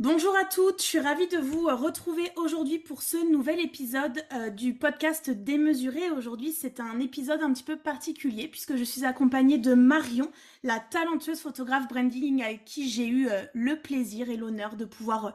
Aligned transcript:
Bonjour 0.00 0.32
à 0.36 0.44
toutes, 0.44 0.80
je 0.80 0.86
suis 0.86 1.00
ravie 1.00 1.26
de 1.26 1.38
vous 1.38 1.66
retrouver 1.66 2.30
aujourd'hui 2.36 2.78
pour 2.78 3.02
ce 3.02 3.16
nouvel 3.32 3.58
épisode 3.58 4.24
euh, 4.32 4.48
du 4.48 4.72
podcast 4.72 5.28
Démesuré. 5.28 6.08
Aujourd'hui, 6.16 6.52
c'est 6.52 6.78
un 6.78 7.00
épisode 7.00 7.42
un 7.42 7.52
petit 7.52 7.64
peu 7.64 7.76
particulier 7.76 8.46
puisque 8.46 8.76
je 8.76 8.84
suis 8.84 9.04
accompagnée 9.04 9.58
de 9.58 9.74
Marion, 9.74 10.30
la 10.62 10.78
talentueuse 10.78 11.40
photographe 11.40 11.88
branding 11.88 12.44
avec 12.44 12.64
qui 12.64 12.88
j'ai 12.88 13.08
eu 13.08 13.28
euh, 13.28 13.42
le 13.54 13.74
plaisir 13.74 14.30
et 14.30 14.36
l'honneur 14.36 14.76
de 14.76 14.84
pouvoir 14.84 15.26
euh, 15.26 15.30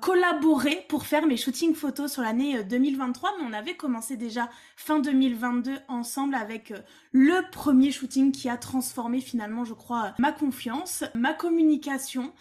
collaborer 0.00 0.84
pour 0.88 1.06
faire 1.06 1.26
mes 1.26 1.36
shootings 1.36 1.74
photos 1.74 2.12
sur 2.12 2.22
l'année 2.22 2.62
2023, 2.64 3.30
euh, 3.30 3.32
mais 3.38 3.46
on 3.48 3.52
avait 3.52 3.74
commencé 3.74 4.16
déjà 4.16 4.50
fin 4.76 4.98
2022 4.98 5.78
ensemble 5.88 6.34
avec 6.34 6.70
euh, 6.70 6.78
le 7.12 7.50
premier 7.50 7.90
shooting 7.90 8.32
qui 8.32 8.48
a 8.48 8.56
transformé 8.56 9.20
finalement, 9.20 9.64
je 9.64 9.74
crois, 9.74 10.14
ma 10.18 10.32
confiance, 10.32 11.04
ma 11.14 11.32
communication, 11.32 12.32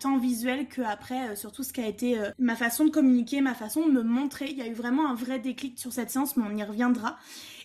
tant 0.00 0.16
visuelle 0.16 0.68
que 0.68 0.80
après, 0.80 1.36
surtout 1.36 1.62
ce 1.62 1.72
qui 1.72 1.82
a 1.82 1.86
été 1.86 2.18
ma 2.38 2.56
façon 2.56 2.86
de 2.86 2.90
communiquer, 2.90 3.42
ma 3.42 3.52
façon 3.52 3.86
de 3.86 3.92
me 3.92 4.02
montrer. 4.02 4.46
Il 4.48 4.56
y 4.56 4.62
a 4.62 4.66
eu 4.66 4.72
vraiment 4.72 5.10
un 5.10 5.14
vrai 5.14 5.38
déclic 5.38 5.78
sur 5.78 5.92
cette 5.92 6.10
séance, 6.10 6.36
mais 6.36 6.44
on 6.50 6.56
y 6.56 6.64
reviendra. 6.64 7.18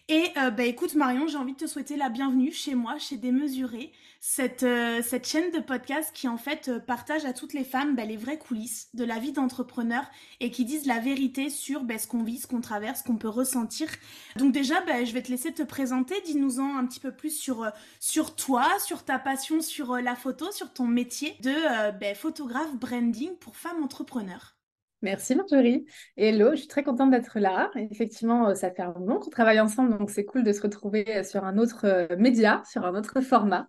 Et 0.07 0.33
bah 0.35 0.63
écoute 0.63 0.95
Marion, 0.95 1.27
j'ai 1.27 1.37
envie 1.37 1.53
de 1.53 1.59
te 1.59 1.67
souhaiter 1.67 1.95
la 1.95 2.09
bienvenue 2.09 2.51
chez 2.51 2.75
moi, 2.75 2.97
chez 2.97 3.17
Démesuré 3.17 3.91
cette, 4.23 4.61
euh, 4.61 5.01
cette 5.01 5.27
chaîne 5.27 5.49
de 5.51 5.59
podcast 5.59 6.11
qui 6.13 6.27
en 6.27 6.37
fait 6.37 6.67
euh, 6.67 6.79
partage 6.79 7.25
à 7.25 7.33
toutes 7.33 7.53
les 7.53 7.63
femmes 7.63 7.95
bah, 7.95 8.05
les 8.05 8.17
vraies 8.17 8.37
coulisses 8.37 8.87
de 8.93 9.03
la 9.03 9.17
vie 9.17 9.31
d'entrepreneur 9.31 10.03
et 10.39 10.51
qui 10.51 10.63
disent 10.63 10.85
la 10.85 10.99
vérité 10.99 11.49
sur 11.49 11.83
bah, 11.83 11.97
ce 11.97 12.05
qu'on 12.05 12.21
vit, 12.21 12.37
ce 12.37 12.45
qu'on 12.45 12.61
traverse, 12.61 12.99
ce 12.99 13.03
qu'on 13.03 13.17
peut 13.17 13.27
ressentir. 13.27 13.89
Donc 14.35 14.53
déjà, 14.53 14.79
bah, 14.81 15.03
je 15.03 15.11
vais 15.13 15.23
te 15.23 15.31
laisser 15.31 15.51
te 15.51 15.63
présenter, 15.63 16.13
dis-nous-en 16.23 16.77
un 16.77 16.85
petit 16.85 16.99
peu 16.99 17.11
plus 17.11 17.35
sur, 17.35 17.63
euh, 17.63 17.69
sur 17.99 18.35
toi, 18.35 18.67
sur 18.79 19.03
ta 19.03 19.17
passion, 19.17 19.59
sur 19.59 19.97
la 19.97 20.15
photo, 20.15 20.51
sur 20.51 20.71
ton 20.71 20.85
métier 20.85 21.35
de 21.41 22.13
photographe 22.13 22.75
branding 22.75 23.35
pour 23.37 23.55
femmes 23.55 23.83
entrepreneurs. 23.83 24.55
Merci 25.01 25.33
Marjorie. 25.33 25.85
Hello, 26.15 26.51
je 26.51 26.57
suis 26.57 26.67
très 26.67 26.83
contente 26.83 27.09
d'être 27.09 27.39
là. 27.39 27.71
Effectivement, 27.75 28.53
ça 28.53 28.69
fait 28.69 28.83
un 28.83 28.93
moment 28.93 29.19
qu'on 29.19 29.31
travaille 29.31 29.59
ensemble, 29.59 29.97
donc 29.97 30.11
c'est 30.11 30.25
cool 30.25 30.43
de 30.43 30.51
se 30.51 30.61
retrouver 30.61 31.23
sur 31.23 31.43
un 31.43 31.57
autre 31.57 32.07
média, 32.19 32.61
sur 32.69 32.85
un 32.85 32.93
autre 32.93 33.19
format. 33.21 33.67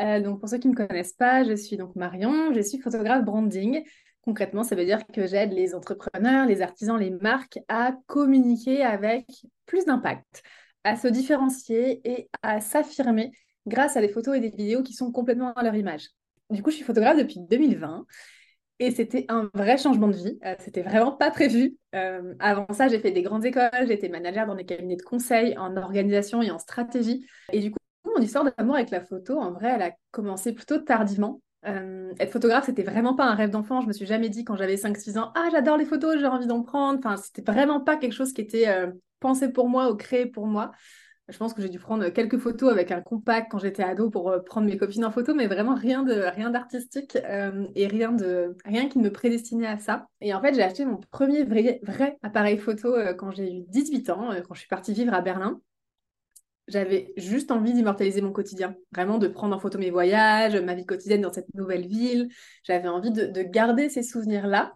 Euh, 0.00 0.20
donc 0.20 0.40
pour 0.40 0.48
ceux 0.48 0.58
qui 0.58 0.66
ne 0.66 0.72
me 0.72 0.76
connaissent 0.76 1.12
pas, 1.12 1.44
je 1.44 1.54
suis 1.54 1.76
donc 1.76 1.94
Marion, 1.94 2.52
je 2.52 2.60
suis 2.60 2.80
photographe 2.80 3.24
branding. 3.24 3.84
Concrètement, 4.22 4.64
ça 4.64 4.74
veut 4.74 4.84
dire 4.84 5.06
que 5.06 5.28
j'aide 5.28 5.52
les 5.52 5.72
entrepreneurs, 5.72 6.46
les 6.46 6.62
artisans, 6.62 6.98
les 6.98 7.10
marques 7.10 7.60
à 7.68 7.94
communiquer 8.08 8.82
avec 8.82 9.24
plus 9.66 9.84
d'impact, 9.84 10.42
à 10.82 10.96
se 10.96 11.06
différencier 11.06 12.00
et 12.04 12.28
à 12.42 12.60
s'affirmer 12.60 13.30
grâce 13.68 13.96
à 13.96 14.00
des 14.00 14.08
photos 14.08 14.36
et 14.36 14.40
des 14.40 14.50
vidéos 14.50 14.82
qui 14.82 14.94
sont 14.94 15.12
complètement 15.12 15.52
à 15.52 15.62
leur 15.62 15.76
image. 15.76 16.08
Du 16.50 16.62
coup, 16.64 16.70
je 16.70 16.76
suis 16.76 16.84
photographe 16.84 17.18
depuis 17.18 17.38
2020 17.38 18.04
et 18.78 18.90
c'était 18.90 19.24
un 19.28 19.50
vrai 19.54 19.78
changement 19.78 20.08
de 20.08 20.16
vie. 20.16 20.38
Euh, 20.44 20.54
c'était 20.58 20.82
vraiment 20.82 21.12
pas 21.12 21.30
prévu. 21.30 21.76
Euh, 21.94 22.34
avant 22.38 22.66
ça, 22.72 22.88
j'ai 22.88 22.98
fait 22.98 23.10
des 23.10 23.22
grandes 23.22 23.44
écoles, 23.44 23.70
j'étais 23.86 24.08
manager 24.08 24.46
dans 24.46 24.54
des 24.54 24.64
cabinets 24.64 24.96
de 24.96 25.02
conseil 25.02 25.56
en 25.56 25.76
organisation 25.76 26.42
et 26.42 26.50
en 26.50 26.58
stratégie. 26.58 27.26
Et 27.52 27.60
du 27.60 27.70
coup, 27.70 27.78
mon 28.04 28.22
histoire 28.22 28.44
d'amour 28.44 28.74
avec 28.76 28.90
la 28.90 29.00
photo, 29.00 29.38
en 29.38 29.52
vrai, 29.52 29.72
elle 29.74 29.82
a 29.82 29.92
commencé 30.10 30.52
plutôt 30.52 30.78
tardivement. 30.78 31.40
Euh, 31.66 32.12
être 32.20 32.32
photographe, 32.32 32.66
c'était 32.66 32.82
vraiment 32.82 33.14
pas 33.14 33.24
un 33.24 33.34
rêve 33.34 33.50
d'enfant. 33.50 33.80
Je 33.80 33.88
me 33.88 33.92
suis 33.92 34.06
jamais 34.06 34.28
dit 34.28 34.44
quand 34.44 34.56
j'avais 34.56 34.76
5-6 34.76 35.18
ans, 35.18 35.32
ah, 35.34 35.48
j'adore 35.50 35.76
les 35.76 35.86
photos, 35.86 36.18
j'ai 36.18 36.26
envie 36.26 36.46
d'en 36.46 36.62
prendre. 36.62 36.98
Enfin, 36.98 37.16
c'était 37.16 37.50
vraiment 37.50 37.80
pas 37.80 37.96
quelque 37.96 38.12
chose 38.12 38.32
qui 38.32 38.40
était 38.40 38.68
euh, 38.68 38.90
pensé 39.20 39.50
pour 39.52 39.68
moi 39.68 39.90
ou 39.90 39.96
créé 39.96 40.26
pour 40.26 40.46
moi. 40.46 40.72
Je 41.28 41.36
pense 41.38 41.54
que 41.54 41.62
j'ai 41.62 41.68
dû 41.68 41.78
prendre 41.78 42.08
quelques 42.10 42.38
photos 42.38 42.70
avec 42.70 42.92
un 42.92 43.00
compact 43.00 43.50
quand 43.50 43.58
j'étais 43.58 43.82
ado 43.82 44.10
pour 44.10 44.30
euh, 44.30 44.38
prendre 44.38 44.68
mes 44.68 44.76
copines 44.76 45.04
en 45.04 45.10
photo, 45.10 45.34
mais 45.34 45.48
vraiment 45.48 45.74
rien 45.74 46.02
de 46.04 46.14
rien 46.14 46.50
d'artistique 46.50 47.16
et 47.74 47.86
rien 47.86 48.12
de 48.12 48.56
rien 48.64 48.88
qui 48.88 48.98
me 48.98 49.10
prédestinait 49.10 49.66
à 49.66 49.78
ça. 49.78 50.06
Et 50.20 50.32
en 50.34 50.40
fait, 50.40 50.54
j'ai 50.54 50.62
acheté 50.62 50.84
mon 50.84 51.00
premier 51.10 51.44
vrai, 51.44 51.80
vrai 51.82 52.16
appareil 52.22 52.58
photo 52.58 52.94
quand 53.18 53.32
j'ai 53.32 53.52
eu 53.52 53.64
18 53.68 54.10
ans, 54.10 54.30
quand 54.46 54.54
je 54.54 54.60
suis 54.60 54.68
partie 54.68 54.92
vivre 54.92 55.14
à 55.14 55.20
Berlin 55.20 55.60
j'avais 56.68 57.12
juste 57.16 57.50
envie 57.50 57.72
d'immortaliser 57.72 58.20
mon 58.20 58.32
quotidien, 58.32 58.74
vraiment 58.92 59.18
de 59.18 59.28
prendre 59.28 59.54
en 59.54 59.60
photo 59.60 59.78
mes 59.78 59.90
voyages, 59.90 60.56
ma 60.56 60.74
vie 60.74 60.86
quotidienne 60.86 61.20
dans 61.20 61.32
cette 61.32 61.52
nouvelle 61.54 61.86
ville. 61.86 62.28
J'avais 62.64 62.88
envie 62.88 63.12
de, 63.12 63.42
garder 63.42 63.88
ces 63.88 64.02
souvenirs-là. 64.02 64.74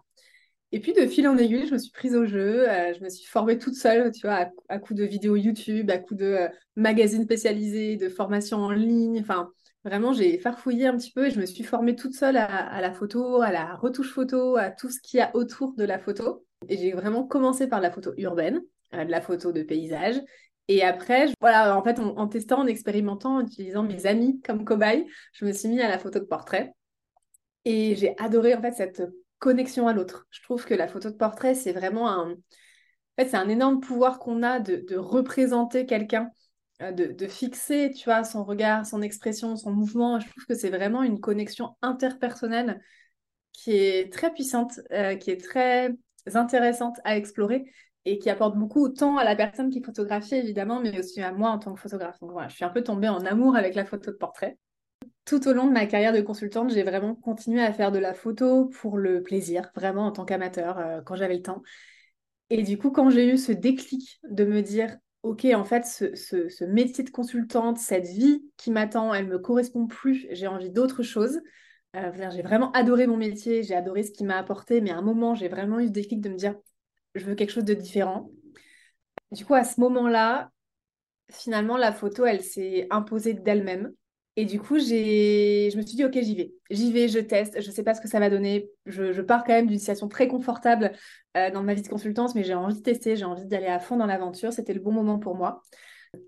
Et 0.73 0.79
puis 0.79 0.93
de 0.93 1.05
fil 1.05 1.27
en 1.27 1.37
aiguille, 1.37 1.67
je 1.67 1.73
me 1.73 1.77
suis 1.77 1.91
prise 1.91 2.15
au 2.15 2.25
jeu, 2.25 2.69
euh, 2.69 2.93
je 2.93 3.03
me 3.03 3.09
suis 3.09 3.25
formée 3.25 3.57
toute 3.57 3.75
seule, 3.75 4.11
tu 4.11 4.25
vois, 4.25 4.49
à, 4.69 4.79
coup 4.79 4.93
de 4.93 5.03
vidéos 5.03 5.35
YouTube, 5.35 5.91
à 5.91 5.97
coup 5.97 6.15
de 6.15 6.25
euh, 6.25 6.47
magazines 6.77 7.23
spécialisés, 7.23 7.97
de 7.97 8.07
formations 8.07 8.59
en 8.59 8.71
ligne. 8.71 9.19
Enfin, 9.19 9.51
vraiment, 9.83 10.13
j'ai 10.13 10.37
farfouillé 10.37 10.87
un 10.87 10.95
petit 10.95 11.11
peu 11.11 11.27
et 11.27 11.31
je 11.31 11.41
me 11.41 11.45
suis 11.45 11.65
formée 11.65 11.95
toute 11.95 12.13
seule 12.13 12.37
à, 12.37 12.79
la 12.79 12.93
photo, 12.93 13.41
à 13.41 13.51
la 13.51 13.75
retouche 13.75 14.13
photo, 14.13 14.55
à 14.55 14.71
tout 14.71 14.89
ce 14.89 15.01
qu'il 15.01 15.17
y 15.17 15.21
a 15.21 15.35
autour 15.35 15.73
de 15.75 15.83
la 15.83 15.99
photo. 15.99 16.45
Et 16.69 16.77
j'ai 16.77 16.93
vraiment 16.93 17.25
commencé 17.25 17.67
par 17.67 17.81
la 17.81 17.91
photo 17.91 18.13
urbaine, 18.17 18.61
euh, 18.93 19.03
de 19.03 19.11
la 19.11 19.19
photo 19.19 19.51
de 19.51 19.63
paysage. 19.63 20.21
Et 20.69 20.83
après, 20.83 21.27
voilà, 21.41 21.77
en 21.77 21.83
fait, 21.83 21.99
en, 21.99 22.27
testant, 22.27 22.59
en 22.59 22.67
expérimentant, 22.67 23.37
en 23.37 23.41
utilisant 23.41 23.83
mes 23.83 24.05
amis 24.05 24.39
comme 24.41 24.63
cobayes, 24.63 25.05
je 25.33 25.43
me 25.43 25.51
suis 25.51 25.67
mis 25.67 25.81
à 25.81 25.89
la 25.89 25.99
photo 25.99 26.19
de 26.19 26.25
portrait. 26.25 26.73
Et 27.65 27.95
j'ai 27.95 28.15
adoré 28.17 28.55
en 28.55 28.61
fait 28.61 28.71
cette 28.71 29.03
connexion 29.41 29.87
à 29.87 29.93
l'autre. 29.93 30.27
Je 30.29 30.41
trouve 30.43 30.63
que 30.65 30.75
la 30.75 30.87
photo 30.87 31.09
de 31.09 31.15
portrait, 31.15 31.55
c'est 31.55 31.73
vraiment 31.73 32.09
un, 32.09 32.31
en 32.31 32.35
fait, 33.17 33.29
c'est 33.29 33.37
un 33.37 33.49
énorme 33.49 33.81
pouvoir 33.81 34.19
qu'on 34.19 34.43
a 34.43 34.59
de, 34.59 34.95
représenter 34.95 35.85
quelqu'un, 35.85 36.29
euh, 36.81 36.91
de, 36.91 37.27
fixer, 37.27 37.91
tu 37.91 38.05
vois, 38.05 38.23
son 38.23 38.43
regard, 38.43 38.85
son 38.85 39.01
expression, 39.01 39.55
son 39.57 39.71
mouvement. 39.71 40.19
Je 40.19 40.29
trouve 40.29 40.45
que 40.45 40.55
c'est 40.55 40.69
vraiment 40.69 41.03
une 41.03 41.19
connexion 41.19 41.75
interpersonnelle 41.81 42.79
qui 43.51 43.73
est 43.73 44.13
très 44.13 44.31
puissante, 44.31 44.79
euh, 44.91 45.15
qui 45.15 45.31
est 45.31 45.43
très 45.43 45.91
intéressante 46.33 46.97
à 47.03 47.17
explorer 47.17 47.65
et 48.05 48.19
qui 48.19 48.29
apporte 48.29 48.55
beaucoup 48.55 48.83
autant 48.83 49.17
à 49.17 49.23
la 49.23 49.35
personne 49.35 49.71
qui 49.71 49.81
photographie 49.81 50.35
évidemment, 50.35 50.79
mais 50.79 50.97
aussi 50.99 51.21
à 51.21 51.31
moi 51.31 51.49
en 51.49 51.59
tant 51.59 51.73
que 51.73 51.79
photographe. 51.79 52.19
Donc 52.21 52.31
voilà, 52.31 52.47
je 52.47 52.55
suis 52.55 52.65
un 52.65 52.69
peu 52.69 52.83
tombée 52.83 53.09
en 53.09 53.25
amour 53.25 53.55
avec 53.55 53.75
la 53.75 53.85
photo 53.85 54.11
de 54.11 54.17
portrait. 54.17 54.57
Tout 55.25 55.47
au 55.47 55.53
long 55.53 55.67
de 55.67 55.71
ma 55.71 55.85
carrière 55.85 56.13
de 56.13 56.21
consultante, 56.21 56.71
j'ai 56.71 56.83
vraiment 56.83 57.15
continué 57.15 57.61
à 57.61 57.71
faire 57.73 57.91
de 57.91 57.99
la 57.99 58.13
photo 58.13 58.65
pour 58.65 58.97
le 58.97 59.21
plaisir, 59.21 59.71
vraiment 59.75 60.07
en 60.07 60.11
tant 60.11 60.25
qu'amateur, 60.25 60.79
euh, 60.79 61.01
quand 61.01 61.15
j'avais 61.15 61.35
le 61.35 61.41
temps. 61.43 61.61
Et 62.49 62.63
du 62.63 62.77
coup, 62.77 62.91
quand 62.91 63.09
j'ai 63.09 63.29
eu 63.31 63.37
ce 63.37 63.51
déclic 63.51 64.19
de 64.29 64.43
me 64.43 64.61
dire, 64.61 64.97
OK, 65.23 65.45
en 65.45 65.63
fait, 65.63 65.85
ce, 65.85 66.65
métier 66.65 67.03
de 67.03 67.11
consultante, 67.11 67.77
cette 67.77 68.07
vie 68.07 68.43
qui 68.57 68.71
m'attend, 68.71 69.13
elle 69.13 69.27
me 69.27 69.39
correspond 69.39 69.87
plus, 69.87 70.27
j'ai 70.31 70.47
envie 70.47 70.71
d'autre 70.71 71.03
chose. 71.03 71.39
Euh, 71.95 72.11
j'ai 72.31 72.41
vraiment 72.41 72.71
adoré 72.71 73.05
mon 73.05 73.17
métier, 73.17 73.63
j'ai 73.63 73.75
adoré 73.75 74.03
ce 74.03 74.11
qu'il 74.11 74.25
m'a 74.25 74.37
apporté, 74.37 74.81
mais 74.81 74.91
à 74.91 74.97
un 74.97 75.01
moment, 75.01 75.35
j'ai 75.35 75.47
vraiment 75.47 75.79
eu 75.79 75.87
ce 75.87 75.91
déclic 75.91 76.21
de 76.21 76.29
me 76.29 76.35
dire, 76.35 76.55
je 77.15 77.23
veux 77.25 77.35
quelque 77.35 77.51
chose 77.51 77.65
de 77.65 77.73
différent. 77.73 78.31
Du 79.31 79.45
coup, 79.45 79.53
à 79.53 79.63
ce 79.63 79.79
moment-là, 79.79 80.51
finalement, 81.29 81.77
la 81.77 81.91
photo, 81.91 82.25
elle 82.25 82.43
s'est 82.43 82.87
imposée 82.89 83.33
d'elle-même. 83.33 83.93
Et 84.37 84.45
du 84.45 84.59
coup, 84.61 84.79
je 84.79 85.75
me 85.75 85.81
suis 85.81 85.95
dit, 85.95 86.05
OK, 86.05 86.17
j'y 86.21 86.35
vais. 86.35 86.53
J'y 86.69 86.93
vais, 86.93 87.09
je 87.09 87.19
teste. 87.19 87.61
Je 87.61 87.67
ne 87.67 87.73
sais 87.73 87.83
pas 87.83 87.93
ce 87.93 88.01
que 88.01 88.07
ça 88.07 88.19
va 88.19 88.29
donner. 88.29 88.69
Je, 88.85 89.21
pars 89.21 89.43
quand 89.43 89.53
même 89.53 89.67
d'une 89.67 89.79
situation 89.79 90.07
très 90.07 90.27
confortable 90.27 90.93
euh, 91.35 91.51
dans 91.51 91.63
ma 91.63 91.73
vie 91.73 91.81
de 91.81 91.89
consultance, 91.89 92.33
mais 92.33 92.43
j'ai 92.43 92.53
envie 92.53 92.75
de 92.75 92.81
tester, 92.81 93.15
j'ai 93.17 93.25
envie 93.25 93.45
d'aller 93.45 93.67
à 93.67 93.79
fond 93.79 93.97
dans 93.97 94.05
l'aventure. 94.05 94.53
C'était 94.53 94.73
le 94.73 94.79
bon 94.79 94.93
moment 94.93 95.19
pour 95.19 95.35
moi. 95.35 95.61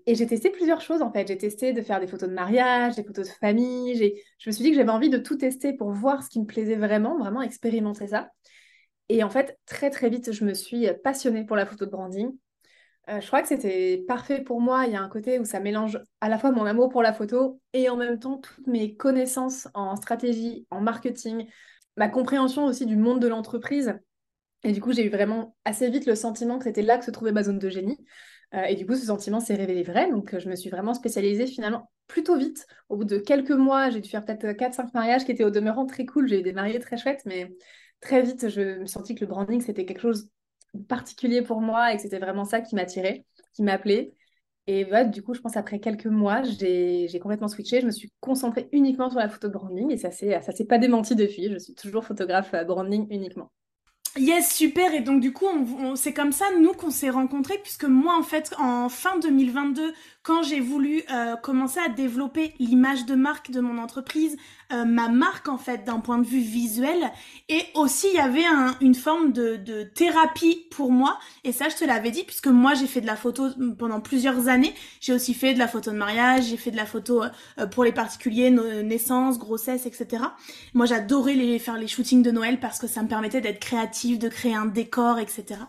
Et 0.06 0.14
j'ai 0.14 0.26
testé 0.26 0.50
plusieurs 0.50 0.80
choses 0.80 1.02
en 1.02 1.12
fait. 1.12 1.28
J'ai 1.28 1.38
testé 1.38 1.72
de 1.72 1.80
faire 1.82 2.00
des 2.00 2.06
photos 2.06 2.28
de 2.28 2.34
mariage, 2.34 2.96
des 2.96 3.04
photos 3.04 3.26
de 3.26 3.32
famille. 3.34 4.14
Je 4.38 4.50
me 4.50 4.52
suis 4.52 4.62
dit 4.62 4.70
que 4.70 4.76
j'avais 4.76 4.90
envie 4.90 5.10
de 5.10 5.18
tout 5.18 5.36
tester 5.36 5.72
pour 5.72 5.90
voir 5.90 6.22
ce 6.22 6.28
qui 6.28 6.40
me 6.40 6.46
plaisait 6.46 6.76
vraiment, 6.76 7.18
vraiment 7.18 7.42
expérimenter 7.42 8.08
ça. 8.08 8.28
Et 9.08 9.22
en 9.22 9.30
fait, 9.30 9.58
très 9.66 9.90
très 9.90 10.08
vite, 10.08 10.32
je 10.32 10.44
me 10.44 10.54
suis 10.54 10.88
passionnée 11.02 11.44
pour 11.44 11.56
la 11.56 11.66
photo 11.66 11.84
de 11.84 11.90
branding. 11.90 12.30
Euh, 13.10 13.20
je 13.20 13.26
crois 13.26 13.42
que 13.42 13.48
c'était 13.48 14.04
parfait 14.08 14.40
pour 14.40 14.60
moi. 14.60 14.86
Il 14.86 14.92
y 14.92 14.96
a 14.96 15.02
un 15.02 15.08
côté 15.08 15.38
où 15.38 15.44
ça 15.44 15.60
mélange 15.60 16.00
à 16.20 16.28
la 16.28 16.38
fois 16.38 16.52
mon 16.52 16.64
amour 16.64 16.88
pour 16.88 17.02
la 17.02 17.12
photo 17.12 17.60
et 17.72 17.88
en 17.88 17.96
même 17.96 18.18
temps 18.18 18.38
toutes 18.38 18.66
mes 18.66 18.96
connaissances 18.96 19.68
en 19.74 19.96
stratégie, 19.96 20.66
en 20.70 20.80
marketing, 20.80 21.46
ma 21.96 22.08
compréhension 22.08 22.64
aussi 22.64 22.86
du 22.86 22.96
monde 22.96 23.20
de 23.20 23.28
l'entreprise. 23.28 23.94
Et 24.62 24.72
du 24.72 24.80
coup, 24.80 24.92
j'ai 24.92 25.04
eu 25.04 25.10
vraiment 25.10 25.56
assez 25.66 25.90
vite 25.90 26.06
le 26.06 26.14
sentiment 26.14 26.58
que 26.58 26.64
c'était 26.64 26.82
là 26.82 26.96
que 26.96 27.04
se 27.04 27.10
trouvait 27.10 27.32
ma 27.32 27.42
zone 27.42 27.58
de 27.58 27.68
génie. 27.68 27.98
Euh, 28.54 28.62
et 28.62 28.74
du 28.76 28.86
coup, 28.86 28.94
ce 28.94 29.04
sentiment 29.06 29.40
s'est 29.40 29.54
révélé 29.54 29.82
vrai. 29.82 30.10
Donc, 30.10 30.32
euh, 30.32 30.40
je 30.40 30.48
me 30.48 30.56
suis 30.56 30.70
vraiment 30.70 30.94
spécialisée 30.94 31.46
finalement 31.46 31.90
plutôt 32.06 32.36
vite. 32.36 32.66
Au 32.88 32.96
bout 32.96 33.04
de 33.04 33.18
quelques 33.18 33.50
mois, 33.50 33.90
j'ai 33.90 34.00
dû 34.00 34.08
faire 34.08 34.24
peut-être 34.24 34.52
4-5 34.52 34.94
mariages 34.94 35.24
qui 35.24 35.32
étaient 35.32 35.44
au 35.44 35.50
demeurant 35.50 35.84
très 35.86 36.06
cool. 36.06 36.28
J'ai 36.28 36.40
eu 36.40 36.42
des 36.42 36.52
mariés 36.54 36.78
très 36.78 36.96
chouettes, 36.96 37.22
mais 37.26 37.54
très 38.00 38.22
vite, 38.22 38.48
je 38.48 38.80
me 38.80 38.86
sentis 38.86 39.14
que 39.14 39.20
le 39.20 39.26
branding, 39.26 39.60
c'était 39.60 39.84
quelque 39.84 40.00
chose 40.00 40.30
particulier 40.88 41.42
pour 41.42 41.60
moi 41.60 41.92
et 41.92 41.96
que 41.96 42.02
c'était 42.02 42.18
vraiment 42.18 42.44
ça 42.44 42.60
qui 42.60 42.74
m'attirait, 42.74 43.24
qui 43.54 43.62
m'appelait. 43.62 44.12
Et 44.66 44.84
voilà, 44.84 45.04
du 45.04 45.22
coup, 45.22 45.34
je 45.34 45.40
pense 45.40 45.56
après 45.56 45.78
quelques 45.78 46.06
mois, 46.06 46.42
j'ai 46.42 47.18
complètement 47.20 47.48
switché. 47.48 47.80
Je 47.80 47.86
me 47.86 47.90
suis 47.90 48.12
concentrée 48.20 48.68
uniquement 48.72 49.10
sur 49.10 49.18
la 49.18 49.28
photo 49.28 49.50
branding 49.50 49.90
et 49.90 49.98
ça 49.98 50.10
s'est 50.10 50.64
pas 50.66 50.78
démenti 50.78 51.14
depuis. 51.14 51.50
Je 51.50 51.58
suis 51.58 51.74
toujours 51.74 52.04
photographe 52.04 52.54
euh, 52.54 52.64
branding 52.64 53.06
uniquement. 53.10 53.50
Yes, 54.16 54.54
super. 54.54 54.94
Et 54.94 55.00
donc 55.00 55.20
du 55.20 55.32
coup, 55.32 55.46
c'est 55.96 56.12
comme 56.12 56.32
ça 56.32 56.44
nous 56.60 56.72
qu'on 56.72 56.90
s'est 56.90 57.10
rencontrés, 57.10 57.58
puisque 57.58 57.84
moi 57.84 58.16
en 58.16 58.22
fait, 58.22 58.54
en 58.58 58.88
fin 58.88 59.18
2022, 59.18 59.92
quand 60.24 60.42
j'ai 60.42 60.60
voulu 60.60 61.02
euh, 61.12 61.36
commencer 61.36 61.78
à 61.78 61.90
développer 61.90 62.54
l'image 62.58 63.04
de 63.04 63.14
marque 63.14 63.50
de 63.50 63.60
mon 63.60 63.76
entreprise, 63.76 64.38
euh, 64.72 64.86
ma 64.86 65.08
marque 65.08 65.48
en 65.48 65.58
fait 65.58 65.84
d'un 65.84 66.00
point 66.00 66.16
de 66.16 66.26
vue 66.26 66.40
visuel, 66.40 67.12
et 67.50 67.60
aussi 67.74 68.06
il 68.10 68.16
y 68.16 68.20
avait 68.20 68.46
une 68.80 68.94
forme 68.94 69.32
de, 69.32 69.82
thérapie 69.94 70.66
pour 70.70 70.90
moi. 70.90 71.18
Et 71.44 71.52
ça, 71.52 71.68
je 71.68 71.76
te 71.76 71.84
l'avais 71.84 72.10
dit, 72.10 72.24
puisque 72.24 72.46
moi 72.46 72.72
j'ai 72.72 72.86
fait 72.86 73.02
de 73.02 73.06
la 73.06 73.16
photo 73.16 73.50
pendant 73.78 74.00
plusieurs 74.00 74.48
années. 74.48 74.72
J'ai 75.02 75.12
aussi 75.12 75.34
fait 75.34 75.52
de 75.52 75.58
la 75.58 75.68
photo 75.68 75.90
de 75.90 75.96
mariage, 75.96 76.44
j'ai 76.44 76.56
fait 76.56 76.70
de 76.70 76.76
la 76.76 76.86
photo 76.86 77.22
euh, 77.58 77.66
pour 77.66 77.84
les 77.84 77.92
particuliers, 77.92 78.50
naissance, 78.50 79.38
grossesse, 79.38 79.84
etc. 79.84 80.24
Moi, 80.72 80.86
j'adorais 80.86 81.34
les 81.34 81.58
faire 81.58 81.76
les 81.76 81.86
shootings 81.86 82.22
de 82.22 82.30
Noël 82.30 82.58
parce 82.60 82.78
que 82.78 82.86
ça 82.86 83.02
me 83.02 83.08
permettait 83.08 83.42
d'être 83.42 83.60
créative, 83.60 84.18
de 84.18 84.28
créer 84.28 84.54
un 84.54 84.64
décor, 84.64 85.18
etc. 85.18 85.60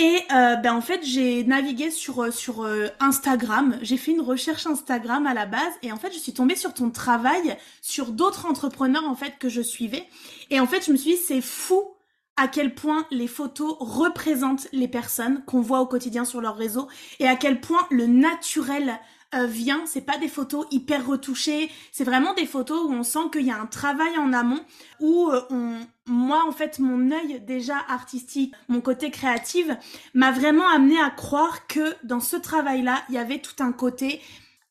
Et 0.00 0.22
euh, 0.32 0.54
ben 0.54 0.74
en 0.74 0.80
fait, 0.80 1.00
j'ai 1.02 1.42
navigué 1.42 1.90
sur 1.90 2.22
euh, 2.22 2.30
sur 2.30 2.62
euh, 2.62 2.86
Instagram. 3.00 3.76
J'ai 3.82 3.96
fait 3.96 4.12
une 4.12 4.20
recherche 4.20 4.64
Instagram 4.64 5.26
à 5.26 5.34
la 5.34 5.44
base 5.44 5.72
et 5.82 5.90
en 5.90 5.96
fait, 5.96 6.12
je 6.12 6.18
suis 6.18 6.32
tombée 6.32 6.54
sur 6.54 6.72
ton 6.72 6.90
travail, 6.90 7.56
sur 7.82 8.12
d'autres 8.12 8.46
entrepreneurs 8.46 9.04
en 9.04 9.16
fait 9.16 9.34
que 9.40 9.48
je 9.48 9.60
suivais. 9.60 10.06
Et 10.50 10.60
en 10.60 10.66
fait, 10.68 10.86
je 10.86 10.92
me 10.92 10.96
suis 10.96 11.14
dit 11.14 11.16
c'est 11.16 11.40
fou 11.40 11.82
à 12.36 12.46
quel 12.46 12.76
point 12.76 13.06
les 13.10 13.26
photos 13.26 13.76
représentent 13.80 14.68
les 14.72 14.86
personnes 14.86 15.42
qu'on 15.46 15.60
voit 15.60 15.80
au 15.80 15.86
quotidien 15.86 16.24
sur 16.24 16.40
leur 16.40 16.56
réseau 16.56 16.86
et 17.18 17.26
à 17.26 17.34
quel 17.34 17.60
point 17.60 17.84
le 17.90 18.06
naturel 18.06 19.00
euh, 19.34 19.46
vient. 19.46 19.82
C'est 19.86 20.06
pas 20.06 20.16
des 20.16 20.28
photos 20.28 20.66
hyper 20.70 21.06
retouchées. 21.06 21.70
C'est 21.92 22.04
vraiment 22.04 22.32
des 22.34 22.46
photos 22.46 22.84
où 22.84 22.92
on 22.92 23.02
sent 23.02 23.30
qu'il 23.30 23.44
y 23.44 23.50
a 23.50 23.60
un 23.60 23.66
travail 23.66 24.16
en 24.16 24.32
amont, 24.32 24.60
où 25.00 25.28
euh, 25.30 25.42
on, 25.50 25.80
moi 26.06 26.44
en 26.46 26.52
fait 26.52 26.78
mon 26.78 27.10
œil 27.10 27.40
déjà 27.40 27.76
artistique, 27.88 28.54
mon 28.68 28.80
côté 28.80 29.10
créatif 29.10 29.66
m'a 30.14 30.32
vraiment 30.32 30.66
amené 30.68 30.98
à 31.00 31.10
croire 31.10 31.66
que 31.66 31.94
dans 32.04 32.20
ce 32.20 32.36
travail-là, 32.36 33.02
il 33.10 33.16
y 33.16 33.18
avait 33.18 33.40
tout 33.40 33.62
un 33.62 33.72
côté 33.72 34.20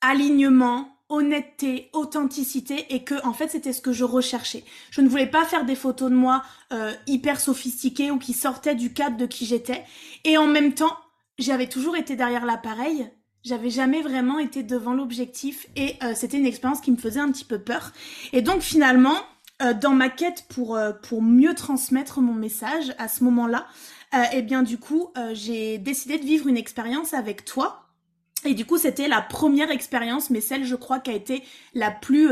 alignement, 0.01 0.89
honnêteté, 1.10 1.89
authenticité 1.94 2.94
et 2.95 3.03
que 3.03 3.15
en 3.25 3.33
fait 3.33 3.50
c'était 3.50 3.74
ce 3.74 3.81
que 3.81 3.94
je 3.94 4.03
recherchais. 4.03 4.63
Je 4.92 5.01
ne 5.01 5.07
voulais 5.07 5.27
pas 5.27 5.45
faire 5.45 5.65
des 5.65 5.75
photos 5.75 6.10
de 6.10 6.15
moi 6.15 6.44
euh, 6.74 6.94
hyper 7.06 7.39
sophistiquées 7.39 8.12
ou 8.12 8.18
qui 8.18 8.33
sortaient 8.33 8.75
du 8.75 8.92
cadre 8.92 9.18
de 9.18 9.25
qui 9.25 9.45
j'étais 9.45 9.83
et 10.24 10.38
en 10.38 10.48
même 10.48 10.74
temps 10.74 10.98
j'avais 11.38 11.69
toujours 11.69 11.95
été 11.95 12.15
derrière 12.15 12.45
l'appareil 12.45 13.10
j'avais 13.48 13.70
jamais 13.70 14.02
vraiment 14.02 14.40
été 14.40 14.62
devant 14.62 14.94
l'objectif 14.94 15.68
et 15.76 15.96
euh, 16.04 16.14
c'était 16.16 16.38
une 16.38 16.46
expérience 16.46 16.82
qui 16.82 16.92
me 16.92 16.98
faisait 16.98 17.22
un 17.22 17.32
petit 17.32 17.46
peu 17.46 17.60
peur. 17.60 17.94
Et 18.34 18.42
donc 18.42 18.62
finalement, 18.62 19.16
euh, 19.62 19.74
dans 19.74 19.94
ma 19.94 20.10
quête 20.10 20.46
pour, 20.50 20.76
euh, 20.76 20.92
pour 20.92 21.22
mieux 21.22 21.56
transmettre 21.56 22.20
mon 22.20 22.34
message 22.34 22.94
à 22.98 23.08
ce 23.08 23.24
moment-là, 23.24 23.66
eh 24.32 24.42
bien 24.42 24.64
du 24.64 24.78
coup, 24.78 25.10
j'ai 25.34 25.80
décidé 25.80 26.18
de 26.18 26.24
vivre 26.24 26.48
une 26.48 26.56
expérience 26.56 27.14
avec 27.14 27.44
toi. 27.44 27.90
Et 28.46 28.54
du 28.54 28.66
coup, 28.66 28.78
c'était 28.78 29.10
la 29.10 29.22
première 29.22 29.70
expérience, 29.70 30.30
mais 30.30 30.40
celle, 30.40 30.64
je 30.64 30.76
crois, 30.76 31.00
qui 31.00 31.12
a 31.12 31.14
été 31.14 31.44
la 31.74 31.92
plus 31.92 32.30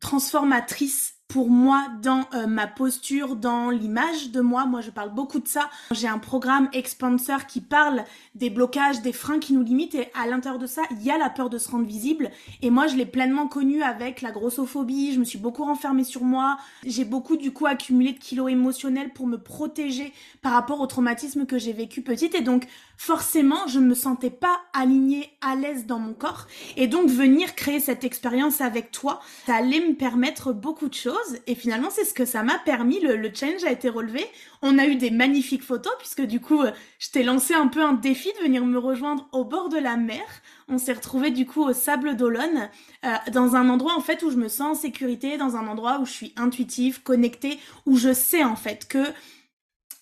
transformatrice 0.00 1.14
pour 1.28 1.50
moi 1.50 1.86
dans 2.02 2.26
euh, 2.32 2.46
ma 2.46 2.66
posture, 2.66 3.36
dans 3.36 3.68
l'image 3.68 4.30
de 4.30 4.40
moi. 4.40 4.64
Moi, 4.64 4.80
je 4.80 4.90
parle 4.90 5.12
beaucoup 5.14 5.40
de 5.40 5.46
ça. 5.46 5.68
J'ai 5.90 6.08
un 6.08 6.18
programme 6.18 6.70
Expansor 6.72 7.44
qui 7.46 7.60
parle 7.60 8.04
des 8.34 8.48
blocages, 8.48 9.02
des 9.02 9.12
freins 9.12 9.38
qui 9.38 9.52
nous 9.52 9.62
limitent 9.62 9.94
et 9.94 10.08
à 10.14 10.26
l'intérieur 10.26 10.58
de 10.58 10.66
ça, 10.66 10.82
il 10.90 11.02
y 11.02 11.10
a 11.10 11.18
la 11.18 11.28
peur 11.28 11.50
de 11.50 11.58
se 11.58 11.70
rendre 11.70 11.86
visible. 11.86 12.30
Et 12.62 12.70
moi, 12.70 12.86
je 12.86 12.96
l'ai 12.96 13.04
pleinement 13.04 13.46
connue 13.46 13.82
avec 13.82 14.22
la 14.22 14.30
grossophobie. 14.30 15.12
Je 15.12 15.20
me 15.20 15.24
suis 15.24 15.38
beaucoup 15.38 15.64
renfermée 15.64 16.04
sur 16.04 16.24
moi. 16.24 16.56
J'ai 16.86 17.04
beaucoup 17.04 17.36
du 17.36 17.52
coup 17.52 17.66
accumulé 17.66 18.12
de 18.12 18.18
kilos 18.18 18.50
émotionnels 18.50 19.12
pour 19.12 19.26
me 19.26 19.36
protéger 19.36 20.14
par 20.40 20.52
rapport 20.52 20.80
au 20.80 20.86
traumatisme 20.86 21.44
que 21.44 21.58
j'ai 21.58 21.74
vécu 21.74 22.00
petite. 22.00 22.34
Et 22.34 22.40
donc, 22.40 22.66
forcément, 22.98 23.66
je 23.68 23.78
me 23.78 23.94
sentais 23.94 24.28
pas 24.28 24.60
alignée, 24.74 25.30
à 25.40 25.54
l'aise 25.54 25.86
dans 25.86 26.00
mon 26.00 26.12
corps. 26.12 26.46
Et 26.76 26.88
donc, 26.88 27.08
venir 27.08 27.54
créer 27.54 27.78
cette 27.78 28.02
expérience 28.02 28.60
avec 28.60 28.90
toi, 28.90 29.20
ça 29.46 29.54
allait 29.54 29.80
me 29.80 29.94
permettre 29.94 30.52
beaucoup 30.52 30.88
de 30.88 30.94
choses. 30.94 31.38
Et 31.46 31.54
finalement, 31.54 31.90
c'est 31.90 32.04
ce 32.04 32.12
que 32.12 32.24
ça 32.24 32.42
m'a 32.42 32.58
permis. 32.58 32.98
Le, 33.00 33.16
le, 33.16 33.30
challenge 33.32 33.62
a 33.64 33.70
été 33.70 33.88
relevé. 33.88 34.26
On 34.62 34.78
a 34.78 34.86
eu 34.86 34.96
des 34.96 35.12
magnifiques 35.12 35.62
photos 35.62 35.92
puisque 35.98 36.22
du 36.22 36.40
coup, 36.40 36.60
euh, 36.60 36.72
je 36.98 37.10
t'ai 37.10 37.22
lancé 37.22 37.54
un 37.54 37.68
peu 37.68 37.82
un 37.82 37.92
défi 37.92 38.32
de 38.36 38.42
venir 38.42 38.66
me 38.66 38.78
rejoindre 38.78 39.28
au 39.30 39.44
bord 39.44 39.68
de 39.68 39.78
la 39.78 39.96
mer. 39.96 40.24
On 40.66 40.76
s'est 40.76 40.92
retrouvé 40.92 41.30
du 41.30 41.46
coup 41.46 41.62
au 41.62 41.72
Sable 41.72 42.16
d'Olonne, 42.16 42.68
euh, 43.06 43.14
dans 43.32 43.54
un 43.54 43.70
endroit 43.70 43.94
en 43.96 44.00
fait 44.00 44.24
où 44.24 44.30
je 44.30 44.36
me 44.36 44.48
sens 44.48 44.76
en 44.76 44.80
sécurité, 44.80 45.38
dans 45.38 45.54
un 45.54 45.68
endroit 45.68 46.00
où 46.00 46.04
je 46.04 46.12
suis 46.12 46.32
intuitive, 46.36 47.00
connectée, 47.02 47.58
où 47.86 47.96
je 47.96 48.12
sais 48.12 48.42
en 48.42 48.56
fait 48.56 48.88
que 48.88 49.04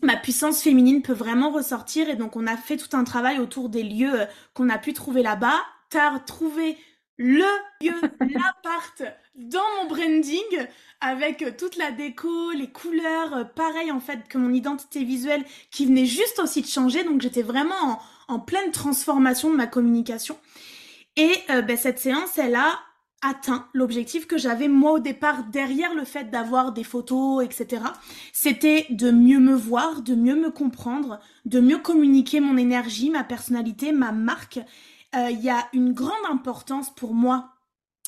ma 0.03 0.17
puissance 0.17 0.63
féminine 0.63 1.03
peut 1.03 1.13
vraiment 1.13 1.51
ressortir 1.51 2.09
et 2.09 2.17
donc 2.17 2.37
on 2.37 2.47
a 2.47 2.57
fait 2.57 2.77
tout 2.77 2.97
un 2.97 3.05
travail 3.05 3.39
autour 3.39 3.69
des 3.69 3.83
lieux 3.83 4.23
euh, 4.23 4.27
qu'on 4.55 4.69
a 4.69 4.79
pu 4.79 4.93
trouver 4.93 5.23
là-bas. 5.23 5.61
T'as 5.91 6.19
trouvé 6.21 6.77
le 7.17 7.45
lieu, 7.81 7.95
l'appart 8.21 9.03
dans 9.35 9.65
mon 9.79 9.89
branding 9.89 10.67
avec 11.01 11.57
toute 11.57 11.77
la 11.77 11.91
déco, 11.91 12.51
les 12.53 12.71
couleurs, 12.71 13.53
pareil 13.55 13.91
en 13.91 14.01
fait 14.01 14.29
que 14.29 14.39
mon 14.39 14.53
identité 14.53 15.05
visuelle 15.05 15.45
qui 15.71 15.87
venait 15.87 16.07
juste 16.07 16.39
aussi 16.39 16.63
de 16.63 16.67
changer. 16.67 17.05
Donc 17.05 17.21
j'étais 17.21 17.43
vraiment 17.43 18.01
en, 18.29 18.41
pleine 18.41 18.73
transformation 18.73 19.51
de 19.51 19.57
ma 19.57 19.67
communication. 19.67 20.39
Et 21.17 21.33
euh, 21.51 21.63
ben, 21.63 21.77
cette 21.77 21.99
séance, 21.99 22.37
elle 22.39 22.55
a 22.55 22.79
atteint 23.23 23.67
l'objectif 23.73 24.27
que 24.27 24.39
j'avais 24.39 24.69
moi 24.69 24.93
au 24.93 24.99
départ 24.99 25.45
derrière 25.45 25.95
le 25.95 26.05
fait 26.05 26.31
d'avoir 26.31 26.73
des 26.73 26.85
photos, 26.85 27.45
etc. 27.45 27.83
C'était 28.33 28.87
de 28.91 29.11
mieux 29.11 29.41
me 29.41 29.55
voir, 29.55 30.03
de 30.03 30.15
mieux 30.15 30.37
me 30.37 30.51
comprendre, 30.51 31.19
de 31.45 31.61
mieux 31.61 31.79
communiquer 31.79 32.41
mon 32.41 32.57
énergie, 32.57 33.11
ma 33.11 33.25
personnalité, 33.25 33.93
ma 33.93 34.13
marque. 34.13 34.61
Euh, 35.15 35.31
il 35.31 35.41
y 35.43 35.51
a 35.51 35.67
une 35.73 35.93
grande 35.93 36.13
importance 36.31 36.95
pour 36.95 37.15
moi 37.15 37.56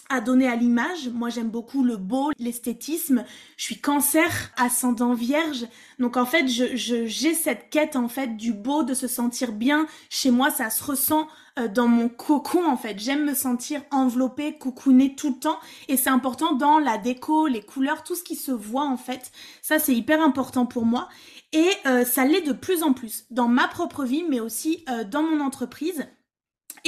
à 0.09 0.21
donner 0.21 0.49
à 0.49 0.57
l'image. 0.57 1.09
Moi, 1.09 1.29
j'aime 1.29 1.51
beaucoup 1.51 1.85
le 1.85 1.97
beau, 1.97 2.31
l'esthétisme. 2.39 3.25
Je 3.57 3.65
suis 3.65 3.81
cancer, 3.81 4.51
ascendant 4.57 5.15
vierge. 5.15 5.67
Donc, 5.99 6.17
en 6.17 6.25
fait, 6.25 6.49
je, 6.49 7.07
j'ai 7.07 7.35
cette 7.35 7.71
quête, 7.71 7.97
en 7.97 8.09
fait, 8.09 8.37
du 8.37 8.53
beau, 8.53 8.83
de 8.83 8.95
se 8.95 9.07
sentir 9.07 9.53
bien. 9.53 9.87
Chez 10.11 10.31
moi, 10.31 10.51
ça 10.51 10.71
se 10.71 10.83
ressent 10.83 11.29
euh, 11.59 11.69
dans 11.69 11.89
mon 11.89 12.09
cocon, 12.09 12.65
en 12.67 12.77
fait. 12.77 12.99
J'aime 12.99 13.25
me 13.25 13.35
sentir 13.35 13.83
enveloppée, 13.91 14.57
coucounée 14.59 15.15
tout 15.15 15.31
le 15.31 15.39
temps. 15.39 15.59
Et 15.89 15.97
c'est 15.97 16.11
important 16.11 16.55
dans 16.55 16.79
la 16.79 16.99
déco, 16.99 17.47
les 17.47 17.63
couleurs, 17.63 18.03
tout 18.03 18.15
ce 18.15 18.23
qui 18.23 18.37
se 18.37 18.53
voit, 18.53 18.87
en 18.87 18.97
fait. 18.97 19.31
Ça, 19.63 19.79
c'est 19.79 19.95
hyper 19.95 20.23
important 20.23 20.67
pour 20.67 20.87
moi. 20.87 21.09
Et 21.53 21.71
euh, 21.87 22.05
ça 22.05 22.25
l'est 22.25 22.43
de 22.43 22.53
plus 22.53 22.83
en 22.83 22.93
plus 22.93 23.25
dans 23.31 23.49
ma 23.49 23.69
propre 23.69 24.05
vie, 24.05 24.25
mais 24.29 24.41
aussi 24.41 24.85
euh, 24.89 25.05
dans 25.05 25.23
mon 25.23 25.41
entreprise. 25.41 26.07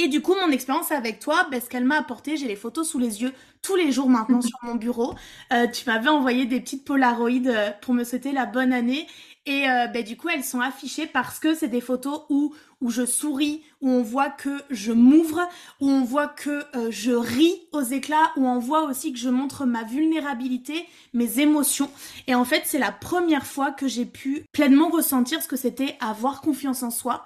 Et 0.03 0.07
du 0.07 0.19
coup, 0.19 0.33
mon 0.33 0.49
expérience 0.49 0.91
avec 0.91 1.19
toi, 1.19 1.47
ben, 1.51 1.61
ce 1.61 1.69
qu'elle 1.69 1.85
m'a 1.85 1.99
apporté, 1.99 2.35
j'ai 2.35 2.47
les 2.47 2.55
photos 2.55 2.89
sous 2.89 2.97
les 2.97 3.21
yeux 3.21 3.33
tous 3.61 3.75
les 3.75 3.91
jours 3.91 4.09
maintenant 4.09 4.41
sur 4.41 4.57
mon 4.63 4.73
bureau. 4.73 5.13
Euh, 5.53 5.67
tu 5.67 5.83
m'avais 5.85 6.09
envoyé 6.09 6.47
des 6.47 6.59
petites 6.59 6.83
polaroïdes 6.83 7.49
euh, 7.49 7.69
pour 7.81 7.93
me 7.93 8.03
souhaiter 8.03 8.31
la 8.31 8.47
bonne 8.47 8.73
année. 8.73 9.05
Et 9.45 9.69
euh, 9.69 9.85
ben, 9.85 10.03
du 10.03 10.17
coup, 10.17 10.29
elles 10.29 10.43
sont 10.43 10.59
affichées 10.59 11.05
parce 11.05 11.37
que 11.37 11.53
c'est 11.53 11.67
des 11.67 11.81
photos 11.81 12.21
où, 12.29 12.51
où 12.81 12.89
je 12.89 13.05
souris, 13.05 13.61
où 13.81 13.91
on 13.91 14.01
voit 14.01 14.31
que 14.31 14.63
je 14.71 14.91
m'ouvre, 14.91 15.47
où 15.81 15.87
on 15.91 16.03
voit 16.03 16.29
que 16.29 16.63
je 16.89 17.11
ris 17.11 17.61
aux 17.71 17.83
éclats, 17.83 18.31
où 18.37 18.47
on 18.47 18.57
voit 18.57 18.85
aussi 18.85 19.13
que 19.13 19.19
je 19.19 19.29
montre 19.29 19.65
ma 19.67 19.83
vulnérabilité, 19.83 20.87
mes 21.13 21.39
émotions. 21.39 21.91
Et 22.25 22.33
en 22.33 22.43
fait, 22.43 22.63
c'est 22.65 22.79
la 22.79 22.91
première 22.91 23.45
fois 23.45 23.71
que 23.71 23.87
j'ai 23.87 24.07
pu 24.07 24.45
pleinement 24.51 24.89
ressentir 24.89 25.43
ce 25.43 25.47
que 25.47 25.57
c'était 25.57 25.95
avoir 25.99 26.41
confiance 26.41 26.81
en 26.81 26.89
soi, 26.89 27.23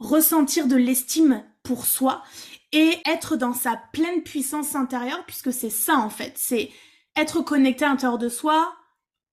ressentir 0.00 0.66
de 0.66 0.76
l'estime 0.76 1.44
pour 1.62 1.86
soi 1.86 2.22
et 2.72 2.98
être 3.06 3.36
dans 3.36 3.54
sa 3.54 3.80
pleine 3.92 4.22
puissance 4.22 4.74
intérieure, 4.74 5.24
puisque 5.26 5.52
c'est 5.52 5.70
ça 5.70 5.96
en 5.96 6.10
fait, 6.10 6.32
c'est 6.36 6.70
être 7.16 7.42
connecté 7.42 7.84
à 7.84 7.88
l'intérieur 7.88 8.18
de 8.18 8.28
soi, 8.28 8.72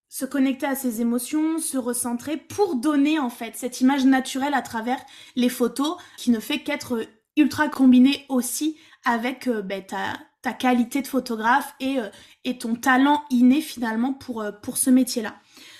se 0.09 0.25
connecter 0.25 0.65
à 0.65 0.75
ses 0.75 1.01
émotions, 1.01 1.59
se 1.59 1.77
recentrer 1.77 2.37
pour 2.37 2.75
donner 2.75 3.19
en 3.19 3.29
fait 3.29 3.55
cette 3.55 3.81
image 3.81 4.05
naturelle 4.05 4.53
à 4.53 4.61
travers 4.61 4.99
les 5.35 5.49
photos 5.49 5.97
qui 6.17 6.31
ne 6.31 6.39
fait 6.39 6.59
qu'être 6.59 7.05
ultra 7.35 7.69
combiné 7.69 8.25
aussi 8.29 8.77
avec 9.05 9.47
euh, 9.47 9.61
ben, 9.61 9.85
ta, 9.85 10.13
ta, 10.41 10.53
qualité 10.53 11.01
de 11.01 11.07
photographe 11.07 11.75
et, 11.79 11.99
euh, 11.99 12.09
et 12.45 12.57
ton 12.57 12.75
talent 12.75 13.23
inné 13.29 13.61
finalement 13.61 14.13
pour, 14.13 14.41
euh, 14.41 14.51
pour 14.51 14.77
ce 14.77 14.89
métier-là. 14.89 15.35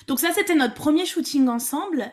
Donc 0.08 0.20
ça 0.20 0.32
c'était 0.34 0.56
notre 0.56 0.76
premier 0.76 1.06
shooting 1.06 1.48
ensemble. 1.48 2.12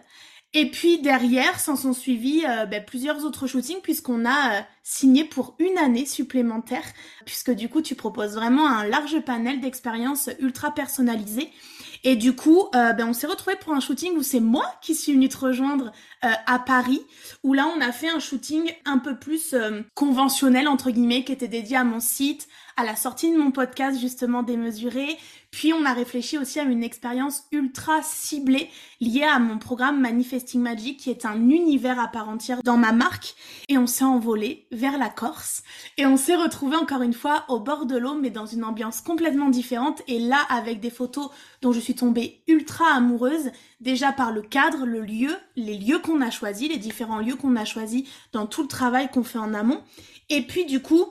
Et 0.54 0.70
puis 0.70 1.00
derrière, 1.00 1.58
s'en 1.58 1.76
sont 1.76 1.92
suivis 1.92 2.42
ben, 2.70 2.82
plusieurs 2.84 3.24
autres 3.24 3.48
shootings 3.48 3.80
puisqu'on 3.82 4.24
a 4.24 4.64
signé 4.84 5.24
pour 5.24 5.56
une 5.58 5.76
année 5.78 6.06
supplémentaire, 6.06 6.84
puisque 7.26 7.50
du 7.50 7.68
coup 7.68 7.82
tu 7.82 7.96
proposes 7.96 8.34
vraiment 8.34 8.68
un 8.68 8.86
large 8.86 9.18
panel 9.20 9.60
d'expériences 9.60 10.30
ultra 10.38 10.72
personnalisées. 10.72 11.50
Et 12.06 12.16
du 12.16 12.36
coup, 12.36 12.68
euh, 12.74 12.92
ben, 12.92 13.08
on 13.08 13.12
s'est 13.14 13.26
retrouvé 13.26 13.56
pour 13.56 13.72
un 13.72 13.80
shooting 13.80 14.12
où 14.16 14.22
c'est 14.22 14.40
moi 14.40 14.66
qui 14.82 14.94
suis 14.94 15.14
venue 15.14 15.30
te 15.30 15.38
rejoindre 15.38 15.90
euh, 16.24 16.32
à 16.46 16.58
Paris, 16.58 17.02
où 17.42 17.52
là 17.52 17.66
on 17.76 17.80
a 17.80 17.92
fait 17.92 18.08
un 18.08 18.18
shooting 18.18 18.72
un 18.84 18.98
peu 18.98 19.18
plus 19.18 19.52
euh, 19.52 19.82
conventionnel 19.94 20.68
entre 20.68 20.90
guillemets, 20.90 21.24
qui 21.24 21.32
était 21.32 21.48
dédié 21.48 21.76
à 21.76 21.84
mon 21.84 22.00
site, 22.00 22.48
à 22.76 22.84
la 22.84 22.96
sortie 22.96 23.32
de 23.32 23.38
mon 23.38 23.50
podcast 23.50 24.00
justement 24.00 24.42
démesuré. 24.42 25.16
Puis 25.50 25.72
on 25.72 25.84
a 25.84 25.92
réfléchi 25.92 26.36
aussi 26.36 26.58
à 26.58 26.64
une 26.64 26.82
expérience 26.82 27.44
ultra 27.52 28.02
ciblée 28.02 28.68
liée 29.00 29.22
à 29.22 29.38
mon 29.38 29.58
programme 29.58 30.00
Manifesting 30.00 30.60
Magic 30.60 30.98
qui 30.98 31.10
est 31.10 31.24
un 31.24 31.48
univers 31.48 32.00
à 32.00 32.08
part 32.08 32.28
entière 32.28 32.60
dans 32.64 32.76
ma 32.76 32.90
marque. 32.90 33.36
Et 33.68 33.78
on 33.78 33.86
s'est 33.86 34.04
envolé 34.04 34.66
vers 34.72 34.98
la 34.98 35.08
Corse. 35.08 35.62
Et 35.96 36.06
on 36.06 36.16
s'est 36.16 36.34
retrouvé 36.34 36.76
encore 36.76 37.02
une 37.02 37.12
fois 37.12 37.44
au 37.48 37.60
bord 37.60 37.86
de 37.86 37.96
l'eau 37.96 38.14
mais 38.14 38.30
dans 38.30 38.46
une 38.46 38.64
ambiance 38.64 39.00
complètement 39.00 39.48
différente. 39.48 40.02
Et 40.08 40.18
là 40.18 40.40
avec 40.48 40.80
des 40.80 40.90
photos 40.90 41.30
dont 41.62 41.72
je 41.72 41.80
suis 41.80 41.94
tombée 41.94 42.42
ultra 42.48 42.86
amoureuse 42.92 43.52
déjà 43.84 44.12
par 44.12 44.32
le 44.32 44.42
cadre, 44.42 44.86
le 44.86 45.02
lieu, 45.02 45.36
les 45.54 45.78
lieux 45.78 45.98
qu'on 46.00 46.22
a 46.22 46.30
choisis, 46.30 46.68
les 46.68 46.78
différents 46.78 47.20
lieux 47.20 47.36
qu'on 47.36 47.54
a 47.54 47.64
choisis 47.64 48.08
dans 48.32 48.46
tout 48.46 48.62
le 48.62 48.68
travail 48.68 49.10
qu'on 49.10 49.22
fait 49.22 49.38
en 49.38 49.54
amont. 49.54 49.82
Et 50.30 50.42
puis 50.42 50.64
du 50.64 50.80
coup, 50.80 51.06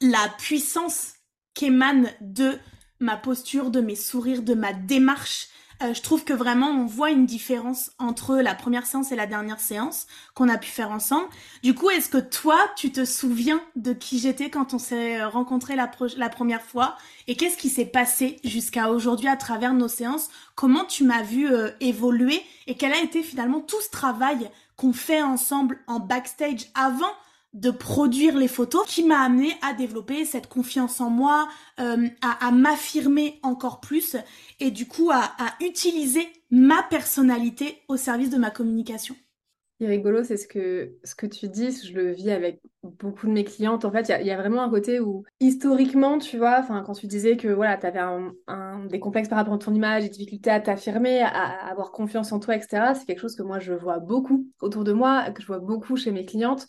la 0.00 0.28
puissance 0.38 1.14
qu'émane 1.54 2.10
de 2.20 2.58
ma 3.00 3.16
posture, 3.16 3.70
de 3.70 3.80
mes 3.80 3.96
sourires, 3.96 4.42
de 4.42 4.54
ma 4.54 4.74
démarche. 4.74 5.48
Euh, 5.82 5.92
je 5.92 6.00
trouve 6.00 6.24
que 6.24 6.32
vraiment 6.32 6.68
on 6.68 6.86
voit 6.86 7.10
une 7.10 7.26
différence 7.26 7.90
entre 7.98 8.36
la 8.36 8.54
première 8.54 8.86
séance 8.86 9.12
et 9.12 9.16
la 9.16 9.26
dernière 9.26 9.60
séance 9.60 10.06
qu'on 10.34 10.48
a 10.48 10.56
pu 10.56 10.68
faire 10.68 10.90
ensemble. 10.90 11.28
Du 11.62 11.74
coup, 11.74 11.90
est-ce 11.90 12.08
que 12.08 12.18
toi, 12.18 12.58
tu 12.76 12.92
te 12.92 13.04
souviens 13.04 13.60
de 13.76 13.92
qui 13.92 14.18
j'étais 14.18 14.48
quand 14.48 14.72
on 14.72 14.78
s'est 14.78 15.22
rencontré 15.24 15.76
la, 15.76 15.90
la, 16.16 16.28
première 16.30 16.62
fois? 16.62 16.96
Et 17.26 17.36
qu'est-ce 17.36 17.58
qui 17.58 17.68
s'est 17.68 17.84
passé 17.84 18.40
jusqu'à 18.42 18.90
aujourd'hui 18.90 19.28
à 19.28 19.36
travers 19.36 19.74
nos 19.74 19.88
séances? 19.88 20.30
Comment 20.54 20.84
tu 20.84 21.04
m'as 21.04 21.22
vu 21.22 21.52
euh, 21.52 21.70
évoluer? 21.80 22.42
Et 22.66 22.76
quel 22.76 22.92
a 22.92 23.00
été 23.00 23.22
finalement 23.22 23.60
tout 23.60 23.80
ce 23.82 23.90
travail 23.90 24.50
qu'on 24.76 24.94
fait 24.94 25.22
ensemble 25.22 25.78
en 25.86 26.00
backstage 26.00 26.66
avant 26.74 27.12
de 27.52 27.70
produire 27.70 28.36
les 28.36 28.48
photos 28.48 28.86
qui 28.86 29.02
m'a 29.04 29.20
amené 29.20 29.52
à 29.62 29.72
développer 29.72 30.24
cette 30.24 30.46
confiance 30.46 31.00
en 31.00 31.10
moi, 31.10 31.48
euh, 31.80 32.06
à, 32.20 32.50
m'affirmer 32.50 33.40
encore 33.42 33.80
plus 33.80 34.16
et 34.60 34.70
du 34.70 34.86
coup 34.86 35.10
à, 35.10 35.30
utiliser 35.60 36.26
ma 36.50 36.82
personnalité 36.82 37.78
au 37.88 37.96
service 37.96 38.30
de 38.30 38.36
ma 38.36 38.50
communication. 38.50 39.14
Ce 39.14 39.84
qui 39.84 39.90
est 39.90 39.94
rigolo, 39.94 40.24
c'est 40.24 40.38
ce 40.38 40.48
que, 40.48 40.96
ce 41.04 41.14
que 41.14 41.26
tu 41.26 41.48
dis, 41.48 41.70
je 41.70 41.92
le 41.92 42.12
vis 42.12 42.30
avec 42.30 42.60
beaucoup 42.82 43.26
de 43.26 43.32
mes 43.32 43.44
clientes. 43.44 43.84
En 43.84 43.90
fait, 43.90 44.10
il 44.20 44.26
y, 44.26 44.30
a 44.30 44.36
vraiment 44.36 44.62
un 44.62 44.70
côté 44.70 45.00
où, 45.00 45.24
historiquement, 45.38 46.18
tu 46.18 46.38
vois, 46.38 46.62
quand 46.62 46.94
tu 46.94 47.06
disais 47.06 47.36
que 47.36 47.48
voilà, 47.48 47.76
tu 47.76 47.86
avais 47.86 48.00
des 48.88 49.00
complexes 49.00 49.28
par 49.28 49.36
rapport 49.36 49.54
à 49.54 49.58
ton 49.58 49.74
image, 49.74 50.04
des 50.04 50.08
difficultés 50.08 50.50
à 50.50 50.60
t'affirmer, 50.60 51.20
à, 51.20 51.66
avoir 51.66 51.92
confiance 51.92 52.32
en 52.32 52.38
toi, 52.38 52.56
etc., 52.56 52.92
c'est 52.94 53.04
quelque 53.04 53.20
chose 53.20 53.36
que 53.36 53.42
moi, 53.42 53.58
je 53.58 53.74
vois 53.74 53.98
beaucoup 53.98 54.46
autour 54.60 54.84
de 54.84 54.92
moi, 54.92 55.30
que 55.30 55.42
je 55.42 55.46
vois 55.46 55.58
beaucoup 55.58 55.96
chez 55.96 56.10
mes 56.10 56.24
clientes. 56.24 56.68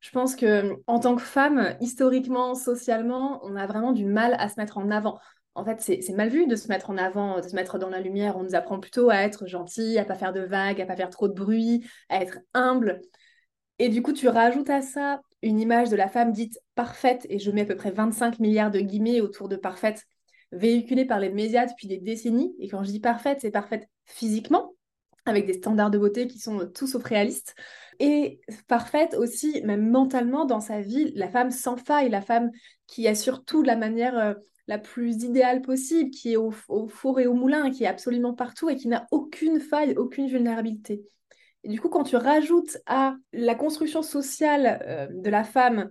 Je 0.00 0.10
pense 0.10 0.36
que 0.36 0.74
en 0.86 1.00
tant 1.00 1.16
que 1.16 1.22
femme, 1.22 1.76
historiquement, 1.80 2.54
socialement, 2.54 3.40
on 3.44 3.56
a 3.56 3.66
vraiment 3.66 3.92
du 3.92 4.04
mal 4.04 4.36
à 4.38 4.48
se 4.48 4.54
mettre 4.58 4.78
en 4.78 4.90
avant. 4.90 5.18
En 5.54 5.64
fait, 5.64 5.80
c'est 5.80 6.12
mal 6.12 6.28
vu 6.28 6.46
de 6.46 6.54
se 6.54 6.68
mettre 6.68 6.90
en 6.90 6.98
avant, 6.98 7.40
de 7.40 7.48
se 7.48 7.54
mettre 7.54 7.78
dans 7.78 7.88
la 7.88 8.00
lumière. 8.00 8.36
On 8.36 8.42
nous 8.42 8.54
apprend 8.54 8.78
plutôt 8.78 9.08
à 9.08 9.16
être 9.16 9.46
gentil, 9.46 9.98
à 9.98 10.04
pas 10.04 10.14
faire 10.14 10.34
de 10.34 10.40
vagues, 10.40 10.80
à 10.82 10.86
pas 10.86 10.96
faire 10.96 11.08
trop 11.10 11.28
de 11.28 11.32
bruit, 11.32 11.84
à 12.10 12.20
être 12.20 12.38
humble. 12.52 13.00
Et 13.78 13.88
du 13.88 14.02
coup, 14.02 14.12
tu 14.12 14.28
rajoutes 14.28 14.70
à 14.70 14.82
ça 14.82 15.20
une 15.42 15.60
image 15.60 15.90
de 15.90 15.96
la 15.96 16.08
femme 16.08 16.32
dite 16.32 16.58
parfaite, 16.74 17.26
et 17.30 17.38
je 17.38 17.50
mets 17.50 17.62
à 17.62 17.66
peu 17.66 17.76
près 17.76 17.90
25 17.90 18.38
milliards 18.38 18.70
de 18.70 18.80
guillemets 18.80 19.20
autour 19.20 19.48
de 19.48 19.56
parfaite, 19.56 20.04
véhiculée 20.52 21.04
par 21.04 21.20
les 21.20 21.30
médias 21.30 21.66
depuis 21.66 21.88
des 21.88 21.98
décennies. 21.98 22.54
Et 22.58 22.68
quand 22.68 22.84
je 22.84 22.90
dis 22.90 23.00
parfaite, 23.00 23.38
c'est 23.40 23.50
parfaite 23.50 23.88
physiquement, 24.04 24.75
avec 25.26 25.46
des 25.46 25.54
standards 25.54 25.90
de 25.90 25.98
beauté 25.98 26.26
qui 26.26 26.38
sont 26.38 26.66
tout 26.74 26.86
sauf 26.86 27.02
réalistes 27.04 27.54
et 27.98 28.40
parfaite 28.68 29.14
aussi, 29.14 29.62
même 29.62 29.88
mentalement, 29.90 30.44
dans 30.44 30.60
sa 30.60 30.80
vie, 30.80 31.12
la 31.14 31.28
femme 31.28 31.50
sans 31.50 31.76
faille, 31.76 32.10
la 32.10 32.20
femme 32.20 32.50
qui 32.86 33.08
assure 33.08 33.44
tout 33.44 33.62
de 33.62 33.66
la 33.66 33.76
manière 33.76 34.18
euh, 34.18 34.34
la 34.66 34.78
plus 34.78 35.22
idéale 35.22 35.62
possible, 35.62 36.10
qui 36.10 36.32
est 36.32 36.36
au, 36.36 36.50
four 36.50 37.20
et 37.20 37.26
au 37.26 37.34
moulin, 37.34 37.70
qui 37.70 37.84
est 37.84 37.88
absolument 37.88 38.34
partout 38.34 38.68
et 38.68 38.76
qui 38.76 38.88
n'a 38.88 39.06
aucune 39.10 39.60
faille, 39.60 39.94
aucune 39.96 40.28
vulnérabilité. 40.28 41.04
Et 41.64 41.68
du 41.68 41.80
coup, 41.80 41.88
quand 41.88 42.04
tu 42.04 42.16
rajoutes 42.16 42.78
à 42.86 43.16
la 43.32 43.54
construction 43.54 44.02
sociale 44.02 44.82
euh, 44.86 45.06
de 45.10 45.30
la 45.30 45.44
femme 45.44 45.90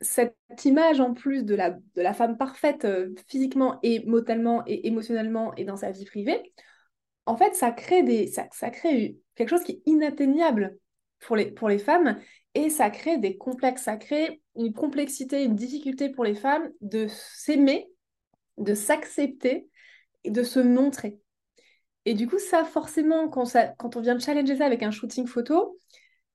cette 0.00 0.36
image 0.64 1.00
en 1.00 1.14
plus 1.14 1.44
de 1.44 1.54
la, 1.54 1.70
de 1.70 2.02
la 2.02 2.12
femme 2.12 2.36
parfaite 2.36 2.84
euh, 2.84 3.14
physiquement 3.28 3.78
et 3.82 4.04
mentalement 4.06 4.62
et 4.66 4.86
émotionnellement 4.86 5.54
et 5.54 5.64
dans 5.64 5.76
sa 5.76 5.92
vie 5.92 6.04
privée, 6.04 6.52
en 7.26 7.36
fait, 7.36 7.54
ça 7.54 7.70
crée, 7.70 8.02
des, 8.02 8.26
ça, 8.26 8.70
crée 8.70 9.18
quelque 9.34 9.48
chose 9.48 9.64
qui 9.64 9.72
est 9.72 9.82
inatteignable 9.86 10.78
pour 11.20 11.36
les, 11.36 11.50
pour 11.50 11.68
les 11.68 11.78
femmes 11.78 12.20
et 12.54 12.70
ça 12.70 12.90
crée 12.90 13.18
des 13.18 13.36
complexes, 13.36 13.82
ça 13.82 13.96
crée 13.96 14.42
une 14.56 14.72
complexité, 14.72 15.44
une 15.44 15.56
difficulté 15.56 16.08
pour 16.08 16.24
les 16.24 16.34
femmes 16.34 16.70
de 16.80 17.06
s'aimer, 17.08 17.88
de 18.58 18.74
s'accepter 18.74 19.68
et 20.22 20.30
de 20.30 20.42
se 20.42 20.60
montrer. 20.60 21.18
Et 22.04 22.14
du 22.14 22.28
coup, 22.28 22.38
ça, 22.38 22.64
forcément, 22.64 23.28
quand, 23.28 23.46
ça, 23.46 23.68
quand 23.78 23.96
on 23.96 24.00
vient 24.00 24.14
de 24.14 24.20
challenger 24.20 24.56
ça 24.56 24.66
avec 24.66 24.82
un 24.82 24.90
shooting 24.90 25.26
photo, 25.26 25.78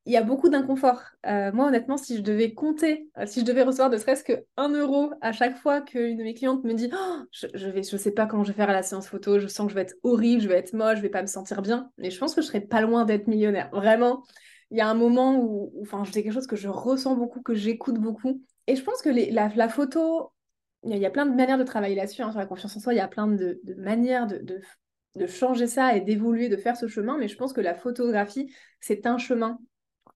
il 0.05 0.13
y 0.13 0.17
a 0.17 0.23
beaucoup 0.23 0.49
d'inconfort. 0.49 1.01
Euh, 1.25 1.51
moi, 1.51 1.67
honnêtement, 1.67 1.97
si 1.97 2.17
je 2.17 2.21
devais 2.21 2.53
compter, 2.53 3.09
euh, 3.17 3.25
si 3.27 3.41
je 3.41 3.45
devais 3.45 3.63
recevoir 3.63 3.89
ne 3.89 3.97
serait-ce 3.97 4.23
que 4.23 4.45
1 4.57 4.69
euro 4.69 5.11
à 5.21 5.31
chaque 5.31 5.57
fois 5.57 5.81
qu'une 5.81 6.17
de 6.17 6.23
mes 6.23 6.33
clientes 6.33 6.63
me 6.63 6.73
dit 6.73 6.89
oh, 6.93 7.17
je, 7.31 7.47
ne 7.67 7.71
vais, 7.71 7.83
je 7.83 7.97
sais 7.97 8.11
pas 8.11 8.25
comment 8.25 8.43
je 8.43 8.51
vais 8.51 8.55
faire 8.55 8.69
à 8.69 8.73
la 8.73 8.81
séance 8.81 9.07
photo, 9.07 9.39
je 9.39 9.47
sens 9.47 9.67
que 9.67 9.71
je 9.71 9.75
vais 9.75 9.81
être 9.81 9.95
horrible, 10.03 10.41
je 10.41 10.47
vais 10.47 10.55
être 10.55 10.73
moche, 10.73 10.97
je 10.97 11.01
vais 11.01 11.09
pas 11.09 11.21
me 11.21 11.27
sentir 11.27 11.61
bien, 11.61 11.91
mais 11.97 12.09
je 12.09 12.17
pense 12.17 12.33
que 12.33 12.41
je 12.41 12.47
serais 12.47 12.61
pas 12.61 12.81
loin 12.81 13.05
d'être 13.05 13.27
millionnaire. 13.27 13.69
Vraiment, 13.71 14.23
il 14.71 14.77
y 14.77 14.81
a 14.81 14.89
un 14.89 14.93
moment 14.93 15.35
où, 15.37 15.73
enfin, 15.81 16.03
c'est 16.05 16.23
quelque 16.23 16.33
chose 16.33 16.47
que 16.47 16.55
je 16.55 16.69
ressens 16.69 17.15
beaucoup, 17.15 17.41
que 17.41 17.55
j'écoute 17.55 17.99
beaucoup. 17.99 18.41
Et 18.67 18.75
je 18.75 18.83
pense 18.83 19.01
que 19.01 19.09
la, 19.09 19.69
photo, 19.69 20.31
il 20.83 20.95
y, 20.97 21.05
a 21.05 21.09
plein 21.09 21.25
de 21.25 21.35
manières 21.35 21.57
de 21.57 21.63
travailler 21.63 21.95
là-dessus, 21.95 22.21
hein, 22.21 22.31
sur 22.31 22.39
la 22.39 22.45
confiance 22.45 22.75
en 22.77 22.79
soi, 22.79 22.93
il 22.93 22.97
y 22.97 23.01
a 23.01 23.07
plein 23.07 23.27
de, 23.27 23.59
manières 23.77 24.27
de, 24.27 24.61
changer 25.27 25.67
ça 25.67 25.95
et 25.95 26.01
d'évoluer, 26.01 26.49
de 26.49 26.57
faire 26.57 26.77
ce 26.77 26.87
chemin. 26.87 27.17
Mais 27.17 27.27
je 27.27 27.35
pense 27.35 27.51
que 27.51 27.61
la 27.61 27.73
photographie, 27.73 28.53
c'est 28.79 29.05
un 29.07 29.17
chemin 29.17 29.59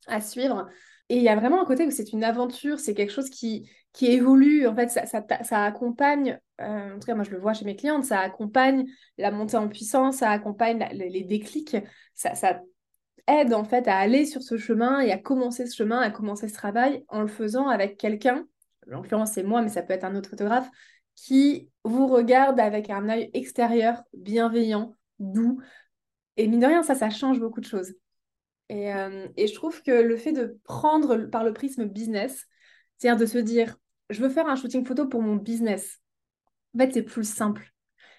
à 0.08 0.22
suivre. 0.22 0.68
Et 1.10 1.18
il 1.18 1.24
y 1.24 1.30
a 1.30 1.36
vraiment 1.36 1.62
un 1.62 1.66
côté 1.66 1.86
où 1.86 1.92
c'est 1.92 2.14
une 2.14 2.24
aventure, 2.24 2.80
c'est 2.80 2.94
quelque 2.94 3.12
chose 3.12 3.30
qui, 3.30 3.70
qui 3.92 4.08
évolue. 4.08 4.68
En 4.68 4.76
fait, 4.76 4.90
ça, 4.90 5.06
ça, 5.06 5.64
accompagne, 5.64 6.40
euh, 6.62 6.96
en 6.96 7.00
tout 7.00 7.06
cas, 7.06 7.16
moi 7.16 7.24
je 7.24 7.32
le 7.32 7.40
vois 7.40 7.54
chez 7.54 7.66
mes 7.66 7.76
clientes, 7.76 8.06
ça 8.06 8.20
accompagne 8.20 8.86
la 9.18 9.32
montée 9.32 9.58
en 9.58 9.68
puissance, 9.68 10.18
ça 10.18 10.30
accompagne 10.30 10.88
les 10.94 11.24
déclics, 11.24 11.78
ça, 12.16 12.36
ça 12.36 12.62
aide 13.28 13.54
en 13.54 13.64
fait 13.64 13.88
à 13.88 13.98
aller 13.98 14.26
sur 14.26 14.42
ce 14.42 14.58
chemin 14.58 15.00
et 15.00 15.12
à 15.12 15.18
commencer 15.18 15.66
ce 15.66 15.76
chemin, 15.76 16.00
à 16.00 16.10
commencer 16.10 16.48
ce 16.48 16.54
travail 16.54 17.04
en 17.08 17.22
le 17.22 17.28
faisant 17.28 17.68
avec 17.68 17.98
quelqu'un, 17.98 18.46
en 18.88 18.96
l'occurrence 18.96 19.32
c'est 19.32 19.44
moi, 19.44 19.62
mais 19.62 19.70
ça 19.70 19.82
peut 19.82 19.94
être 19.94 20.04
un 20.04 20.16
autre 20.16 20.30
photographe, 20.30 20.70
qui 21.16 21.70
vous 21.84 22.08
regarde 22.08 22.60
avec 22.60 22.90
un 22.90 23.08
œil 23.10 23.30
extérieur, 23.34 24.04
bienveillant, 24.14 24.96
doux. 25.20 25.62
Et 26.38 26.48
mine 26.48 26.60
de 26.60 26.66
rien, 26.66 26.84
ça, 26.84 26.96
ça 26.96 27.10
change 27.10 27.40
beaucoup 27.40 27.62
de 27.62 27.66
choses. 27.66 27.94
Et, 28.74 28.92
euh, 28.92 29.28
et 29.38 29.46
je 29.46 29.54
trouve 29.54 29.84
que 29.84 29.92
le 29.92 30.18
fait 30.18 30.32
de 30.32 30.60
prendre 30.64 31.28
par 31.28 31.44
le 31.44 31.54
prisme 31.54 31.86
business, 31.86 32.48
c'est-à-dire 32.98 33.20
de 33.20 33.28
se 33.28 33.38
dire, 33.38 33.78
je 34.10 34.20
veux 34.20 34.30
faire 34.30 34.48
un 34.48 34.56
shooting 34.56 34.84
photo 34.84 35.08
pour 35.08 35.22
mon 35.22 35.36
business, 35.36 36.00
en 36.74 36.80
fait, 36.80 36.92
c'est 36.92 37.04
plus 37.04 37.30
simple. 37.30 37.72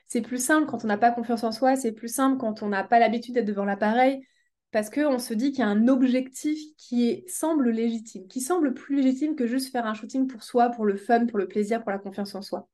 C'est 0.07 0.23
plus 0.23 0.43
simple 0.43 0.69
quand 0.69 0.85
on 0.85 0.87
n'a 0.87 0.97
pas 0.97 1.11
confiance 1.11 1.43
en 1.43 1.51
soi, 1.51 1.75
c'est 1.75 1.91
plus 1.91 2.07
simple 2.07 2.39
quand 2.39 2.63
on 2.63 2.69
n'a 2.69 2.85
pas 2.85 3.01
l'habitude 3.01 3.35
d'être 3.35 3.47
devant 3.47 3.65
l'appareil, 3.65 4.25
parce 4.71 4.91
qu'on 4.91 5.19
se 5.19 5.35
dit 5.35 5.51
qu'il 5.51 5.61
y 5.61 5.63
a 5.63 5.69
un 5.69 5.89
objectif 5.89 6.57
qui 6.79 7.25
semble 7.27 7.71
légitime, 7.71 8.29
qui 8.29 8.41
semble 8.41 8.75
plus 8.75 9.03
légitime 9.03 9.35
que 9.35 9.49
juste 9.49 9.73
faire 9.73 9.87
un 9.87 9.95
shooting 9.95 10.29
pour 10.29 10.45
soi, 10.45 10.71
pour 10.71 10.85
le 10.85 10.97
fun, 10.97 11.27
pour 11.27 11.39
le 11.39 11.49
plaisir, 11.49 11.83
pour 11.83 11.91
la 11.91 11.99
confiance 11.99 12.33
en 12.37 12.43
soi. 12.43 12.69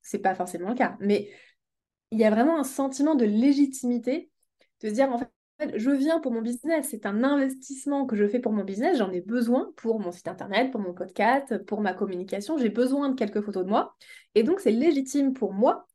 C'est 0.00 0.20
pas 0.20 0.36
forcément 0.36 0.68
le 0.68 0.76
cas, 0.76 0.96
mais 1.00 1.28
il 2.12 2.20
y 2.20 2.24
a 2.24 2.30
vraiment 2.30 2.60
un 2.60 2.64
sentiment 2.64 3.16
de 3.16 3.24
légitimité, 3.24 4.30
de 4.80 4.90
se 4.90 4.94
dire 4.94 5.10
en 5.10 5.18
fait, 5.18 5.28
je 5.74 5.90
viens 5.90 6.20
pour 6.20 6.32
mon 6.32 6.42
business, 6.42 6.88
c'est 6.90 7.06
un 7.06 7.24
investissement 7.24 8.06
que 8.06 8.16
je 8.16 8.26
fais 8.28 8.40
pour 8.40 8.52
mon 8.52 8.64
business, 8.64 8.98
j'en 8.98 9.10
ai 9.10 9.20
besoin 9.20 9.72
pour 9.76 10.00
mon 10.00 10.12
site 10.12 10.28
internet, 10.28 10.70
pour 10.70 10.80
mon 10.80 10.92
podcast, 10.92 11.64
pour 11.64 11.80
ma 11.80 11.94
communication, 11.94 12.58
j'ai 12.58 12.68
besoin 12.68 13.08
de 13.08 13.14
quelques 13.14 13.40
photos 13.40 13.64
de 13.64 13.70
moi. 13.70 13.96
Et 14.34 14.42
donc, 14.42 14.60
c'est 14.60 14.70
légitime 14.70 15.32
pour 15.32 15.52
moi 15.52 15.86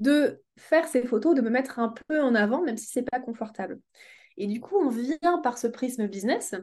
de 0.00 0.42
faire 0.56 0.88
ces 0.88 1.04
photos, 1.04 1.34
de 1.34 1.40
me 1.42 1.50
mettre 1.50 1.78
un 1.78 1.94
peu 2.08 2.20
en 2.20 2.34
avant, 2.34 2.62
même 2.62 2.76
si 2.76 2.86
c'est 2.86 3.08
pas 3.08 3.20
confortable. 3.20 3.80
Et 4.36 4.46
du 4.46 4.60
coup, 4.60 4.76
on 4.76 4.88
vient 4.88 5.38
par 5.42 5.58
ce 5.58 5.66
prisme 5.66 6.06
business. 6.06 6.54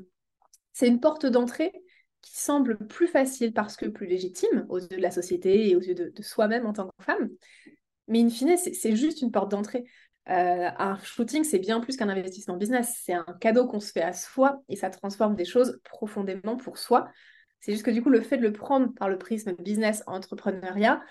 C'est 0.74 0.88
une 0.88 1.00
porte 1.00 1.26
d'entrée 1.26 1.72
qui 2.22 2.38
semble 2.38 2.78
plus 2.88 3.08
facile 3.08 3.54
parce 3.54 3.76
que 3.76 3.86
plus 3.86 4.08
légitime 4.08 4.66
aux 4.70 4.80
yeux 4.80 4.98
de 4.98 5.02
la 5.02 5.12
société 5.12 5.70
et 5.70 5.76
aux 5.76 5.82
yeux 5.82 5.96
de, 5.96 6.22
soi-même 6.22 6.66
en 6.66 6.74
tant 6.74 6.88
que 6.88 7.04
femme. 7.04 7.30
Mais 8.08 8.22
in 8.22 8.30
fine, 8.30 8.58
c'est 8.58 8.96
juste 8.96 9.22
une 9.22 9.32
porte 9.32 9.52
d'entrée. 9.52 9.86
Euh, 10.30 10.70
un 10.78 10.98
shooting, 11.00 11.44
c'est 11.44 11.60
bien 11.60 11.80
plus 11.80 11.98
qu'un 11.98 12.10
investissement 12.10 12.58
business. 12.58 12.96
C'est 13.04 13.14
un 13.14 13.26
cadeau 13.40 13.68
qu'on 13.68 13.80
se 13.80 13.92
fait 13.92 14.02
à 14.02 14.14
soi 14.14 14.62
et 14.70 14.76
ça 14.76 14.90
transforme 14.90 15.36
des 15.36 15.46
choses 15.46 15.80
profondément 15.84 16.58
pour 16.58 16.78
soi. 16.78 17.10
C'est 17.60 17.72
juste 17.72 17.86
que 17.86 17.92
du 17.92 18.02
coup, 18.02 18.10
le 18.10 18.22
fait 18.22 18.38
de 18.38 18.44
le 18.44 18.54
prendre 18.54 18.94
par 18.94 19.10
le 19.10 19.18
prisme 19.18 19.54
business 19.54 20.04
entrepreneuriat, 20.08 21.02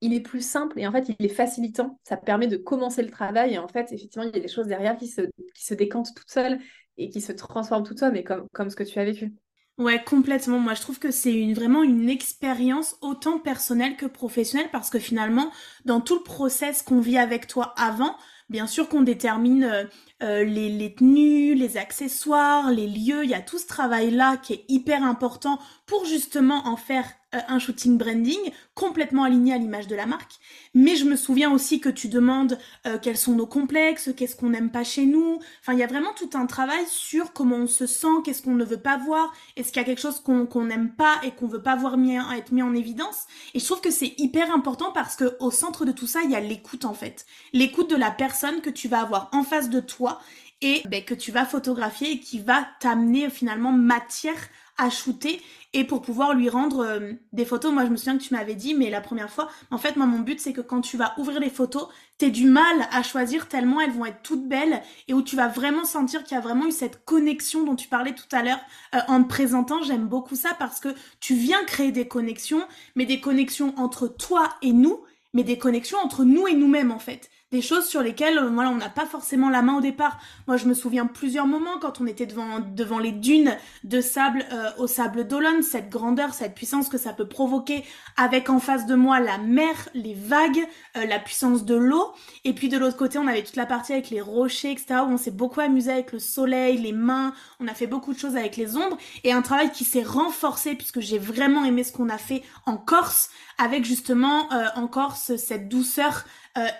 il 0.00 0.14
est 0.14 0.20
plus 0.20 0.46
simple 0.46 0.78
et 0.78 0.86
en 0.86 0.92
fait, 0.92 1.08
il 1.18 1.24
est 1.24 1.28
facilitant. 1.28 1.98
Ça 2.04 2.16
permet 2.16 2.46
de 2.46 2.56
commencer 2.56 3.02
le 3.02 3.10
travail 3.10 3.54
et 3.54 3.58
en 3.58 3.68
fait, 3.68 3.92
effectivement, 3.92 4.24
il 4.24 4.34
y 4.34 4.38
a 4.38 4.42
des 4.42 4.48
choses 4.48 4.66
derrière 4.66 4.96
qui 4.96 5.08
se, 5.08 5.22
qui 5.54 5.64
se 5.64 5.74
décantent 5.74 6.14
toutes 6.14 6.30
seules 6.30 6.58
et 6.96 7.10
qui 7.10 7.20
se 7.20 7.32
transforment 7.32 7.84
toutes 7.84 7.98
seules, 7.98 8.12
mais 8.12 8.24
comme, 8.24 8.46
comme 8.52 8.70
ce 8.70 8.76
que 8.76 8.84
tu 8.84 8.98
as 8.98 9.04
vécu. 9.04 9.32
Ouais, 9.78 10.02
complètement. 10.02 10.58
Moi, 10.58 10.74
je 10.74 10.80
trouve 10.80 10.98
que 10.98 11.12
c'est 11.12 11.52
vraiment 11.52 11.84
une 11.84 12.08
expérience 12.08 12.96
autant 13.00 13.38
personnelle 13.38 13.96
que 13.96 14.06
professionnelle 14.06 14.68
parce 14.72 14.90
que 14.90 14.98
finalement, 14.98 15.52
dans 15.84 16.00
tout 16.00 16.16
le 16.16 16.24
process 16.24 16.82
qu'on 16.82 17.00
vit 17.00 17.18
avec 17.18 17.46
toi 17.46 17.74
avant, 17.76 18.16
bien 18.48 18.66
sûr 18.66 18.88
qu'on 18.88 19.02
détermine 19.02 19.64
euh, 19.64 19.84
euh, 20.22 20.44
les, 20.44 20.68
les, 20.68 20.94
tenues, 20.94 21.54
les 21.54 21.76
accessoires, 21.76 22.70
les 22.70 22.86
lieux. 22.86 23.24
Il 23.24 23.30
y 23.30 23.34
a 23.34 23.40
tout 23.40 23.58
ce 23.58 23.66
travail-là 23.66 24.36
qui 24.38 24.54
est 24.54 24.64
hyper 24.68 25.02
important 25.02 25.58
pour 25.86 26.04
justement 26.04 26.66
en 26.66 26.76
faire 26.76 27.06
un 27.32 27.58
shooting 27.58 27.98
branding 27.98 28.38
complètement 28.74 29.24
aligné 29.24 29.52
à 29.52 29.58
l'image 29.58 29.86
de 29.86 29.94
la 29.94 30.06
marque. 30.06 30.32
Mais 30.74 30.96
je 30.96 31.04
me 31.04 31.16
souviens 31.16 31.52
aussi 31.52 31.80
que 31.80 31.88
tu 31.88 32.08
demandes 32.08 32.58
euh, 32.86 32.98
quels 33.00 33.16
sont 33.16 33.34
nos 33.34 33.46
complexes, 33.46 34.10
qu'est-ce 34.16 34.36
qu'on 34.36 34.50
n'aime 34.50 34.70
pas 34.70 34.84
chez 34.84 35.04
nous. 35.04 35.38
Enfin, 35.60 35.74
il 35.74 35.78
y 35.78 35.82
a 35.82 35.86
vraiment 35.86 36.12
tout 36.14 36.30
un 36.34 36.46
travail 36.46 36.84
sur 36.88 37.32
comment 37.32 37.56
on 37.56 37.66
se 37.66 37.86
sent, 37.86 38.22
qu'est-ce 38.24 38.42
qu'on 38.42 38.54
ne 38.54 38.64
veut 38.64 38.80
pas 38.80 38.96
voir, 38.96 39.32
est-ce 39.56 39.68
qu'il 39.72 39.80
y 39.80 39.84
a 39.84 39.86
quelque 39.86 40.00
chose 40.00 40.20
qu'on 40.20 40.64
n'aime 40.64 40.94
pas 40.94 41.16
et 41.22 41.32
qu'on 41.32 41.46
veut 41.46 41.62
pas 41.62 41.76
voir 41.76 41.96
mis, 41.96 42.16
être 42.16 42.52
mis 42.52 42.62
en 42.62 42.74
évidence? 42.74 43.26
Et 43.54 43.58
je 43.58 43.64
trouve 43.64 43.80
que 43.80 43.90
c'est 43.90 44.14
hyper 44.18 44.54
important 44.54 44.92
parce 44.92 45.16
que 45.16 45.36
au 45.40 45.50
centre 45.50 45.84
de 45.84 45.92
tout 45.92 46.06
ça, 46.06 46.20
il 46.24 46.30
y 46.30 46.36
a 46.36 46.40
l'écoute 46.40 46.84
en 46.84 46.94
fait. 46.94 47.26
L'écoute 47.52 47.90
de 47.90 47.96
la 47.96 48.10
personne 48.10 48.60
que 48.60 48.70
tu 48.70 48.88
vas 48.88 49.00
avoir 49.00 49.28
en 49.32 49.42
face 49.42 49.70
de 49.70 49.80
toi 49.80 50.20
et 50.60 50.82
ben, 50.88 51.04
que 51.04 51.14
tu 51.14 51.32
vas 51.32 51.44
photographier 51.44 52.12
et 52.12 52.20
qui 52.20 52.40
va 52.40 52.66
t'amener 52.80 53.30
finalement 53.30 53.72
matière 53.72 54.48
à 54.78 54.90
shooter 54.90 55.42
et 55.74 55.84
pour 55.84 56.00
pouvoir 56.00 56.34
lui 56.34 56.48
rendre 56.48 56.84
euh, 56.84 57.12
des 57.32 57.44
photos. 57.44 57.72
Moi, 57.72 57.84
je 57.84 57.90
me 57.90 57.96
souviens 57.96 58.16
que 58.16 58.22
tu 58.22 58.32
m'avais 58.32 58.54
dit, 58.54 58.74
mais 58.74 58.90
la 58.90 59.00
première 59.00 59.28
fois, 59.28 59.48
en 59.70 59.76
fait, 59.76 59.96
moi, 59.96 60.06
mon 60.06 60.20
but, 60.20 60.40
c'est 60.40 60.52
que 60.52 60.60
quand 60.60 60.80
tu 60.80 60.96
vas 60.96 61.14
ouvrir 61.18 61.40
les 61.40 61.50
photos, 61.50 61.88
t'aies 62.16 62.30
du 62.30 62.46
mal 62.46 62.88
à 62.92 63.02
choisir 63.02 63.48
tellement 63.48 63.80
elles 63.80 63.90
vont 63.90 64.06
être 64.06 64.22
toutes 64.22 64.48
belles 64.48 64.80
et 65.08 65.14
où 65.14 65.22
tu 65.22 65.36
vas 65.36 65.48
vraiment 65.48 65.84
sentir 65.84 66.22
qu'il 66.22 66.36
y 66.36 66.38
a 66.38 66.40
vraiment 66.40 66.66
eu 66.66 66.72
cette 66.72 67.04
connexion 67.04 67.64
dont 67.64 67.74
tu 67.74 67.88
parlais 67.88 68.14
tout 68.14 68.28
à 68.32 68.42
l'heure 68.42 68.60
euh, 68.94 69.00
en 69.08 69.22
te 69.22 69.28
présentant. 69.28 69.82
J'aime 69.82 70.06
beaucoup 70.06 70.36
ça 70.36 70.54
parce 70.58 70.80
que 70.80 70.94
tu 71.20 71.34
viens 71.34 71.62
créer 71.64 71.92
des 71.92 72.06
connexions, 72.06 72.62
mais 72.94 73.04
des 73.04 73.20
connexions 73.20 73.74
entre 73.76 74.06
toi 74.06 74.48
et 74.62 74.72
nous, 74.72 75.02
mais 75.34 75.42
des 75.42 75.58
connexions 75.58 75.98
entre 75.98 76.24
nous 76.24 76.46
et 76.46 76.54
nous-mêmes, 76.54 76.92
en 76.92 77.00
fait 77.00 77.28
des 77.50 77.62
choses 77.62 77.86
sur 77.86 78.02
lesquelles 78.02 78.38
euh, 78.38 78.50
voilà, 78.50 78.70
on 78.70 78.76
n'a 78.76 78.90
pas 78.90 79.06
forcément 79.06 79.48
la 79.48 79.62
main 79.62 79.78
au 79.78 79.80
départ. 79.80 80.18
Moi, 80.46 80.56
je 80.56 80.66
me 80.66 80.74
souviens 80.74 81.06
plusieurs 81.06 81.46
moments 81.46 81.78
quand 81.80 82.00
on 82.00 82.06
était 82.06 82.26
devant, 82.26 82.60
devant 82.60 82.98
les 82.98 83.12
dunes 83.12 83.56
de 83.84 84.00
sable 84.00 84.44
euh, 84.52 84.70
au 84.78 84.86
sable 84.86 85.26
d'Olonne, 85.26 85.62
cette 85.62 85.88
grandeur, 85.88 86.34
cette 86.34 86.54
puissance 86.54 86.88
que 86.88 86.98
ça 86.98 87.12
peut 87.12 87.26
provoquer 87.26 87.84
avec 88.16 88.50
en 88.50 88.60
face 88.60 88.86
de 88.86 88.94
moi 88.94 89.20
la 89.20 89.38
mer, 89.38 89.88
les 89.94 90.14
vagues, 90.14 90.66
euh, 90.96 91.06
la 91.06 91.18
puissance 91.18 91.64
de 91.64 91.74
l'eau. 91.74 92.12
Et 92.44 92.52
puis 92.52 92.68
de 92.68 92.76
l'autre 92.76 92.98
côté, 92.98 93.18
on 93.18 93.26
avait 93.26 93.42
toute 93.42 93.56
la 93.56 93.66
partie 93.66 93.94
avec 93.94 94.10
les 94.10 94.20
rochers, 94.20 94.72
etc., 94.72 95.00
où 95.06 95.12
on 95.12 95.16
s'est 95.16 95.30
beaucoup 95.30 95.60
amusé 95.60 95.90
avec 95.90 96.12
le 96.12 96.18
soleil, 96.18 96.76
les 96.76 96.92
mains, 96.92 97.32
on 97.60 97.68
a 97.68 97.74
fait 97.74 97.86
beaucoup 97.86 98.12
de 98.12 98.18
choses 98.18 98.36
avec 98.36 98.56
les 98.56 98.76
ombres, 98.76 98.98
et 99.24 99.32
un 99.32 99.42
travail 99.42 99.72
qui 99.72 99.84
s'est 99.84 100.02
renforcé 100.02 100.74
puisque 100.74 101.00
j'ai 101.00 101.18
vraiment 101.18 101.64
aimé 101.64 101.82
ce 101.82 101.92
qu'on 101.92 102.10
a 102.10 102.18
fait 102.18 102.42
en 102.66 102.76
Corse, 102.76 103.30
avec 103.56 103.84
justement 103.84 104.48
en 104.76 104.86
Corse 104.86 105.36
cette 105.36 105.68
douceur 105.68 106.24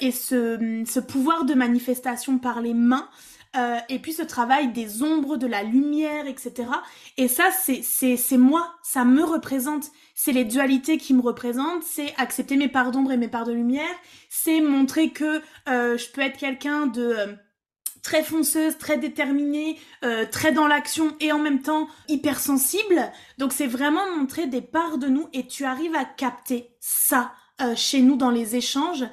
et 0.00 0.10
ce, 0.10 0.84
ce, 0.86 1.00
pouvoir 1.00 1.44
de 1.44 1.54
manifestation 1.54 2.38
par 2.38 2.60
les 2.60 2.74
mains. 2.74 3.08
Euh, 3.56 3.78
et 3.88 3.98
puis 3.98 4.12
ce 4.12 4.22
travail 4.22 4.72
des 4.72 5.02
ombres, 5.02 5.36
de 5.36 5.46
la 5.46 5.62
lumière, 5.62 6.26
etc. 6.26 6.68
Et 7.16 7.28
ça, 7.28 7.50
c'est 7.50 8.36
moi, 8.36 8.74
ça 8.82 9.04
me 9.04 9.24
représente. 9.24 9.86
C'est 10.14 10.32
les 10.32 10.44
dualités 10.44 10.98
qui 10.98 11.14
me 11.14 11.22
représentent, 11.22 11.82
c'est 11.82 12.14
accepter 12.18 12.56
mes 12.56 12.68
parts 12.68 12.90
d'ombre 12.90 13.12
et 13.12 13.16
mes 13.16 13.28
parts 13.28 13.46
de 13.46 13.52
lumière, 13.52 13.84
c'est 14.28 14.60
montrer 14.60 15.10
que 15.10 15.40
euh, 15.68 15.96
je 15.96 16.10
peux 16.10 16.20
être 16.20 16.36
quelqu'un 16.36 16.86
de 16.86 17.16
très 18.02 18.22
fonceuse, 18.22 18.78
très 18.78 18.96
déterminée, 18.96 19.76
très 20.30 20.52
dans 20.52 20.66
l'action 20.66 21.14
et 21.20 21.32
en 21.32 21.38
même 21.38 21.60
temps 21.60 21.88
hypersensible. 22.08 23.10
Donc 23.38 23.52
c'est 23.52 23.66
vraiment 23.66 24.16
montrer 24.16 24.46
des 24.46 24.62
parts 24.62 24.98
de 24.98 25.08
nous 25.08 25.28
et 25.34 25.46
tu 25.46 25.64
arrives 25.64 25.94
à 25.94 26.04
capter 26.04 26.70
ça 26.80 27.32
chez 27.76 28.00
nous 28.00 28.16
dans 28.16 28.30
les 28.30 28.56
échanges 28.56 29.04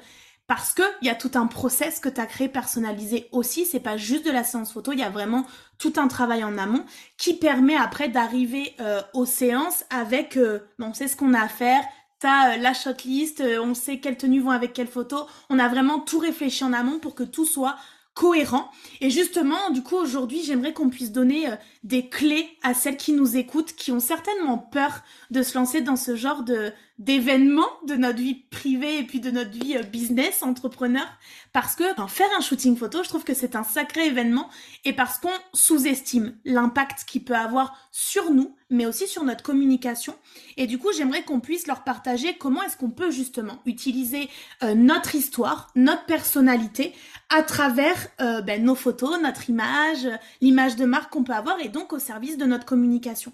parce 0.46 0.72
que 0.72 0.82
il 1.02 1.08
y 1.08 1.10
a 1.10 1.14
tout 1.14 1.32
un 1.34 1.46
process 1.46 1.98
que 1.98 2.08
tu 2.08 2.20
as 2.20 2.26
créé 2.26 2.48
personnalisé 2.48 3.28
aussi, 3.32 3.66
c'est 3.66 3.80
pas 3.80 3.96
juste 3.96 4.24
de 4.24 4.30
la 4.30 4.44
séance 4.44 4.72
photo, 4.72 4.92
il 4.92 4.98
y 4.98 5.04
a 5.04 5.10
vraiment 5.10 5.44
tout 5.78 5.94
un 5.96 6.08
travail 6.08 6.44
en 6.44 6.56
amont 6.56 6.84
qui 7.16 7.34
permet 7.34 7.76
après 7.76 8.08
d'arriver 8.08 8.74
euh, 8.80 9.02
aux 9.14 9.26
séances 9.26 9.84
avec 9.90 10.36
euh, 10.36 10.60
on 10.78 10.94
sait 10.94 11.08
ce 11.08 11.16
qu'on 11.16 11.34
a 11.34 11.40
à 11.40 11.48
faire, 11.48 11.82
t'as 12.18 12.54
euh, 12.54 12.56
la 12.58 12.74
shortlist, 12.74 13.40
euh, 13.40 13.60
on 13.60 13.74
sait 13.74 13.98
quelles 13.98 14.16
tenues 14.16 14.40
vont 14.40 14.50
avec 14.50 14.72
quelles 14.72 14.86
photos, 14.86 15.26
on 15.50 15.58
a 15.58 15.68
vraiment 15.68 16.00
tout 16.00 16.18
réfléchi 16.18 16.64
en 16.64 16.72
amont 16.72 16.98
pour 16.98 17.14
que 17.14 17.24
tout 17.24 17.44
soit 17.44 17.76
cohérent. 18.14 18.70
Et 19.00 19.10
justement, 19.10 19.70
du 19.70 19.82
coup, 19.82 19.96
aujourd'hui, 19.96 20.42
j'aimerais 20.42 20.72
qu'on 20.72 20.88
puisse 20.88 21.12
donner 21.12 21.50
des 21.82 22.08
clés 22.08 22.48
à 22.62 22.72
celles 22.72 22.96
qui 22.96 23.12
nous 23.12 23.36
écoutent, 23.36 23.74
qui 23.74 23.92
ont 23.92 24.00
certainement 24.00 24.56
peur 24.56 25.02
de 25.30 25.42
se 25.42 25.58
lancer 25.58 25.82
dans 25.82 25.96
ce 25.96 26.16
genre 26.16 26.42
de 26.42 26.72
d'événements 26.98 27.68
de 27.86 27.94
notre 27.94 28.18
vie 28.18 28.34
privée 28.50 28.98
et 28.98 29.02
puis 29.02 29.20
de 29.20 29.30
notre 29.30 29.50
vie 29.50 29.76
euh, 29.76 29.82
business 29.82 30.42
entrepreneur. 30.42 31.06
Parce 31.52 31.74
que 31.74 31.84
faire 32.08 32.28
un 32.38 32.40
shooting 32.40 32.76
photo 32.76 33.02
je 33.02 33.08
trouve 33.08 33.24
que 33.24 33.34
c'est 33.34 33.54
un 33.54 33.64
sacré 33.64 34.06
événement 34.06 34.48
et 34.84 34.94
parce 34.94 35.18
qu'on 35.18 35.28
sous-estime 35.52 36.36
l'impact 36.44 37.04
qu'il 37.06 37.24
peut 37.24 37.36
avoir 37.36 37.76
sur 37.92 38.30
nous 38.30 38.54
mais 38.70 38.86
aussi 38.86 39.06
sur 39.06 39.24
notre 39.24 39.42
communication. 39.42 40.14
Et 40.56 40.66
du 40.66 40.78
coup 40.78 40.88
j'aimerais 40.96 41.22
qu'on 41.22 41.40
puisse 41.40 41.66
leur 41.66 41.84
partager 41.84 42.36
comment 42.38 42.62
est-ce 42.62 42.76
qu'on 42.76 42.90
peut 42.90 43.10
justement 43.10 43.60
utiliser 43.66 44.30
euh, 44.62 44.74
notre 44.74 45.14
histoire 45.14 45.68
notre 45.74 46.06
personnalité 46.06 46.94
à 47.28 47.42
travers 47.42 48.08
euh, 48.20 48.40
ben, 48.40 48.64
nos 48.64 48.74
photos 48.74 49.20
notre 49.20 49.50
image 49.50 50.08
l'image 50.40 50.76
de 50.76 50.86
marque 50.86 51.12
qu'on 51.12 51.24
peut 51.24 51.34
avoir 51.34 51.60
et 51.60 51.68
donc 51.68 51.92
au 51.92 51.98
service 51.98 52.38
de 52.38 52.46
notre 52.46 52.64
communication 52.64 53.32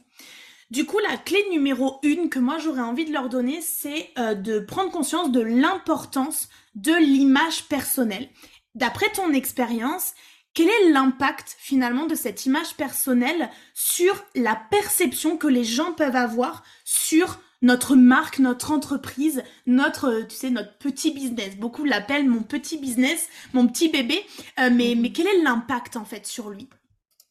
du 0.72 0.86
coup, 0.86 0.98
la 1.06 1.18
clé 1.18 1.36
numéro 1.50 1.98
une 2.02 2.30
que 2.30 2.38
moi 2.38 2.56
j'aurais 2.56 2.80
envie 2.80 3.04
de 3.04 3.12
leur 3.12 3.28
donner, 3.28 3.60
c'est 3.60 4.08
euh, 4.18 4.34
de 4.34 4.58
prendre 4.58 4.90
conscience 4.90 5.30
de 5.30 5.42
l'importance 5.42 6.48
de 6.74 6.94
l'image 6.94 7.64
personnelle. 7.64 8.30
D'après 8.74 9.12
ton 9.12 9.34
expérience, 9.34 10.14
quel 10.54 10.68
est 10.68 10.90
l'impact 10.90 11.56
finalement 11.58 12.06
de 12.06 12.14
cette 12.14 12.46
image 12.46 12.74
personnelle 12.74 13.50
sur 13.74 14.14
la 14.34 14.56
perception 14.70 15.36
que 15.36 15.46
les 15.46 15.64
gens 15.64 15.92
peuvent 15.92 16.16
avoir 16.16 16.64
sur 16.86 17.38
notre 17.60 17.94
marque, 17.94 18.38
notre 18.38 18.72
entreprise, 18.72 19.42
notre, 19.66 20.08
euh, 20.08 20.26
tu 20.26 20.36
sais, 20.36 20.48
notre 20.48 20.78
petit 20.78 21.10
business? 21.10 21.54
Beaucoup 21.58 21.84
l'appellent 21.84 22.30
mon 22.30 22.42
petit 22.42 22.78
business, 22.78 23.28
mon 23.52 23.68
petit 23.68 23.90
bébé. 23.90 24.24
Euh, 24.58 24.70
mais, 24.72 24.94
mais 24.96 25.12
quel 25.12 25.26
est 25.26 25.42
l'impact 25.42 25.96
en 25.96 26.06
fait 26.06 26.26
sur 26.26 26.48
lui? 26.48 26.66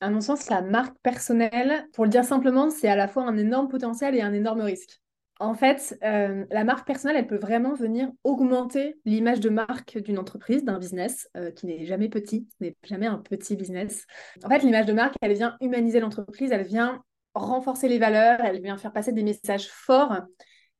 À 0.01 0.09
mon 0.09 0.19
sens, 0.19 0.49
la 0.49 0.61
marque 0.61 0.97
personnelle, 1.03 1.87
pour 1.93 2.05
le 2.05 2.09
dire 2.09 2.25
simplement, 2.25 2.69
c'est 2.69 2.89
à 2.89 2.95
la 2.95 3.07
fois 3.07 3.23
un 3.23 3.37
énorme 3.37 3.67
potentiel 3.67 4.15
et 4.15 4.21
un 4.21 4.33
énorme 4.33 4.61
risque. 4.61 4.99
En 5.39 5.53
fait, 5.53 5.97
euh, 6.03 6.45
la 6.51 6.63
marque 6.63 6.85
personnelle, 6.85 7.17
elle 7.17 7.27
peut 7.27 7.37
vraiment 7.37 7.73
venir 7.73 8.09
augmenter 8.23 8.99
l'image 9.05 9.39
de 9.39 9.49
marque 9.49 9.97
d'une 9.99 10.19
entreprise, 10.19 10.63
d'un 10.63 10.77
business, 10.77 11.29
euh, 11.37 11.51
qui 11.51 11.67
n'est 11.67 11.85
jamais 11.85 12.09
petit, 12.09 12.47
n'est 12.59 12.75
jamais 12.83 13.07
un 13.07 13.17
petit 13.17 13.55
business. 13.55 14.05
En 14.43 14.49
fait, 14.49 14.59
l'image 14.59 14.85
de 14.85 14.93
marque, 14.93 15.15
elle 15.21 15.33
vient 15.33 15.55
humaniser 15.61 15.99
l'entreprise, 15.99 16.51
elle 16.51 16.65
vient 16.65 17.03
renforcer 17.33 17.87
les 17.87 17.97
valeurs, 17.97 18.39
elle 18.43 18.61
vient 18.61 18.77
faire 18.77 18.91
passer 18.91 19.13
des 19.13 19.23
messages 19.23 19.67
forts. 19.67 20.15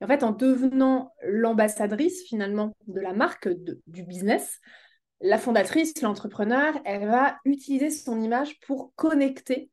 en 0.02 0.08
fait, 0.08 0.24
en 0.24 0.32
devenant 0.32 1.14
l'ambassadrice 1.24 2.24
finalement 2.28 2.74
de 2.88 3.00
la 3.00 3.14
marque, 3.14 3.50
du 3.88 4.04
business, 4.04 4.60
la 5.22 5.38
fondatrice, 5.38 6.02
l'entrepreneur, 6.02 6.74
elle 6.84 7.08
va 7.08 7.38
utiliser 7.46 7.90
son 7.90 8.20
image 8.22 8.60
pour 8.62 8.94
connecter 8.96 9.70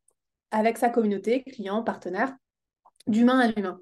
avec 0.50 0.78
sa 0.78 0.90
communauté, 0.90 1.42
clients, 1.42 1.82
partenaires, 1.82 2.34
d'humain 3.06 3.38
à 3.38 3.48
l'humain. 3.48 3.80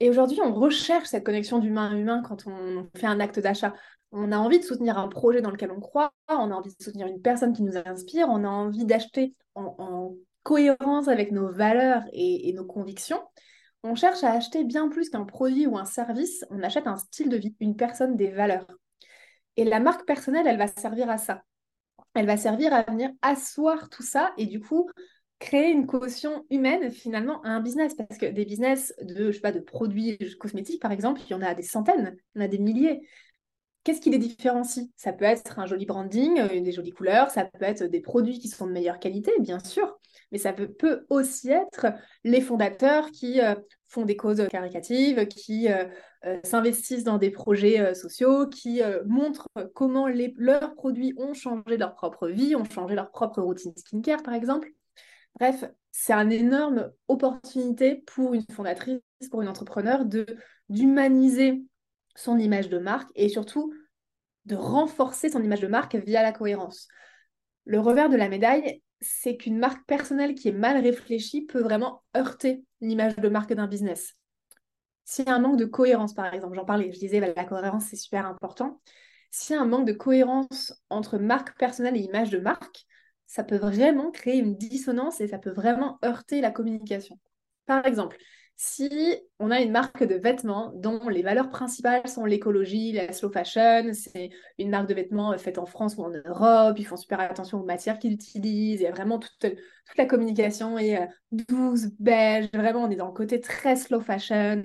Et 0.00 0.10
aujourd'hui, 0.10 0.40
on 0.42 0.52
recherche 0.52 1.08
cette 1.08 1.24
connexion 1.24 1.58
d'humain 1.58 1.90
à 1.90 1.94
humain 1.94 2.22
quand 2.22 2.46
on 2.46 2.88
fait 2.96 3.06
un 3.06 3.20
acte 3.20 3.38
d'achat. 3.38 3.72
on 4.12 4.30
a 4.32 4.38
envie 4.38 4.58
de 4.58 4.64
soutenir 4.64 4.98
un 4.98 5.08
projet 5.08 5.40
dans 5.40 5.50
lequel 5.50 5.70
on 5.70 5.80
croit, 5.80 6.12
on 6.28 6.50
a 6.50 6.54
envie 6.54 6.74
de 6.74 6.82
soutenir 6.82 7.06
une 7.06 7.22
personne 7.22 7.52
qui 7.52 7.62
nous 7.62 7.76
inspire, 7.76 8.28
on 8.28 8.44
a 8.44 8.48
envie 8.48 8.84
d'acheter 8.84 9.34
en, 9.54 10.14
cohérence 10.42 11.08
avec 11.08 11.32
nos 11.32 11.50
valeurs 11.50 12.04
et, 12.12 12.52
nos 12.52 12.64
convictions. 12.64 13.20
On 13.82 13.96
cherche 13.96 14.22
à 14.22 14.32
acheter 14.32 14.62
bien 14.62 14.88
plus 14.88 15.10
qu'un 15.10 15.24
produit 15.24 15.66
ou 15.66 15.76
un 15.76 15.84
service, 15.84 16.44
on 16.50 16.62
achète 16.62 16.86
un 16.86 16.96
style 16.96 17.28
de 17.28 17.36
vie, 17.36 17.56
une 17.58 17.74
personne, 17.74 18.16
des 18.16 18.30
valeurs. 18.30 18.66
Et 19.56 19.64
la 19.64 19.80
marque 19.80 20.06
personnelle, 20.06 20.46
elle 20.46 20.58
va 20.58 20.68
servir 20.68 21.08
à 21.10 21.18
ça. 21.18 21.42
Elle 22.14 22.26
va 22.26 22.36
servir 22.36 22.72
à 22.72 22.82
venir 22.82 23.10
asseoir 23.22 23.88
tout 23.88 24.02
ça 24.02 24.32
et 24.38 24.46
du 24.46 24.60
coup 24.60 24.90
créer 25.38 25.70
une 25.70 25.86
caution 25.86 26.46
humaine 26.48 26.90
finalement 26.90 27.42
à 27.42 27.50
un 27.50 27.60
business. 27.60 27.94
Parce 27.94 28.18
que 28.18 28.26
des 28.26 28.44
business 28.44 28.94
de 29.02 29.60
produits 29.60 30.18
cosmétiques 30.38 30.80
par 30.80 30.92
exemple 30.92 31.20
il 31.26 31.30
y 31.30 31.34
en 31.34 31.42
a 31.42 31.54
des 31.54 31.62
centaines 31.62 32.16
il 32.34 32.38
y 32.38 32.42
en 32.42 32.44
a 32.44 32.48
des 32.48 32.58
milliers. 32.58 33.02
Qu'est-ce 33.86 34.00
qui 34.00 34.10
les 34.10 34.18
différencie? 34.18 34.88
Ça 34.96 35.12
peut 35.12 35.26
être 35.26 35.60
un 35.60 35.66
joli 35.66 35.86
branding, 35.86 36.40
euh, 36.40 36.60
des 36.60 36.72
jolies 36.72 36.90
couleurs, 36.90 37.30
ça 37.30 37.44
peut 37.44 37.64
être 37.64 37.84
des 37.84 38.00
produits 38.00 38.40
qui 38.40 38.48
sont 38.48 38.66
de 38.66 38.72
meilleure 38.72 38.98
qualité, 38.98 39.30
bien 39.38 39.60
sûr, 39.60 39.96
mais 40.32 40.38
ça 40.38 40.52
peut, 40.52 41.06
aussi 41.08 41.50
être 41.50 41.86
les 42.24 42.40
fondateurs 42.40 43.12
qui 43.12 43.40
euh, 43.40 43.54
font 43.86 44.04
des 44.04 44.16
causes 44.16 44.44
caricatives, 44.48 45.28
qui 45.28 45.68
euh, 45.68 45.84
s'investissent 46.44 47.04
dans 47.04 47.18
des 47.18 47.30
projets 47.30 47.94
sociaux, 47.94 48.46
qui 48.48 48.80
montrent 49.06 49.48
comment 49.74 50.08
leurs 50.08 50.74
produits 50.74 51.14
ont 51.18 51.34
changé 51.34 51.76
leur 51.76 51.94
propre 51.94 52.28
vie, 52.28 52.56
ont 52.56 52.64
changé 52.64 52.94
leur 52.94 53.10
propre 53.10 53.40
routine 53.42 53.72
skincare, 53.76 54.22
par 54.22 54.34
exemple. 54.34 54.70
Bref, 55.38 55.64
c'est 55.92 56.12
une 56.12 56.32
énorme 56.32 56.90
opportunité 57.08 58.02
pour 58.06 58.34
une 58.34 58.44
fondatrice, 58.52 59.00
pour 59.30 59.42
une 59.42 59.48
entrepreneur, 59.48 60.04
d'humaniser 60.68 61.62
son 62.14 62.38
image 62.38 62.68
de 62.68 62.78
marque 62.78 63.10
et 63.14 63.28
surtout 63.28 63.72
de 64.46 64.56
renforcer 64.56 65.28
son 65.28 65.42
image 65.42 65.60
de 65.60 65.66
marque 65.66 65.96
via 65.96 66.22
la 66.22 66.32
cohérence. 66.32 66.88
Le 67.64 67.80
revers 67.80 68.08
de 68.08 68.16
la 68.16 68.28
médaille, 68.28 68.80
c'est 69.00 69.36
qu'une 69.36 69.58
marque 69.58 69.84
personnelle 69.86 70.34
qui 70.34 70.48
est 70.48 70.52
mal 70.52 70.80
réfléchie 70.82 71.44
peut 71.44 71.60
vraiment 71.60 72.02
heurter 72.16 72.64
l'image 72.80 73.16
de 73.16 73.28
marque 73.28 73.52
d'un 73.52 73.66
business. 73.66 74.14
S'il 75.06 75.24
y 75.26 75.28
a 75.30 75.34
un 75.34 75.38
manque 75.38 75.56
de 75.56 75.64
cohérence, 75.64 76.14
par 76.14 76.34
exemple, 76.34 76.56
j'en 76.56 76.64
parlais, 76.64 76.92
je 76.92 76.98
disais, 76.98 77.20
la 77.20 77.44
cohérence, 77.44 77.86
c'est 77.86 77.96
super 77.96 78.26
important. 78.26 78.80
S'il 79.30 79.54
y 79.54 79.58
a 79.58 79.62
un 79.62 79.66
manque 79.66 79.86
de 79.86 79.92
cohérence 79.92 80.74
entre 80.90 81.16
marque 81.16 81.56
personnelle 81.56 81.96
et 81.96 82.00
image 82.00 82.30
de 82.30 82.38
marque, 82.38 82.84
ça 83.24 83.44
peut 83.44 83.56
vraiment 83.56 84.10
créer 84.10 84.38
une 84.38 84.56
dissonance 84.56 85.20
et 85.20 85.28
ça 85.28 85.38
peut 85.38 85.52
vraiment 85.52 85.98
heurter 86.04 86.40
la 86.40 86.50
communication. 86.50 87.20
Par 87.66 87.86
exemple, 87.86 88.16
si 88.58 88.88
on 89.38 89.50
a 89.50 89.60
une 89.60 89.70
marque 89.70 90.02
de 90.02 90.14
vêtements 90.14 90.72
dont 90.74 91.08
les 91.08 91.22
valeurs 91.22 91.50
principales 91.50 92.08
sont 92.08 92.24
l'écologie, 92.24 92.90
la 92.92 93.12
slow 93.12 93.30
fashion, 93.30 93.90
c'est 93.92 94.30
une 94.58 94.70
marque 94.70 94.88
de 94.88 94.94
vêtements 94.94 95.32
euh, 95.32 95.38
faite 95.38 95.58
en 95.58 95.66
France 95.66 95.96
ou 95.98 96.02
en 96.02 96.10
Europe, 96.10 96.76
ils 96.78 96.86
font 96.86 96.96
super 96.96 97.20
attention 97.20 97.60
aux 97.60 97.64
matières 97.64 97.98
qu'ils 97.98 98.14
utilisent, 98.14 98.80
il 98.80 98.84
y 98.84 98.86
a 98.86 98.92
vraiment 98.92 99.18
toute, 99.18 99.38
toute 99.40 99.98
la 99.98 100.06
communication 100.06 100.78
est 100.78 101.02
euh, 101.02 101.06
douce, 101.32 101.88
beige, 102.00 102.48
vraiment 102.54 102.84
on 102.84 102.90
est 102.90 102.96
dans 102.96 103.08
le 103.08 103.12
côté 103.12 103.40
très 103.40 103.76
slow 103.76 104.00
fashion, 104.00 104.62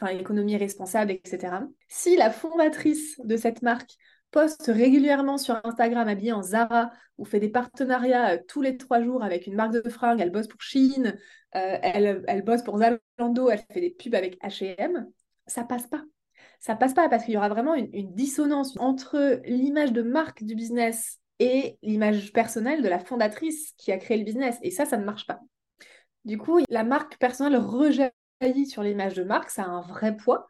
enfin 0.00 0.16
économie 0.16 0.56
responsable, 0.56 1.12
etc. 1.12 1.58
Si 1.88 2.16
la 2.16 2.30
fondatrice 2.30 3.20
de 3.24 3.36
cette 3.36 3.62
marque 3.62 3.96
poste 4.30 4.66
régulièrement 4.66 5.38
sur 5.38 5.60
Instagram 5.64 6.06
habillée 6.06 6.32
en 6.32 6.42
Zara 6.42 6.90
ou 7.16 7.24
fait 7.24 7.40
des 7.40 7.48
partenariats 7.48 8.34
euh, 8.34 8.38
tous 8.46 8.60
les 8.60 8.76
trois 8.76 9.02
jours 9.02 9.22
avec 9.22 9.46
une 9.46 9.54
marque 9.54 9.72
de 9.72 9.88
fringues, 9.88 10.20
elle 10.20 10.30
bosse 10.30 10.48
pour 10.48 10.60
Shein, 10.60 11.14
euh, 11.56 11.78
elle, 11.82 12.42
bosse 12.44 12.62
pour 12.62 12.78
Zalando, 12.78 13.50
elle 13.50 13.62
fait 13.72 13.80
des 13.80 13.90
pubs 13.90 14.14
avec 14.14 14.40
H&M, 14.42 15.06
ça 15.46 15.64
passe 15.64 15.86
pas. 15.86 16.02
Ça 16.60 16.74
passe 16.74 16.94
pas 16.94 17.08
parce 17.08 17.24
qu'il 17.24 17.34
y 17.34 17.36
aura 17.36 17.48
vraiment 17.48 17.74
une, 17.74 17.88
une 17.92 18.14
dissonance 18.14 18.76
entre 18.78 19.40
l'image 19.44 19.92
de 19.92 20.02
marque 20.02 20.42
du 20.44 20.54
business 20.54 21.20
et 21.38 21.78
l'image 21.82 22.32
personnelle 22.32 22.82
de 22.82 22.88
la 22.88 22.98
fondatrice 22.98 23.72
qui 23.76 23.92
a 23.92 23.98
créé 23.98 24.18
le 24.18 24.24
business. 24.24 24.58
Et 24.62 24.70
ça, 24.70 24.84
ça 24.84 24.96
ne 24.96 25.04
marche 25.04 25.26
pas. 25.26 25.40
Du 26.24 26.36
coup, 26.36 26.60
la 26.68 26.84
marque 26.84 27.16
personnelle 27.18 27.56
rejaillit 27.56 28.10
sur 28.66 28.82
l'image 28.82 29.14
de 29.14 29.24
marque, 29.24 29.50
ça 29.50 29.64
a 29.64 29.66
un 29.66 29.80
vrai 29.80 30.16
poids. 30.16 30.46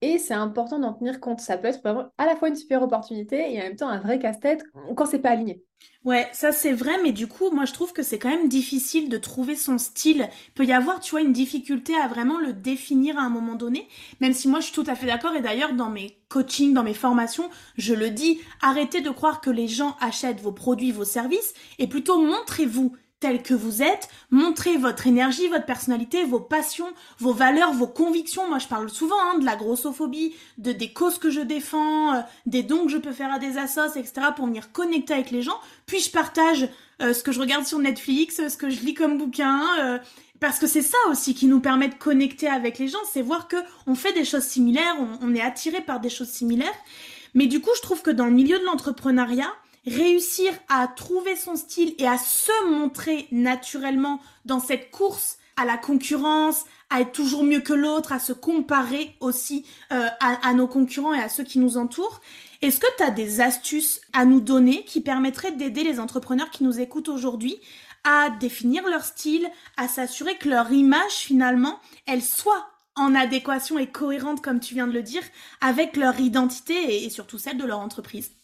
Et 0.00 0.18
c'est 0.18 0.34
important 0.34 0.78
d'en 0.78 0.94
tenir 0.94 1.20
compte. 1.20 1.40
Ça 1.40 1.58
peut 1.58 1.66
être 1.68 2.12
à 2.18 2.26
la 2.26 2.36
fois 2.36 2.48
une 2.48 2.56
super 2.56 2.82
opportunité 2.82 3.52
et 3.52 3.60
en 3.60 3.64
même 3.64 3.76
temps 3.76 3.88
un 3.88 3.98
vrai 4.00 4.18
casse-tête 4.18 4.62
quand 4.96 5.06
c'est 5.06 5.18
pas 5.18 5.30
aligné. 5.30 5.62
Ouais, 6.04 6.28
ça 6.32 6.52
c'est 6.52 6.72
vrai, 6.72 6.92
mais 7.02 7.12
du 7.12 7.26
coup, 7.26 7.50
moi 7.50 7.64
je 7.64 7.72
trouve 7.72 7.92
que 7.92 8.02
c'est 8.02 8.18
quand 8.18 8.30
même 8.30 8.48
difficile 8.48 9.08
de 9.08 9.18
trouver 9.18 9.56
son 9.56 9.76
style. 9.78 10.28
Il 10.48 10.52
peut 10.54 10.64
y 10.64 10.72
avoir, 10.72 11.00
tu 11.00 11.10
vois, 11.10 11.20
une 11.20 11.32
difficulté 11.32 11.94
à 11.96 12.06
vraiment 12.06 12.38
le 12.38 12.52
définir 12.52 13.18
à 13.18 13.22
un 13.22 13.28
moment 13.28 13.56
donné, 13.56 13.88
même 14.20 14.32
si 14.32 14.48
moi 14.48 14.60
je 14.60 14.66
suis 14.66 14.74
tout 14.74 14.84
à 14.86 14.94
fait 14.94 15.06
d'accord. 15.06 15.34
Et 15.34 15.42
d'ailleurs, 15.42 15.74
dans 15.74 15.90
mes 15.90 16.18
coachings, 16.28 16.72
dans 16.72 16.84
mes 16.84 16.94
formations, 16.94 17.50
je 17.76 17.94
le 17.94 18.10
dis, 18.10 18.40
arrêtez 18.62 19.00
de 19.00 19.10
croire 19.10 19.40
que 19.40 19.50
les 19.50 19.68
gens 19.68 19.96
achètent 20.00 20.40
vos 20.40 20.52
produits, 20.52 20.92
vos 20.92 21.04
services, 21.04 21.52
et 21.78 21.88
plutôt 21.88 22.20
montrez-vous 22.22 22.96
tel 23.20 23.42
que 23.42 23.54
vous 23.54 23.82
êtes, 23.82 24.08
montrez 24.30 24.76
votre 24.76 25.06
énergie, 25.06 25.48
votre 25.48 25.66
personnalité, 25.66 26.24
vos 26.24 26.40
passions, 26.40 26.88
vos 27.18 27.32
valeurs, 27.32 27.72
vos 27.72 27.88
convictions. 27.88 28.48
Moi, 28.48 28.58
je 28.58 28.68
parle 28.68 28.88
souvent 28.90 29.18
hein, 29.20 29.38
de 29.38 29.44
la 29.44 29.56
grossophobie, 29.56 30.34
de 30.58 30.72
des 30.72 30.92
causes 30.92 31.18
que 31.18 31.30
je 31.30 31.40
défends, 31.40 32.14
euh, 32.14 32.20
des 32.46 32.62
dons 32.62 32.84
que 32.84 32.92
je 32.92 32.98
peux 32.98 33.12
faire 33.12 33.32
à 33.32 33.38
des 33.38 33.58
assos, 33.58 33.96
etc. 33.96 34.28
pour 34.36 34.46
venir 34.46 34.70
connecter 34.70 35.14
avec 35.14 35.30
les 35.30 35.42
gens. 35.42 35.58
Puis 35.86 35.98
je 35.98 36.10
partage 36.10 36.68
euh, 37.02 37.12
ce 37.12 37.22
que 37.22 37.32
je 37.32 37.40
regarde 37.40 37.66
sur 37.66 37.78
Netflix, 37.78 38.40
ce 38.48 38.56
que 38.56 38.70
je 38.70 38.80
lis 38.82 38.94
comme 38.94 39.18
bouquin, 39.18 39.62
euh, 39.80 39.98
parce 40.38 40.60
que 40.60 40.68
c'est 40.68 40.82
ça 40.82 40.98
aussi 41.10 41.34
qui 41.34 41.46
nous 41.46 41.60
permet 41.60 41.88
de 41.88 41.94
connecter 41.94 42.46
avec 42.46 42.78
les 42.78 42.86
gens, 42.86 42.98
c'est 43.12 43.22
voir 43.22 43.48
que 43.48 43.56
on 43.88 43.96
fait 43.96 44.12
des 44.12 44.24
choses 44.24 44.44
similaires, 44.44 44.96
on, 45.00 45.26
on 45.26 45.34
est 45.34 45.40
attiré 45.40 45.80
par 45.80 45.98
des 45.98 46.10
choses 46.10 46.28
similaires. 46.28 46.68
Mais 47.34 47.46
du 47.46 47.60
coup, 47.60 47.70
je 47.76 47.82
trouve 47.82 48.02
que 48.02 48.10
dans 48.10 48.26
le 48.26 48.32
milieu 48.32 48.58
de 48.58 48.64
l'entrepreneuriat, 48.64 49.52
réussir 49.88 50.52
à 50.68 50.86
trouver 50.88 51.36
son 51.36 51.56
style 51.56 51.94
et 51.98 52.06
à 52.06 52.18
se 52.18 52.66
montrer 52.68 53.28
naturellement 53.30 54.20
dans 54.44 54.60
cette 54.60 54.90
course 54.90 55.38
à 55.58 55.64
la 55.64 55.76
concurrence, 55.76 56.64
à 56.88 57.00
être 57.00 57.12
toujours 57.12 57.42
mieux 57.42 57.60
que 57.60 57.72
l'autre, 57.72 58.12
à 58.12 58.20
se 58.20 58.32
comparer 58.32 59.16
aussi 59.20 59.66
euh, 59.92 60.06
à, 60.20 60.54
nos 60.54 60.68
concurrents 60.68 61.12
et 61.12 61.20
à 61.20 61.28
ceux 61.28 61.42
qui 61.42 61.58
nous 61.58 61.76
entourent. 61.76 62.20
Est-ce 62.62 62.78
que 62.78 62.86
tu 62.96 63.02
as 63.02 63.10
des 63.10 63.40
astuces 63.40 64.00
à 64.12 64.24
nous 64.24 64.40
donner 64.40 64.84
qui 64.84 65.00
permettraient 65.00 65.52
d'aider 65.52 65.82
les 65.82 65.98
entrepreneurs 65.98 66.50
qui 66.50 66.62
nous 66.62 66.78
écoutent 66.80 67.08
aujourd'hui 67.08 67.60
à 68.04 68.30
définir 68.30 68.88
leur 68.88 69.02
style, 69.02 69.48
à 69.76 69.88
s'assurer 69.88 70.36
que 70.36 70.48
leur 70.48 70.70
image 70.70 71.12
finalement, 71.12 71.80
elle 72.06 72.22
soit 72.22 72.68
en 72.94 73.14
adéquation 73.16 73.78
et 73.78 73.88
cohérente, 73.88 74.42
comme 74.42 74.60
tu 74.60 74.74
viens 74.74 74.86
de 74.86 74.92
le 74.92 75.02
dire, 75.02 75.22
avec 75.60 75.96
leur 75.96 76.18
identité 76.20 77.04
et 77.04 77.10
surtout 77.10 77.38
celle 77.38 77.58
de 77.58 77.64
leur 77.64 77.80
entreprise? 77.80 78.37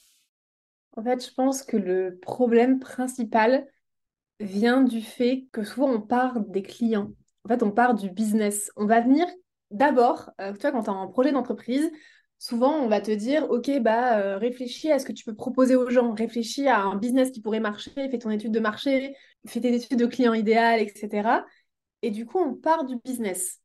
En 0.96 1.02
fait, 1.02 1.26
je 1.26 1.34
pense 1.34 1.62
que 1.62 1.76
le 1.76 2.18
problème 2.20 2.78
principal 2.78 3.66
vient 4.40 4.82
du 4.82 5.02
fait 5.02 5.46
que 5.52 5.64
souvent 5.64 5.90
on 5.90 6.00
part 6.00 6.40
des 6.40 6.62
clients. 6.62 7.12
En 7.44 7.48
fait, 7.48 7.62
on 7.62 7.70
part 7.72 7.94
du 7.94 8.10
business. 8.10 8.70
On 8.76 8.86
va 8.86 9.00
venir 9.00 9.26
d'abord, 9.70 10.30
euh, 10.40 10.52
tu 10.54 10.60
vois, 10.60 10.72
quand 10.72 10.84
tu 10.84 10.90
as 10.90 10.94
un 10.94 11.06
projet 11.08 11.32
d'entreprise, 11.32 11.90
souvent 12.38 12.74
on 12.74 12.88
va 12.88 13.00
te 13.00 13.10
dire, 13.10 13.50
OK, 13.50 13.70
bah, 13.80 14.18
euh, 14.20 14.38
réfléchis 14.38 14.90
à 14.92 14.98
ce 14.98 15.06
que 15.06 15.12
tu 15.12 15.24
peux 15.24 15.34
proposer 15.34 15.76
aux 15.76 15.90
gens, 15.90 16.12
réfléchis 16.14 16.68
à 16.68 16.80
un 16.82 16.96
business 16.96 17.30
qui 17.30 17.40
pourrait 17.40 17.60
marcher, 17.60 17.90
fais 17.94 18.18
ton 18.18 18.30
étude 18.30 18.52
de 18.52 18.60
marché, 18.60 19.16
fais 19.46 19.60
tes 19.60 19.74
études 19.74 19.98
de 19.98 20.06
client 20.06 20.34
idéal, 20.34 20.80
etc. 20.80 21.46
Et 22.02 22.10
du 22.10 22.26
coup, 22.26 22.38
on 22.38 22.54
part 22.54 22.84
du 22.84 22.96
business. 23.04 23.60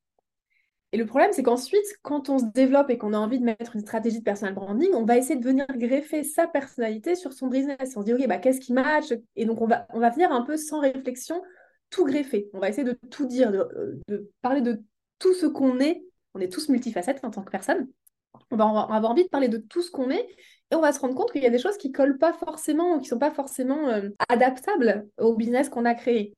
Et 0.91 0.97
le 0.97 1.05
problème, 1.05 1.31
c'est 1.33 1.43
qu'ensuite, 1.43 1.85
quand 2.01 2.29
on 2.29 2.39
se 2.39 2.45
développe 2.45 2.89
et 2.89 2.97
qu'on 2.97 3.13
a 3.13 3.17
envie 3.17 3.39
de 3.39 3.45
mettre 3.45 3.75
une 3.75 3.81
stratégie 3.81 4.19
de 4.19 4.23
personal 4.23 4.55
branding, 4.55 4.89
on 4.93 5.05
va 5.05 5.17
essayer 5.17 5.39
de 5.39 5.45
venir 5.45 5.67
greffer 5.69 6.23
sa 6.23 6.47
personnalité 6.47 7.15
sur 7.15 7.31
son 7.31 7.47
business. 7.47 7.95
On 7.95 8.01
se 8.01 8.05
dit, 8.05 8.13
OK, 8.13 8.27
bah, 8.27 8.39
qu'est-ce 8.39 8.59
qui 8.59 8.73
match 8.73 9.13
Et 9.35 9.45
donc, 9.45 9.61
on 9.61 9.67
va, 9.67 9.85
on 9.93 9.99
va 9.99 10.09
venir 10.09 10.31
un 10.31 10.41
peu 10.41 10.57
sans 10.57 10.79
réflexion 10.79 11.43
tout 11.89 12.05
greffer. 12.05 12.49
On 12.53 12.59
va 12.59 12.69
essayer 12.69 12.83
de 12.83 12.97
tout 13.09 13.25
dire, 13.25 13.51
de, 13.51 14.31
parler 14.41 14.61
de 14.61 14.81
tout 15.19 15.33
ce 15.33 15.45
qu'on 15.45 15.79
est. 15.79 16.03
On 16.33 16.39
est 16.39 16.51
tous 16.51 16.69
multifacettes 16.69 17.23
en 17.23 17.29
tant 17.29 17.43
que 17.43 17.51
personne. 17.51 17.87
On 18.51 18.55
va, 18.57 18.65
avoir 18.65 19.11
envie 19.11 19.23
de 19.23 19.29
parler 19.29 19.47
de 19.47 19.57
tout 19.57 19.81
ce 19.81 19.91
qu'on 19.91 20.09
est 20.09 20.27
et 20.71 20.75
on 20.75 20.81
va 20.81 20.91
se 20.93 20.99
rendre 20.99 21.15
compte 21.15 21.31
qu'il 21.31 21.41
y 21.43 21.47
a 21.47 21.51
des 21.51 21.59
choses 21.59 21.77
qui 21.77 21.91
collent 21.91 22.17
pas 22.17 22.33
forcément 22.33 22.95
ou 22.95 22.99
qui 22.99 23.07
sont 23.07 23.17
pas 23.19 23.31
forcément 23.31 23.89
euh, 23.89 24.09
adaptables 24.27 25.07
au 25.17 25.35
business 25.35 25.69
qu'on 25.69 25.85
a 25.85 25.95
créé. 25.95 26.35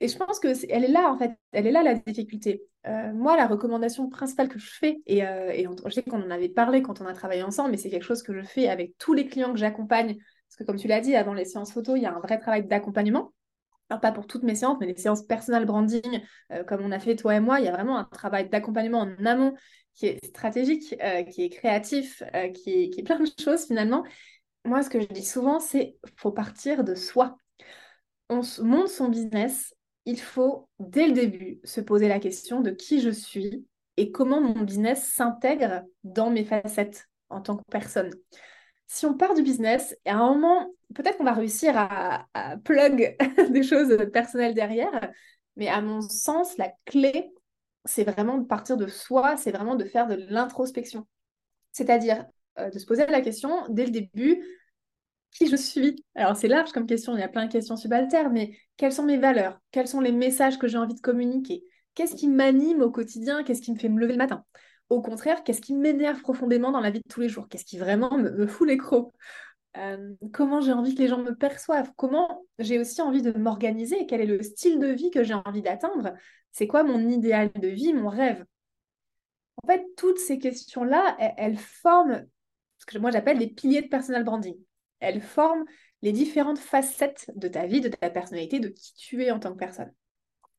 Et 0.00 0.08
je 0.08 0.16
pense 0.16 0.40
que 0.40 0.48
elle 0.68 0.84
est 0.84 0.88
là 0.88 1.12
en 1.12 1.16
fait, 1.16 1.32
elle 1.52 1.66
est 1.66 1.72
là 1.72 1.82
la 1.82 1.94
difficulté. 1.94 2.64
Euh, 2.86 3.12
moi, 3.14 3.36
la 3.36 3.46
recommandation 3.46 4.08
principale 4.10 4.48
que 4.48 4.58
je 4.58 4.70
fais, 4.70 5.00
et, 5.06 5.24
euh, 5.24 5.52
je 5.86 5.90
sais 5.90 6.02
qu'on 6.02 6.22
en 6.22 6.30
avait 6.30 6.50
parlé 6.50 6.82
quand 6.82 7.00
on 7.00 7.06
a 7.06 7.14
travaillé 7.14 7.42
ensemble, 7.42 7.70
mais 7.70 7.76
c'est 7.78 7.88
quelque 7.88 8.04
chose 8.04 8.22
que 8.22 8.34
je 8.34 8.44
fais 8.44 8.68
avec 8.68 8.98
tous 8.98 9.14
les 9.14 9.26
clients 9.26 9.52
que 9.52 9.58
j'accompagne, 9.58 10.16
parce 10.16 10.56
que 10.58 10.64
comme 10.64 10.76
tu 10.76 10.86
l'as 10.86 11.00
dit, 11.00 11.16
avant 11.16 11.32
les 11.32 11.46
séances 11.46 11.72
photo, 11.72 11.96
il 11.96 12.02
y 12.02 12.06
a 12.06 12.14
un 12.14 12.20
vrai 12.20 12.38
travail 12.38 12.66
d'accompagnement. 12.66 13.32
Alors 13.88 14.00
pas 14.00 14.12
pour 14.12 14.26
toutes 14.26 14.42
mes 14.42 14.54
séances, 14.54 14.78
mais 14.80 14.86
les 14.86 14.96
séances 14.96 15.22
personal 15.22 15.64
branding, 15.64 16.22
euh, 16.52 16.64
comme 16.64 16.82
on 16.82 16.92
a 16.92 16.98
fait 16.98 17.16
toi 17.16 17.34
et 17.34 17.40
moi, 17.40 17.60
il 17.60 17.66
y 17.66 17.68
a 17.68 17.72
vraiment 17.72 17.98
un 17.98 18.04
travail 18.04 18.48
d'accompagnement 18.48 19.00
en 19.00 19.24
amont 19.24 19.54
qui 19.94 20.06
est 20.06 20.24
stratégique, 20.24 20.96
qui 21.30 21.44
est 21.44 21.50
créatif, 21.50 22.20
qui 22.52 22.90
est, 22.98 23.02
plein 23.04 23.20
de 23.20 23.26
choses 23.40 23.66
finalement. 23.66 24.02
Moi, 24.64 24.82
ce 24.82 24.90
que 24.90 24.98
je 25.00 25.06
dis 25.06 25.24
souvent, 25.24 25.60
c'est 25.60 25.96
faut 26.16 26.32
partir 26.32 26.82
de 26.82 26.96
soi. 26.96 27.36
On 28.28 28.40
monte 28.62 28.88
son 28.88 29.08
business 29.08 29.72
il 30.06 30.20
faut, 30.20 30.68
dès 30.78 31.06
le 31.06 31.12
début, 31.12 31.60
se 31.64 31.80
poser 31.80 32.08
la 32.08 32.18
question 32.18 32.60
de 32.60 32.70
qui 32.70 33.00
je 33.00 33.10
suis 33.10 33.66
et 33.96 34.10
comment 34.10 34.40
mon 34.40 34.62
business 34.62 35.04
s'intègre 35.04 35.84
dans 36.02 36.30
mes 36.30 36.44
facettes 36.44 37.08
en 37.30 37.40
tant 37.40 37.56
que 37.56 37.62
personne. 37.70 38.10
Si 38.86 39.06
on 39.06 39.14
part 39.14 39.34
du 39.34 39.42
business, 39.42 39.96
à 40.04 40.14
un 40.14 40.34
moment, 40.34 40.70
peut-être 40.94 41.18
qu'on 41.18 41.24
va 41.24 41.32
réussir 41.32 41.74
à, 41.76 42.26
plug 42.64 43.16
des 43.50 43.62
choses 43.62 43.96
personnelles 44.12 44.54
derrière, 44.54 45.12
mais 45.56 45.68
à 45.68 45.80
mon 45.80 46.00
sens, 46.00 46.58
la 46.58 46.72
clé, 46.84 47.32
c'est 47.84 48.04
vraiment 48.04 48.38
de 48.38 48.46
partir 48.46 48.76
de 48.76 48.86
soi, 48.86 49.36
c'est 49.36 49.52
vraiment 49.52 49.76
de 49.76 49.84
faire 49.84 50.06
de 50.06 50.16
l'introspection. 50.28 51.06
C'est-à-dire 51.72 52.26
euh, 52.58 52.70
de 52.70 52.78
se 52.78 52.86
poser 52.86 53.06
la 53.06 53.20
question 53.20 53.50
dès 53.68 53.86
le 53.86 53.90
début, 53.90 54.44
qui 55.34 55.48
je 55.48 55.56
suis. 55.56 56.02
Alors 56.14 56.36
c'est 56.36 56.48
large 56.48 56.72
comme 56.72 56.86
question, 56.86 57.14
il 57.16 57.20
y 57.20 57.24
a 57.24 57.28
plein 57.28 57.46
de 57.46 57.52
questions 57.52 57.76
subalternes, 57.76 58.32
mais 58.32 58.56
quelles 58.76 58.92
sont 58.92 59.02
mes 59.02 59.18
valeurs? 59.18 59.60
Quels 59.72 59.88
sont 59.88 60.00
les 60.00 60.12
messages 60.12 60.58
que 60.58 60.68
j'ai 60.68 60.78
envie 60.78 60.94
de 60.94 61.00
communiquer? 61.00 61.64
Qu'est-ce 61.94 62.14
qui 62.14 62.28
m'anime 62.28 62.80
au 62.82 62.90
quotidien? 62.90 63.42
Qu'est-ce 63.42 63.60
qui 63.60 63.72
me 63.72 63.78
fait 63.78 63.88
me 63.88 64.00
lever 64.00 64.12
le 64.12 64.18
matin? 64.18 64.44
Au 64.90 65.02
contraire, 65.02 65.44
qu'est-ce 65.44 65.60
qui 65.60 65.74
m'énerve 65.74 66.20
profondément 66.20 66.70
dans 66.70 66.80
la 66.80 66.90
vie 66.90 67.00
de 67.00 67.08
tous 67.08 67.20
les 67.20 67.28
jours? 67.28 67.48
Qu'est-ce 67.48 67.64
qui 67.64 67.78
vraiment 67.78 68.16
me, 68.16 68.46
fout 68.46 68.66
les 68.66 68.76
crocs? 68.76 69.12
Euh, 69.76 70.14
Comment 70.32 70.60
j'ai 70.60 70.72
envie 70.72 70.94
que 70.94 71.02
les 71.02 71.08
gens 71.08 71.22
me 71.22 71.34
perçoivent? 71.34 71.92
Comment 71.96 72.44
j'ai 72.58 72.78
aussi 72.78 73.02
envie 73.02 73.22
de 73.22 73.32
m'organiser? 73.32 74.06
Quel 74.06 74.20
est 74.20 74.26
le 74.26 74.42
style 74.42 74.78
de 74.78 74.88
vie 74.88 75.10
que 75.10 75.24
j'ai 75.24 75.34
envie 75.34 75.62
d'atteindre? 75.62 76.14
C'est 76.52 76.66
quoi 76.66 76.84
mon 76.84 77.08
idéal 77.08 77.50
de 77.54 77.68
vie, 77.68 77.92
mon 77.92 78.08
rêve? 78.08 78.44
En 79.62 79.66
fait, 79.66 79.84
toutes 79.96 80.18
ces 80.18 80.38
questions-là, 80.38 81.16
elles 81.38 81.56
forment 81.56 82.26
ce 82.78 82.86
que 82.86 82.98
moi 82.98 83.10
j'appelle 83.10 83.38
les 83.38 83.48
piliers 83.48 83.82
de 83.82 83.88
personal 83.88 84.24
branding. 84.24 84.56
Elles 85.00 85.20
forment 85.20 85.64
les 86.02 86.12
différentes 86.12 86.58
facettes 86.58 87.30
de 87.34 87.48
ta 87.48 87.66
vie, 87.66 87.80
de 87.80 87.88
ta 87.88 88.10
personnalité, 88.10 88.60
de 88.60 88.68
qui 88.68 88.94
tu 88.94 89.24
es 89.24 89.30
en 89.30 89.38
tant 89.38 89.52
que 89.52 89.58
personne. 89.58 89.92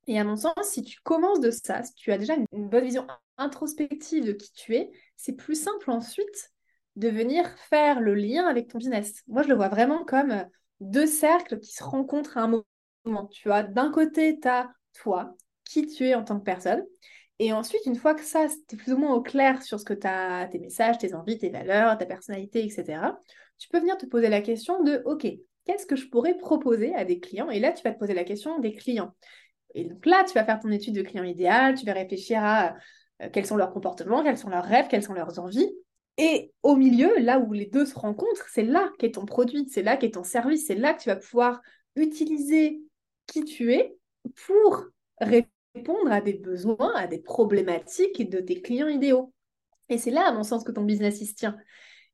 Et 0.08 0.20
à 0.20 0.24
mon 0.24 0.36
sens, 0.36 0.54
si 0.64 0.84
tu 0.84 1.00
commences 1.02 1.40
de 1.40 1.52
ça, 1.52 1.84
si 1.84 1.94
tu 1.96 2.12
as 2.12 2.18
déjà 2.18 2.36
une 2.36 2.70
bonne 2.70 2.84
vision 2.84 3.08
introspective 3.38 4.26
de 4.26 4.32
qui 4.34 4.52
tu 4.54 4.76
es, 4.76 4.92
c'est 5.16 5.34
plus 5.34 5.62
simple 5.62 5.90
ensuite 5.90 6.52
de 6.96 7.10
venir 7.10 7.50
faire 7.70 8.00
le 8.00 8.14
lien 8.14 8.46
avec 8.46 8.70
ton 8.70 8.78
business. 8.78 9.24
Moi, 9.28 9.42
je 9.42 9.50
le 9.50 9.56
vois 9.56 9.70
vraiment 9.70 10.06
comme 10.06 10.46
deux 10.80 11.08
cercles 11.08 11.60
qui 11.60 11.74
se 11.74 11.84
rencontrent 11.84 12.38
à 12.38 12.42
un 12.42 12.64
moment. 13.06 13.28
Tu 13.28 13.52
as 13.52 13.64
d'un 13.64 13.92
côté, 13.92 14.40
tu 14.40 14.48
as 14.48 14.72
toi, 14.94 15.36
qui 15.64 15.88
tu 15.88 16.08
es 16.08 16.16
en 16.16 16.24
tant 16.24 16.40
que 16.40 16.46
personne, 16.46 16.84
et 17.40 17.52
ensuite, 17.52 17.86
une 17.86 17.96
fois 17.96 18.16
que 18.16 18.24
ça, 18.24 18.48
tu 18.68 18.76
es 18.76 18.78
plus 18.78 18.94
ou 18.94 18.98
moins 18.98 19.14
au 19.14 19.22
clair 19.22 19.62
sur 19.62 19.80
ce 19.80 19.86
que 19.86 19.94
tu 19.94 20.08
as, 20.08 20.48
tes 20.48 20.60
messages, 20.60 20.98
tes 20.98 21.14
envies, 21.14 21.38
tes 21.38 21.50
valeurs, 21.50 21.98
ta 21.98 22.06
personnalité, 22.06 22.64
etc., 22.64 23.02
tu 23.58 23.70
peux 23.70 23.80
venir 23.80 23.98
te 23.98 24.06
poser 24.06 24.30
la 24.30 24.42
question 24.42 24.84
de, 24.84 25.02
OK, 25.06 25.28
qu'est-ce 25.66 25.86
que 25.86 25.96
je 25.96 26.08
pourrais 26.08 26.38
proposer 26.38 26.94
à 26.96 27.06
des 27.06 27.20
clients? 27.20 27.50
Et 27.50 27.60
là, 27.60 27.72
tu 27.72 27.84
vas 27.84 27.92
te 27.92 28.00
poser 28.00 28.14
la 28.14 28.24
question 28.24 28.60
des 28.60 28.74
clients. 28.74 29.16
Et 29.74 29.86
donc 29.86 30.06
là, 30.06 30.24
tu 30.24 30.34
vas 30.34 30.46
faire 30.46 30.60
ton 30.60 30.72
étude 30.72 30.96
de 30.96 31.02
client 31.02 31.24
idéal, 31.24 31.76
tu 31.76 31.86
vas 31.86 31.94
réfléchir 31.94 32.40
à 32.42 32.76
euh, 33.22 33.30
quels 33.32 33.46
sont 33.46 33.58
leurs 33.58 33.72
comportements, 33.72 34.24
quels 34.24 34.38
sont 34.38 34.50
leurs 34.50 34.64
rêves, 34.64 34.88
quelles 34.90 35.04
sont 35.04 35.14
leurs 35.14 35.40
envies. 35.40 35.72
Et 36.18 36.54
au 36.64 36.76
milieu, 36.76 37.18
là 37.20 37.40
où 37.40 37.52
les 37.52 37.66
deux 37.66 37.86
se 37.86 37.98
rencontrent, 37.98 38.48
c'est 38.50 38.64
là 38.64 38.90
qu'est 39.00 39.12
ton 39.12 39.26
produit, 39.26 39.68
c'est 39.70 39.84
là 39.84 39.98
qu'est 39.98 40.12
ton 40.12 40.24
service, 40.24 40.68
c'est 40.68 40.76
là 40.76 40.94
que 40.94 41.02
tu 41.02 41.10
vas 41.10 41.18
pouvoir 41.18 41.62
utiliser 41.98 42.82
qui 43.28 43.44
tu 43.44 43.74
es 43.74 43.98
pour 44.46 44.86
répondre 45.20 46.12
à 46.12 46.22
des 46.22 46.34
besoins, 46.34 46.94
à 46.96 47.08
des 47.08 47.20
problématiques 47.20 48.30
de 48.30 48.40
tes 48.40 48.62
clients 48.62 48.88
idéaux. 48.88 49.34
Et 49.90 49.98
c'est 49.98 50.12
là, 50.12 50.28
à 50.28 50.32
mon 50.32 50.44
sens, 50.44 50.64
que 50.64 50.72
ton 50.72 50.84
business 50.84 51.20
se 51.20 51.34
tient. 51.34 51.58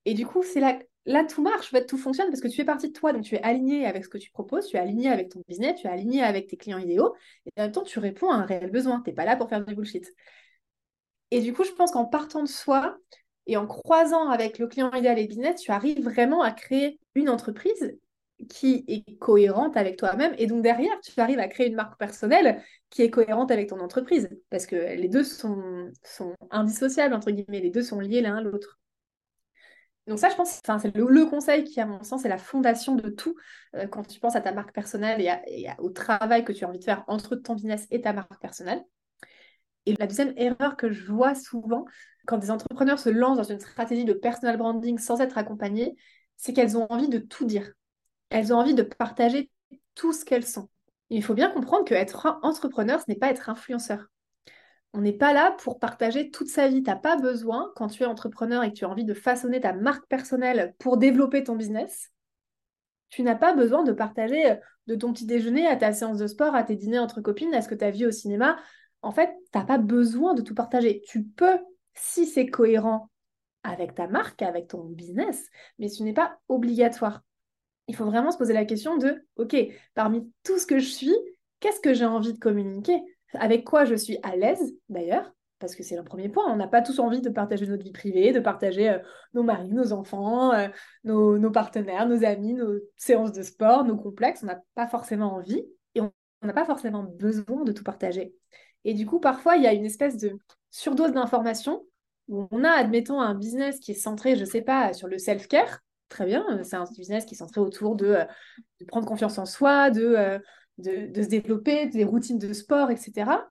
Et 0.05 0.15
du 0.15 0.25
coup, 0.25 0.41
c'est 0.41 0.59
là, 0.59 0.79
là 1.05 1.23
tout 1.23 1.41
marche, 1.41 1.73
tout 1.87 1.97
fonctionne 1.97 2.27
parce 2.27 2.41
que 2.41 2.47
tu 2.47 2.55
fais 2.55 2.65
partie 2.65 2.89
de 2.89 2.93
toi, 2.93 3.13
donc 3.13 3.23
tu 3.23 3.35
es 3.35 3.41
aligné 3.41 3.85
avec 3.85 4.03
ce 4.03 4.09
que 4.09 4.17
tu 4.17 4.31
proposes, 4.31 4.67
tu 4.67 4.77
es 4.77 4.79
aligné 4.79 5.09
avec 5.09 5.29
ton 5.29 5.41
business, 5.47 5.79
tu 5.81 5.87
es 5.87 5.89
aligné 5.89 6.23
avec 6.23 6.47
tes 6.47 6.57
clients 6.57 6.77
idéaux, 6.77 7.15
et 7.45 7.51
en 7.59 7.63
même 7.63 7.71
temps, 7.71 7.83
tu 7.83 7.99
réponds 7.99 8.29
à 8.29 8.35
un 8.35 8.45
réel 8.45 8.71
besoin. 8.71 9.01
Tu 9.01 9.09
n'es 9.09 9.15
pas 9.15 9.25
là 9.25 9.35
pour 9.35 9.49
faire 9.49 9.63
du 9.65 9.75
bullshit. 9.75 10.11
Et 11.31 11.41
du 11.41 11.53
coup, 11.53 11.63
je 11.63 11.71
pense 11.71 11.91
qu'en 11.91 12.05
partant 12.05 12.43
de 12.43 12.47
soi 12.47 12.97
et 13.47 13.57
en 13.57 13.65
croisant 13.65 14.29
avec 14.29 14.59
le 14.59 14.67
client 14.67 14.91
idéal 14.91 15.17
et 15.17 15.23
le 15.23 15.27
business, 15.27 15.61
tu 15.61 15.71
arrives 15.71 16.03
vraiment 16.03 16.41
à 16.41 16.51
créer 16.51 16.99
une 17.15 17.29
entreprise 17.29 17.97
qui 18.49 18.83
est 18.87 19.17
cohérente 19.17 19.77
avec 19.77 19.97
toi-même. 19.97 20.33
Et 20.37 20.47
donc 20.47 20.61
derrière, 20.61 20.99
tu 21.01 21.19
arrives 21.19 21.39
à 21.39 21.47
créer 21.47 21.67
une 21.67 21.75
marque 21.75 21.97
personnelle 21.97 22.61
qui 22.89 23.01
est 23.03 23.09
cohérente 23.09 23.51
avec 23.51 23.69
ton 23.69 23.79
entreprise. 23.79 24.29
Parce 24.49 24.65
que 24.65 24.75
les 24.75 25.07
deux 25.07 25.23
sont, 25.23 25.91
sont 26.03 26.35
indissociables, 26.49 27.13
entre 27.13 27.31
guillemets. 27.31 27.61
Les 27.61 27.69
deux 27.69 27.83
sont 27.83 27.99
liés 27.99 28.21
l'un 28.21 28.37
à 28.37 28.41
l'autre. 28.41 28.79
Donc 30.07 30.19
ça, 30.19 30.29
je 30.29 30.35
pense, 30.35 30.59
c'est 30.63 30.95
le, 30.95 31.25
conseil 31.25 31.63
qui, 31.63 31.79
à 31.79 31.85
mon 31.85 32.03
sens, 32.03 32.25
est 32.25 32.29
la 32.29 32.37
fondation 32.37 32.95
de 32.95 33.09
tout 33.09 33.35
euh, 33.75 33.87
quand 33.87 34.03
tu 34.03 34.19
penses 34.19 34.35
à 34.35 34.41
ta 34.41 34.51
marque 34.51 34.73
personnelle 34.73 35.21
et, 35.47 35.67
au 35.79 35.89
travail 35.89 36.43
que 36.43 36.51
tu 36.51 36.65
as 36.65 36.69
envie 36.69 36.79
de 36.79 36.83
faire 36.83 37.03
entre 37.07 37.35
ton 37.35 37.53
business 37.53 37.87
et 37.91 38.01
ta 38.01 38.11
marque 38.11 38.39
personnelle. 38.41 38.83
Et 39.85 39.95
la 39.99 40.07
deuxième 40.07 40.33
erreur 40.37 40.75
que 40.75 40.91
je 40.91 41.11
vois 41.11 41.35
souvent 41.35 41.85
quand 42.25 42.37
des 42.37 42.51
entrepreneurs 42.51 42.99
se 42.99 43.09
lancent 43.09 43.37
dans 43.37 43.43
une 43.43 43.59
stratégie 43.59 44.05
de 44.05 44.13
personal 44.13 44.57
branding 44.57 44.97
sans 44.97 45.21
être 45.21 45.37
accompagnés, 45.37 45.95
c'est 46.37 46.53
qu'elles 46.53 46.77
ont 46.77 46.91
envie 46.91 47.09
de 47.09 47.19
tout 47.19 47.45
dire 47.45 47.71
elles 48.31 48.53
ont 48.53 48.57
envie 48.57 48.73
de 48.73 48.81
partager 48.81 49.51
tout 49.93 50.13
ce 50.13 50.25
qu'elles 50.25 50.45
sont. 50.45 50.69
Il 51.09 51.23
faut 51.23 51.33
bien 51.33 51.51
comprendre 51.51 51.83
qu'être 51.83 52.39
entrepreneur, 52.41 52.99
ce 52.99 53.05
n'est 53.09 53.17
pas 53.17 53.29
être 53.29 53.49
influenceur. 53.49 54.07
On 54.93 55.01
n'est 55.01 55.13
pas 55.13 55.33
là 55.33 55.55
pour 55.59 55.79
partager 55.79 56.31
toute 56.31 56.47
sa 56.47 56.67
vie. 56.67 56.83
Tu 56.83 56.89
n'as 56.89 56.95
pas 56.95 57.15
besoin, 57.15 57.71
quand 57.75 57.87
tu 57.87 58.03
es 58.03 58.05
entrepreneur 58.05 58.63
et 58.63 58.71
que 58.71 58.77
tu 58.77 58.85
as 58.85 58.89
envie 58.89 59.05
de 59.05 59.13
façonner 59.13 59.61
ta 59.61 59.73
marque 59.73 60.07
personnelle 60.07 60.75
pour 60.79 60.97
développer 60.97 61.43
ton 61.43 61.55
business, 61.55 62.11
tu 63.09 63.23
n'as 63.23 63.35
pas 63.35 63.53
besoin 63.53 63.83
de 63.83 63.91
partager 63.91 64.51
euh, 64.51 64.55
de 64.87 64.95
ton 64.95 65.13
petit 65.13 65.25
déjeuner 65.25 65.67
à 65.67 65.75
ta 65.75 65.93
séance 65.93 66.17
de 66.17 66.27
sport, 66.27 66.55
à 66.55 66.63
tes 66.63 66.75
dîners 66.75 66.99
entre 66.99 67.21
copines, 67.21 67.53
à 67.53 67.61
ce 67.61 67.69
que 67.69 67.75
tu 67.75 67.85
as 67.85 67.91
vu 67.91 68.05
au 68.05 68.11
cinéma. 68.11 68.57
En 69.01 69.11
fait, 69.11 69.29
tu 69.51 69.57
n'as 69.57 69.65
pas 69.65 69.77
besoin 69.77 70.33
de 70.33 70.41
tout 70.41 70.55
partager. 70.55 71.01
Tu 71.07 71.23
peux, 71.23 71.57
si 71.93 72.25
c'est 72.25 72.47
cohérent 72.47 73.09
avec 73.63 73.95
ta 73.95 74.07
marque, 74.07 74.41
avec 74.41 74.67
ton 74.67 74.83
business, 74.83 75.49
mais 75.79 75.87
ce 75.87 76.03
n'est 76.03 76.13
pas 76.13 76.37
obligatoire 76.49 77.21
il 77.91 77.95
faut 77.95 78.05
vraiment 78.05 78.31
se 78.31 78.37
poser 78.37 78.53
la 78.53 78.65
question 78.65 78.97
de, 78.97 79.21
OK, 79.35 79.55
parmi 79.93 80.31
tout 80.43 80.57
ce 80.57 80.65
que 80.65 80.79
je 80.79 80.87
suis, 80.87 81.15
qu'est-ce 81.59 81.81
que 81.81 81.93
j'ai 81.93 82.05
envie 82.05 82.33
de 82.33 82.39
communiquer? 82.39 83.01
Avec 83.33 83.65
quoi 83.65 83.85
je 83.85 83.95
suis 83.95 84.17
à 84.23 84.35
l'aise, 84.35 84.75
d'ailleurs 84.89 85.31
parce 85.61 85.75
que 85.75 85.83
c'est 85.83 85.95
le 85.95 86.03
premier 86.03 86.27
point. 86.27 86.51
On 86.51 86.55
n'a 86.55 86.67
pas 86.67 86.81
tous 86.81 86.97
envie 86.99 87.21
de 87.21 87.29
partager 87.29 87.67
notre 87.67 87.83
vie 87.83 87.91
privée, 87.91 88.33
de 88.33 88.39
partager 88.39 88.89
euh, 88.89 88.97
nos 89.33 89.43
maris, 89.43 89.71
nos 89.71 89.93
enfants, 89.93 90.53
euh, 90.53 90.67
nos, 91.03 91.51
partenaires, 91.51 92.07
nos 92.07 92.25
amis, 92.25 92.53
nos 92.53 92.79
séances 92.97 93.31
de 93.31 93.43
sport, 93.43 93.85
nos 93.85 93.95
complexes. 93.95 94.41
On 94.43 94.47
n'a 94.47 94.59
pas 94.73 94.87
forcément 94.87 95.35
envie 95.35 95.63
et 95.93 96.01
on 96.01 96.11
n'a 96.41 96.53
pas 96.53 96.65
forcément 96.65 97.03
besoin 97.03 97.63
de 97.63 97.71
tout 97.71 97.83
partager. 97.83 98.33
Et 98.83 98.95
du 98.95 99.05
coup, 99.05 99.19
parfois, 99.19 99.55
il 99.55 99.63
y 99.63 99.67
a 99.67 99.73
une 99.73 99.85
espèce 99.85 100.17
de 100.17 100.33
surdose 100.71 101.11
d'informations 101.13 101.85
où 102.27 102.47
on 102.49 102.63
a, 102.63 102.71
admettons, 102.71 103.21
un 103.21 103.35
business 103.35 103.79
qui 103.79 103.91
est 103.91 103.95
centré, 103.95 104.35
je 104.35 104.41
ne 104.41 104.45
sais 104.45 104.63
pas, 104.63 104.93
sur 104.93 105.07
le 105.07 105.19
self-care 105.19 105.81
très 106.11 106.25
bien. 106.25 106.45
Euh, 106.51 106.63
c'est 106.63 106.75
un 106.75 106.83
business 106.95 107.25
qui 107.25 107.33
est 107.33 107.37
centré 107.37 107.59
autour 107.59 107.95
de, 107.95 108.05
euh, 108.05 108.25
prendre 108.87 109.07
confiance 109.07 109.39
en 109.39 109.45
soi, 109.45 109.89
euh, 109.95 110.37
de, 110.81 111.21
se 111.21 111.27
développer, 111.27 111.87
des 111.87 112.03
routines 112.03 112.39
de 112.39 112.53
sport, 112.53 112.91
etc. 112.91 113.49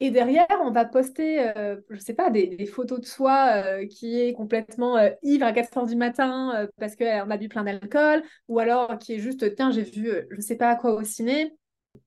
Et 0.00 0.10
derrière, 0.10 0.46
on 0.62 0.72
va 0.72 0.84
poster, 0.84 1.52
je 1.88 1.94
ne 1.94 2.00
sais 2.00 2.14
pas, 2.14 2.28
des, 2.30 2.66
photos 2.66 3.00
de 3.00 3.06
soi 3.06 3.84
qui 3.86 4.20
est 4.20 4.32
complètement 4.32 4.96
ivre 5.22 5.46
à 5.46 5.52
4 5.52 5.78
heures 5.78 5.86
du 5.86 5.94
matin 5.94 6.68
parce 6.78 6.96
qu'on 6.96 7.30
a 7.30 7.36
bu 7.36 7.48
plein 7.48 7.62
d'alcool, 7.62 8.24
ou 8.48 8.58
alors 8.58 8.98
qui 8.98 9.14
est 9.14 9.18
juste, 9.20 9.54
tiens, 9.54 9.70
j'ai 9.70 9.82
vu 9.82 10.10
je 10.30 10.36
ne 10.36 10.40
sais 10.40 10.56
pas 10.56 10.74
quoi 10.74 10.94
au 10.94 11.04
ciné. 11.04 11.54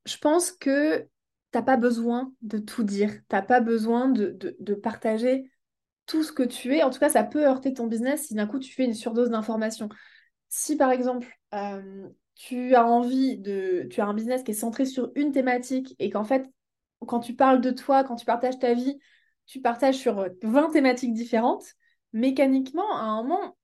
Je 0.05 0.17
pense 0.17 0.51
que 0.51 0.99
tu 0.99 1.07
n'as 1.53 1.61
pas 1.61 1.77
besoin 1.77 2.33
de 2.41 2.57
tout 2.57 2.83
dire, 2.83 3.11
tu 3.11 3.35
n'as 3.35 3.41
pas 3.41 3.61
besoin 3.61 4.09
de, 4.09 4.37
de 4.59 4.73
partager 4.73 5.49
tout 6.05 6.23
ce 6.23 6.31
que 6.31 6.43
tu 6.43 6.75
es. 6.75 6.83
En 6.83 6.89
tout 6.89 6.99
cas, 6.99 7.09
ça 7.09 7.23
peut 7.23 7.45
heurter 7.45 7.73
ton 7.73 7.87
business 7.87 8.27
si 8.27 8.35
d'un 8.35 8.47
coup 8.47 8.59
tu 8.59 8.73
fais 8.73 8.85
une 8.85 8.93
surdose 8.93 9.29
d'informations. 9.29 9.89
Si 10.49 10.75
par 10.77 10.91
exemple, 10.91 11.27
euh, 11.53 12.07
tu 12.35 12.75
as 12.75 12.85
envie 12.85 13.37
de. 13.37 13.87
Tu 13.89 14.01
as 14.01 14.05
un 14.05 14.13
business 14.13 14.43
qui 14.43 14.51
est 14.51 14.55
centré 14.55 14.85
sur 14.85 15.11
une 15.15 15.31
thématique 15.31 15.95
et 15.99 16.09
qu'en 16.09 16.23
fait, 16.23 16.45
quand 17.05 17.19
tu 17.19 17.35
parles 17.35 17.61
de 17.61 17.71
toi, 17.71 18.03
quand 18.03 18.15
tu 18.15 18.25
partages 18.25 18.59
ta 18.59 18.73
vie, 18.73 18.99
tu 19.45 19.61
partages 19.61 19.95
sur 19.95 20.27
20 20.43 20.71
thématiques 20.71 21.13
différentes, 21.13 21.65
mécaniquement, 22.13 22.95
à 22.95 23.03
un 23.03 23.23
moment, 23.23 23.55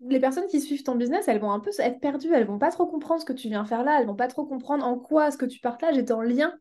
les 0.00 0.20
personnes 0.20 0.46
qui 0.48 0.60
suivent 0.60 0.82
ton 0.82 0.94
business, 0.96 1.28
elles 1.28 1.40
vont 1.40 1.52
un 1.52 1.60
peu 1.60 1.70
être 1.78 2.00
perdues, 2.00 2.32
elles 2.32 2.46
vont 2.46 2.58
pas 2.58 2.70
trop 2.70 2.86
comprendre 2.86 3.20
ce 3.20 3.26
que 3.26 3.32
tu 3.32 3.48
viens 3.48 3.64
faire 3.64 3.82
là, 3.84 4.00
elles 4.00 4.06
vont 4.06 4.16
pas 4.16 4.28
trop 4.28 4.46
comprendre 4.46 4.86
en 4.86 4.98
quoi 4.98 5.30
ce 5.30 5.36
que 5.36 5.46
tu 5.46 5.60
partages 5.60 5.98
est 5.98 6.10
en 6.10 6.22
lien. 6.22 6.54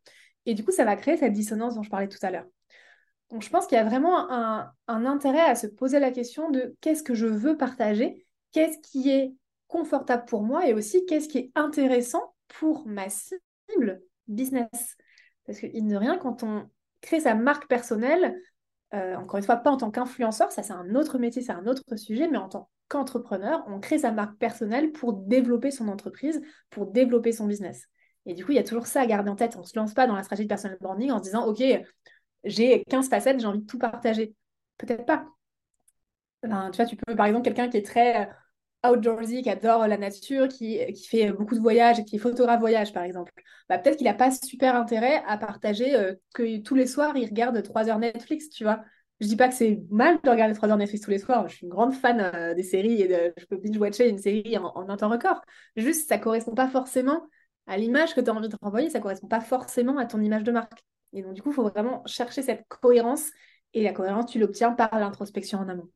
Et 0.45 0.53
du 0.53 0.63
coup, 0.63 0.71
ça 0.71 0.85
va 0.85 0.95
créer 0.95 1.17
cette 1.17 1.33
dissonance 1.33 1.75
dont 1.75 1.83
je 1.83 1.89
parlais 1.89 2.07
tout 2.07 2.17
à 2.21 2.31
l'heure. 2.31 2.45
Donc, 3.29 3.43
je 3.43 3.49
pense 3.49 3.67
qu'il 3.67 3.77
y 3.77 3.81
a 3.81 3.83
vraiment 3.83 4.29
un, 4.31 4.73
intérêt 4.87 5.41
à 5.41 5.55
se 5.55 5.67
poser 5.67 5.99
la 5.99 6.11
question 6.11 6.49
de 6.49 6.75
qu'est-ce 6.81 7.03
que 7.03 7.13
je 7.13 7.27
veux 7.27 7.57
partager, 7.57 8.25
qu'est-ce 8.51 8.79
qui 8.79 9.11
est 9.11 9.33
confortable 9.69 10.25
pour 10.25 10.43
moi 10.43 10.67
et 10.67 10.73
aussi 10.73 11.05
qu'est-ce 11.05 11.29
qui 11.29 11.37
est 11.37 11.51
intéressant 11.55 12.33
pour 12.49 12.85
ma 12.85 13.07
cible 13.09 14.01
business. 14.27 14.97
Parce 15.45 15.59
que, 15.59 15.67
il 15.73 15.87
ne 15.87 15.95
rien, 15.95 16.17
quand 16.17 16.43
on 16.43 16.69
crée 16.99 17.21
sa 17.21 17.35
marque 17.35 17.67
personnelle, 17.67 18.35
euh, 18.93 19.15
encore 19.15 19.37
une 19.37 19.43
fois, 19.43 19.55
pas 19.55 19.71
en 19.71 19.77
tant 19.77 19.91
qu'influenceur, 19.91 20.51
ça 20.51 20.63
c'est 20.63 20.73
un 20.73 20.95
autre 20.95 21.17
métier, 21.17 21.41
c'est 21.41 21.53
un 21.53 21.67
autre 21.67 21.95
sujet, 21.95 22.27
mais 22.27 22.37
en 22.37 22.49
tant 22.49 22.69
qu'entrepreneur, 22.89 23.63
on 23.67 23.79
crée 23.79 23.99
sa 23.99 24.11
marque 24.11 24.37
personnelle 24.37 24.91
pour 24.91 25.13
développer 25.13 25.71
son 25.71 25.87
entreprise, 25.87 26.41
pour 26.71 26.87
développer 26.87 27.31
son 27.31 27.45
business. 27.45 27.87
Et 28.25 28.33
du 28.33 28.43
coup, 28.43 28.51
il 28.51 28.55
y 28.55 28.59
a 28.59 28.63
toujours 28.63 28.87
ça 28.87 29.01
à 29.01 29.05
garder 29.05 29.29
en 29.29 29.35
tête. 29.35 29.55
On 29.55 29.61
ne 29.61 29.65
se 29.65 29.77
lance 29.77 29.93
pas 29.93 30.07
dans 30.07 30.15
la 30.15 30.23
stratégie 30.23 30.47
de 30.47 30.49
personal 30.49 30.77
branding 30.81 31.11
en 31.11 31.19
se 31.19 31.23
disant, 31.23 31.45
OK, 31.45 31.63
j'ai 32.43 32.83
15 32.89 33.09
facettes, 33.09 33.39
j'ai 33.39 33.45
envie 33.45 33.59
de 33.59 33.65
tout 33.65 33.77
partager. 33.77 34.35
Peut-être 34.77 35.05
pas. 35.05 35.25
tu 36.41 36.49
vois, 36.49 36.85
tu 36.85 36.95
peux, 36.95 37.15
par 37.15 37.27
exemple, 37.27 37.45
quelqu'un 37.45 37.69
qui 37.69 37.77
est 37.77 37.85
très 37.85 38.29
outdoorsy, 38.85 39.41
qui 39.41 39.49
adore 39.49 39.87
la 39.87 39.97
nature, 39.97 40.47
qui, 40.47 40.79
qui 40.93 41.07
fait 41.07 41.31
beaucoup 41.31 41.55
de 41.55 41.59
voyages 41.59 41.99
et 41.99 42.05
qui 42.05 42.15
est 42.15 42.19
photographe 42.19 42.59
voyage, 42.59 42.93
par 42.93 43.03
exemple. 43.03 43.31
Bah, 43.67 43.77
peut-être 43.77 43.97
qu'il 43.97 44.05
n'a 44.07 44.13
pas 44.13 44.31
super 44.31 44.75
intérêt 44.75 45.23
à 45.27 45.37
partager 45.37 45.95
euh, 45.95 46.15
que 46.33 46.59
tous 46.61 46.75
les 46.75 46.87
soirs, 46.87 47.15
il 47.17 47.25
regarde 47.25 47.61
3 47.61 47.89
heures 47.89 47.99
Netflix, 47.99 48.49
tu 48.49 48.63
vois. 48.63 48.81
Je 49.19 49.27
dis 49.27 49.35
pas 49.35 49.49
que 49.49 49.53
c'est 49.53 49.81
mal 49.89 50.19
de 50.23 50.29
regarder 50.29 50.53
3 50.53 50.69
heures 50.69 50.77
Netflix 50.77 51.03
tous 51.03 51.11
les 51.11 51.19
soirs. 51.19 51.47
Je 51.49 51.55
suis 51.55 51.65
une 51.65 51.71
grande 51.71 51.93
fan 51.93 52.19
euh, 52.33 52.53
des 52.53 52.63
séries 52.63 53.01
et 53.01 53.33
je 53.37 53.45
peux 53.45 53.57
binge-watcher 53.57 54.09
une 54.09 54.17
série 54.17 54.57
en, 54.57 54.89
un 54.89 54.97
temps 54.97 55.09
record. 55.09 55.41
Juste, 55.75 56.07
ça 56.07 56.17
correspond 56.17 56.55
pas 56.55 56.69
forcément 56.69 57.27
à 57.67 57.77
l'image 57.77 58.15
que 58.15 58.21
tu 58.21 58.29
as 58.29 58.33
envie 58.33 58.49
de 58.49 58.55
renvoyer, 58.61 58.89
ça 58.89 58.99
correspond 58.99 59.27
pas 59.27 59.41
forcément 59.41 59.97
à 59.97 60.05
ton 60.05 60.21
image 60.21 60.43
de 60.43 60.51
marque. 60.51 60.83
Et 61.13 61.21
donc, 61.21 61.33
du 61.33 61.41
coup, 61.41 61.51
il 61.51 61.55
faut 61.55 61.63
vraiment 61.63 62.03
chercher 62.05 62.41
cette 62.41 62.65
cohérence. 62.67 63.29
Et 63.73 63.83
la 63.83 63.93
cohérence, 63.93 64.31
tu 64.31 64.39
l'obtiens 64.39 64.71
par 64.71 64.97
l'introspection 64.99 65.59
en 65.59 65.67
amont. 65.69 65.89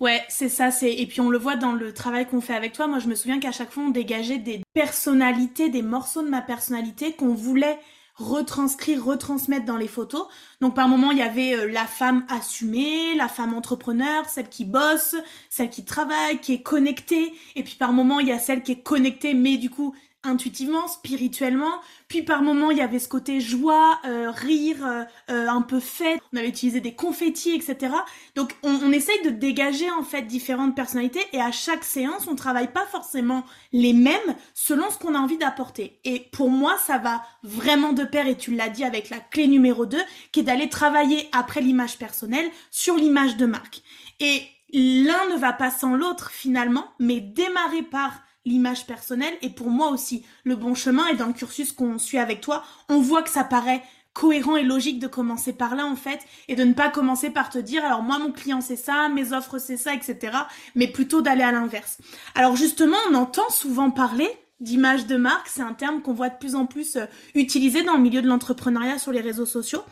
Ouais, 0.00 0.24
c'est 0.28 0.48
ça. 0.48 0.70
C'est 0.70 0.92
et 0.92 1.06
puis 1.06 1.20
on 1.20 1.28
le 1.28 1.38
voit 1.38 1.56
dans 1.56 1.72
le 1.72 1.92
travail 1.92 2.26
qu'on 2.26 2.40
fait 2.40 2.54
avec 2.54 2.72
toi. 2.72 2.86
Moi, 2.86 3.00
je 3.00 3.08
me 3.08 3.14
souviens 3.16 3.40
qu'à 3.40 3.50
chaque 3.50 3.72
fois, 3.72 3.82
on 3.84 3.90
dégageait 3.90 4.38
des 4.38 4.62
personnalités, 4.72 5.70
des 5.70 5.82
morceaux 5.82 6.22
de 6.22 6.28
ma 6.28 6.40
personnalité 6.40 7.12
qu'on 7.14 7.34
voulait 7.34 7.78
retranscrire, 8.14 9.04
retransmettre 9.04 9.64
dans 9.64 9.76
les 9.76 9.88
photos. 9.88 10.26
Donc 10.60 10.74
par 10.74 10.88
moment, 10.88 11.10
il 11.12 11.18
y 11.18 11.22
avait 11.22 11.54
euh, 11.54 11.70
la 11.70 11.86
femme 11.86 12.24
assumée, 12.28 13.14
la 13.16 13.28
femme 13.28 13.54
entrepreneur, 13.54 14.24
celle 14.28 14.48
qui 14.48 14.64
bosse, 14.64 15.14
celle 15.50 15.70
qui 15.70 15.84
travaille, 15.84 16.40
qui 16.40 16.54
est 16.54 16.62
connectée. 16.62 17.32
Et 17.54 17.62
puis 17.62 17.76
par 17.76 17.92
moment, 17.92 18.18
il 18.20 18.28
y 18.28 18.32
a 18.32 18.38
celle 18.38 18.62
qui 18.62 18.72
est 18.72 18.82
connectée, 18.82 19.34
mais 19.34 19.56
du 19.56 19.70
coup 19.70 19.94
intuitivement, 20.24 20.88
spirituellement. 20.88 21.80
Puis 22.08 22.22
par 22.22 22.42
moments, 22.42 22.70
il 22.70 22.78
y 22.78 22.82
avait 22.82 22.98
ce 22.98 23.08
côté 23.08 23.40
joie, 23.40 24.00
euh, 24.04 24.30
rire, 24.30 24.84
euh, 24.84 25.04
euh, 25.30 25.48
un 25.48 25.62
peu 25.62 25.78
fête. 25.78 26.20
On 26.32 26.36
avait 26.36 26.48
utilisé 26.48 26.80
des 26.80 26.94
confettis, 26.94 27.54
etc. 27.54 27.94
Donc 28.34 28.54
on, 28.62 28.72
on, 28.82 28.90
essaye 28.90 29.22
de 29.22 29.30
dégager 29.30 29.90
en 29.90 30.02
fait 30.02 30.22
différentes 30.22 30.74
personnalités 30.74 31.24
et 31.32 31.40
à 31.40 31.52
chaque 31.52 31.84
séance, 31.84 32.26
on 32.26 32.34
travaille 32.34 32.72
pas 32.72 32.86
forcément 32.86 33.44
les 33.72 33.92
mêmes 33.92 34.34
selon 34.54 34.90
ce 34.90 34.98
qu'on 34.98 35.14
a 35.14 35.18
envie 35.18 35.38
d'apporter. 35.38 36.00
Et 36.04 36.20
pour 36.32 36.50
moi, 36.50 36.76
ça 36.78 36.98
va 36.98 37.22
vraiment 37.44 37.92
de 37.92 38.04
pair, 38.04 38.26
et 38.26 38.36
tu 38.36 38.54
l'as 38.54 38.68
dit 38.68 38.84
avec 38.84 39.10
la 39.10 39.18
clé 39.18 39.46
numéro 39.46 39.86
2, 39.86 39.98
qui 40.32 40.40
est 40.40 40.44
d'aller 40.44 40.68
travailler 40.68 41.28
après 41.32 41.60
l'image 41.60 41.96
personnelle 41.96 42.50
sur 42.70 42.96
l'image 42.96 43.36
de 43.36 43.46
marque. 43.46 43.82
Et 44.20 44.42
l'un 44.72 45.28
ne 45.32 45.38
va 45.38 45.52
pas 45.52 45.70
sans 45.70 45.94
l'autre 45.94 46.30
finalement, 46.30 46.86
mais 46.98 47.20
démarrer 47.20 47.82
par 47.82 48.20
l'image 48.48 48.86
personnelle 48.86 49.34
et 49.42 49.50
pour 49.50 49.70
moi 49.70 49.90
aussi 49.90 50.24
le 50.44 50.56
bon 50.56 50.74
chemin 50.74 51.06
et 51.08 51.16
dans 51.16 51.26
le 51.26 51.32
cursus 51.32 51.72
qu'on 51.72 51.98
suit 51.98 52.18
avec 52.18 52.40
toi, 52.40 52.64
on 52.88 53.00
voit 53.00 53.22
que 53.22 53.30
ça 53.30 53.44
paraît 53.44 53.82
cohérent 54.14 54.56
et 54.56 54.64
logique 54.64 54.98
de 54.98 55.06
commencer 55.06 55.52
par 55.52 55.76
là 55.76 55.86
en 55.86 55.94
fait 55.94 56.18
et 56.48 56.56
de 56.56 56.64
ne 56.64 56.72
pas 56.72 56.88
commencer 56.88 57.30
par 57.30 57.50
te 57.50 57.58
dire 57.58 57.84
alors 57.84 58.02
moi 58.02 58.18
mon 58.18 58.32
client 58.32 58.60
c'est 58.60 58.76
ça, 58.76 59.08
mes 59.08 59.32
offres 59.32 59.58
c'est 59.58 59.76
ça, 59.76 59.94
etc. 59.94 60.36
mais 60.74 60.88
plutôt 60.88 61.22
d'aller 61.22 61.44
à 61.44 61.52
l'inverse. 61.52 61.98
Alors 62.34 62.56
justement 62.56 62.96
on 63.10 63.14
entend 63.14 63.48
souvent 63.50 63.90
parler 63.90 64.28
d'image 64.60 65.06
de 65.06 65.16
marque, 65.16 65.46
c'est 65.46 65.62
un 65.62 65.72
terme 65.72 66.02
qu'on 66.02 66.14
voit 66.14 66.30
de 66.30 66.38
plus 66.38 66.56
en 66.56 66.66
plus 66.66 66.96
euh, 66.96 67.04
utilisé 67.36 67.84
dans 67.84 67.94
le 67.94 68.02
milieu 68.02 68.20
de 68.20 68.26
l'entrepreneuriat 68.26 68.98
sur 68.98 69.12
les 69.12 69.20
réseaux 69.20 69.46
sociaux. 69.46 69.84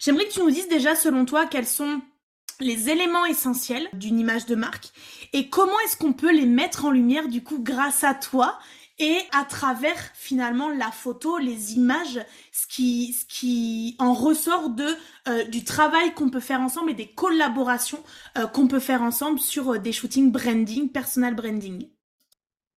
J'aimerais 0.00 0.24
que 0.24 0.32
tu 0.32 0.40
nous 0.40 0.50
dises 0.50 0.68
déjà 0.68 0.94
selon 0.94 1.26
toi 1.26 1.44
quels 1.44 1.66
sont 1.66 2.00
les 2.60 2.90
éléments 2.90 3.26
essentiels 3.26 3.88
d'une 3.92 4.18
image 4.18 4.46
de 4.46 4.54
marque 4.54 4.90
et 5.32 5.48
comment 5.48 5.78
est-ce 5.84 5.96
qu'on 5.96 6.12
peut 6.12 6.32
les 6.32 6.46
mettre 6.46 6.84
en 6.84 6.90
lumière 6.90 7.28
du 7.28 7.42
coup 7.42 7.58
grâce 7.58 8.04
à 8.04 8.14
toi 8.14 8.58
et 8.98 9.18
à 9.32 9.44
travers 9.44 9.98
finalement 10.14 10.68
la 10.68 10.90
photo, 10.90 11.38
les 11.38 11.74
images, 11.74 12.24
ce 12.52 12.66
qui, 12.68 13.12
ce 13.12 13.24
qui 13.26 13.96
en 13.98 14.14
ressort 14.14 14.70
de 14.70 14.86
euh, 15.28 15.44
du 15.44 15.64
travail 15.64 16.14
qu'on 16.14 16.30
peut 16.30 16.40
faire 16.40 16.60
ensemble 16.60 16.92
et 16.92 16.94
des 16.94 17.08
collaborations 17.12 18.02
euh, 18.38 18.46
qu'on 18.46 18.68
peut 18.68 18.78
faire 18.78 19.02
ensemble 19.02 19.40
sur 19.40 19.72
euh, 19.74 19.78
des 19.78 19.92
shootings 19.92 20.30
branding, 20.30 20.90
personal 20.90 21.34
branding. 21.34 21.90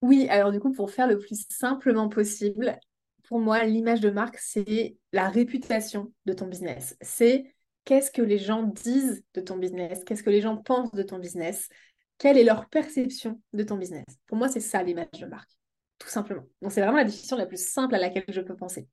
Oui, 0.01 0.27
alors 0.29 0.51
du 0.51 0.59
coup 0.59 0.71
pour 0.71 0.89
faire 0.89 1.07
le 1.07 1.19
plus 1.19 1.45
simplement 1.49 2.09
possible, 2.09 2.79
pour 3.23 3.39
moi 3.39 3.63
l'image 3.63 4.01
de 4.01 4.09
marque 4.09 4.39
c'est 4.39 4.97
la 5.11 5.29
réputation 5.29 6.11
de 6.25 6.33
ton 6.33 6.47
business. 6.47 6.97
C'est 7.01 7.53
qu'est-ce 7.87 8.11
que 8.11 8.21
les 8.21 8.37
gens 8.37 8.63
disent 8.63 9.23
de 9.33 9.39
ton 9.39 9.55
business, 9.55 10.03
qu'est-ce 10.03 10.21
que 10.21 10.29
les 10.29 10.41
gens 10.41 10.57
pensent 10.57 10.91
de 10.91 11.03
ton 11.03 11.19
business, 11.19 11.69
quelle 12.17 12.37
est 12.37 12.43
leur 12.43 12.67
perception 12.67 13.41
de 13.53 13.63
ton 13.63 13.77
business? 13.77 14.03
Pour 14.27 14.37
moi, 14.37 14.49
c'est 14.49 14.59
ça 14.59 14.83
l'image 14.83 15.07
de 15.17 15.25
marque, 15.25 15.49
tout 15.97 16.09
simplement. 16.09 16.43
Donc, 16.61 16.73
c'est 16.73 16.81
vraiment 16.81 16.97
la 16.97 17.05
définition 17.05 17.37
la 17.37 17.45
plus 17.45 17.65
simple 17.65 17.95
à 17.95 17.97
laquelle 17.97 18.25
je 18.27 18.41
peux 18.41 18.57
penser. 18.57 18.89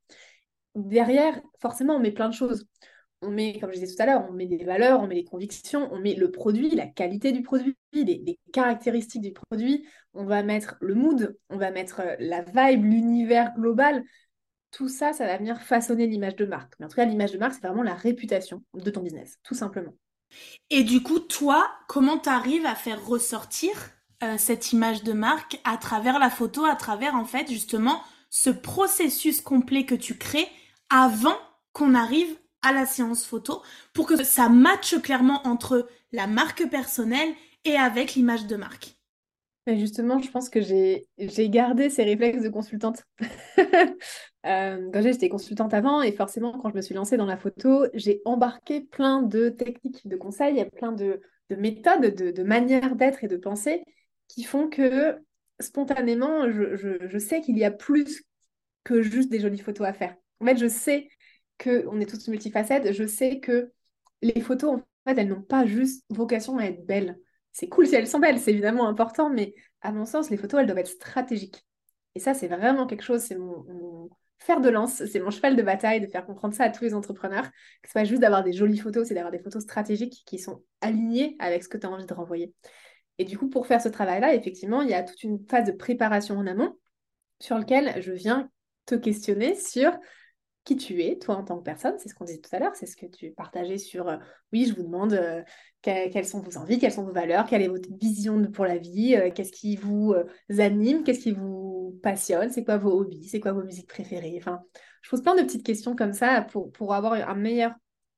Derrière, 0.77 1.41
forcément, 1.61 1.97
on 1.97 1.99
met 1.99 2.13
plein 2.13 2.29
de 2.29 2.35
choses. 2.35 2.69
On 3.21 3.31
met, 3.31 3.59
comme 3.59 3.73
je 3.73 3.81
disais 3.81 3.97
tout 3.97 4.01
à 4.01 4.07
l'heure, 4.07 4.25
on 4.29 4.33
met 4.33 4.47
des 4.47 4.65
valeurs, 4.65 5.01
on 5.01 5.09
met 5.09 5.17
des 5.17 5.25
convictions, 5.25 5.93
on 5.93 5.99
met 5.99 6.15
le 6.15 6.31
produit, 6.31 6.71
la 6.71 6.87
qualité 6.87 7.33
du 7.33 7.43
produit, 7.43 7.75
les, 7.93 8.39
caractéristiques 8.53 9.23
du 9.23 9.33
produit, 9.33 9.89
on 10.13 10.25
va 10.25 10.45
mettre 10.45 10.77
le 10.81 10.95
mood, 10.95 11.37
on 11.51 11.57
va 11.57 11.73
mettre 11.73 12.01
euh, 12.01 12.15
la 12.21 12.43
vibe, 12.43 12.85
l'univers 12.85 13.55
global 13.57 14.05
tout 14.75 14.89
ça, 14.89 15.13
ça 15.13 15.27
va 15.27 15.37
venir 15.37 15.61
façonner 15.61 16.07
l'image 16.07 16.37
de 16.37 16.47
marque. 16.47 16.75
Mais 16.79 16.87
en 16.87 16.89
tout 16.89 16.97
cas, 16.97 17.05
l'image 17.05 17.33
de 17.33 17.39
marque, 17.39 17.55
c'est 17.55 17.67
vraiment 17.67 17.83
la 17.83 17.95
réputation 17.95 18.63
de 18.75 18.91
ton 18.91 19.03
business, 19.03 19.39
tout 19.45 19.55
simplement. 19.55 19.95
Et 20.71 20.83
du 20.83 21.03
coup, 21.03 21.21
toi, 21.21 21.71
comment 21.87 22.19
tu 22.19 22.29
arrives 22.29 22.67
à 22.67 22.75
faire 22.75 23.05
ressortir 23.07 23.71
euh, 24.23 24.35
cette 24.37 24.73
image 24.73 25.05
de 25.05 25.13
marque 25.13 25.61
à 25.65 25.77
travers 25.77 26.19
la 26.19 26.31
photo, 26.31 26.65
à 26.65 26.75
travers 26.75 27.15
en 27.15 27.25
fait 27.25 27.49
justement 27.49 28.03
ce 28.31 28.51
processus 28.51 29.41
complet 29.41 29.85
que 29.87 29.95
tu 29.95 30.19
crées 30.19 30.49
avant 30.91 31.37
qu'on 31.73 31.95
arrive 31.95 32.37
à 32.63 32.73
la 32.73 32.87
séance 32.87 33.25
photo 33.25 33.63
pour 33.93 34.07
que 34.07 34.23
ça 34.25 34.49
matche 34.49 34.99
clairement 35.01 35.47
entre 35.47 35.89
la 36.13 36.27
marque 36.27 36.69
personnelle 36.69 37.33
et 37.65 37.77
avec 37.77 38.15
l'image 38.15 38.47
de 38.47 38.57
marque? 38.57 38.94
Justement, 39.67 40.21
je 40.21 40.31
pense 40.31 40.49
que 40.49 40.61
j'ai 40.61 41.07
gardé 41.51 41.91
ces 41.91 42.05
réflexes 42.05 42.43
de 42.43 42.49
consultante. 42.49 43.05
Euh, 44.47 44.91
quand 44.93 45.01
j'étais 45.01 45.31
consultante 45.31 45.73
avant, 45.73 46.03
et 46.03 46.13
forcément, 46.13 46.59
quand 46.59 46.69
je 46.69 46.75
me 46.75 46.83
suis 46.83 46.95
lancée 46.95 47.17
dans 47.17 47.25
la 47.25 47.39
photo, 47.39 47.87
j'ai 47.95 48.21
embarqué 48.27 48.83
plein 48.83 49.23
de 49.23 49.49
techniques, 49.49 50.07
de 50.07 50.17
conseils, 50.17 50.63
plein 50.77 50.93
de, 50.93 51.23
de 51.49 51.57
méthodes, 51.57 52.15
de, 52.15 52.43
manières 52.43 52.95
d'être 52.95 53.25
et 53.25 53.27
de 53.27 53.39
penser 53.39 53.83
qui 54.29 54.45
font 54.45 54.69
que 54.69 55.17
spontanément, 55.61 56.51
je 56.51 57.19
sais 57.19 57.41
qu'il 57.41 57.57
y 57.57 57.65
a 57.65 57.71
plus 57.71 58.23
que 58.85 59.01
juste 59.01 59.31
des 59.31 59.41
jolies 59.41 59.61
photos 59.61 59.87
à 59.87 59.95
faire. 59.95 60.15
En 60.41 60.45
fait, 60.45 60.59
je 60.59 60.69
sais 60.69 61.09
qu'on 61.59 62.01
est 62.01 62.07
tous 62.11 62.29
multifacettes, 62.29 62.93
je 62.93 63.07
sais 63.07 63.41
que 63.41 63.73
les 64.21 64.41
photos, 64.41 64.75
en 64.75 64.83
fait, 65.09 65.19
elles 65.19 65.29
n'ont 65.29 65.43
pas 65.43 65.67
juste 65.67 66.05
vocation 66.11 66.59
à 66.59 66.65
être 66.65 66.85
belles 66.85 67.19
c'est 67.55 67.69
cool 67.69 67.87
si 67.87 67.95
elles 67.95 68.09
sont 68.09 68.19
belles, 68.19 68.41
c'est 68.41 68.51
évidemment 68.51 68.89
important, 68.89 69.31
mais 69.31 69.55
à 69.81 69.93
mon 69.93 70.05
sens, 70.05 70.29
les 70.29 70.37
photos, 70.37 70.61
elles 70.61 70.67
doivent 70.67 70.79
être 70.79 70.89
stratégiques. 70.89 71.65
Et 72.17 72.21
ça, 72.21 72.35
c'est 72.35 72.49
vraiment 72.49 72.87
quelque 72.87 73.05
chose, 73.05 73.21
c'est 73.21 73.37
mon, 73.37 74.11
fer 74.39 74.61
de 74.61 74.69
lance, 74.69 75.05
c'est 75.07 75.21
mon 75.21 75.31
cheval 75.31 75.55
de 75.55 75.63
bataille 75.63 76.01
de 76.01 76.09
faire 76.09 76.27
comprendre 76.27 76.53
ça 76.53 76.65
à 76.65 76.71
tous 76.71 76.83
les 76.83 76.95
entrepreneurs, 76.95 77.49
que 77.81 77.89
ce 77.89 77.95
pas 77.95 78.05
juste 78.05 78.21
d'avoir 78.21 78.43
des 78.43 78.53
jolies 78.53 78.79
photos, 78.79 79.07
c'est 79.07 79.15
d'avoir 79.15 79.31
des 79.31 79.39
photos 79.39 79.63
stratégiques 79.63 80.25
qui 80.27 80.41
sont 80.41 80.65
alignées 80.81 81.37
avec 81.39 81.63
ce 81.63 81.69
que 81.69 81.79
tu 81.79 81.87
as 81.87 81.91
envie 81.91 82.05
de 82.05 82.13
renvoyer. 82.13 82.53
Et 83.19 83.25
du 83.25 83.39
coup, 83.39 83.49
pour 83.49 83.69
faire 83.69 83.81
ce 83.81 83.89
travail-là, 83.89 84.35
effectivement, 84.35 84.83
il 84.83 84.91
y 84.91 84.95
a 84.95 85.05
toute 85.05 85.23
une 85.23 85.39
phase 85.49 85.67
de 85.67 85.73
préparation 85.73 86.37
en 86.37 86.49
amont 86.49 86.77
sur 87.39 87.57
lequel 87.57 88.03
je 88.03 88.11
viens 88.11 88.51
te 88.85 88.97
questionner 88.97 89.55
sur 89.55 89.97
qui 90.65 90.77
tu 90.77 91.03
es, 91.03 91.19
toi 91.19 91.37
en 91.37 91.45
tant 91.45 91.59
que 91.59 91.63
personne, 91.63 91.95
c'est 91.99 92.09
ce 92.09 92.15
qu'on 92.15 92.25
disait 92.25 92.41
tout 92.41 92.55
à 92.55 92.59
l'heure, 92.59 92.75
c'est 92.75 92.87
ce 92.87 92.97
que 92.97 93.07
tu 93.07 93.31
partageais 93.31 93.79
sur, 93.79 94.09
euh, 94.09 94.17
oui, 94.53 94.67
je 94.67 94.75
vous 94.75 94.83
demande 94.83 95.13
euh, 95.13 95.43
quelles 95.83 96.27
sont 96.27 96.41
vos 96.41 96.57
envies, 96.57 96.79
quelles 96.79 96.93
sont 96.93 97.05
vos 97.05 97.13
valeurs, 97.13 97.47
quelle 97.47 97.61
est 97.61 97.69
votre 97.69 97.89
vision 98.01 98.43
pour 98.51 98.65
la 98.65 98.79
vie, 98.79 99.15
euh, 99.15 99.31
qu'est-ce 99.31 99.53
qui 99.53 99.77
vous 99.77 100.15
anime, 100.59 101.05
qu'est-ce 101.05 101.21
qui 101.21 101.33
vous 101.33 101.99
passionne, 102.03 102.51
c'est 102.51 102.65
quoi 102.65 102.79
vos 102.79 102.93
hobbies, 102.93 103.29
c'est 103.29 103.41
quoi 103.41 103.53
vos 103.53 103.63
musiques 103.63 103.89
préférées? 103.89 104.37
Enfin, 104.39 104.61
je 105.03 105.11
pose 105.11 105.23
plein 105.23 105.35
de 105.35 105.43
petites 105.43 105.67
questions 105.67 105.95
comme 105.95 106.15
ça 106.15 106.41
pour, 106.43 106.73
pour 106.73 106.95
avoir 106.95 107.13
un 107.13 107.35
meilleur 107.35 107.73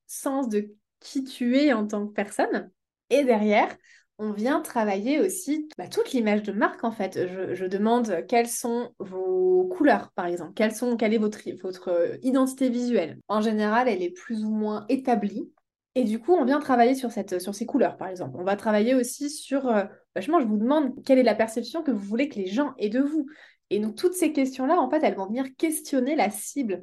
sens 0.07 0.49
de 0.49 0.73
qui 1.01 1.25
tu 1.25 1.57
es 1.57 1.73
en 1.73 1.87
tant 1.87 2.07
que 2.07 2.13
personne. 2.13 2.71
Et 3.11 3.25
derrière, 3.25 3.77
on 4.18 4.33
vient 4.33 4.61
travailler 4.61 5.20
aussi 5.20 5.68
bah, 5.76 5.88
toute 5.88 6.12
l'image 6.12 6.42
de 6.42 6.52
marque 6.52 6.85
en 6.85 6.92
fait. 6.92 7.29
Je, 7.54 7.67
demande 7.67 8.25
quelles 8.29 8.48
sont 8.48 8.90
vos 8.98 9.67
couleurs 9.67 10.10
par 10.14 10.27
exemple, 10.27 10.52
quelles 10.54 10.75
sont, 10.75 10.96
quelle 10.96 11.14
est 11.14 11.19
votre, 11.19 11.40
euh, 11.88 12.17
identité 12.23 12.69
visuelle? 12.69 13.19
En 13.29 13.40
général, 13.40 13.88
elle 13.88 14.02
est 14.02 14.10
plus 14.10 14.44
ou 14.44 14.50
moins 14.50 14.87
établie. 14.88 15.50
Et 15.94 16.04
du 16.04 16.19
coup, 16.19 16.35
on 16.35 16.44
vient 16.44 16.60
travailler 16.60 16.94
sur, 16.94 17.10
cette, 17.10 17.40
sur 17.40 17.54
ces 17.54 17.67
couleurs 17.67 17.96
par 17.96 18.08
exemple. 18.08 18.37
On 18.38 18.44
va 18.44 18.56
travailler 18.56 18.94
aussi 18.94 19.31
sur, 19.31 19.69
euh, 19.69 19.85
vachement, 20.14 20.40
je 20.40 20.46
vous 20.46 20.58
demande 20.58 20.92
quelle 21.04 21.19
est 21.19 21.23
la 21.23 21.35
perception 21.35 21.83
que 21.83 21.90
vous 21.90 22.06
voulez 22.06 22.29
que 22.29 22.37
les 22.37 22.46
gens 22.46 22.75
aient 22.79 22.90
de 22.90 23.00
vous. 23.00 23.27
Et 23.71 23.81
donc 23.81 23.96
toutes 23.96 24.14
ces 24.14 24.33
questions-là, 24.33 24.81
en 24.81 24.88
fait, 24.88 25.02
elles 25.02 25.17
vont 25.17 25.27
venir 25.27 25.46
questionner 25.56 26.14
la 26.17 26.31
cible 26.31 26.83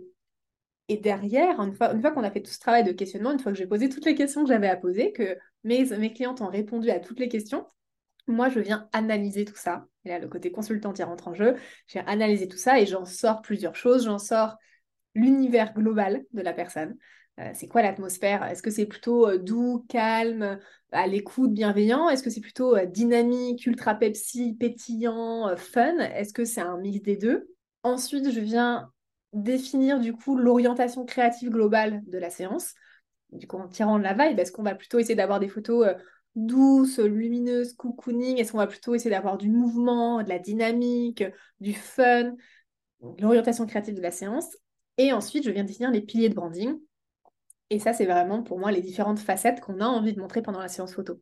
et 0.90 0.98
derrière, 0.98 1.60
une 1.62 1.74
fois, 1.74 2.12
qu'on 2.12 2.24
a 2.24 2.32
fait 2.32 2.42
tout 2.42 2.52
ce 2.52 2.60
travail 2.60 2.84
de 2.84 2.92
questionnement, 2.92 3.32
une 3.32 3.40
fois 3.40 3.52
que 3.52 3.58
j'ai 3.58 3.68
posé 3.68 3.88
toutes 3.90 4.06
les 4.06 4.16
questions 4.16 4.44
que 4.44 4.50
j'avais 4.50 4.68
à 4.68 4.76
poser, 4.76 5.14
que 5.14 5.38
mes, 5.64 6.14
clientes 6.14 6.42
ont 6.42 6.50
répondu 6.50 6.90
à 6.90 7.00
toutes 7.00 7.20
les 7.20 7.30
questions, 7.30 7.66
moi, 8.28 8.50
je 8.50 8.60
viens 8.60 8.90
analyser 8.92 9.46
tout 9.46 9.56
ça. 9.56 9.86
Et 10.06 10.10
là, 10.10 10.20
le 10.20 10.28
côté 10.28 10.52
consultant 10.52 10.94
y 10.94 11.04
rentre 11.04 11.28
en 11.28 11.34
jeu. 11.34 11.56
Je 11.88 11.94
viens 11.94 12.06
analyser 12.06 12.48
tout 12.48 12.58
ça 12.58 12.80
et 12.80 12.86
j'en 12.86 13.06
sors 13.06 13.42
plusieurs 13.42 13.76
choses. 13.76 14.06
J'en 14.06 14.20
sors 14.20 14.58
l'univers 15.16 15.74
global 15.74 16.24
de 16.32 16.42
la 16.42 16.54
personne. 16.54 16.96
Euh, 17.40 17.50
c'est 17.54 17.68
quoi 17.68 17.82
l'atmosphère? 17.82 18.44
Est-ce 18.44 18.62
que 18.62 18.70
c'est 18.70 18.86
plutôt 18.86 19.28
euh, 19.28 19.38
doux, 19.38 19.86
calme, 19.90 20.60
à 20.92 21.08
l'écoute, 21.08 21.52
bienveillant? 21.52 22.10
Est-ce 22.10 22.24
que 22.24 22.30
c'est 22.30 22.42
plutôt 22.42 22.78
euh, 22.78 22.86
dynamique, 22.86 23.66
ultra 23.66 23.96
Pepsi, 23.96 24.54
pétillant, 24.54 25.54
fun? 25.58 25.98
Est-ce 25.98 26.34
que 26.34 26.46
c'est 26.46 26.62
un 26.62 26.78
mix 26.78 27.02
des 27.02 27.18
deux? 27.18 27.50
Ensuite, 27.82 28.32
je 28.32 28.40
viens 28.40 28.93
définir 29.34 30.00
du 30.00 30.14
coup 30.14 30.38
l'orientation 30.38 31.06
créative 31.06 31.50
globale 31.50 32.02
de 32.08 32.18
la 32.18 32.30
séance. 32.30 32.74
Du 33.32 33.48
coup, 33.48 33.58
en 33.58 33.68
tirant 33.68 33.98
de 33.98 34.04
la 34.04 34.14
vibe, 34.14 34.40
est-ce 34.40 34.52
qu'on 34.52 34.64
va 34.64 34.76
plutôt 34.76 35.00
essayer 35.00 35.16
d'avoir 35.16 35.40
des 35.40 35.50
photos 35.50 35.88
douces, 36.36 37.00
lumineuses, 37.00 37.74
cocooning? 37.74 38.38
Est-ce 38.38 38.52
qu'on 38.52 38.60
va 38.60 38.68
plutôt 38.68 38.96
essayer 38.96 39.10
d'avoir 39.10 39.38
du 39.38 39.50
mouvement, 39.50 40.22
de 40.22 40.30
la 40.30 40.40
dynamique, 40.40 41.24
du 41.60 41.74
fun? 41.74 42.36
L'orientation 43.20 43.66
créative 43.66 43.96
de 43.96 44.02
la 44.02 44.12
séance. 44.12 44.56
Et 44.98 45.12
ensuite, 45.12 45.44
je 45.44 45.52
viens 45.52 45.64
définir 45.64 45.92
les 45.92 46.02
piliers 46.02 46.30
de 46.30 46.36
branding. 46.36 46.80
Et 47.70 47.80
ça, 47.80 47.94
c'est 47.94 48.06
vraiment 48.06 48.44
pour 48.44 48.60
moi 48.60 48.72
les 48.72 48.82
différentes 48.82 49.20
facettes 49.20 49.60
qu'on 49.60 49.80
a 49.80 49.86
envie 49.86 50.14
de 50.14 50.22
montrer 50.22 50.44
pendant 50.44 50.60
la 50.60 50.68
séance 50.68 50.94
photo. 50.94 51.20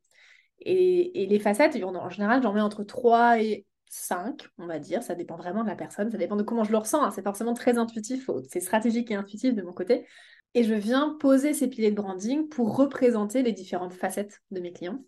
Et, 0.59 1.25
les 1.27 1.39
facettes, 1.39 1.75
en 1.81 2.09
général, 2.09 2.43
j'en 2.43 2.53
mets 2.53 2.61
entre 2.61 2.83
3 2.83 3.41
et 3.41 3.65
5, 3.91 4.47
on 4.57 4.67
va 4.67 4.79
dire. 4.79 5.03
Ça 5.03 5.15
dépend 5.15 5.35
vraiment 5.35 5.63
de 5.63 5.69
la 5.69 5.75
personne, 5.75 6.09
ça 6.09 6.17
dépend 6.17 6.35
de 6.35 6.43
comment 6.43 6.63
je 6.63 6.71
le 6.71 6.77
ressens. 6.77 7.03
Hein. 7.03 7.11
C'est 7.11 7.23
forcément 7.23 7.53
très 7.53 7.77
intuitif, 7.77 8.29
c'est 8.49 8.61
stratégique 8.61 9.11
et 9.11 9.15
intuitif 9.15 9.53
de 9.53 9.61
mon 9.61 9.73
côté. 9.73 10.07
Et 10.53 10.63
je 10.63 10.73
viens 10.73 11.17
poser 11.19 11.53
ces 11.53 11.67
piliers 11.67 11.91
de 11.91 11.95
branding 11.95 12.47
pour 12.49 12.75
représenter 12.75 13.41
les 13.41 13.51
différentes 13.51 13.93
facettes 13.93 14.41
de 14.51 14.59
mes 14.59 14.73
clients. 14.73 15.03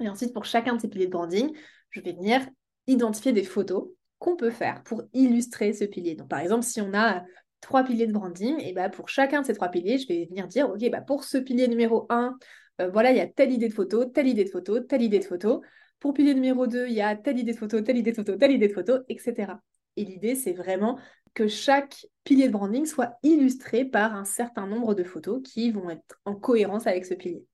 Et 0.00 0.08
ensuite, 0.08 0.32
pour 0.32 0.44
chacun 0.44 0.76
de 0.76 0.80
ces 0.80 0.88
piliers 0.88 1.06
de 1.06 1.12
branding, 1.12 1.54
je 1.90 2.00
vais 2.00 2.12
venir 2.12 2.40
identifier 2.86 3.32
des 3.32 3.44
photos 3.44 3.88
qu'on 4.18 4.36
peut 4.36 4.50
faire 4.50 4.82
pour 4.84 5.02
illustrer 5.12 5.72
ce 5.72 5.84
pilier. 5.84 6.14
Donc, 6.14 6.28
par 6.28 6.40
exemple, 6.40 6.64
si 6.64 6.80
on 6.80 6.94
a 6.94 7.24
trois 7.60 7.84
piliers 7.84 8.06
de 8.06 8.12
branding, 8.12 8.56
et 8.60 8.72
bah 8.72 8.88
pour 8.88 9.08
chacun 9.08 9.42
de 9.42 9.46
ces 9.46 9.54
trois 9.54 9.68
piliers, 9.68 9.98
je 9.98 10.08
vais 10.08 10.26
venir 10.26 10.46
dire, 10.46 10.70
OK, 10.70 10.88
bah 10.90 11.00
pour 11.00 11.24
ce 11.24 11.38
pilier 11.38 11.68
numéro 11.68 12.06
1, 12.10 12.36
euh, 12.80 12.90
voilà, 12.90 13.10
il 13.10 13.16
y 13.16 13.20
a 13.20 13.26
telle 13.26 13.52
idée 13.52 13.68
de 13.68 13.74
photo, 13.74 14.04
telle 14.04 14.28
idée 14.28 14.44
de 14.44 14.50
photo, 14.50 14.80
telle 14.80 15.02
idée 15.02 15.18
de 15.18 15.24
photo. 15.24 15.62
Pour 16.00 16.14
pilier 16.14 16.34
numéro 16.34 16.66
2, 16.66 16.86
il 16.88 16.94
y 16.94 17.02
a 17.02 17.14
telle 17.14 17.38
idée 17.38 17.52
de 17.52 17.58
photo, 17.58 17.80
telle 17.82 17.98
idée 17.98 18.10
de 18.10 18.16
photo, 18.16 18.36
telle 18.36 18.52
idée 18.52 18.68
de 18.68 18.72
photo, 18.72 18.94
etc. 19.08 19.52
Et 19.96 20.04
l'idée, 20.04 20.34
c'est 20.34 20.52
vraiment 20.54 20.98
que 21.34 21.46
chaque 21.46 22.06
pilier 22.24 22.48
de 22.48 22.52
branding 22.52 22.86
soit 22.86 23.18
illustré 23.22 23.84
par 23.84 24.16
un 24.16 24.24
certain 24.24 24.66
nombre 24.66 24.94
de 24.94 25.04
photos 25.04 25.42
qui 25.42 25.70
vont 25.70 25.90
être 25.90 26.18
en 26.24 26.34
cohérence 26.34 26.86
avec 26.86 27.04
ce 27.04 27.14
pilier. 27.14 27.44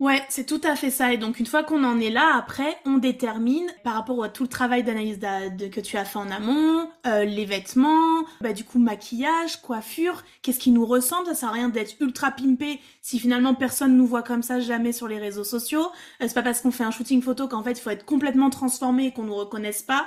Ouais, 0.00 0.22
c'est 0.30 0.46
tout 0.46 0.62
à 0.64 0.76
fait 0.76 0.88
ça. 0.90 1.12
Et 1.12 1.18
donc 1.18 1.40
une 1.40 1.46
fois 1.46 1.62
qu'on 1.62 1.84
en 1.84 2.00
est 2.00 2.08
là, 2.08 2.34
après, 2.34 2.78
on 2.86 2.96
détermine 2.96 3.66
par 3.84 3.92
rapport 3.92 4.24
à 4.24 4.30
tout 4.30 4.44
le 4.44 4.48
travail 4.48 4.82
d'analyse 4.82 5.18
que 5.20 5.80
tu 5.80 5.98
as 5.98 6.06
fait 6.06 6.18
en 6.18 6.30
amont, 6.30 6.88
euh, 7.06 7.24
les 7.26 7.44
vêtements, 7.44 8.24
bah 8.40 8.54
du 8.54 8.64
coup 8.64 8.78
maquillage, 8.78 9.60
coiffure, 9.60 10.22
qu'est-ce 10.40 10.58
qui 10.58 10.70
nous 10.70 10.86
ressemble? 10.86 11.26
Ça 11.26 11.34
sert 11.34 11.50
à 11.50 11.52
rien 11.52 11.68
d'être 11.68 11.96
ultra 12.00 12.30
pimpé 12.30 12.80
si 13.02 13.18
finalement 13.18 13.54
personne 13.54 13.94
nous 13.94 14.06
voit 14.06 14.22
comme 14.22 14.42
ça 14.42 14.58
jamais 14.58 14.92
sur 14.92 15.06
les 15.06 15.18
réseaux 15.18 15.44
sociaux. 15.44 15.88
Euh, 16.22 16.24
c'est 16.26 16.34
pas 16.34 16.42
parce 16.42 16.62
qu'on 16.62 16.70
fait 16.70 16.84
un 16.84 16.90
shooting 16.90 17.20
photo 17.20 17.46
qu'en 17.46 17.62
fait 17.62 17.72
il 17.72 17.80
faut 17.82 17.90
être 17.90 18.06
complètement 18.06 18.48
transformé 18.48 19.08
et 19.08 19.12
qu'on 19.12 19.24
nous 19.24 19.36
reconnaisse 19.36 19.82
pas. 19.82 20.06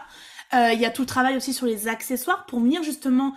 Euh, 0.54 0.72
il 0.74 0.80
y 0.80 0.86
a 0.86 0.92
tout 0.92 1.04
le 1.04 1.08
travail 1.08 1.36
aussi 1.38 1.54
sur 1.54 1.66
les 1.66 1.88
accessoires 1.88 2.46
pour 2.48 2.60
venir 2.60 2.84
justement 2.84 3.34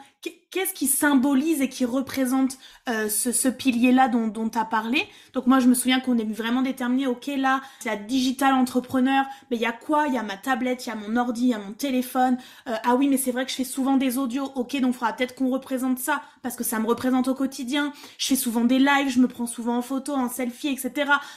qu'est-ce 0.57 0.72
qui 0.72 0.87
symbolise 0.87 1.61
et 1.61 1.68
qui 1.68 1.85
représente 1.85 2.57
euh, 2.89 3.11
ce, 3.11 3.49
pilier-là 3.49 4.09
dont 4.09 4.49
tu 4.49 4.59
as 4.59 4.64
parlé? 4.64 5.03
Donc 5.35 5.47
moi, 5.47 5.61
je 5.61 5.66
me 5.66 5.74
souviens 5.74 6.01
qu'on 6.01 6.16
est 6.16 6.24
vraiment 6.24 6.62
déterminé, 6.62 7.07
ok, 7.07 7.27
là, 7.37 7.61
c'est 7.81 7.91
la 7.91 7.97
digital 7.97 8.55
entrepreneur, 8.55 9.27
mais 9.51 9.57
il 9.59 9.62
y 9.62 9.66
a 9.66 9.72
quoi? 9.72 10.07
Il 10.09 10.14
y 10.14 10.18
a 10.18 10.22
ma 10.22 10.37
tablette, 10.37 10.87
il 10.87 10.89
y 10.89 10.93
a 10.93 10.95
mon 10.95 11.16
ordi, 11.16 11.43
il 11.43 11.49
y 11.49 11.55
a 11.55 11.59
mon 11.59 11.72
téléphone. 11.72 12.39
Euh, 12.68 12.74
ah 12.85 12.95
oui, 12.95 13.09
mais 13.09 13.18
c'est 13.18 13.33
vrai 13.33 13.45
que 13.45 13.51
je 13.51 13.57
fais 13.57 13.64
souvent 13.64 13.99
des 13.99 14.16
audios, 14.16 14.51
ok, 14.55 14.81
donc 14.81 14.95
il 14.95 14.99
faudra 14.99 15.12
peut-être 15.12 15.35
qu'on 15.35 15.51
représente 15.51 15.99
ça, 15.99 16.22
parce 16.43 16.57
que 16.57 16.64
ça 16.64 16.79
me 16.79 16.87
représente 16.87 17.29
au 17.29 17.35
quotidien. 17.35 17.93
Je 18.16 18.29
fais 18.29 18.37
souvent 18.37 18.64
des 18.64 18.79
lives, 18.79 19.11
je 19.11 19.20
me 19.20 19.29
prends 19.29 19.47
souvent 19.47 19.77
en 19.77 19.83
photo, 19.83 20.14
en 20.14 20.31
selfie, 20.31 20.68
etc. 20.68 20.91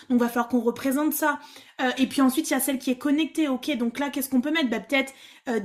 Donc 0.10 0.20
il 0.20 0.20
va 0.20 0.30
falloir 0.30 0.48
qu'on 0.48 0.62
représente 0.62 1.12
ça. 1.12 1.40
Euh, 1.82 1.90
et 1.98 2.08
puis 2.08 2.22
ensuite, 2.22 2.50
il 2.50 2.54
y 2.54 2.58
a 2.58 2.60
celle 2.60 2.80
qui 2.80 2.92
est 2.92 2.98
connectée, 2.98 3.48
ok, 3.50 3.76
donc 3.78 4.00
là, 4.00 4.10
qu'est-ce 4.10 4.30
qu'on 4.30 4.42
peut 4.42 4.52
mettre? 4.52 4.70
Bah, 4.70 4.80
Peut-être 4.80 5.14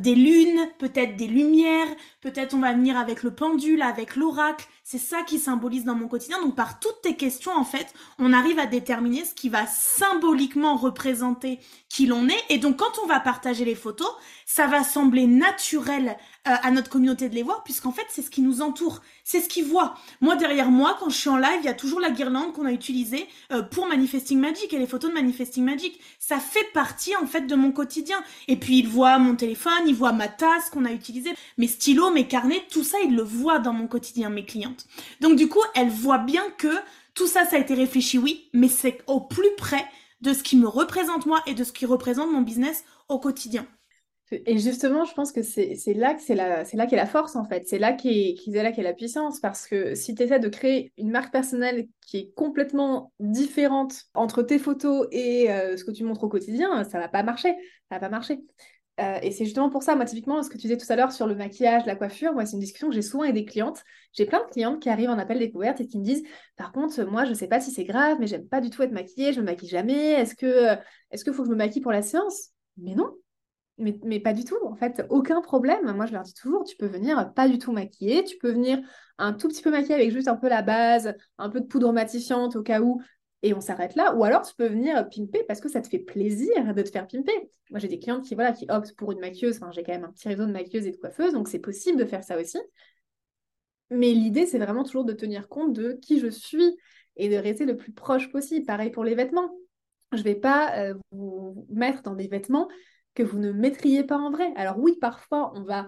des 0.00 0.14
lunes, 0.14 0.66
peut-être 0.78 1.14
des 1.16 1.26
lumières, 1.26 1.86
peut-être 2.22 2.54
on 2.54 2.58
va 2.60 2.72
venir 2.72 2.96
avec 2.96 3.13
le 3.22 3.34
pendule, 3.34 3.82
avec 3.82 4.16
l'oracle. 4.16 4.66
C'est 4.82 4.98
ça 4.98 5.22
qui 5.22 5.38
symbolise 5.38 5.84
dans 5.84 5.94
mon 5.94 6.08
quotidien. 6.08 6.40
Donc 6.42 6.54
par 6.56 6.78
toutes 6.78 7.00
tes 7.02 7.16
questions, 7.16 7.52
en 7.52 7.64
fait, 7.64 7.94
on 8.18 8.32
arrive 8.32 8.58
à 8.58 8.66
déterminer 8.66 9.24
ce 9.24 9.34
qui 9.34 9.48
va 9.48 9.66
symboliquement 9.66 10.76
représenter 10.76 11.60
qui 11.88 12.06
l'on 12.06 12.28
est. 12.28 12.44
Et 12.50 12.58
donc 12.58 12.78
quand 12.78 12.98
on 13.02 13.06
va 13.06 13.20
partager 13.20 13.64
les 13.64 13.74
photos, 13.74 14.10
ça 14.46 14.66
va 14.66 14.84
sembler 14.84 15.26
naturel 15.26 16.16
à 16.44 16.70
notre 16.70 16.90
communauté 16.90 17.28
de 17.28 17.34
les 17.34 17.42
voir, 17.42 17.64
puisqu'en 17.64 17.92
fait, 17.92 18.04
c'est 18.10 18.20
ce 18.20 18.30
qui 18.30 18.42
nous 18.42 18.60
entoure, 18.60 19.00
c'est 19.24 19.40
ce 19.40 19.48
qu'ils 19.48 19.64
voient. 19.64 19.94
Moi, 20.20 20.36
derrière 20.36 20.70
moi, 20.70 20.96
quand 21.00 21.08
je 21.08 21.16
suis 21.16 21.30
en 21.30 21.38
live, 21.38 21.60
il 21.60 21.64
y 21.64 21.68
a 21.68 21.74
toujours 21.74 22.00
la 22.00 22.10
guirlande 22.10 22.52
qu'on 22.52 22.66
a 22.66 22.72
utilisée 22.72 23.26
euh, 23.50 23.62
pour 23.62 23.86
Manifesting 23.86 24.38
Magic 24.38 24.72
et 24.72 24.78
les 24.78 24.86
photos 24.86 25.10
de 25.10 25.14
Manifesting 25.14 25.64
Magic. 25.64 25.98
Ça 26.18 26.38
fait 26.38 26.66
partie, 26.74 27.16
en 27.16 27.26
fait, 27.26 27.42
de 27.42 27.54
mon 27.54 27.72
quotidien. 27.72 28.22
Et 28.48 28.56
puis, 28.56 28.78
ils 28.78 28.88
voient 28.88 29.18
mon 29.18 29.36
téléphone, 29.36 29.72
ils 29.86 29.94
voient 29.94 30.12
ma 30.12 30.28
tasse 30.28 30.68
qu'on 30.70 30.84
a 30.84 30.92
utilisée, 30.92 31.32
mes 31.56 31.68
stylos, 31.68 32.10
mes 32.10 32.28
carnets, 32.28 32.62
tout 32.70 32.84
ça, 32.84 32.98
ils 33.02 33.16
le 33.16 33.22
voient 33.22 33.58
dans 33.58 33.72
mon 33.72 33.86
quotidien, 33.86 34.28
mes 34.28 34.44
clientes. 34.44 34.86
Donc, 35.20 35.36
du 35.36 35.48
coup, 35.48 35.62
elles 35.74 35.90
voient 35.90 36.18
bien 36.18 36.44
que 36.58 36.74
tout 37.14 37.26
ça, 37.26 37.46
ça 37.46 37.56
a 37.56 37.58
été 37.60 37.74
réfléchi, 37.74 38.18
oui, 38.18 38.48
mais 38.52 38.68
c'est 38.68 38.98
au 39.06 39.20
plus 39.20 39.54
près 39.56 39.86
de 40.20 40.32
ce 40.32 40.42
qui 40.42 40.56
me 40.56 40.66
représente 40.66 41.26
moi 41.26 41.40
et 41.46 41.54
de 41.54 41.64
ce 41.64 41.72
qui 41.72 41.86
représente 41.86 42.30
mon 42.30 42.40
business 42.40 42.84
au 43.08 43.18
quotidien. 43.18 43.66
Et 44.30 44.58
justement, 44.58 45.04
je 45.04 45.12
pense 45.12 45.32
que 45.32 45.42
c'est 45.42 45.94
là 45.94 46.14
qu'est 46.14 46.34
la 46.34 47.06
force 47.06 47.36
en 47.36 47.44
fait. 47.44 47.68
C'est 47.68 47.78
là 47.78 47.92
qu'est 47.92 48.34
qu 48.34 48.50
là 48.50 48.72
qu'est 48.72 48.82
la 48.82 48.94
puissance 48.94 49.38
parce 49.38 49.66
que 49.66 49.94
si 49.94 50.14
tu 50.14 50.22
essaies 50.22 50.40
de 50.40 50.48
créer 50.48 50.92
une 50.96 51.10
marque 51.10 51.32
personnelle 51.32 51.86
qui 52.06 52.16
est 52.18 52.34
complètement 52.34 53.12
différente 53.20 54.04
entre 54.14 54.42
tes 54.42 54.58
photos 54.58 55.06
et 55.12 55.50
euh, 55.50 55.76
ce 55.76 55.84
que 55.84 55.90
tu 55.90 56.04
montres 56.04 56.24
au 56.24 56.28
quotidien, 56.28 56.84
ça 56.84 56.98
va 56.98 57.08
pas 57.08 57.22
marcher. 57.22 57.54
Ça 57.90 57.96
va 57.96 58.00
pas 58.00 58.08
marcher. 58.08 58.40
Euh, 59.00 59.18
et 59.22 59.32
c'est 59.32 59.44
justement 59.44 59.70
pour 59.70 59.82
ça, 59.82 59.96
moi 59.96 60.04
typiquement, 60.04 60.42
ce 60.42 60.48
que 60.48 60.54
tu 60.54 60.62
disais 60.62 60.76
tout 60.76 60.86
à 60.88 60.94
l'heure 60.96 61.10
sur 61.10 61.26
le 61.26 61.34
maquillage, 61.34 61.84
la 61.84 61.96
coiffure, 61.96 62.32
moi 62.32 62.46
c'est 62.46 62.52
une 62.52 62.60
discussion 62.60 62.88
que 62.88 62.94
j'ai 62.94 63.02
souvent 63.02 63.24
avec 63.24 63.34
des 63.34 63.44
clientes. 63.44 63.82
J'ai 64.12 64.24
plein 64.24 64.38
de 64.38 64.50
clientes 64.50 64.80
qui 64.80 64.88
arrivent 64.88 65.10
en 65.10 65.18
appel 65.18 65.38
découverte 65.38 65.80
et 65.80 65.86
qui 65.86 65.98
me 65.98 66.04
disent, 66.04 66.22
par 66.56 66.70
contre, 66.72 67.02
moi 67.04 67.24
je 67.24 67.34
sais 67.34 67.48
pas 67.48 67.60
si 67.60 67.72
c'est 67.72 67.84
grave, 67.84 68.18
mais 68.20 68.28
j'aime 68.28 68.46
pas 68.46 68.60
du 68.60 68.70
tout 68.70 68.82
être 68.82 68.92
maquillée, 68.92 69.32
je 69.32 69.40
me 69.40 69.46
maquille 69.46 69.68
jamais. 69.68 70.12
Est-ce 70.12 70.36
que 70.36 70.76
est-ce 71.10 71.24
qu'il 71.24 71.32
faut 71.32 71.42
que 71.42 71.48
je 71.48 71.52
me 71.52 71.58
maquille 71.58 71.82
pour 71.82 71.92
la 71.92 72.02
séance? 72.02 72.50
Mais 72.76 72.94
non, 72.94 73.10
mais, 73.78 74.20
pas 74.20 74.32
du 74.32 74.44
tout, 74.44 74.56
en 74.64 74.76
fait, 74.76 75.04
aucun 75.10 75.40
problème. 75.40 75.92
Moi, 75.92 76.06
je 76.06 76.12
leur 76.12 76.22
dis 76.22 76.34
toujours, 76.34 76.64
tu 76.64 76.76
peux 76.76 76.86
venir 76.86 77.32
pas 77.34 77.48
du 77.48 77.58
tout 77.58 77.72
maquillé, 77.72 78.22
tu 78.24 78.38
peux 78.38 78.52
venir 78.52 78.78
un 79.18 79.32
tout 79.32 79.48
petit 79.48 79.62
peu 79.62 79.70
maquillé 79.70 79.94
avec 79.94 80.10
juste 80.12 80.28
un 80.28 80.36
peu 80.36 80.48
la 80.48 80.62
base, 80.62 81.14
un 81.38 81.50
peu 81.50 81.60
de 81.60 81.66
poudre 81.66 81.92
matifiante 81.92 82.54
au 82.56 82.62
cas 82.62 82.80
où, 82.80 83.02
et 83.42 83.52
on 83.52 83.60
s'arrête 83.60 83.96
là. 83.96 84.14
Ou 84.14 84.24
alors, 84.24 84.42
tu 84.42 84.54
peux 84.54 84.68
venir 84.68 85.08
pimper 85.08 85.44
parce 85.46 85.60
que 85.60 85.68
ça 85.68 85.80
te 85.80 85.88
fait 85.88 85.98
plaisir 85.98 86.74
de 86.74 86.82
te 86.82 86.90
faire 86.90 87.06
pimper. 87.06 87.50
Moi, 87.70 87.80
j'ai 87.80 87.88
des 87.88 87.98
clientes 87.98 88.24
qui, 88.24 88.34
voilà, 88.34 88.52
qui 88.52 88.66
optent 88.68 88.94
pour 88.96 89.10
une 89.10 89.20
maquilleuse. 89.20 89.60
J'ai 89.72 89.82
quand 89.82 89.92
même 89.92 90.04
un 90.04 90.12
petit 90.12 90.28
réseau 90.28 90.46
de 90.46 90.52
maquilleuses 90.52 90.86
et 90.86 90.92
de 90.92 90.96
coiffeuses, 90.96 91.32
donc 91.32 91.48
c'est 91.48 91.58
possible 91.58 91.98
de 91.98 92.04
faire 92.04 92.22
ça 92.22 92.40
aussi. 92.40 92.58
Mais 93.90 94.12
l'idée, 94.12 94.46
c'est 94.46 94.58
vraiment 94.58 94.84
toujours 94.84 95.04
de 95.04 95.12
tenir 95.12 95.48
compte 95.48 95.72
de 95.72 95.92
qui 95.92 96.20
je 96.20 96.28
suis 96.28 96.76
et 97.16 97.28
de 97.28 97.36
rester 97.36 97.64
le 97.64 97.76
plus 97.76 97.92
proche 97.92 98.30
possible. 98.30 98.64
Pareil 98.66 98.90
pour 98.90 99.04
les 99.04 99.14
vêtements. 99.14 99.50
Je 100.12 100.18
ne 100.18 100.24
vais 100.24 100.34
pas 100.34 100.76
euh, 100.78 100.94
vous 101.10 101.66
mettre 101.70 102.02
dans 102.02 102.14
des 102.14 102.28
vêtements 102.28 102.68
que 103.14 103.22
vous 103.22 103.38
ne 103.38 103.52
mettriez 103.52 104.04
pas 104.04 104.18
en 104.18 104.30
vrai. 104.30 104.52
Alors 104.56 104.78
oui, 104.78 104.96
parfois, 105.00 105.52
on 105.54 105.62
va 105.62 105.86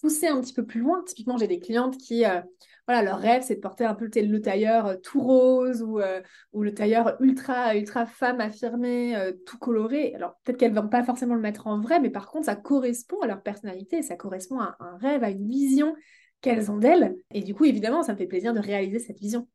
pousser 0.00 0.26
un 0.26 0.40
petit 0.40 0.52
peu 0.52 0.66
plus 0.66 0.80
loin. 0.80 1.02
Typiquement, 1.06 1.38
j'ai 1.38 1.46
des 1.46 1.60
clientes 1.60 1.96
qui, 1.96 2.24
euh, 2.24 2.40
voilà, 2.88 3.02
leur 3.02 3.18
rêve, 3.18 3.42
c'est 3.42 3.54
de 3.54 3.60
porter 3.60 3.84
un 3.84 3.94
peu 3.94 4.10
le, 4.14 4.40
tailleur 4.40 4.86
euh, 4.86 4.96
tout 4.96 5.20
rose 5.20 5.82
ou, 5.82 6.00
euh, 6.00 6.20
ou, 6.52 6.62
le 6.62 6.74
tailleur 6.74 7.16
ultra, 7.20 7.76
ultra 7.76 8.04
femme 8.04 8.40
affirmée, 8.40 9.16
tout 9.46 9.58
coloré. 9.58 10.14
Alors 10.14 10.34
peut-être 10.42 10.58
qu'elles 10.58 10.72
ne 10.72 10.80
vont 10.80 10.88
pas 10.88 11.04
forcément 11.04 11.34
le 11.34 11.40
mettre 11.40 11.68
en 11.68 11.80
vrai, 11.80 12.00
mais 12.00 12.10
par 12.10 12.26
contre, 12.26 12.46
ça 12.46 12.56
correspond 12.56 13.20
à 13.20 13.26
leur 13.26 13.42
personnalité, 13.42 14.02
ça 14.02 14.16
correspond 14.16 14.60
à 14.60 14.76
un 14.80 14.96
rêve, 14.98 15.22
à 15.22 15.30
une 15.30 15.48
vision 15.48 15.94
qu'elles 16.40 16.70
ont 16.70 16.78
d'elles. 16.78 17.16
Et 17.30 17.42
du 17.42 17.54
coup, 17.54 17.64
évidemment, 17.64 18.02
ça 18.02 18.12
me 18.12 18.18
fait 18.18 18.26
plaisir 18.26 18.52
de 18.52 18.60
réaliser 18.60 18.98
cette 18.98 19.18
vision. 19.18 19.48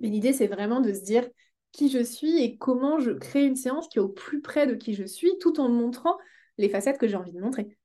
Mais 0.00 0.08
l'idée, 0.08 0.32
c'est 0.32 0.46
vraiment 0.46 0.80
de 0.80 0.92
se 0.92 1.02
dire 1.02 1.28
qui 1.72 1.90
je 1.90 2.02
suis 2.02 2.42
et 2.42 2.56
comment 2.56 3.00
je 3.00 3.10
crée 3.10 3.44
une 3.44 3.56
séance 3.56 3.88
qui 3.88 3.98
est 3.98 4.02
au 4.02 4.08
plus 4.08 4.40
près 4.40 4.66
de 4.66 4.74
qui 4.74 4.94
je 4.94 5.04
suis, 5.04 5.32
tout 5.40 5.60
en 5.60 5.68
montrant 5.68 6.16
les 6.58 6.68
facettes 6.68 6.98
que 6.98 7.08
j'ai 7.08 7.16
envie 7.16 7.32
de 7.32 7.40
montrer. 7.40 7.76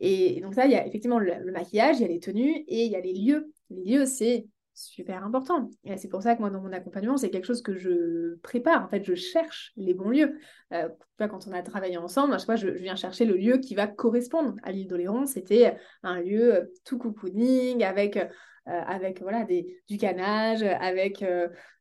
Et 0.00 0.40
donc 0.40 0.54
ça, 0.54 0.66
il 0.66 0.72
y 0.72 0.76
a 0.76 0.86
effectivement 0.86 1.18
le, 1.18 1.52
maquillage, 1.52 1.98
il 1.98 2.02
y 2.02 2.04
a 2.04 2.08
les 2.08 2.20
tenues 2.20 2.64
et 2.66 2.86
il 2.86 2.92
y 2.92 2.96
a 2.96 3.00
les 3.00 3.12
lieux. 3.12 3.52
Les 3.68 3.84
lieux, 3.84 4.06
c'est 4.06 4.46
super 4.72 5.22
important. 5.24 5.70
Et 5.84 5.96
c'est 5.98 6.08
pour 6.08 6.22
ça 6.22 6.34
que 6.34 6.40
moi, 6.40 6.48
dans 6.48 6.62
mon 6.62 6.72
accompagnement, 6.72 7.18
c'est 7.18 7.28
quelque 7.28 7.46
chose 7.46 7.60
que 7.60 7.76
je 7.76 8.36
prépare. 8.36 8.82
En 8.82 8.88
fait, 8.88 9.04
je 9.04 9.14
cherche 9.14 9.72
les 9.76 9.92
bons 9.92 10.08
lieux. 10.08 10.38
Euh, 10.72 10.88
quand 11.18 11.46
on 11.46 11.52
a 11.52 11.62
travaillé 11.62 11.98
ensemble, 11.98 12.34
je, 12.38 12.56
je, 12.56 12.68
viens 12.68 12.96
chercher 12.96 13.26
le 13.26 13.36
lieu 13.36 13.58
qui 13.58 13.74
va 13.74 13.86
correspondre 13.86 14.54
à 14.62 14.72
l'île 14.72 14.88
d'Oléron. 14.88 15.26
C'était 15.26 15.76
un 16.02 16.20
lieu 16.20 16.54
euh, 16.54 16.64
tout 16.84 16.96
cocooning 16.96 17.84
avec 17.84 18.16
euh, 18.16 18.24
avec 18.66 19.22
voilà, 19.22 19.44
des, 19.44 19.82
du 19.88 19.96
canage, 19.96 20.62
avec 20.62 21.24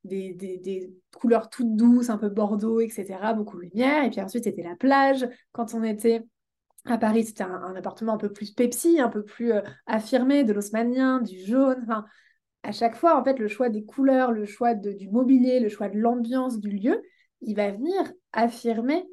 des, 0.03 0.33
des, 0.33 0.57
des, 0.57 0.93
couleurs 1.15 1.49
toutes 1.49 1.75
douces, 1.75 2.09
un 2.09 2.17
peu 2.17 2.29
bordeaux, 2.29 2.79
etc. 2.79 3.33
Beaucoup 3.35 3.57
de 3.57 3.63
lumière. 3.63 4.03
Et 4.05 4.09
puis 4.09 4.21
ensuite, 4.21 4.45
c'était 4.45 4.63
la 4.63 4.75
plage. 4.75 5.27
Quand 5.51 5.73
on 5.73 5.83
était 5.83 6.23
à 6.85 6.97
Paris, 6.97 7.25
c'était 7.25 7.43
un, 7.43 7.75
appartement 7.75 8.13
un 8.13 8.17
peu 8.17 8.31
plus 8.31 8.51
Pepsi, 8.51 8.99
un 8.99 9.09
peu 9.09 9.23
plus 9.23 9.51
affirmé, 9.85 10.43
de 10.43 10.53
l'osmanien, 10.53 11.21
du 11.21 11.39
jaune. 11.45 11.79
Enfin, 11.83 12.05
à 12.63 12.71
chaque 12.71 12.95
fois, 12.95 13.19
en 13.19 13.23
fait, 13.23 13.39
le 13.39 13.47
choix 13.47 13.69
des 13.69 13.83
couleurs, 13.83 14.31
le 14.31 14.45
choix 14.45 14.73
du 14.73 15.09
mobilier, 15.09 15.59
le 15.59 15.69
choix 15.69 15.89
de 15.89 15.97
l'ambiance 15.97 16.59
du 16.59 16.69
lieu, 16.69 17.01
il 17.41 17.55
va 17.55 17.71
venir 17.71 18.11
affirmer 18.33 19.07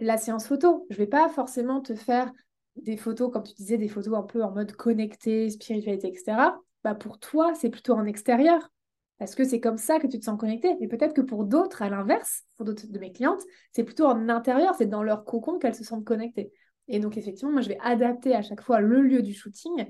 la 0.00 0.16
séance 0.16 0.46
photo. 0.46 0.86
Je 0.90 0.96
ne 0.96 0.98
vais 0.98 1.06
pas 1.06 1.28
forcément 1.28 1.80
te 1.80 1.94
faire 1.94 2.32
des 2.76 2.96
photos, 2.96 3.30
comme 3.30 3.42
tu 3.42 3.54
disais, 3.54 3.78
des 3.78 3.88
photos 3.88 4.18
un 4.18 4.22
peu 4.22 4.42
en 4.42 4.52
mode 4.52 4.72
connecté, 4.72 5.50
spiritualité, 5.50 6.08
etc. 6.08 6.54
Bah 6.84 6.94
pour 6.94 7.18
toi, 7.18 7.54
c'est 7.54 7.70
plutôt 7.70 7.94
en 7.94 8.06
extérieur. 8.06 8.70
Parce 9.18 9.36
que 9.36 9.44
c'est 9.44 9.60
comme 9.60 9.78
ça 9.78 10.00
que 10.00 10.08
tu 10.08 10.18
te 10.18 10.24
sens 10.24 10.38
connecté. 10.38 10.74
Mais 10.80 10.88
peut-être 10.88 11.14
que 11.14 11.20
pour 11.20 11.44
d'autres, 11.44 11.82
à 11.82 11.88
l'inverse, 11.88 12.42
pour 12.56 12.66
d'autres 12.66 12.88
de 12.88 12.98
mes 12.98 13.12
clientes, 13.12 13.42
c'est 13.70 13.84
plutôt 13.84 14.06
en 14.06 14.28
intérieur, 14.28 14.74
c'est 14.76 14.86
dans 14.86 15.04
leur 15.04 15.24
cocon 15.24 15.60
qu'elles 15.60 15.76
se 15.76 15.84
sentent 15.84 16.04
connectées. 16.04 16.52
Et 16.88 16.98
donc, 16.98 17.16
effectivement, 17.16 17.52
moi, 17.52 17.60
je 17.60 17.68
vais 17.68 17.78
adapter 17.82 18.34
à 18.34 18.42
chaque 18.42 18.62
fois 18.62 18.80
le 18.80 19.00
lieu 19.00 19.22
du 19.22 19.32
shooting 19.32 19.86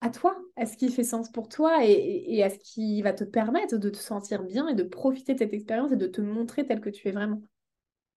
à 0.00 0.10
toi, 0.10 0.36
à 0.56 0.66
ce 0.66 0.76
qui 0.76 0.90
fait 0.90 1.04
sens 1.04 1.30
pour 1.30 1.48
toi 1.48 1.84
et, 1.84 2.42
à 2.42 2.50
ce 2.50 2.58
qui 2.58 3.02
va 3.02 3.12
te 3.12 3.22
permettre 3.22 3.76
de 3.76 3.90
te 3.90 3.98
sentir 3.98 4.42
bien 4.42 4.66
et 4.66 4.74
de 4.74 4.82
profiter 4.82 5.34
de 5.34 5.38
cette 5.38 5.52
expérience 5.52 5.92
et 5.92 5.96
de 5.96 6.06
te 6.06 6.20
montrer 6.20 6.66
tel 6.66 6.80
que 6.80 6.90
tu 6.90 7.06
es 7.08 7.12
vraiment. 7.12 7.42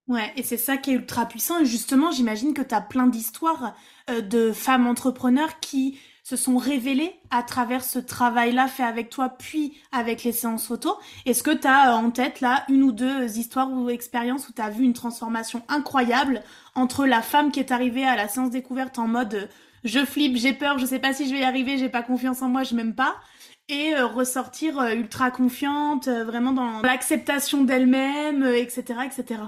Ouais, 0.08 0.32
et 0.36 0.44
c'est 0.44 0.58
ça 0.58 0.78
qui 0.78 0.92
est 0.92 0.96
ultra 0.96 1.28
puissant. 1.28 1.60
Et 1.60 1.66
justement, 1.66 2.12
j'imagine 2.12 2.54
que 2.54 2.62
tu 2.62 2.74
as 2.74 2.82
plein 2.82 3.08
d'histoires 3.08 3.76
euh, 4.10 4.22
de 4.22 4.52
femmes 4.52 4.88
entrepreneurs 4.88 5.60
qui 5.60 6.00
se 6.24 6.38
sont 6.38 6.58
révélées 6.58 7.14
à 7.30 7.44
travers 7.44 7.84
ce 7.84 8.00
travail-là 8.00 8.68
fait 8.68 8.84
avec 8.84 9.10
toi, 9.10 9.30
puis 9.30 9.78
avec 9.92 10.24
les 10.24 10.32
séances 10.32 10.68
photo. 10.68 10.98
Est-ce 11.26 11.44
que 11.44 11.52
tu 11.52 11.68
as 11.68 11.92
euh, 11.92 11.96
en 11.96 12.12
tête 12.12 12.40
là 12.40 12.64
une 12.70 12.84
ou 12.84 12.92
deux 12.94 13.38
histoires 13.38 13.72
ou 13.72 13.90
expériences 13.90 14.48
où 14.48 14.54
tu 14.54 14.62
as 14.62 14.70
vu 14.70 14.86
une 14.86 14.94
transformation 14.94 15.64
incroyable 15.68 16.42
entre 16.76 17.06
la 17.06 17.22
femme 17.22 17.52
qui 17.52 17.60
est 17.60 17.72
arrivée 17.72 18.06
à 18.06 18.16
la 18.16 18.30
séance 18.30 18.50
découverte 18.52 18.98
en 19.00 19.08
mode 19.08 19.34
euh, 19.36 19.48
je 19.84 20.06
flippe, 20.06 20.38
j'ai 20.38 20.54
peur, 20.54 20.78
je 20.80 20.86
sais 20.86 21.00
pas 21.00 21.14
si 21.14 21.28
je 21.28 21.34
vais 21.34 21.42
y 21.42 21.44
arriver, 21.44 21.78
j'ai 21.78 21.90
pas 21.90 22.04
confiance 22.04 22.42
en 22.42 22.48
moi, 22.48 22.64
je 22.64 22.74
m'aime 22.74 22.96
pas, 22.96 23.16
et 23.68 23.94
ressortir 23.98 24.82
ultra 24.82 25.30
confiante, 25.30 26.08
vraiment 26.08 26.54
dans 26.54 26.82
l'acceptation 26.82 27.66
d'elle-même, 27.66 28.46
etc., 28.46 29.00
etc. 29.06 29.42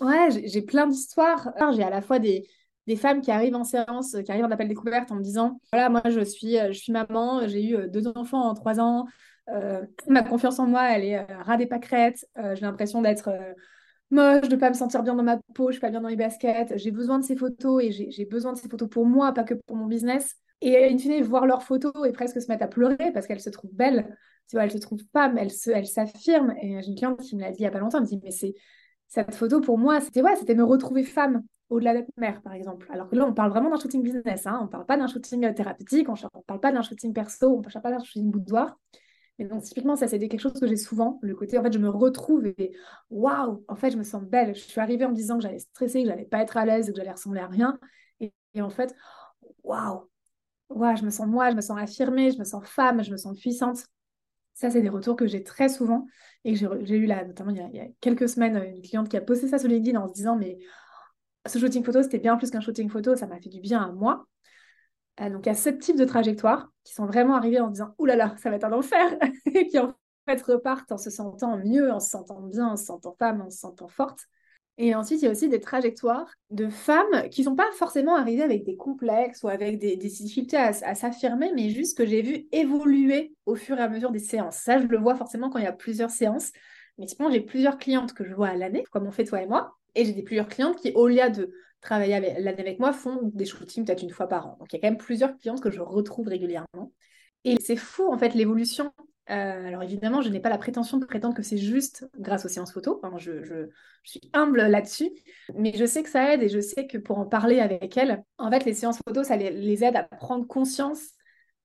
Ouais, 0.00 0.28
j'ai 0.44 0.60
plein 0.62 0.86
d'histoires. 0.86 1.48
J'ai 1.74 1.82
à 1.82 1.88
la 1.90 2.02
fois 2.02 2.18
des, 2.18 2.46
des 2.88 2.96
femmes 2.96 3.20
qui 3.20 3.30
arrivent 3.30 3.54
en 3.54 3.64
séance, 3.64 4.16
qui 4.24 4.32
arrivent 4.32 4.46
en 4.46 4.50
appel 4.50 4.66
découverte 4.66 5.12
en 5.12 5.16
me 5.16 5.22
disant 5.22 5.60
voilà, 5.72 5.90
moi 5.90 6.00
je 6.08 6.24
suis, 6.24 6.58
euh, 6.58 6.72
je 6.72 6.78
suis 6.78 6.90
maman, 6.90 7.46
j'ai 7.46 7.62
eu 7.62 7.76
euh, 7.76 7.86
deux 7.86 8.08
enfants 8.08 8.48
en 8.48 8.54
trois 8.54 8.80
ans, 8.80 9.04
euh, 9.50 9.82
ma 10.08 10.22
confiance 10.22 10.58
en 10.58 10.66
moi, 10.66 10.90
elle 10.90 11.04
est 11.04 11.22
ras 11.42 11.58
des 11.58 11.66
pâquerettes, 11.66 12.26
j'ai 12.36 12.62
l'impression 12.62 13.02
d'être 13.02 13.30
moche, 14.10 14.48
de 14.48 14.56
pas 14.56 14.70
me 14.70 14.74
sentir 14.74 15.02
bien 15.02 15.14
dans 15.14 15.22
ma 15.22 15.38
peau, 15.54 15.68
je 15.68 15.72
suis 15.72 15.80
pas 15.80 15.90
bien 15.90 16.00
dans 16.00 16.08
les 16.08 16.16
baskets, 16.16 16.72
j'ai 16.76 16.90
besoin 16.90 17.18
de 17.18 17.24
ces 17.24 17.36
photos 17.36 17.82
et 17.84 17.90
j'ai 17.90 18.24
besoin 18.24 18.54
de 18.54 18.58
ces 18.58 18.68
photos 18.68 18.88
pour 18.88 19.04
moi, 19.04 19.32
pas 19.32 19.44
que 19.44 19.54
pour 19.54 19.76
mon 19.76 19.86
business. 19.86 20.34
Et 20.60 20.90
in 20.90 20.98
fine, 20.98 21.22
voir 21.22 21.46
leurs 21.46 21.62
photos 21.62 21.92
et 22.06 22.12
presque 22.12 22.40
se 22.42 22.48
mettre 22.48 22.64
à 22.64 22.68
pleurer 22.68 23.12
parce 23.12 23.26
qu'elles 23.26 23.40
se 23.40 23.50
trouvent 23.50 23.74
belles, 23.74 24.16
tu 24.48 24.56
vois, 24.56 24.64
elles 24.64 24.72
se 24.72 24.78
trouvent 24.78 25.04
femmes, 25.12 25.38
elles 25.38 25.50
s'affirment. 25.50 26.50
Se, 26.50 26.66
et 26.66 26.82
j'ai 26.82 26.88
une 26.88 26.96
cliente 26.96 27.20
qui 27.20 27.36
me 27.36 27.42
l'a 27.42 27.50
dit 27.52 27.60
il 27.60 27.64
y 27.64 27.66
a 27.66 27.70
pas 27.70 27.78
longtemps, 27.78 27.98
elle 27.98 28.04
me 28.04 28.08
dit 28.08 28.20
mais 28.22 28.32
c'est 28.32 28.54
cette 29.08 29.34
photo, 29.34 29.60
pour 29.60 29.78
moi, 29.78 30.00
c'était 30.00 30.20
ouais, 30.20 30.36
c'était 30.36 30.54
me 30.54 30.64
retrouver 30.64 31.04
femme 31.04 31.42
au-delà 31.70 31.94
d'être 31.94 32.10
mère, 32.16 32.40
par 32.42 32.54
exemple. 32.54 32.88
Alors 32.92 33.08
que 33.08 33.16
là, 33.16 33.26
on 33.26 33.34
parle 33.34 33.50
vraiment 33.50 33.70
d'un 33.70 33.78
shooting 33.78 34.02
business. 34.02 34.46
Hein. 34.46 34.58
On 34.60 34.64
ne 34.64 34.68
parle 34.68 34.86
pas 34.86 34.96
d'un 34.96 35.06
shooting 35.06 35.44
euh, 35.44 35.52
thérapeutique, 35.52 36.08
on 36.08 36.14
ne 36.14 36.42
parle 36.46 36.60
pas 36.60 36.72
d'un 36.72 36.82
shooting 36.82 37.12
perso, 37.12 37.48
on 37.48 37.58
ne 37.58 37.62
parle 37.62 37.82
pas 37.82 37.90
d'un 37.90 38.02
shooting 38.02 38.30
boudoir. 38.30 38.78
Et 39.38 39.44
donc, 39.44 39.62
typiquement, 39.62 39.94
ça, 39.94 40.08
c'est 40.08 40.18
quelque 40.18 40.40
chose 40.40 40.58
que 40.58 40.66
j'ai 40.66 40.76
souvent. 40.76 41.18
Le 41.22 41.34
côté, 41.34 41.58
en 41.58 41.62
fait, 41.62 41.72
je 41.72 41.78
me 41.78 41.88
retrouve 41.88 42.46
et 42.46 42.72
waouh, 43.10 43.64
en 43.68 43.76
fait, 43.76 43.90
je 43.90 43.96
me 43.96 44.02
sens 44.02 44.22
belle. 44.24 44.54
Je 44.54 44.60
suis 44.60 44.80
arrivée 44.80 45.04
en 45.04 45.10
me 45.10 45.14
disant 45.14 45.36
que 45.36 45.42
j'allais 45.42 45.60
stresser, 45.60 46.02
que 46.02 46.08
j'allais 46.08 46.24
pas 46.24 46.42
être 46.42 46.56
à 46.56 46.64
l'aise, 46.66 46.90
que 46.90 46.96
j'allais 46.96 47.12
ressembler 47.12 47.40
à 47.40 47.46
rien. 47.46 47.78
Et, 48.20 48.32
en 48.60 48.70
fait, 48.70 48.96
waouh, 49.62 50.08
waouh, 50.70 50.96
je 50.96 51.04
me 51.04 51.10
sens 51.10 51.26
moi, 51.26 51.50
je 51.50 51.56
me 51.56 51.60
sens 51.60 51.78
affirmée, 51.78 52.32
je 52.32 52.38
me 52.38 52.44
sens 52.44 52.66
femme, 52.66 53.04
je 53.04 53.12
me 53.12 53.16
sens 53.16 53.38
puissante. 53.38 53.84
Ça, 54.54 54.70
c'est 54.70 54.82
des 54.82 54.88
retours 54.88 55.14
que 55.14 55.28
j'ai 55.28 55.44
très 55.44 55.68
souvent 55.68 56.06
et 56.44 56.56
j'ai 56.56 56.96
eu 56.96 57.06
là, 57.06 57.24
notamment 57.24 57.50
il 57.50 57.76
y, 57.76 57.80
a, 57.80 57.86
quelques 58.00 58.28
semaines, 58.28 58.56
une 58.74 58.82
cliente 58.82 59.08
qui 59.08 59.16
a 59.16 59.20
posté 59.20 59.46
ça 59.46 59.58
sur 59.58 59.68
LinkedIn 59.68 60.00
en 60.00 60.08
se 60.08 60.14
disant 60.14 60.36
Mais 60.36 60.58
ce 61.46 61.58
shooting 61.58 61.84
photo, 61.84 62.02
c'était 62.02 62.18
bien 62.18 62.36
plus 62.36 62.50
qu'un 62.50 62.60
shooting 62.60 62.90
photo, 62.90 63.16
ça 63.16 63.26
m'a 63.26 63.40
fait 63.40 63.48
du 63.48 63.60
bien 63.60 63.82
à 63.82 63.92
moi. 63.92 64.26
Euh, 65.20 65.30
donc, 65.30 65.46
il 65.46 65.48
y 65.48 65.52
a 65.52 65.54
ce 65.54 65.70
type 65.70 65.96
de 65.96 66.04
trajectoires 66.04 66.70
qui 66.84 66.94
sont 66.94 67.06
vraiment 67.06 67.34
arrivées 67.34 67.60
en 67.60 67.68
disant 67.68 67.94
Ouh 67.98 68.06
là 68.06 68.16
là, 68.16 68.34
ça 68.38 68.50
va 68.50 68.56
être 68.56 68.64
un 68.64 68.72
enfer 68.72 69.16
et 69.46 69.66
qui 69.68 69.78
en 69.78 69.94
fait 70.28 70.40
repartent 70.42 70.92
en 70.92 70.98
se 70.98 71.10
sentant 71.10 71.58
mieux, 71.58 71.90
en 71.92 72.00
se 72.00 72.10
sentant 72.10 72.40
bien, 72.42 72.68
en 72.68 72.76
se 72.76 72.84
sentant 72.84 73.16
femme, 73.18 73.40
en 73.40 73.50
se 73.50 73.58
sentant 73.58 73.88
forte. 73.88 74.20
Et 74.80 74.94
ensuite, 74.94 75.22
il 75.22 75.24
y 75.24 75.28
a 75.28 75.32
aussi 75.32 75.48
des 75.48 75.58
trajectoires 75.58 76.32
de 76.50 76.68
femmes 76.68 77.28
qui 77.30 77.40
ne 77.40 77.46
sont 77.46 77.56
pas 77.56 77.68
forcément 77.72 78.14
arrivées 78.14 78.44
avec 78.44 78.64
des 78.64 78.76
complexes 78.76 79.42
ou 79.42 79.48
avec 79.48 79.78
des, 79.80 79.96
difficultés 79.96 80.56
à, 80.56 80.94
s'affirmer, 80.94 81.50
mais 81.52 81.70
juste 81.70 81.98
que 81.98 82.06
j'ai 82.06 82.22
vu 82.22 82.46
évoluer 82.52 83.34
au 83.44 83.56
fur 83.56 83.76
et 83.76 83.82
à 83.82 83.88
mesure 83.88 84.12
des 84.12 84.20
séances. 84.20 84.58
Ça, 84.58 84.78
je 84.80 84.86
le 84.86 84.96
vois 84.96 85.16
forcément 85.16 85.50
quand 85.50 85.58
il 85.58 85.64
y 85.64 85.68
a 85.68 85.72
plusieurs 85.72 86.10
séances. 86.10 86.52
Mais 86.98 87.06
typiquement, 87.06 87.30
j'ai 87.30 87.40
plusieurs 87.40 87.78
clientes 87.78 88.12
que 88.12 88.24
je 88.24 88.34
vois 88.34 88.48
à 88.48 88.56
l'année, 88.56 88.84
comme 88.90 89.06
on 89.06 89.10
fait 89.10 89.24
toi 89.24 89.40
et 89.42 89.46
moi. 89.46 89.76
Et 89.94 90.04
j'ai 90.04 90.12
des 90.12 90.22
plusieurs 90.22 90.48
clientes 90.48 90.76
qui, 90.76 90.92
au 90.92 91.08
lieu 91.08 91.30
de 91.30 91.52
travailler 91.80 92.18
l'année 92.40 92.60
avec 92.60 92.80
moi, 92.80 92.92
font 92.92 93.20
des 93.22 93.44
shootings 93.44 93.84
peut-être 93.84 94.02
une 94.02 94.10
fois 94.10 94.28
par 94.28 94.46
an. 94.48 94.56
Donc, 94.58 94.72
il 94.72 94.76
y 94.76 94.78
a 94.78 94.82
quand 94.82 94.88
même 94.88 94.98
plusieurs 94.98 95.36
clientes 95.36 95.60
que 95.60 95.70
je 95.70 95.80
retrouve 95.80 96.28
régulièrement. 96.28 96.92
Et 97.44 97.56
c'est 97.60 97.76
fou, 97.76 98.12
en 98.12 98.18
fait, 98.18 98.34
l'évolution 98.34 98.92
euh, 99.30 99.66
alors 99.66 99.82
évidemment, 99.82 100.22
je 100.22 100.30
n'ai 100.30 100.40
pas 100.40 100.48
la 100.48 100.56
prétention 100.56 100.96
de 100.96 101.04
prétendre 101.04 101.34
que 101.34 101.42
c'est 101.42 101.58
juste 101.58 102.08
grâce 102.18 102.46
aux 102.46 102.48
séances 102.48 102.72
photo. 102.72 103.00
je, 103.18 103.68
suis 104.02 104.22
humble 104.32 104.62
là-dessus, 104.62 105.10
mais 105.54 105.74
je 105.76 105.84
sais 105.84 106.02
que 106.02 106.08
ça 106.08 106.32
aide 106.32 106.42
et 106.42 106.48
je 106.48 106.60
sais 106.60 106.86
que 106.86 106.96
pour 106.96 107.18
en 107.18 107.26
parler 107.26 107.60
avec 107.60 107.96
elles, 107.98 108.24
en 108.38 108.50
fait, 108.50 108.64
les 108.64 108.72
séances 108.72 108.98
photo, 109.06 109.22
ça 109.22 109.36
les, 109.36 109.84
aide 109.84 109.96
à 109.96 110.02
prendre 110.02 110.46
conscience 110.46 111.10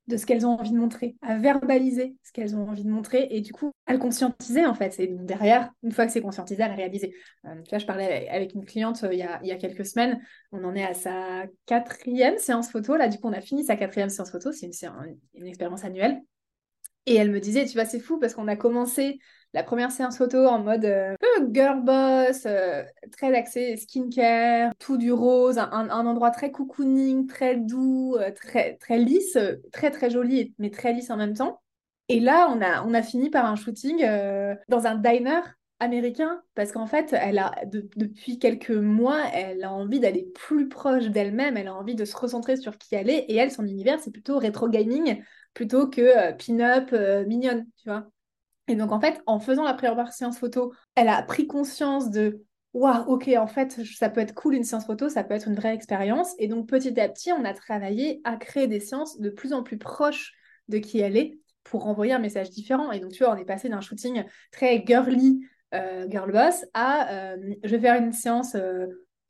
de 0.07 0.17
ce 0.17 0.25
qu'elles 0.25 0.45
ont 0.45 0.59
envie 0.59 0.71
de 0.71 0.77
montrer, 0.77 1.15
à 1.21 1.37
verbaliser 1.37 2.15
ce 2.23 2.31
qu'elles 2.33 2.55
ont 2.55 2.67
envie 2.67 2.83
de 2.83 2.89
montrer 2.89 3.27
et 3.31 3.39
du 3.39 3.53
coup 3.53 3.71
à 3.85 3.93
le 3.93 3.99
conscientiser 3.99 4.65
en 4.65 4.73
fait. 4.73 4.99
Et 4.99 5.07
derrière, 5.07 5.71
une 5.81 5.91
fois 5.91 6.05
que 6.05 6.11
c'est 6.11 6.21
conscientisé, 6.21 6.61
à 6.61 6.67
le 6.67 6.75
réaliser. 6.75 7.15
Euh, 7.45 7.55
là, 7.71 7.77
je 7.77 7.85
parlais 7.85 8.27
avec 8.27 8.53
une 8.53 8.65
cliente 8.65 9.03
euh, 9.03 9.13
il, 9.13 9.19
y 9.19 9.51
a, 9.51 9.55
quelques 9.55 9.85
semaines, 9.85 10.19
on 10.51 10.63
en 10.63 10.75
est 10.75 10.83
à 10.83 10.93
sa 10.93 11.45
quatrième 11.65 12.37
séance 12.37 12.69
photo. 12.69 12.95
Là, 12.95 13.07
du 13.07 13.17
coup, 13.17 13.27
on 13.27 13.33
a 13.33 13.41
fini 13.41 13.63
sa 13.63 13.75
quatrième 13.75 14.09
séance 14.09 14.31
photo, 14.31 14.51
c'est 14.51 14.65
une, 14.65 15.17
une 15.35 15.47
expérience 15.47 15.85
annuelle. 15.85 16.21
Et 17.05 17.15
elle 17.15 17.31
me 17.31 17.39
disait, 17.39 17.65
tu 17.65 17.73
vois, 17.73 17.85
c'est 17.85 17.99
fou 17.99 18.19
parce 18.19 18.33
qu'on 18.33 18.47
a 18.47 18.55
commencé 18.55 19.19
la 19.53 19.63
première 19.63 19.91
séance 19.91 20.17
photo 20.17 20.47
en 20.47 20.59
mode 20.59 20.85
euh, 20.85 21.15
girl 21.51 21.81
boss, 21.83 22.43
euh, 22.45 22.83
très 23.11 23.35
axé 23.35 23.77
skincare, 23.77 24.73
tout 24.79 24.97
du 24.97 25.11
rose, 25.11 25.59
un, 25.59 25.89
endroit 25.89 26.31
très 26.31 26.51
cocooning, 26.51 27.27
très 27.27 27.55
doux, 27.55 28.15
euh, 28.19 28.31
très, 28.31 28.75
très 28.77 28.97
lisse, 28.97 29.37
très 29.71 29.91
très 29.91 30.09
joli, 30.09 30.55
mais 30.57 30.71
très 30.71 30.93
lisse 30.93 31.11
en 31.11 31.17
même 31.17 31.35
temps. 31.35 31.61
Et 32.09 32.19
là, 32.19 32.49
on 32.49 32.61
a, 32.61 32.83
on 32.83 32.93
a 32.93 33.03
fini 33.03 33.29
par 33.29 33.45
un 33.45 33.55
shooting 33.55 34.05
dans 34.67 34.87
un 34.87 34.95
diner 34.95 35.41
américain 35.79 36.41
parce 36.53 36.71
qu'en 36.71 36.85
fait, 36.85 37.13
elle 37.13 37.39
a 37.39 37.53
depuis 37.65 38.39
quelques 38.39 38.71
mois, 38.71 39.21
elle 39.33 39.63
a 39.63 39.71
envie 39.71 39.99
d'aller 40.01 40.29
plus 40.35 40.67
proche 40.67 41.05
d'elle-même, 41.05 41.55
elle 41.55 41.67
a 41.67 41.73
envie 41.73 41.95
de 41.95 42.05
se 42.05 42.15
recentrer 42.15 42.57
sur 42.57 42.77
qui 42.77 42.95
elle 42.95 43.09
est 43.09 43.25
et 43.29 43.37
elle, 43.37 43.51
son 43.51 43.65
univers, 43.65 43.99
c'est 44.01 44.11
plutôt 44.11 44.37
rétro 44.37 44.67
gaming 44.67 45.23
plutôt 45.53 45.87
que 45.87 46.33
pin-up 46.33 46.91
mignonne, 47.25 47.65
tu 47.77 47.89
vois. 47.89 48.12
Et 48.67 48.75
donc, 48.75 48.91
en 48.91 48.99
fait, 48.99 49.21
en 49.25 49.39
faisant 49.39 49.63
la 49.63 49.73
première 49.73 50.13
séance 50.13 50.37
photo, 50.37 50.73
elle 50.95 51.09
a 51.09 51.21
pris 51.21 51.47
conscience 51.47 52.09
de 52.09 52.43
Waouh, 52.73 53.03
ok, 53.07 53.29
en 53.37 53.45
fait, 53.45 53.79
ça 53.85 54.09
peut 54.09 54.19
être 54.19 54.33
cool 54.33 54.55
une 54.55 54.63
séance 54.63 54.87
photo, 54.87 55.07
ça 55.07 55.23
peut 55.23 55.35
être 55.35 55.47
une 55.47 55.53
vraie 55.53 55.75
expérience. 55.75 56.33
Et 56.39 56.47
donc, 56.47 56.67
petit 56.67 56.99
à 56.99 57.07
petit, 57.07 57.31
on 57.31 57.45
a 57.45 57.53
travaillé 57.53 58.19
à 58.23 58.35
créer 58.35 58.67
des 58.67 58.79
séances 58.79 59.19
de 59.19 59.29
plus 59.29 59.53
en 59.53 59.61
plus 59.61 59.77
proches 59.77 60.33
de 60.69 60.79
qui 60.79 60.99
elle 60.99 61.15
est 61.15 61.37
pour 61.63 61.85
envoyer 61.85 62.13
un 62.13 62.19
message 62.19 62.49
différent. 62.49 62.91
Et 62.91 62.99
donc, 62.99 63.11
tu 63.11 63.23
vois, 63.23 63.35
on 63.35 63.37
est 63.37 63.45
passé 63.45 63.69
d'un 63.69 63.81
shooting 63.81 64.23
très 64.51 64.83
girly, 64.87 65.39
euh, 65.75 66.07
girl 66.09 66.31
boss, 66.31 66.65
à 66.73 67.35
je 67.37 67.69
vais 67.69 67.79
faire 67.79 68.01
une 68.01 68.11
séance 68.11 68.55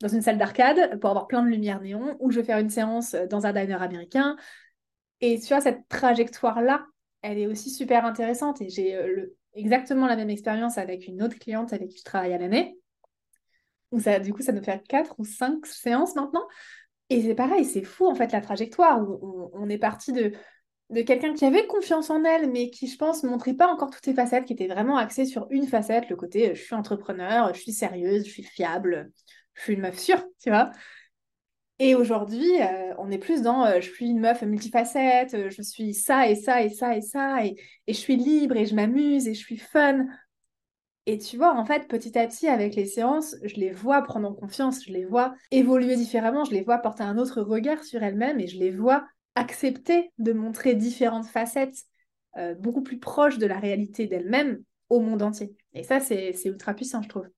dans 0.00 0.08
une 0.08 0.22
salle 0.22 0.38
d'arcade 0.38 0.98
pour 1.00 1.10
avoir 1.10 1.26
plein 1.26 1.42
de 1.42 1.48
lumière 1.48 1.82
néon, 1.82 2.16
ou 2.20 2.30
je 2.30 2.40
vais 2.40 2.46
faire 2.46 2.58
une 2.58 2.70
séance 2.70 3.14
dans 3.28 3.44
un 3.44 3.52
diner 3.52 3.82
américain, 3.82 4.36
et 5.20 5.38
tu 5.40 5.48
vois, 5.48 5.60
cette 5.60 5.88
trajectoire-là, 5.88 6.86
elle 7.24 7.38
est 7.38 7.46
aussi 7.46 7.70
super 7.70 8.04
intéressante. 8.04 8.60
Et 8.60 8.68
j'ai 8.68 8.94
euh, 8.94 9.34
exactement 9.54 10.06
la 10.06 10.14
même 10.14 10.30
expérience 10.30 10.76
avec 10.76 11.08
une 11.08 11.22
autre 11.22 11.38
cliente 11.38 11.72
avec 11.72 11.88
qui 11.88 11.98
je 11.98 12.04
travaille 12.04 12.34
à 12.34 12.38
l'année. 12.38 12.78
Ça, 13.98 14.18
du 14.18 14.34
coup, 14.34 14.42
ça 14.42 14.52
nous 14.52 14.62
fait 14.62 14.82
quatre 14.86 15.14
ou 15.18 15.24
cinq 15.24 15.64
séances 15.66 16.14
maintenant. 16.16 16.46
Et 17.08 17.22
c'est 17.22 17.34
pareil, 17.34 17.64
c'est 17.64 17.82
fou 17.82 18.06
en 18.06 18.14
fait 18.14 18.32
la 18.32 18.40
trajectoire 18.40 19.00
où 19.00 19.50
on, 19.52 19.68
est 19.68 19.78
parti 19.78 20.12
de, 20.12 20.32
quelqu'un 21.02 21.32
qui 21.32 21.44
avait 21.44 21.66
confiance 21.66 22.10
en 22.10 22.24
elle, 22.24 22.50
mais 22.50 22.70
qui, 22.70 22.88
je 22.88 22.96
pense, 22.96 23.22
montrait 23.22 23.54
pas 23.54 23.68
encore 23.68 23.90
toutes 23.90 24.04
ses 24.04 24.14
facettes, 24.14 24.44
qui 24.44 24.52
était 24.52 24.68
vraiment 24.68 24.96
axée 24.96 25.24
sur 25.24 25.46
une 25.50 25.66
facette, 25.66 26.10
le 26.10 26.16
côté 26.16 26.50
euh, 26.50 26.54
je 26.54 26.62
suis 26.62 26.74
entrepreneur, 26.74 27.54
je 27.54 27.60
suis 27.60 27.72
sérieuse, 27.72 28.24
je 28.26 28.30
suis 28.30 28.42
fiable, 28.42 29.12
je 29.54 29.62
suis 29.62 29.74
une 29.74 29.80
meuf 29.80 29.98
sûre, 29.98 30.22
tu 30.42 30.50
vois. 30.50 30.70
Et 31.80 31.94
aujourd'hui, 31.96 32.62
euh, 32.62 32.94
on 32.98 33.10
est 33.10 33.18
plus 33.18 33.42
dans 33.42 33.64
euh, 33.66 33.80
je 33.80 33.90
suis 33.90 34.06
une 34.06 34.20
meuf 34.20 34.42
multifacette, 34.42 35.34
euh, 35.34 35.50
je 35.50 35.60
suis 35.60 35.92
ça 35.92 36.28
et 36.28 36.36
ça 36.36 36.62
et 36.62 36.68
ça 36.68 36.96
et 36.96 37.00
ça, 37.00 37.44
et, 37.44 37.56
je 37.88 37.94
suis 37.94 38.16
libre 38.16 38.56
et 38.56 38.66
je 38.66 38.74
m'amuse 38.76 39.26
et 39.26 39.34
je 39.34 39.40
suis 39.40 39.56
fun. 39.56 40.06
Et 41.06 41.18
tu 41.18 41.36
vois, 41.36 41.52
en 41.54 41.66
fait, 41.66 41.88
petit 41.88 42.16
à 42.16 42.26
petit, 42.26 42.46
avec 42.46 42.76
les 42.76 42.86
séances, 42.86 43.36
je 43.42 43.56
les 43.56 43.72
vois 43.72 44.02
prendre 44.02 44.28
en 44.28 44.32
confiance, 44.32 44.84
je 44.86 44.92
les 44.92 45.04
vois 45.04 45.34
évoluer 45.50 45.96
différemment, 45.96 46.44
je 46.44 46.52
les 46.52 46.62
vois 46.62 46.78
porter 46.78 47.02
un 47.02 47.18
autre 47.18 47.42
regard 47.42 47.84
sur 47.84 48.02
elles-mêmes 48.02 48.40
et 48.40 48.46
je 48.46 48.58
les 48.58 48.70
vois 48.70 49.06
accepter 49.34 50.12
de 50.18 50.32
montrer 50.32 50.74
différentes 50.74 51.26
facettes 51.26 51.82
beaucoup 52.58 52.82
plus 52.82 52.98
proche 52.98 53.38
de 53.38 53.46
la 53.46 53.60
réalité 53.60 54.06
d'elle-même 54.06 54.62
au 54.88 55.00
monde 55.00 55.22
entier. 55.22 55.54
Et 55.74 55.82
ça, 55.84 56.00
c'est 56.00 56.34
ultra 56.46 56.74
puissant, 56.74 57.02
je 57.02 57.08
trouve. 57.08 57.28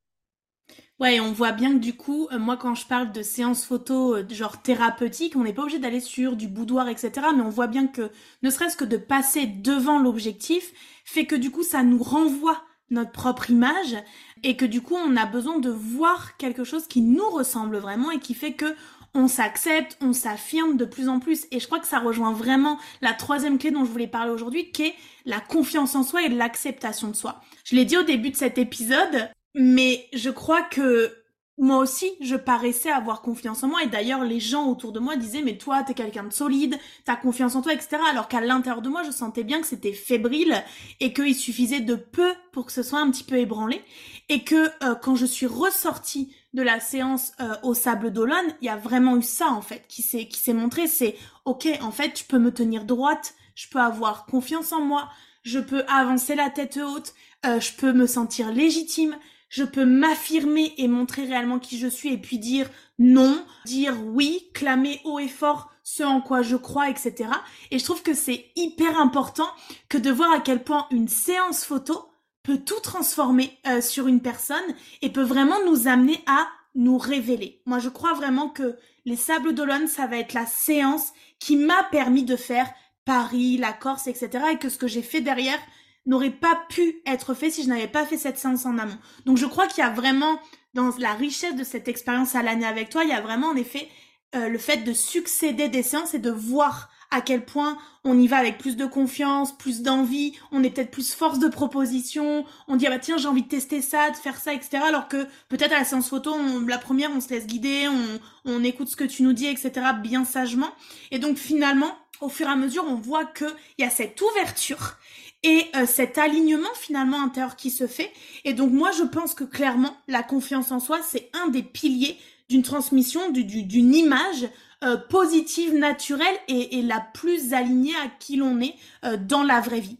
Ouais, 0.98 1.20
on 1.20 1.30
voit 1.32 1.52
bien 1.52 1.74
que 1.74 1.78
du 1.78 1.94
coup, 1.94 2.26
euh, 2.32 2.38
moi 2.38 2.56
quand 2.56 2.74
je 2.74 2.86
parle 2.86 3.12
de 3.12 3.22
séances 3.22 3.66
photo 3.66 4.16
euh, 4.16 4.26
genre 4.30 4.62
thérapeutique, 4.62 5.36
on 5.36 5.44
n'est 5.44 5.52
pas 5.52 5.62
obligé 5.62 5.78
d'aller 5.78 6.00
sur 6.00 6.36
du 6.36 6.48
boudoir, 6.48 6.88
etc. 6.88 7.12
Mais 7.36 7.42
on 7.42 7.50
voit 7.50 7.66
bien 7.66 7.86
que 7.86 8.10
ne 8.42 8.48
serait-ce 8.48 8.78
que 8.78 8.84
de 8.84 8.96
passer 8.96 9.46
devant 9.46 9.98
l'objectif 9.98 10.72
fait 11.04 11.26
que 11.26 11.36
du 11.36 11.50
coup 11.50 11.62
ça 11.62 11.82
nous 11.82 12.02
renvoie 12.02 12.62
notre 12.88 13.12
propre 13.12 13.50
image 13.50 13.96
et 14.42 14.56
que 14.56 14.64
du 14.64 14.80
coup 14.80 14.94
on 14.94 15.16
a 15.16 15.26
besoin 15.26 15.58
de 15.58 15.68
voir 15.68 16.38
quelque 16.38 16.64
chose 16.64 16.86
qui 16.86 17.02
nous 17.02 17.28
ressemble 17.28 17.76
vraiment 17.76 18.10
et 18.10 18.18
qui 18.18 18.32
fait 18.32 18.54
que 18.54 18.74
on 19.16 19.28
s'accepte, 19.28 19.96
on 20.00 20.12
s'affirme 20.12 20.76
de 20.76 20.84
plus 20.84 21.08
en 21.08 21.20
plus. 21.20 21.46
Et 21.50 21.60
je 21.60 21.66
crois 21.66 21.80
que 21.80 21.86
ça 21.86 21.98
rejoint 21.98 22.32
vraiment 22.32 22.78
la 23.00 23.12
troisième 23.12 23.58
clé 23.58 23.70
dont 23.70 23.84
je 23.84 23.90
voulais 23.90 24.06
parler 24.06 24.30
aujourd'hui, 24.30 24.70
qui 24.72 24.84
est 24.84 24.94
la 25.24 25.40
confiance 25.40 25.94
en 25.94 26.02
soi 26.02 26.22
et 26.22 26.28
l'acceptation 26.28 27.08
de 27.08 27.16
soi. 27.16 27.40
Je 27.64 27.76
l'ai 27.76 27.84
dit 27.84 27.96
au 27.96 28.02
début 28.02 28.30
de 28.30 28.36
cet 28.36 28.58
épisode, 28.58 29.30
mais 29.56 30.06
je 30.12 30.30
crois 30.30 30.62
que 30.62 31.12
moi 31.58 31.78
aussi, 31.78 32.12
je 32.20 32.36
paraissais 32.36 32.90
avoir 32.90 33.22
confiance 33.22 33.62
en 33.62 33.68
moi. 33.68 33.82
Et 33.82 33.86
d'ailleurs, 33.86 34.22
les 34.22 34.40
gens 34.40 34.66
autour 34.66 34.92
de 34.92 35.00
moi 35.00 35.16
disaient, 35.16 35.40
mais 35.40 35.56
toi, 35.56 35.82
t'es 35.82 35.94
quelqu'un 35.94 36.24
de 36.24 36.32
solide, 36.32 36.78
t'as 37.06 37.16
confiance 37.16 37.56
en 37.56 37.62
toi, 37.62 37.72
etc. 37.72 37.96
Alors 38.10 38.28
qu'à 38.28 38.42
l'intérieur 38.42 38.82
de 38.82 38.90
moi, 38.90 39.02
je 39.04 39.10
sentais 39.10 39.42
bien 39.42 39.62
que 39.62 39.66
c'était 39.66 39.94
fébrile 39.94 40.62
et 41.00 41.14
qu'il 41.14 41.34
suffisait 41.34 41.80
de 41.80 41.94
peu 41.94 42.34
pour 42.52 42.66
que 42.66 42.72
ce 42.72 42.82
soit 42.82 43.00
un 43.00 43.10
petit 43.10 43.24
peu 43.24 43.38
ébranlé. 43.38 43.82
Et 44.28 44.44
que 44.44 44.70
euh, 44.84 44.94
quand 44.96 45.16
je 45.16 45.24
suis 45.24 45.46
ressortie 45.46 46.34
de 46.52 46.60
la 46.60 46.78
séance 46.78 47.32
euh, 47.40 47.54
au 47.62 47.72
Sable 47.72 48.12
d'Olonne, 48.12 48.54
il 48.60 48.66
y 48.66 48.70
a 48.70 48.76
vraiment 48.76 49.16
eu 49.16 49.22
ça, 49.22 49.48
en 49.48 49.62
fait, 49.62 49.86
qui 49.88 50.02
s'est, 50.02 50.28
qui 50.28 50.40
s'est 50.40 50.52
montré. 50.52 50.86
C'est, 50.86 51.16
ok, 51.46 51.66
en 51.80 51.90
fait, 51.90 52.12
tu 52.12 52.24
peux 52.24 52.38
me 52.38 52.52
tenir 52.52 52.84
droite, 52.84 53.34
je 53.54 53.66
peux 53.68 53.80
avoir 53.80 54.26
confiance 54.26 54.72
en 54.72 54.82
moi, 54.82 55.08
je 55.42 55.58
peux 55.58 55.84
avancer 55.88 56.34
la 56.34 56.50
tête 56.50 56.76
haute, 56.76 57.14
euh, 57.46 57.60
je 57.60 57.72
peux 57.72 57.94
me 57.94 58.06
sentir 58.06 58.52
légitime, 58.52 59.16
je 59.48 59.64
peux 59.64 59.84
m'affirmer 59.84 60.74
et 60.78 60.88
montrer 60.88 61.24
réellement 61.24 61.58
qui 61.58 61.78
je 61.78 61.86
suis 61.86 62.12
et 62.12 62.18
puis 62.18 62.38
dire 62.38 62.68
non, 62.98 63.44
dire 63.64 63.94
oui, 64.04 64.50
clamer 64.54 65.00
haut 65.04 65.18
et 65.18 65.28
fort 65.28 65.70
ce 65.82 66.02
en 66.02 66.20
quoi 66.20 66.42
je 66.42 66.56
crois, 66.56 66.90
etc. 66.90 67.30
Et 67.70 67.78
je 67.78 67.84
trouve 67.84 68.02
que 68.02 68.14
c'est 68.14 68.46
hyper 68.56 68.98
important 68.98 69.48
que 69.88 69.98
de 69.98 70.10
voir 70.10 70.32
à 70.32 70.40
quel 70.40 70.64
point 70.64 70.86
une 70.90 71.08
séance 71.08 71.64
photo 71.64 72.08
peut 72.42 72.58
tout 72.58 72.80
transformer 72.80 73.56
euh, 73.66 73.80
sur 73.80 74.08
une 74.08 74.20
personne 74.20 74.56
et 75.02 75.10
peut 75.10 75.22
vraiment 75.22 75.64
nous 75.64 75.86
amener 75.86 76.22
à 76.26 76.48
nous 76.74 76.98
révéler. 76.98 77.62
Moi, 77.66 77.78
je 77.78 77.88
crois 77.88 78.14
vraiment 78.14 78.48
que 78.48 78.76
les 79.04 79.16
Sables 79.16 79.54
d'Olonne, 79.54 79.88
ça 79.88 80.06
va 80.06 80.18
être 80.18 80.32
la 80.32 80.46
séance 80.46 81.12
qui 81.38 81.56
m'a 81.56 81.84
permis 81.90 82.24
de 82.24 82.36
faire 82.36 82.68
Paris, 83.04 83.56
la 83.56 83.72
Corse, 83.72 84.08
etc. 84.08 84.44
Et 84.52 84.58
que 84.58 84.68
ce 84.68 84.78
que 84.78 84.88
j'ai 84.88 85.02
fait 85.02 85.20
derrière, 85.20 85.58
n'aurait 86.06 86.30
pas 86.30 86.60
pu 86.68 87.00
être 87.04 87.34
fait 87.34 87.50
si 87.50 87.64
je 87.64 87.68
n'avais 87.68 87.88
pas 87.88 88.06
fait 88.06 88.16
cette 88.16 88.38
séance 88.38 88.64
en 88.64 88.78
amont. 88.78 88.98
Donc 89.26 89.36
je 89.36 89.46
crois 89.46 89.66
qu'il 89.66 89.82
y 89.82 89.86
a 89.86 89.90
vraiment, 89.90 90.40
dans 90.74 90.90
la 90.98 91.12
richesse 91.12 91.56
de 91.56 91.64
cette 91.64 91.88
expérience 91.88 92.34
à 92.34 92.42
l'année 92.42 92.66
avec 92.66 92.88
toi, 92.88 93.04
il 93.04 93.10
y 93.10 93.14
a 93.14 93.20
vraiment 93.20 93.48
en 93.48 93.56
effet 93.56 93.88
euh, 94.34 94.48
le 94.48 94.58
fait 94.58 94.78
de 94.78 94.92
succéder 94.92 95.68
des 95.68 95.82
séances 95.82 96.14
et 96.14 96.18
de 96.18 96.30
voir 96.30 96.90
à 97.10 97.20
quel 97.20 97.44
point 97.44 97.78
on 98.04 98.18
y 98.18 98.26
va 98.26 98.38
avec 98.38 98.58
plus 98.58 98.76
de 98.76 98.84
confiance, 98.84 99.56
plus 99.56 99.82
d'envie, 99.82 100.32
on 100.50 100.62
est 100.64 100.70
peut-être 100.70 100.90
plus 100.90 101.14
force 101.14 101.38
de 101.38 101.48
proposition, 101.48 102.44
on 102.66 102.76
dit 102.76 102.86
ah 102.86 102.90
bah 102.90 102.98
tiens 102.98 103.16
j'ai 103.16 103.28
envie 103.28 103.42
de 103.42 103.48
tester 103.48 103.80
ça, 103.80 104.10
de 104.10 104.16
faire 104.16 104.36
ça, 104.38 104.52
etc. 104.52 104.78
Alors 104.84 105.08
que 105.08 105.26
peut-être 105.48 105.72
à 105.72 105.78
la 105.78 105.84
séance 105.84 106.08
photo, 106.08 106.36
la 106.66 106.78
première 106.78 107.10
on 107.10 107.20
se 107.20 107.30
laisse 107.30 107.46
guider, 107.46 107.88
on, 107.88 108.52
on 108.52 108.64
écoute 108.64 108.88
ce 108.88 108.96
que 108.96 109.04
tu 109.04 109.22
nous 109.22 109.32
dis, 109.32 109.46
etc. 109.46 109.72
bien 110.02 110.24
sagement. 110.24 110.70
Et 111.10 111.18
donc 111.18 111.36
finalement, 111.36 111.96
au 112.20 112.28
fur 112.28 112.48
et 112.48 112.50
à 112.50 112.56
mesure, 112.56 112.84
on 112.88 112.96
voit 112.96 113.24
qu'il 113.24 113.54
y 113.78 113.84
a 113.84 113.90
cette 113.90 114.20
ouverture 114.20 114.96
et 115.42 115.66
euh, 115.76 115.86
cet 115.86 116.18
alignement 116.18 116.74
finalement 116.74 117.22
intérieur 117.22 117.56
qui 117.56 117.70
se 117.70 117.86
fait. 117.86 118.12
Et 118.44 118.52
donc 118.52 118.72
moi 118.72 118.90
je 118.92 119.04
pense 119.04 119.34
que 119.34 119.44
clairement 119.44 119.96
la 120.08 120.22
confiance 120.22 120.70
en 120.72 120.80
soi 120.80 120.98
c'est 121.02 121.30
un 121.32 121.48
des 121.48 121.62
piliers 121.62 122.18
d'une 122.48 122.62
transmission, 122.62 123.30
d'une 123.30 123.94
image 123.94 124.48
euh, 124.84 124.96
positive, 124.96 125.74
naturelle 125.74 126.36
et, 126.48 126.82
la 126.82 127.00
plus 127.00 127.54
alignée 127.54 127.94
à 128.04 128.08
qui 128.20 128.36
l'on 128.36 128.60
est 128.60 128.74
euh, 129.04 129.16
dans 129.16 129.42
la 129.42 129.60
vraie 129.60 129.80
vie. 129.80 129.98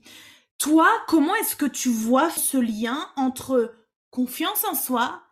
Toi, 0.59 0.89
comment 1.09 1.35
est-ce 1.37 1.57
que 1.57 1.67
tu 1.67 1.89
vois 1.89 2.31
ce 2.31 2.57
lien 2.57 3.09
entre 3.17 3.75
confiance 4.11 4.65
en 4.65 4.75
soi 4.75 5.23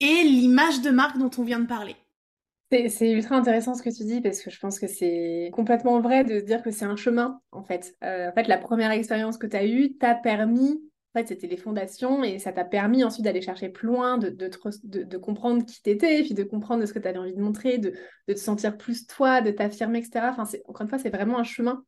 et 0.00 0.22
l'image 0.22 0.80
de 0.80 0.90
marque 0.90 1.18
dont 1.18 1.30
on 1.38 1.44
vient 1.44 1.60
de 1.60 1.66
parler? 1.66 1.96
C'est 2.70 3.10
ultra 3.10 3.36
intéressant 3.36 3.74
ce 3.74 3.82
que 3.82 3.90
tu 3.90 4.04
dis 4.04 4.20
parce 4.20 4.40
que 4.40 4.50
je 4.50 4.58
pense 4.58 4.78
que 4.78 4.86
c'est 4.86 5.50
complètement 5.52 6.00
vrai 6.00 6.24
de 6.24 6.40
dire 6.40 6.62
que 6.62 6.70
c'est 6.70 6.84
un 6.84 6.96
chemin 6.96 7.40
en 7.50 7.64
fait. 7.64 7.96
Euh, 8.04 8.30
en 8.30 8.32
fait, 8.32 8.46
la 8.46 8.58
première 8.58 8.92
expérience 8.92 9.38
que 9.38 9.46
tu 9.46 9.56
as 9.56 9.66
eue 9.66 9.96
t'a 9.96 10.14
permis, 10.14 10.80
en 11.12 11.18
fait, 11.18 11.28
c'était 11.28 11.48
les 11.48 11.56
fondations 11.56 12.22
et 12.22 12.38
ça 12.38 12.52
t'a 12.52 12.64
permis 12.64 13.02
ensuite 13.02 13.24
d'aller 13.24 13.42
chercher 13.42 13.68
plus 13.68 13.88
loin, 13.88 14.18
de, 14.18 14.30
de, 14.30 15.16
comprendre 15.18 15.64
qui 15.66 15.82
t'étais, 15.82 16.22
puis 16.22 16.34
de 16.34 16.44
comprendre 16.44 16.86
ce 16.86 16.92
que 16.92 17.00
tu 17.00 17.08
avais 17.08 17.18
envie 17.18 17.34
de 17.34 17.40
montrer, 17.40 17.78
de, 17.78 17.92
te 18.28 18.34
sentir 18.34 18.76
plus 18.76 19.08
toi, 19.08 19.40
de 19.40 19.50
t'affirmer, 19.50 19.98
etc. 19.98 20.26
Enfin, 20.30 20.44
encore 20.66 20.82
une 20.82 20.88
fois, 20.88 20.98
c'est 20.98 21.10
vraiment 21.10 21.40
un 21.40 21.44
chemin. 21.44 21.84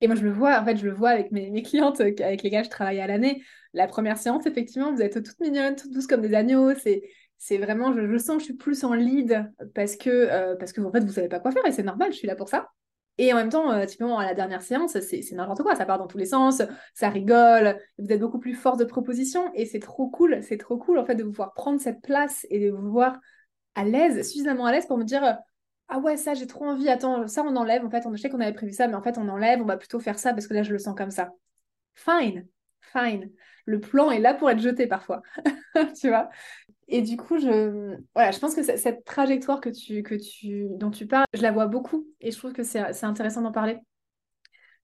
Et 0.00 0.08
moi, 0.08 0.16
je 0.16 0.24
le 0.24 0.32
vois, 0.32 0.60
en 0.60 0.64
fait, 0.64 0.76
je 0.76 0.84
le 0.84 0.92
vois 0.92 1.10
avec 1.10 1.30
mes, 1.30 1.50
mes 1.50 1.62
clientes 1.62 2.00
avec 2.00 2.42
lesquelles 2.42 2.64
je 2.64 2.70
travaille 2.70 3.00
à 3.00 3.06
l'année. 3.06 3.44
La 3.72 3.86
première 3.86 4.18
séance, 4.18 4.44
effectivement, 4.46 4.92
vous 4.92 5.00
êtes 5.00 5.22
toutes 5.24 5.38
mignonnes, 5.38 5.76
toutes 5.76 5.92
douces 5.92 6.08
comme 6.08 6.20
des 6.20 6.34
agneaux. 6.34 6.74
C'est 6.74 7.02
c'est 7.38 7.58
vraiment, 7.58 7.92
je, 7.92 8.18
sens 8.18 8.36
que 8.36 8.40
je 8.40 8.44
suis 8.44 8.54
plus 8.54 8.84
en 8.84 8.94
lead 8.94 9.50
parce 9.74 9.96
que, 9.96 10.10
euh, 10.10 10.56
parce 10.56 10.72
que 10.72 10.80
en 10.80 10.90
fait, 10.90 11.00
vous 11.00 11.12
savez 11.12 11.28
pas 11.28 11.40
quoi 11.40 11.52
faire 11.52 11.66
et 11.66 11.72
c'est 11.72 11.82
normal, 11.82 12.12
je 12.12 12.18
suis 12.18 12.26
là 12.26 12.36
pour 12.36 12.48
ça. 12.48 12.70
Et 13.16 13.32
en 13.32 13.36
même 13.36 13.48
temps, 13.48 13.70
euh, 13.70 13.86
typiquement 13.86 14.18
à 14.18 14.24
la 14.24 14.34
dernière 14.34 14.62
séance, 14.62 14.98
c'est 14.98 15.22
n'importe 15.32 15.62
quoi, 15.62 15.76
ça 15.76 15.86
part 15.86 15.98
dans 15.98 16.08
tous 16.08 16.18
les 16.18 16.26
sens, 16.26 16.62
ça 16.94 17.08
rigole, 17.08 17.78
vous 17.98 18.10
êtes 18.10 18.20
beaucoup 18.20 18.40
plus 18.40 18.54
fort 18.54 18.76
de 18.76 18.84
proposition 18.84 19.52
et 19.54 19.66
c'est 19.66 19.78
trop 19.78 20.08
cool, 20.08 20.42
c'est 20.42 20.56
trop 20.56 20.76
cool 20.78 20.98
en 20.98 21.04
fait 21.04 21.14
de 21.14 21.22
vous 21.22 21.30
voir 21.30 21.54
prendre 21.54 21.80
cette 21.80 22.00
place 22.02 22.44
et 22.50 22.58
de 22.58 22.70
vous 22.70 22.90
voir 22.90 23.20
à 23.76 23.84
l'aise, 23.84 24.28
suffisamment 24.28 24.66
à 24.66 24.72
l'aise 24.72 24.86
pour 24.86 24.98
me 24.98 25.04
dire 25.04 25.38
ah 25.88 25.98
ouais, 25.98 26.16
ça 26.16 26.34
j'ai 26.34 26.46
trop 26.46 26.64
envie, 26.64 26.88
attends, 26.88 27.26
ça 27.28 27.44
on 27.44 27.54
enlève, 27.56 27.84
en 27.84 27.90
fait, 27.90 28.04
on, 28.06 28.14
je 28.14 28.20
sais 28.20 28.30
qu'on 28.30 28.40
avait 28.40 28.52
prévu 28.52 28.72
ça, 28.72 28.88
mais 28.88 28.94
en 28.94 29.02
fait 29.02 29.16
on 29.18 29.28
enlève, 29.28 29.60
on 29.60 29.66
va 29.66 29.76
plutôt 29.76 30.00
faire 30.00 30.18
ça 30.18 30.32
parce 30.32 30.48
que 30.48 30.54
là 30.54 30.62
je 30.62 30.72
le 30.72 30.78
sens 30.78 30.96
comme 30.96 31.10
ça. 31.10 31.30
Fine, 31.94 32.46
fine. 32.80 33.30
Le 33.66 33.80
plan 33.80 34.10
est 34.10 34.18
là 34.18 34.34
pour 34.34 34.50
être 34.50 34.58
jeté 34.58 34.86
parfois, 34.86 35.22
tu 36.00 36.08
vois? 36.08 36.30
Et 36.88 37.02
du 37.02 37.16
coup, 37.16 37.38
je, 37.38 37.96
pense 38.40 38.54
que 38.54 38.62
cette 38.62 39.04
trajectoire 39.04 39.60
que 39.60 39.70
tu, 39.70 40.02
que 40.02 40.14
tu, 40.14 40.66
dont 40.70 40.90
tu 40.90 41.06
parles, 41.06 41.26
je 41.34 41.42
la 41.42 41.52
vois 41.52 41.66
beaucoup 41.66 42.06
et 42.20 42.30
je 42.30 42.38
trouve 42.38 42.52
que 42.52 42.62
c'est 42.62 43.04
intéressant 43.04 43.42
d'en 43.42 43.52
parler. 43.52 43.78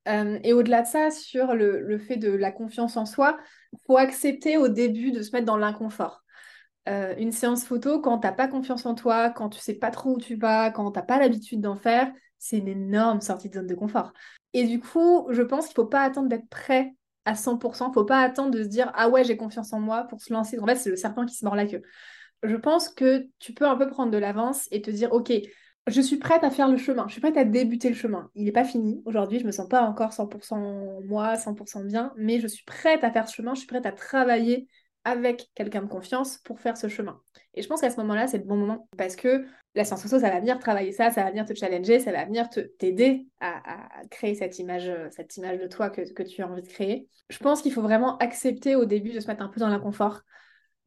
Euh, 0.09 0.38
et 0.42 0.53
au-delà 0.53 0.82
de 0.82 0.86
ça, 0.86 1.11
sur 1.11 1.55
le, 1.55 1.98
fait 1.98 2.16
de 2.16 2.30
la 2.30 2.53
confiance 2.53 2.96
en 2.96 3.07
soi, 3.07 3.38
il 3.72 3.78
faut 3.86 3.96
accepter 3.96 4.57
au 4.57 4.68
début 4.68 5.12
de 5.12 5.22
se 5.22 5.32
mettre 5.32 5.46
dans 5.46 5.59
l'inconfort. 5.59 6.24
Euh, 6.88 7.14
une 7.18 7.32
séance 7.32 7.64
photo, 7.64 8.01
quand 8.01 8.18
tu 8.18 8.26
n'as 8.26 8.32
pas 8.32 8.48
confiance 8.48 8.86
en 8.86 8.94
toi, 8.94 9.30
quand 9.30 9.51
tu 9.51 9.61
sais 9.61 9.74
pas 9.74 9.90
trop 9.90 10.14
où 10.14 10.18
tu 10.18 10.36
vas, 10.36 10.70
quand 10.70 10.90
tu 10.90 10.98
n'as 10.98 11.05
pas 11.05 11.18
l'habitude 11.18 11.61
d'en 11.61 11.76
faire, 11.76 12.11
c'est 12.38 12.59
une 12.59 12.68
énorme 12.68 13.20
sortie 13.20 13.51
de 13.51 13.55
zone 13.55 13.66
de 13.66 13.74
confort. 13.74 14.12
Et 14.55 14.64
du 14.64 14.80
coup, 14.80 15.26
je 15.30 15.42
pense 15.42 15.66
qu'il 15.66 15.78
ne 15.78 15.84
faut 15.84 15.90
pas 15.90 16.03
attendre 16.03 16.28
d'être 16.28 16.48
prêt 16.48 16.94
à 17.25 17.35
100%. 17.35 17.93
Faut 17.93 18.05
pas 18.05 18.21
attendre 18.21 18.51
de 18.51 18.62
se 18.62 18.68
dire 18.68 18.91
ah 18.95 19.09
ouais 19.09 19.25
j'ai 19.25 19.37
confiance 19.37 19.73
en 19.73 19.81
moi 19.81 20.05
pour 20.05 20.21
se 20.21 20.33
lancer. 20.33 20.59
En 20.59 20.66
fait 20.66 20.77
c'est 20.77 20.91
le 20.91 20.97
serpent 20.97 21.27
qui 21.27 21.35
se 21.37 21.45
mord 21.45 21.55
la 21.55 21.66
queue. 21.66 21.83
Je 22.43 22.57
pense 22.57 22.89
que 22.89 23.27
tu 23.39 23.53
peux 23.53 23.66
un 23.66 23.77
peu 23.77 23.89
prendre 23.89 24.11
de 24.11 24.18
l'avance 24.18 24.68
et 24.71 24.83
te 24.83 24.91
dire 24.91 25.12
ok 25.12 25.33
je 25.87 26.01
suis 26.01 26.18
prête 26.18 26.45
à 26.45 26.51
faire 26.51 26.68
le 26.68 26.77
chemin, 26.77 27.07
je 27.09 27.12
suis 27.12 27.21
prête 27.21 27.37
à 27.37 27.45
débuter 27.45 27.89
le 27.89 27.95
chemin. 27.95 28.31
Il 28.35 28.45
n'est 28.45 28.53
pas 28.53 28.64
fini 28.64 29.03
aujourd'hui, 29.07 29.41
je 29.41 29.47
me 29.47 29.51
sens 29.51 29.68
pas 29.68 29.83
encore 29.83 30.12
100% 30.12 31.01
moi, 31.05 31.37
100% 31.37 31.85
bien, 31.85 32.12
mais 32.16 32.41
je 32.41 32.47
suis 32.47 32.64
prête 32.64 33.03
à 33.03 33.11
faire 33.11 33.29
ce 33.29 33.35
chemin, 33.35 33.55
je 33.55 33.61
suis 33.61 33.66
prête 33.66 33.87
à 33.87 33.93
travailler 33.93 34.68
avec 35.05 35.48
quelqu'un 35.55 35.82
de 35.82 35.88
confiance 35.88 36.38
pour 36.38 36.61
faire 36.61 36.76
ce 36.76 36.88
chemin. 36.88 37.20
Et 37.55 37.62
je 37.62 37.68
pense 37.68 37.80
qu'à 37.80 37.90
ce 37.90 37.96
moment-là, 37.96 38.26
c'est 38.26 38.38
le 38.38 38.44
bon 38.44 38.57
moment 38.57 38.88
parce 38.96 39.16
que 39.16 39.46
la 39.74 39.84
science 39.84 40.07
ça 40.07 40.18
va 40.18 40.40
venir 40.40 40.59
travailler 40.59 40.92
ça, 40.92 41.11
ça 41.11 41.22
va 41.22 41.30
venir 41.30 41.44
te 41.44 41.55
challenger, 41.55 42.01
ça 42.01 42.12
va 42.12 42.24
venir 42.24 42.48
t'aider 42.78 43.28
à, 43.40 43.88
créer 44.11 44.34
cette 44.34 44.59
image, 44.59 44.90
cette 45.11 45.36
image 45.36 45.59
de 45.59 45.66
toi 45.66 45.90
que, 45.90 46.03
que 46.12 46.22
tu 46.22 46.42
as 46.42 46.48
envie 46.48 46.62
de 46.62 46.68
créer. 46.68 47.09
Je 47.28 47.38
pense 47.38 47.62
qu'il 47.62 47.72
faut 47.72 47.82
vraiment 47.82 48.16
accepter 48.18 48.76
au 48.76 48.84
début 48.84 49.12
de 49.12 49.20
se 49.20 49.28
mettre 49.28 49.42
un 49.42 49.48
peu 49.48 49.61
dans 49.61 49.68
l'inconfort, 49.68 50.22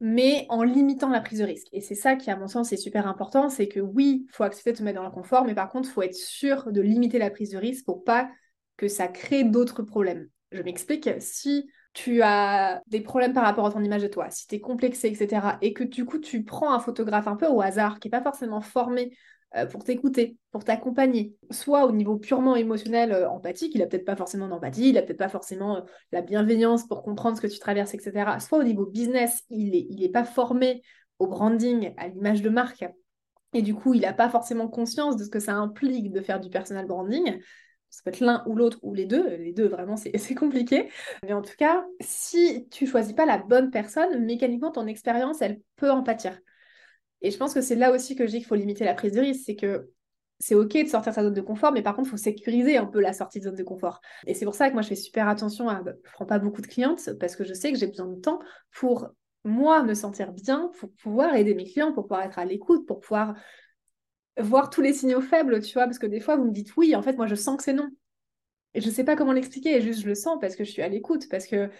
mais 0.00 0.46
en 0.48 0.62
limitant 0.62 1.08
la 1.08 1.20
prise 1.20 1.38
de 1.38 1.44
risque. 1.44 1.68
Et 1.72 1.80
c'est 1.80 1.94
ça 1.94 2.16
qui, 2.16 2.30
à 2.30 2.36
mon 2.36 2.46
sens, 2.46 2.72
est 2.72 2.76
super 2.76 3.06
important, 3.06 3.48
c'est 3.48 3.68
que 3.68 3.80
oui, 3.80 4.26
il 4.28 4.32
faut 4.34 4.42
accepter 4.42 4.72
de 4.72 4.76
se 4.76 4.82
mettre 4.82 4.96
dans 4.96 5.02
l'inconfort, 5.02 5.44
mais 5.44 5.54
par 5.54 5.70
contre, 5.70 5.88
il 5.88 5.92
faut 5.92 6.02
être 6.02 6.14
sûr 6.14 6.70
de 6.70 6.80
limiter 6.80 7.18
la 7.18 7.30
prise 7.30 7.50
de 7.50 7.58
risque 7.58 7.84
pour 7.86 8.04
pas 8.04 8.28
que 8.76 8.88
ça 8.88 9.08
crée 9.08 9.44
d'autres 9.44 9.82
problèmes. 9.82 10.28
Je 10.52 10.62
m'explique, 10.62 11.08
si 11.20 11.68
tu 11.94 12.22
as 12.22 12.82
des 12.88 13.00
problèmes 13.00 13.32
par 13.32 13.44
rapport 13.44 13.66
à 13.66 13.72
ton 13.72 13.82
image 13.82 14.02
de 14.02 14.08
toi, 14.08 14.28
si 14.28 14.46
tu 14.46 14.56
es 14.56 14.60
complexé, 14.60 15.08
etc., 15.08 15.58
et 15.62 15.72
que 15.72 15.84
du 15.84 16.04
coup 16.04 16.18
tu 16.18 16.44
prends 16.44 16.74
un 16.74 16.80
photographe 16.80 17.28
un 17.28 17.36
peu 17.36 17.46
au 17.46 17.62
hasard, 17.62 18.00
qui 18.00 18.08
n'est 18.08 18.10
pas 18.10 18.22
forcément 18.22 18.60
formé 18.60 19.16
euh, 19.56 19.66
pour 19.66 19.84
t'écouter, 19.84 20.36
pour 20.50 20.64
t'accompagner, 20.64 21.36
soit 21.50 21.86
au 21.86 21.92
niveau 21.92 22.16
purement 22.16 22.56
émotionnel, 22.56 23.12
euh, 23.12 23.30
empathique, 23.30 23.72
il 23.76 23.82
a 23.82 23.86
peut-être 23.86 24.04
pas 24.04 24.16
forcément 24.16 24.48
d'empathie, 24.48 24.90
il 24.90 24.98
a 24.98 25.02
peut-être 25.02 25.18
pas 25.18 25.28
forcément 25.28 25.76
euh, 25.76 25.80
la 26.10 26.22
bienveillance 26.22 26.88
pour 26.88 27.04
comprendre 27.04 27.36
ce 27.36 27.42
que 27.42 27.46
tu 27.46 27.60
traverses, 27.60 27.94
etc., 27.94 28.40
soit 28.40 28.58
au 28.58 28.64
niveau 28.64 28.86
business, 28.86 29.44
il 29.50 29.70
n'est 29.70 30.04
est 30.04 30.08
pas 30.08 30.24
formé 30.24 30.82
au 31.20 31.28
branding, 31.28 31.94
à 31.96 32.08
l'image 32.08 32.42
de 32.42 32.48
marque, 32.48 32.84
et 33.52 33.62
du 33.62 33.72
coup 33.72 33.94
il 33.94 34.00
n'a 34.00 34.12
pas 34.12 34.28
forcément 34.28 34.66
conscience 34.66 35.16
de 35.16 35.22
ce 35.22 35.30
que 35.30 35.38
ça 35.38 35.54
implique 35.54 36.10
de 36.10 36.20
faire 36.20 36.40
du 36.40 36.50
personal 36.50 36.86
branding, 36.86 37.38
ça 37.94 38.02
peut 38.04 38.10
être 38.10 38.20
l'un 38.20 38.42
ou 38.46 38.56
l'autre 38.56 38.78
ou 38.82 38.92
les 38.92 39.06
deux. 39.06 39.36
Les 39.36 39.52
deux, 39.52 39.68
vraiment, 39.68 39.96
c'est 39.96 40.34
compliqué. 40.34 40.88
Mais 41.22 41.32
en 41.32 41.42
tout 41.42 41.54
cas, 41.56 41.84
si 42.00 42.68
tu 42.70 42.86
choisis 42.86 43.12
pas 43.12 43.24
la 43.24 43.38
bonne 43.38 43.70
personne, 43.70 44.24
mécaniquement, 44.24 44.72
ton 44.72 44.86
expérience, 44.86 45.42
elle 45.42 45.60
peut 45.76 45.90
en 45.90 46.02
pâtir. 46.02 46.38
Et 47.22 47.30
je 47.30 47.36
pense 47.38 47.54
que 47.54 47.60
c'est 47.60 47.76
là 47.76 47.92
aussi 47.92 48.16
que 48.16 48.26
je 48.26 48.32
dis 48.32 48.38
qu'il 48.38 48.46
faut 48.46 48.56
limiter 48.56 48.84
la 48.84 48.94
prise 48.94 49.12
de 49.12 49.20
risque. 49.20 49.44
C'est 49.46 49.56
que 49.56 49.90
c'est 50.40 50.56
OK 50.56 50.72
de 50.72 50.88
sortir 50.88 51.12
de 51.12 51.14
sa 51.14 51.22
zone 51.22 51.34
de 51.34 51.40
confort, 51.40 51.70
mais 51.70 51.82
par 51.82 51.94
contre, 51.94 52.08
il 52.08 52.10
faut 52.10 52.16
sécuriser 52.16 52.76
un 52.76 52.86
peu 52.86 53.00
la 53.00 53.12
sortie 53.12 53.38
de 53.38 53.44
zone 53.44 53.54
de 53.54 53.62
confort. 53.62 54.00
Et 54.26 54.34
c'est 54.34 54.44
pour 54.44 54.56
ça 54.56 54.68
que 54.68 54.72
moi, 54.72 54.82
je 54.82 54.88
fais 54.88 54.96
super 54.96 55.28
attention 55.28 55.68
à. 55.68 55.82
Je 55.86 56.10
prends 56.12 56.26
pas 56.26 56.40
beaucoup 56.40 56.62
de 56.62 56.66
clientes 56.66 57.08
parce 57.20 57.36
que 57.36 57.44
je 57.44 57.54
sais 57.54 57.72
que 57.72 57.78
j'ai 57.78 57.86
besoin 57.86 58.08
de 58.08 58.20
temps 58.20 58.40
pour 58.72 59.08
moi 59.44 59.84
me 59.84 59.94
sentir 59.94 60.32
bien, 60.32 60.70
pour 60.80 60.90
pouvoir 60.94 61.34
aider 61.36 61.54
mes 61.54 61.64
clients, 61.64 61.92
pour 61.92 62.04
pouvoir 62.04 62.22
être 62.22 62.38
à 62.38 62.44
l'écoute, 62.44 62.86
pour 62.86 63.00
pouvoir 63.00 63.34
voir 64.38 64.70
tous 64.70 64.80
les 64.80 64.92
signaux 64.92 65.20
faibles, 65.20 65.60
tu 65.60 65.74
vois, 65.74 65.84
parce 65.84 65.98
que 65.98 66.06
des 66.06 66.20
fois, 66.20 66.36
vous 66.36 66.44
me 66.44 66.52
dites 66.52 66.76
oui, 66.76 66.94
en 66.94 67.02
fait, 67.02 67.16
moi, 67.16 67.26
je 67.26 67.34
sens 67.34 67.56
que 67.56 67.62
c'est 67.62 67.72
non. 67.72 67.88
Et 68.74 68.80
je 68.80 68.88
ne 68.88 68.92
sais 68.92 69.04
pas 69.04 69.16
comment 69.16 69.32
l'expliquer, 69.32 69.80
juste 69.80 70.02
je 70.02 70.08
le 70.08 70.14
sens 70.14 70.38
parce 70.40 70.56
que 70.56 70.64
je 70.64 70.70
suis 70.70 70.82
à 70.82 70.88
l'écoute, 70.88 71.28
parce 71.30 71.46
que 71.46 71.70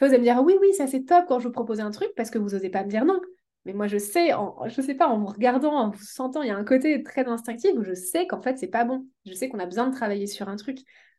vous 0.00 0.06
allez 0.06 0.18
me 0.18 0.22
dire 0.22 0.42
oui, 0.42 0.56
oui, 0.60 0.72
ça 0.74 0.86
c'est 0.86 1.04
top 1.04 1.26
quand 1.28 1.38
je 1.38 1.48
vous 1.48 1.52
propose 1.52 1.80
un 1.80 1.90
truc, 1.90 2.08
parce 2.16 2.30
que 2.30 2.38
vous 2.38 2.50
n'osez 2.50 2.70
pas 2.70 2.84
me 2.84 2.88
dire 2.88 3.04
non. 3.04 3.20
Mais 3.66 3.74
moi, 3.74 3.86
je 3.86 3.98
sais, 3.98 4.32
en, 4.32 4.56
je 4.68 4.80
sais 4.80 4.94
pas, 4.94 5.08
en 5.08 5.18
vous 5.18 5.26
regardant, 5.26 5.74
en 5.74 5.90
vous 5.90 6.02
sentant, 6.02 6.42
il 6.42 6.48
y 6.48 6.50
a 6.50 6.56
un 6.56 6.64
côté 6.64 7.02
très 7.02 7.26
instinctif 7.26 7.72
où 7.76 7.82
je 7.84 7.92
sais 7.92 8.26
qu'en 8.26 8.40
fait, 8.40 8.58
c'est 8.58 8.68
pas 8.68 8.84
bon. 8.84 9.06
Je 9.26 9.34
sais 9.34 9.50
qu'on 9.50 9.58
a 9.58 9.66
besoin 9.66 9.88
de 9.88 9.94
travailler 9.94 10.26
sur 10.26 10.48
un 10.48 10.56
truc. 10.56 10.78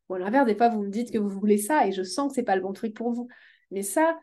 Ou 0.09 0.15
à 0.15 0.19
l'inverse, 0.19 0.47
des 0.47 0.55
fois, 0.55 0.69
vous 0.69 0.81
me 0.81 0.89
dites 0.89 1.11
que 1.11 1.19
vous 1.19 1.29
voulez 1.29 1.59
ça 1.59 1.85
et 1.85 1.91
je 1.91 2.01
sens 2.01 2.29
que 2.29 2.35
c'est 2.35 2.43
pas 2.43 2.55
le 2.55 2.63
bon 2.63 2.73
truc 2.73 2.95
pour 2.95 3.11
vous. 3.11 3.27
Mais 3.69 3.83
ça, 3.83 4.17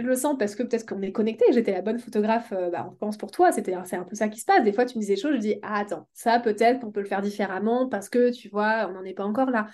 je 0.00 0.06
le 0.06 0.16
sens 0.16 0.36
parce 0.38 0.54
que 0.54 0.62
peut-être 0.62 0.86
qu'on 0.88 1.02
est 1.02 1.12
connecté, 1.12 1.44
j'étais 1.52 1.72
la 1.72 1.82
bonne 1.82 1.98
photographe, 1.98 2.52
euh, 2.52 2.70
bah, 2.70 2.88
on 2.90 2.94
pense 2.94 3.16
pour 3.16 3.30
toi, 3.30 3.52
c'est 3.52 3.72
un 3.72 4.04
peu 4.04 4.14
ça 4.16 4.28
qui 4.28 4.40
se 4.40 4.44
passe. 4.44 4.64
Des 4.64 4.72
fois, 4.72 4.84
tu 4.84 4.96
me 4.98 5.02
dis 5.02 5.08
des 5.08 5.16
choses, 5.16 5.34
je 5.34 5.40
dis 5.40 5.56
ah, 5.62 5.80
attends, 5.80 6.08
ça 6.12 6.40
peut-être 6.40 6.80
qu'on 6.80 6.90
peut 6.90 7.00
le 7.00 7.06
faire 7.06 7.22
différemment 7.22 7.88
parce 7.88 8.08
que 8.08 8.30
tu 8.30 8.48
vois, 8.48 8.88
on 8.88 8.94
n'en 8.94 9.04
est 9.04 9.14
pas 9.14 9.24
encore 9.24 9.50
là. 9.50 9.68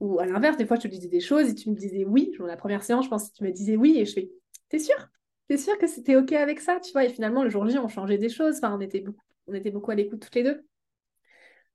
Ou 0.00 0.18
à 0.18 0.26
l'inverse, 0.26 0.56
des 0.56 0.66
fois, 0.66 0.76
je 0.76 0.82
te 0.82 0.88
disais 0.88 1.08
des 1.08 1.20
choses 1.20 1.48
et 1.48 1.54
tu 1.54 1.70
me 1.70 1.76
disais 1.76 2.04
oui. 2.04 2.32
La 2.46 2.56
première 2.56 2.82
séance, 2.82 3.04
je 3.04 3.10
pense 3.10 3.30
que 3.30 3.36
tu 3.36 3.44
me 3.44 3.50
disais 3.50 3.76
oui 3.76 3.98
et 3.98 4.04
je 4.04 4.12
fais 4.12 4.30
t'es 4.68 4.78
sûr 4.78 4.96
T'es 5.48 5.58
sûr 5.58 5.76
que 5.76 5.86
c'était 5.86 6.16
ok 6.16 6.32
avec 6.32 6.60
ça, 6.60 6.80
tu 6.80 6.92
vois? 6.92 7.04
Et 7.04 7.08
finalement, 7.10 7.44
le 7.44 7.50
jour 7.50 7.68
J, 7.68 7.78
on 7.78 7.88
changeait 7.88 8.18
des 8.18 8.28
choses. 8.28 8.56
Enfin, 8.56 8.74
on 8.74 8.80
était 8.80 9.00
beaucoup, 9.00 9.24
on 9.46 9.54
était 9.54 9.70
beaucoup 9.70 9.90
à 9.90 9.94
l'écoute 9.94 10.20
toutes 10.20 10.34
les 10.34 10.44
deux. 10.44 10.64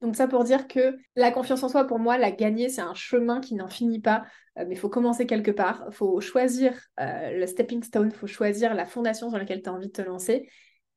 Donc 0.02 0.16
ça 0.16 0.28
pour 0.28 0.44
dire 0.44 0.68
que 0.68 0.98
la 1.16 1.32
confiance 1.32 1.64
en 1.64 1.70
soi, 1.70 1.86
pour 1.86 2.00
moi, 2.00 2.18
la 2.18 2.32
gagner, 2.32 2.70
c'est 2.70 2.82
un 2.82 2.94
chemin 2.94 3.42
qui 3.42 3.56
n'en 3.56 3.68
finit 3.68 4.00
pas. 4.00 4.26
Euh, 4.58 4.66
mais 4.68 4.76
il 4.76 4.78
faut 4.78 4.90
commencer 4.90 5.26
quelque 5.26 5.52
part. 5.52 5.86
Il 5.88 5.94
faut 5.94 6.20
choisir 6.22 6.74
euh, 7.00 7.32
le 7.32 7.48
stepping 7.48 7.84
stone, 7.84 8.12
il 8.14 8.18
faut 8.18 8.28
choisir 8.28 8.74
la 8.74 8.86
fondation 8.86 9.30
sur 9.30 9.38
laquelle 9.38 9.62
tu 9.62 9.70
as 9.70 9.74
envie 9.74 9.88
de 9.88 9.92
te 9.92 10.02
lancer. 10.02 10.50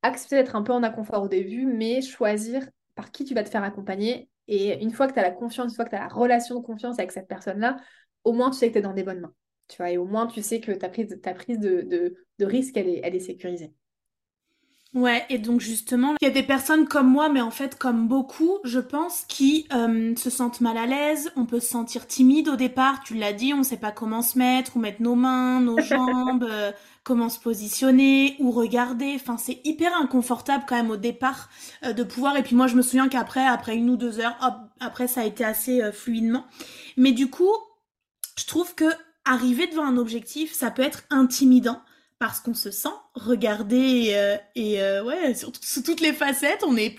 Accepter 0.03 0.37
d'être 0.37 0.57
un 0.57 0.63
peu 0.63 0.73
en 0.73 0.83
inconfort 0.83 1.23
au 1.23 1.29
début, 1.29 1.67
mais 1.67 2.03
choisir 2.03 2.69
par 2.95 3.11
qui 3.11 3.25
tu 3.25 3.35
vas 3.35 3.43
te 3.43 3.51
faire 3.51 3.63
accompagner. 3.63 4.29
Et 4.49 4.83
une 4.83 4.91
fois 4.91 5.07
que 5.07 5.13
tu 5.13 5.19
as 5.19 5.23
la 5.23 5.31
confiance, 5.31 5.71
une 5.71 5.77
fois 5.77 5.85
que 5.85 5.91
tu 5.91 5.97
as 5.97 6.01
la 6.01 6.09
relation 6.09 6.59
de 6.61 6.65
confiance 6.65 6.99
avec 6.99 7.13
cette 7.13 7.29
personne-là, 7.29 7.77
au 8.25 8.33
moins 8.33 8.51
tu 8.51 8.59
sais 8.59 8.69
que 8.69 8.75
tu 8.75 8.79
es 8.81 8.83
dans 8.83 8.93
des 8.93 9.03
bonnes 9.03 9.21
mains. 9.21 9.35
Tu 9.69 9.77
vois, 9.77 9.91
et 9.91 9.99
au 9.99 10.05
moins 10.05 10.27
tu 10.27 10.43
sais 10.43 10.61
que 10.61 10.73
ta 10.73 10.89
prise, 10.89 11.21
ta 11.23 11.33
prise 11.33 11.59
de, 11.59 12.17
risque, 12.41 12.77
elle 12.77 12.89
est, 12.89 13.01
elle 13.05 13.15
est 13.15 13.21
sécurisée. 13.21 13.73
Ouais, 14.93 15.25
et 15.29 15.39
donc 15.39 15.61
justement, 15.61 16.17
il 16.21 16.25
y 16.25 16.29
a 16.29 16.35
des 16.35 16.43
personnes 16.43 16.89
comme 16.89 17.09
moi, 17.09 17.29
mais 17.29 17.41
en 17.41 17.53
fait 17.53 17.79
comme 17.79 18.09
beaucoup, 18.09 18.59
je 18.65 18.81
pense, 18.81 19.25
qui 19.29 19.69
euh, 19.73 20.17
se 20.17 20.31
sentent 20.31 20.61
mal 20.61 20.77
à 20.77 20.87
l'aise. 20.87 21.31
On 21.37 21.47
peut 21.47 21.61
se 21.61 21.69
sentir 21.69 22.09
timide 22.09 22.49
au 22.49 22.57
départ, 22.57 23.01
tu 23.05 23.15
l'as 23.15 23.33
dit, 23.33 23.55
on 23.55 23.63
sait 23.63 23.77
pas 23.77 23.93
comment 23.93 24.21
se 24.21 24.37
mettre, 24.37 24.77
où 24.77 24.81
mettre 24.81 25.01
nos 25.01 25.15
mains, 25.15 25.61
nos 25.61 25.79
jambes, 25.81 26.43
euh, 26.43 26.73
comment 27.05 27.29
se 27.29 27.39
positionner, 27.39 28.35
ou 28.41 28.51
regarder. 28.51 29.13
Enfin, 29.15 29.37
c'est 29.37 29.61
hyper 29.63 29.97
inconfortable 29.97 30.65
quand 30.69 30.75
même 30.75 30.91
au 30.91 30.97
départ 30.97 31.51
euh, 31.85 31.93
de 31.93 32.03
pouvoir. 32.03 32.37
Et 32.37 32.43
puis 32.43 32.57
moi, 32.57 32.67
je 32.67 32.75
me 32.75 32.83
souviens 32.83 33.09
qu'après, 33.09 33.47
après 33.47 33.77
une 33.77 33.91
ou 33.91 33.97
deux 33.97 34.19
heures, 34.19 34.37
hop, 34.43 34.55
après 34.81 35.07
ça 35.07 35.21
a 35.21 35.25
été 35.25 35.45
assez 35.45 35.93
fluidement. 35.93 36.47
Mais 36.97 37.13
du 37.13 37.31
coup, 37.31 37.53
je 38.37 38.45
trouve 38.45 38.75
que 38.75 38.87
arriver 39.25 39.69
devant 39.69 39.85
un 39.85 39.99
objectif, 39.99 40.53
ça 40.53 40.73
peut 40.73 40.83
être 40.83 41.05
intimidant 41.11 41.81
parce 42.21 42.39
qu'on 42.39 42.55
se 42.55 42.71
sent 42.71 42.89
regardé 43.15 44.13
euh, 44.15 44.37
et 44.55 44.81
euh, 44.83 45.03
ouais, 45.03 45.35
sur, 45.35 45.51
toutes 45.51 46.01
les 46.01 46.13
facettes, 46.13 46.63
on 46.65 46.77
est 46.77 46.95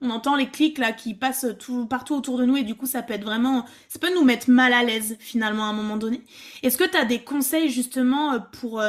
on 0.00 0.10
entend 0.10 0.36
les 0.36 0.48
clics 0.48 0.78
là 0.78 0.92
qui 0.92 1.14
passent 1.14 1.46
tout 1.58 1.86
partout 1.86 2.14
autour 2.14 2.38
de 2.38 2.44
nous 2.44 2.56
et 2.56 2.62
du 2.62 2.76
coup 2.76 2.86
ça 2.86 3.02
peut 3.02 3.14
être 3.14 3.24
vraiment 3.24 3.64
ça 3.88 3.98
peut 3.98 4.14
nous 4.14 4.22
mettre 4.22 4.48
mal 4.48 4.72
à 4.72 4.84
l'aise 4.84 5.16
finalement 5.18 5.64
à 5.64 5.68
un 5.68 5.72
moment 5.72 5.96
donné. 5.96 6.22
Est-ce 6.62 6.76
que 6.76 6.84
tu 6.84 6.96
as 6.96 7.06
des 7.06 7.24
conseils 7.24 7.70
justement 7.70 8.34
euh, 8.34 8.38
pour 8.38 8.80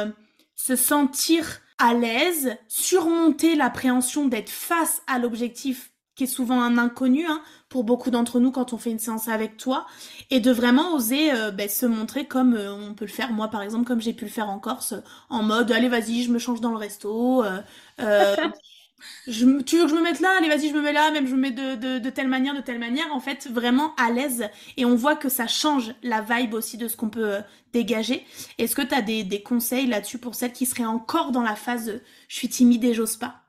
se 0.54 0.76
sentir 0.76 1.62
à 1.78 1.94
l'aise, 1.94 2.54
surmonter 2.68 3.56
l'appréhension 3.56 4.28
d'être 4.28 4.50
face 4.50 5.02
à 5.06 5.18
l'objectif 5.18 5.90
qui 6.20 6.24
est 6.24 6.26
souvent 6.26 6.60
un 6.60 6.76
inconnu 6.76 7.24
hein, 7.26 7.40
pour 7.70 7.82
beaucoup 7.82 8.10
d'entre 8.10 8.40
nous 8.40 8.50
quand 8.50 8.74
on 8.74 8.78
fait 8.78 8.90
une 8.90 8.98
séance 8.98 9.28
avec 9.28 9.56
toi, 9.56 9.86
et 10.28 10.38
de 10.40 10.50
vraiment 10.50 10.92
oser 10.94 11.32
euh, 11.32 11.50
ben, 11.50 11.66
se 11.66 11.86
montrer 11.86 12.26
comme 12.26 12.52
euh, 12.54 12.74
on 12.74 12.92
peut 12.92 13.06
le 13.06 13.10
faire, 13.10 13.32
moi 13.32 13.48
par 13.48 13.62
exemple, 13.62 13.86
comme 13.86 14.02
j'ai 14.02 14.12
pu 14.12 14.26
le 14.26 14.30
faire 14.30 14.50
en 14.50 14.58
Corse, 14.58 14.92
en 15.30 15.42
mode 15.42 15.72
allez 15.72 15.88
vas-y, 15.88 16.22
je 16.22 16.30
me 16.30 16.38
change 16.38 16.60
dans 16.60 16.72
le 16.72 16.76
resto, 16.76 17.42
euh, 17.42 17.62
je, 19.26 19.62
tu 19.62 19.78
veux 19.78 19.84
que 19.84 19.88
je 19.88 19.94
me 19.94 20.02
mette 20.02 20.20
là, 20.20 20.28
allez 20.38 20.48
vas-y, 20.50 20.68
je 20.68 20.74
me 20.74 20.82
mets 20.82 20.92
là, 20.92 21.10
même 21.10 21.26
je 21.26 21.34
me 21.34 21.40
mets 21.40 21.52
de, 21.52 21.98
de, 21.98 22.10
telle 22.10 22.28
manière, 22.28 22.54
de 22.54 22.60
telle 22.60 22.78
manière, 22.78 23.10
en 23.14 23.20
fait, 23.20 23.48
vraiment 23.50 23.94
à 23.96 24.10
l'aise, 24.10 24.44
et 24.76 24.84
on 24.84 24.94
voit 24.94 25.16
que 25.16 25.30
ça 25.30 25.46
change 25.46 25.94
la 26.02 26.20
vibe 26.20 26.52
aussi 26.52 26.76
de 26.76 26.86
ce 26.86 26.98
qu'on 26.98 27.08
peut 27.08 27.38
dégager. 27.72 28.26
Est-ce 28.58 28.76
que 28.76 28.82
tu 28.82 28.94
as 28.94 29.00
des, 29.00 29.24
des 29.24 29.42
conseils 29.42 29.86
là-dessus 29.86 30.18
pour 30.18 30.34
celles 30.34 30.52
qui 30.52 30.66
seraient 30.66 30.84
encore 30.84 31.32
dans 31.32 31.42
la 31.42 31.56
phase 31.56 32.02
je 32.28 32.36
suis 32.36 32.50
timide 32.50 32.84
et 32.84 32.92
j'ose 32.92 33.16
pas? 33.16 33.40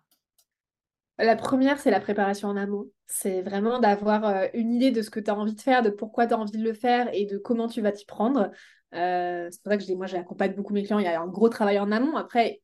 La 1.23 1.35
première, 1.35 1.79
c'est 1.79 1.91
la 1.91 1.99
préparation 1.99 2.47
en 2.47 2.57
amont. 2.57 2.87
C'est 3.07 3.41
vraiment 3.41 3.79
d'avoir 3.79 4.25
euh, 4.25 4.47
une 4.53 4.71
idée 4.71 4.91
de 4.91 5.01
ce 5.01 5.09
que 5.09 5.19
tu 5.19 5.29
as 5.29 5.35
envie 5.35 5.55
de 5.55 5.61
faire, 5.61 5.81
de 5.81 5.89
pourquoi 5.89 6.27
tu 6.27 6.33
as 6.33 6.37
envie 6.37 6.57
de 6.57 6.63
le 6.63 6.73
faire 6.73 7.09
et 7.13 7.25
de 7.25 7.37
comment 7.37 7.67
tu 7.67 7.81
vas 7.81 7.91
t'y 7.91 8.05
prendre. 8.05 8.51
Euh, 8.93 9.47
c'est 9.51 9.61
pour 9.61 9.71
ça 9.71 9.77
que 9.77 9.83
je 9.83 9.87
dis, 9.87 9.95
moi, 9.95 10.07
j'accompagne 10.07 10.53
beaucoup 10.55 10.73
mes 10.73 10.83
clients. 10.83 10.99
Il 10.99 11.05
y 11.05 11.07
a 11.07 11.21
un 11.21 11.27
gros 11.27 11.49
travail 11.49 11.79
en 11.79 11.91
amont. 11.91 12.17
Après, 12.17 12.61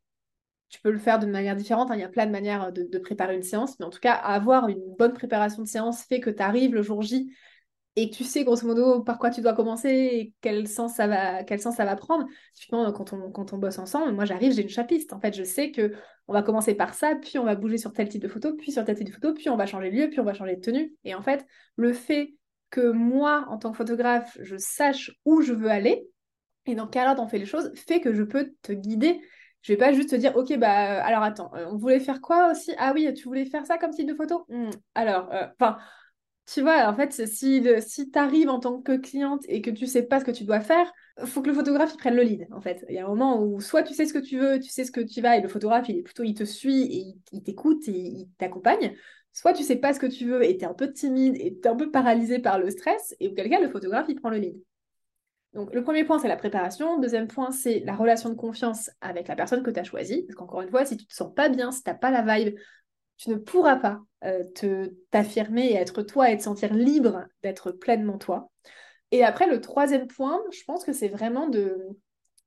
tu 0.70 0.82
peux 0.82 0.91
le 0.91 0.99
faire 0.99 1.20
de 1.20 1.26
manière 1.26 1.55
différente. 1.55 1.91
Hein. 1.91 1.95
Il 1.95 2.01
y 2.01 2.03
a 2.03 2.10
plein 2.10 2.26
de 2.26 2.32
manières 2.32 2.72
de, 2.72 2.84
de, 2.84 2.97
préparer 2.99 3.36
une 3.36 3.43
séance. 3.43 3.80
Mais 3.80 3.86
en 3.86 3.89
tout 3.89 3.99
cas, 3.99 4.14
avoir 4.14 4.68
une 4.68 4.95
bonne 4.97 5.14
préparation 5.14 5.64
de 5.64 5.68
séance 5.68 6.03
fait 6.03 6.20
que 6.20 6.30
tu 6.30 6.41
arrives 6.41 6.74
le 6.74 6.82
jour 6.82 7.01
J 7.01 7.32
et 7.98 8.12
tu 8.12 8.24
sais 8.24 8.43
grosso 8.43 8.66
modo 8.68 9.02
par 9.02 9.18
quoi 9.18 9.32
tu 9.32 9.41
dois 9.41 9.54
commencer 9.54 9.89
et 9.89 10.34
quel 10.41 10.68
sens 10.68 10.95
ça 10.95 11.08
va, 11.08 11.43
quel 11.43 11.60
sens 11.60 11.76
ça 11.76 11.84
va 11.84 11.95
prendre. 11.95 12.28
Quand 12.70 13.12
on, 13.14 13.32
quand 13.32 13.54
on 13.54 13.58
bosse 13.58 13.80
ensemble, 13.80 14.12
moi 14.14 14.24
j'arrive, 14.26 14.54
j'ai 14.54 14.62
une 14.62 14.70
chapiste. 14.70 15.14
En 15.14 15.20
fait, 15.20 15.36
je 15.36 15.43
sais 15.43 15.72
que 15.72 15.93
on 16.28 16.34
va 16.34 16.43
commencer 16.43 16.76
par 16.76 16.93
ça, 16.93 17.16
puis 17.16 17.39
on 17.39 17.43
va 17.43 17.56
bouger 17.56 17.78
sur 17.78 17.91
tel 17.93 18.08
type 18.08 18.22
de 18.22 18.28
photo, 18.28 18.54
puis 18.56 18.72
sur 18.72 18.86
tel 18.86 18.95
type 18.95 19.08
de 19.08 19.12
photo, 19.14 19.34
puis 19.34 19.50
on 19.50 19.58
va 19.58 19.66
changer 19.66 19.89
de 19.89 19.95
lieu, 19.95 20.10
puis 20.10 20.20
on 20.20 20.24
va 20.24 20.34
changer 20.34 20.56
de 20.58 20.62
tenue. 20.62 20.93
Et 21.06 21.16
en 21.16 21.22
fait, 21.24 21.45
le 21.76 21.91
fait 21.91 22.36
que 22.70 22.91
moi, 22.91 23.45
en 23.50 23.58
tant 23.58 23.72
que 23.72 23.78
photographe, 23.78 24.38
je 24.41 24.58
sache 24.58 25.12
où 25.26 25.41
je 25.41 25.54
veux 25.54 25.72
aller 25.72 26.08
et 26.66 26.76
dans 26.76 26.88
quel 26.88 27.08
ordre 27.08 27.24
on 27.24 27.28
fait 27.28 27.39
les 27.39 27.45
choses, 27.45 27.72
fait 27.76 28.02
que 28.02 28.14
je 28.14 28.24
peux 28.24 28.54
te 28.62 28.74
guider. 28.74 29.20
Je 29.62 29.74
vais 29.74 29.78
pas 29.78 29.91
juste 29.93 30.12
te 30.12 30.16
dire, 30.16 30.36
ok, 30.36 30.58
bah 30.58 31.04
alors 31.04 31.24
attends, 31.24 31.52
euh, 31.56 31.66
on 31.72 31.78
voulait 31.78 32.00
faire 32.00 32.22
quoi 32.22 32.52
aussi? 32.52 32.74
Ah 32.78 32.91
oui, 32.93 33.12
tu 33.14 33.24
voulais 33.24 33.45
faire 33.45 33.66
ça 33.66 33.78
comme 33.78 33.91
type 33.91 34.08
de 34.08 34.14
photo? 34.14 34.45
Hmm, 34.50 34.70
Alors, 34.95 35.32
euh, 35.34 35.48
enfin, 35.60 35.78
tu 36.48 36.62
vois, 36.62 36.88
en 36.88 36.95
fait, 36.95 37.12
si, 37.28 37.64
si 37.82 38.10
tu 38.10 38.20
arrives 38.20 38.50
en 38.50 38.60
tant 38.60 38.82
que 38.82 38.95
cliente 38.95 39.43
et 39.50 39.62
que 39.62 39.70
tu 39.70 39.86
sais 39.86 40.04
pas 40.04 40.20
ce 40.20 40.26
que 40.26 40.32
tu 40.32 40.45
dois 40.45 40.62
faire, 40.62 40.91
faut 41.26 41.41
que 41.41 41.50
le 41.50 41.54
photographe 41.54 41.98
prenne 41.98 42.16
le 42.16 42.24
lead, 42.24 42.48
en 42.52 42.62
fait. 42.62 42.86
Il 42.88 42.95
y 42.95 43.00
a 43.00 43.06
un 43.06 43.10
moment 43.10 43.41
où 43.43 43.60
soit 43.60 43.84
tu 43.84 43.93
sais 43.93 44.06
ce 44.06 44.14
que 44.14 44.20
tu 44.20 44.39
veux, 44.39 44.60
tu 44.60 44.70
sais 44.70 44.86
ce 44.86 44.91
que 44.91 45.02
tu 45.02 45.22
vas, 45.22 45.38
et 45.38 45.41
le 45.41 45.50
photographe, 45.50 45.89
il 45.89 45.98
est 45.98 46.04
plutôt, 46.04 46.24
il 46.24 46.34
te 46.36 46.45
suit 46.45 46.84
et 46.84 47.16
il, 47.34 47.43
t'écoute 47.43 47.88
et 47.88 47.91
il 47.91 48.30
t'accompagne. 48.38 48.95
Soit 49.34 49.54
tu 49.54 49.64
sais 49.64 49.76
pas 49.76 49.93
ce 49.93 50.00
que 50.00 50.08
tu 50.08 50.26
veux 50.26 50.43
et 50.43 50.58
tu 50.58 50.64
es 50.64 50.68
un 50.68 50.74
peu 50.74 50.91
timide 50.91 51.36
et 51.36 51.54
tu 51.54 51.68
es 51.68 51.68
un 51.68 51.76
peu 51.76 51.91
paralysé 51.91 52.39
par 52.39 52.60
le 52.60 52.70
stress, 52.70 53.14
et 53.20 53.28
auquel 53.28 53.50
cas, 53.50 53.60
le 53.60 53.70
photographe, 53.70 54.06
il 54.08 54.16
prend 54.16 54.30
le 54.30 54.38
lead. 54.38 54.58
Donc, 55.54 55.74
le 55.74 55.84
premier 55.84 56.04
point, 56.04 56.20
c'est 56.20 56.28
la 56.28 56.38
préparation. 56.38 57.00
Deuxième 57.00 57.28
point, 57.28 57.52
c'est 57.52 57.80
la 57.80 57.95
relation 57.95 58.30
de 58.30 58.36
confiance 58.36 58.89
avec 59.02 59.28
la 59.28 59.36
personne 59.36 59.64
que 59.64 59.72
tu 59.72 59.80
as 59.80 59.84
choisie. 59.84 60.24
Parce 60.24 60.36
qu'encore 60.36 60.62
une 60.62 60.70
fois, 60.70 60.86
si 60.86 60.98
tu 60.98 61.08
te 61.08 61.14
sens 61.14 61.34
pas 61.34 61.50
bien, 61.50 61.72
si 61.72 61.84
tu 61.84 61.89
n'as 61.89 61.95
pas 61.95 62.12
la 62.12 62.22
vibe, 62.22 62.56
tu 63.18 63.30
ne 63.30 63.36
pourras 63.36 63.76
pas 63.78 64.01
euh, 64.24 64.43
te 64.55 64.93
t'affirmer 65.11 65.68
et 65.68 65.76
être 65.76 66.01
toi 66.01 66.32
et 66.32 66.38
te 66.38 66.43
sentir 66.43 66.74
libre 66.74 67.26
d'être 67.43 67.72
pleinement 67.72 68.18
toi. 68.18 68.51
Et 69.11 69.24
après, 69.24 69.47
le 69.47 69.61
troisième 69.61 70.07
point, 70.07 70.41
je 70.51 70.63
pense 70.65 70.84
que 70.84 70.93
c'est 70.93 71.07
vraiment 71.07 71.47
de... 71.47 71.78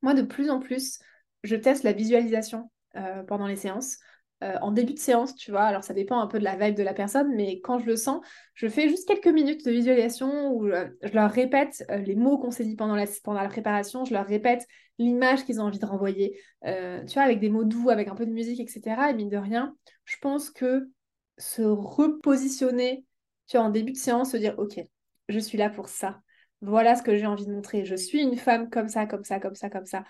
Moi, 0.02 0.14
de 0.14 0.22
plus 0.22 0.50
en 0.50 0.58
plus, 0.58 0.98
je 1.44 1.56
teste 1.56 1.84
la 1.84 1.92
visualisation 1.92 2.70
euh, 2.96 3.22
pendant 3.22 3.46
les 3.46 3.56
séances. 3.56 3.98
Euh, 4.42 4.56
en 4.62 4.72
début 4.72 4.94
de 4.94 4.98
séance, 4.98 5.34
tu 5.34 5.50
vois. 5.50 5.64
Alors 5.64 5.84
ça 5.84 5.92
dépend 5.92 6.18
un 6.18 6.26
peu 6.26 6.38
de 6.38 6.44
la 6.44 6.56
vibe 6.56 6.74
de 6.74 6.82
la 6.82 6.94
personne, 6.94 7.34
mais 7.36 7.60
quand 7.60 7.78
je 7.78 7.84
le 7.84 7.96
sens, 7.96 8.24
je 8.54 8.68
fais 8.68 8.88
juste 8.88 9.06
quelques 9.06 9.26
minutes 9.26 9.66
de 9.66 9.70
visualisation 9.70 10.54
où 10.54 10.66
je, 10.66 11.12
leur 11.12 11.30
répète 11.30 11.84
les 11.90 12.14
mots 12.14 12.38
qu'on 12.38 12.50
s'est 12.50 12.64
dit 12.64 12.74
pendant 12.74 12.94
la, 12.94 13.48
préparation, 13.48 14.06
je 14.06 14.14
leur 14.14 14.24
répète 14.24 14.66
l'image 14.98 15.44
qu'ils 15.44 15.60
ont 15.60 15.64
envie 15.64 15.78
de 15.78 15.84
renvoyer, 15.84 16.40
tu 16.64 17.12
vois, 17.12 17.22
avec 17.22 17.38
des 17.38 17.50
mots 17.50 17.64
doux, 17.64 17.90
avec 17.90 18.08
un 18.08 18.14
peu 18.14 18.24
de 18.24 18.32
musique, 18.32 18.60
etc. 18.60 19.10
Et 19.10 19.12
mine 19.12 19.28
de 19.28 19.36
rien, 19.36 19.76
je 20.10 20.16
pense 20.18 20.50
que 20.50 20.90
se 21.38 21.62
repositionner, 21.62 23.04
tu 23.46 23.56
en 23.56 23.70
début 23.70 23.92
de 23.92 23.96
séance, 23.96 24.32
se 24.32 24.36
dire, 24.36 24.58
ok, 24.58 24.80
je 25.28 25.38
suis 25.38 25.58
là 25.58 25.70
pour 25.70 25.88
ça 25.88 26.20
voilà 26.62 26.94
ce 26.94 27.02
que 27.02 27.16
j'ai 27.16 27.26
envie 27.26 27.46
de 27.46 27.52
montrer. 27.52 27.84
Je 27.84 27.94
suis 27.94 28.20
une 28.20 28.36
femme 28.36 28.68
comme 28.68 28.88
ça, 28.88 29.06
comme 29.06 29.24
ça, 29.24 29.40
comme 29.40 29.54
ça, 29.54 29.70
comme 29.70 29.86
ça. 29.86 30.04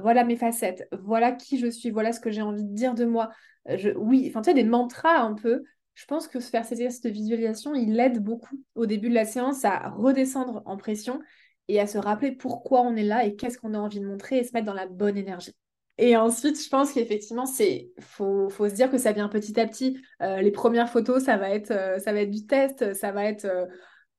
voilà 0.00 0.24
mes 0.24 0.36
facettes. 0.36 0.86
Voilà 0.92 1.32
qui 1.32 1.58
je 1.58 1.68
suis. 1.68 1.90
Voilà 1.90 2.12
ce 2.12 2.20
que 2.20 2.30
j'ai 2.30 2.42
envie 2.42 2.64
de 2.64 2.74
dire 2.74 2.94
de 2.94 3.04
moi. 3.04 3.30
Euh, 3.68 3.94
oui, 3.96 4.26
enfin, 4.28 4.42
tu 4.42 4.50
sais, 4.50 4.54
des 4.54 4.64
mantras 4.64 5.18
un 5.18 5.34
peu, 5.34 5.64
je 5.94 6.04
pense 6.06 6.28
que 6.28 6.40
se 6.40 6.50
faire 6.50 6.64
ces 6.64 6.74
exercices 6.74 7.00
de 7.00 7.10
visualisation, 7.10 7.74
il 7.74 7.98
aide 7.98 8.22
beaucoup 8.22 8.60
au 8.74 8.86
début 8.86 9.08
de 9.08 9.14
la 9.14 9.24
séance 9.24 9.64
à 9.64 9.88
redescendre 9.90 10.62
en 10.66 10.76
pression 10.76 11.20
et 11.68 11.80
à 11.80 11.86
se 11.86 11.96
rappeler 11.96 12.32
pourquoi 12.32 12.82
on 12.82 12.94
est 12.96 13.04
là 13.04 13.24
et 13.24 13.36
qu'est-ce 13.36 13.58
qu'on 13.58 13.72
a 13.72 13.78
envie 13.78 14.00
de 14.00 14.06
montrer 14.06 14.38
et 14.38 14.44
se 14.44 14.52
mettre 14.52 14.66
dans 14.66 14.74
la 14.74 14.86
bonne 14.86 15.16
énergie. 15.16 15.54
Et 15.96 16.16
ensuite, 16.16 16.60
je 16.60 16.68
pense 16.68 16.92
qu'effectivement, 16.92 17.46
c'est 17.46 17.92
faut, 18.00 18.48
faut 18.48 18.68
se 18.68 18.74
dire 18.74 18.90
que 18.90 18.98
ça 18.98 19.12
vient 19.12 19.28
petit 19.28 19.58
à 19.60 19.66
petit. 19.66 20.02
Euh, 20.22 20.40
les 20.40 20.50
premières 20.50 20.90
photos, 20.90 21.22
ça 21.22 21.36
va 21.36 21.50
être, 21.50 21.70
euh, 21.70 21.98
ça 21.98 22.12
va 22.12 22.22
être 22.22 22.30
du 22.30 22.46
test, 22.46 22.94
ça 22.94 23.12
va 23.12 23.26
être 23.26 23.44
euh, 23.44 23.66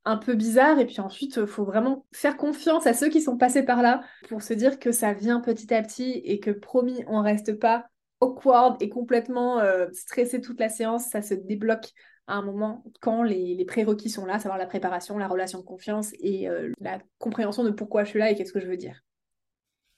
un 0.05 0.15
peu 0.15 0.35
bizarre. 0.35 0.79
Et 0.79 0.85
puis 0.85 1.01
ensuite, 1.01 1.35
il 1.35 1.47
faut 1.47 1.65
vraiment 1.65 2.05
faire 2.13 2.37
confiance 2.37 2.87
à 2.87 2.93
ceux 2.93 3.09
qui 3.09 3.21
sont 3.21 3.37
passés 3.37 3.63
par 3.63 3.81
là 3.81 4.01
pour 4.29 4.41
se 4.41 4.53
dire 4.53 4.79
que 4.79 4.93
ça 4.93 5.11
vient 5.13 5.41
petit 5.41 5.73
à 5.73 5.81
petit 5.81 6.11
et 6.23 6.39
que 6.39 6.51
promis, 6.51 7.03
on 7.07 7.21
reste 7.21 7.59
pas 7.59 7.87
awkward 8.21 8.81
et 8.81 8.87
complètement 8.87 9.61
stressé 9.91 10.39
toute 10.39 10.59
la 10.59 10.69
séance. 10.69 11.09
Ça 11.09 11.21
se 11.21 11.33
débloque 11.33 11.91
à 12.27 12.35
un 12.35 12.41
moment 12.41 12.85
quand 13.01 13.21
les, 13.21 13.55
les 13.55 13.65
prérequis 13.65 14.09
sont 14.09 14.25
là, 14.25 14.39
savoir 14.39 14.57
la 14.57 14.65
préparation, 14.65 15.17
la 15.17 15.27
relation 15.27 15.59
de 15.59 15.65
confiance 15.65 16.13
et 16.19 16.47
la 16.79 16.99
compréhension 17.17 17.65
de 17.65 17.71
pourquoi 17.71 18.05
je 18.05 18.11
suis 18.11 18.19
là 18.19 18.31
et 18.31 18.35
qu'est-ce 18.35 18.53
que 18.53 18.61
je 18.61 18.67
veux 18.67 18.77
dire. 18.77 19.01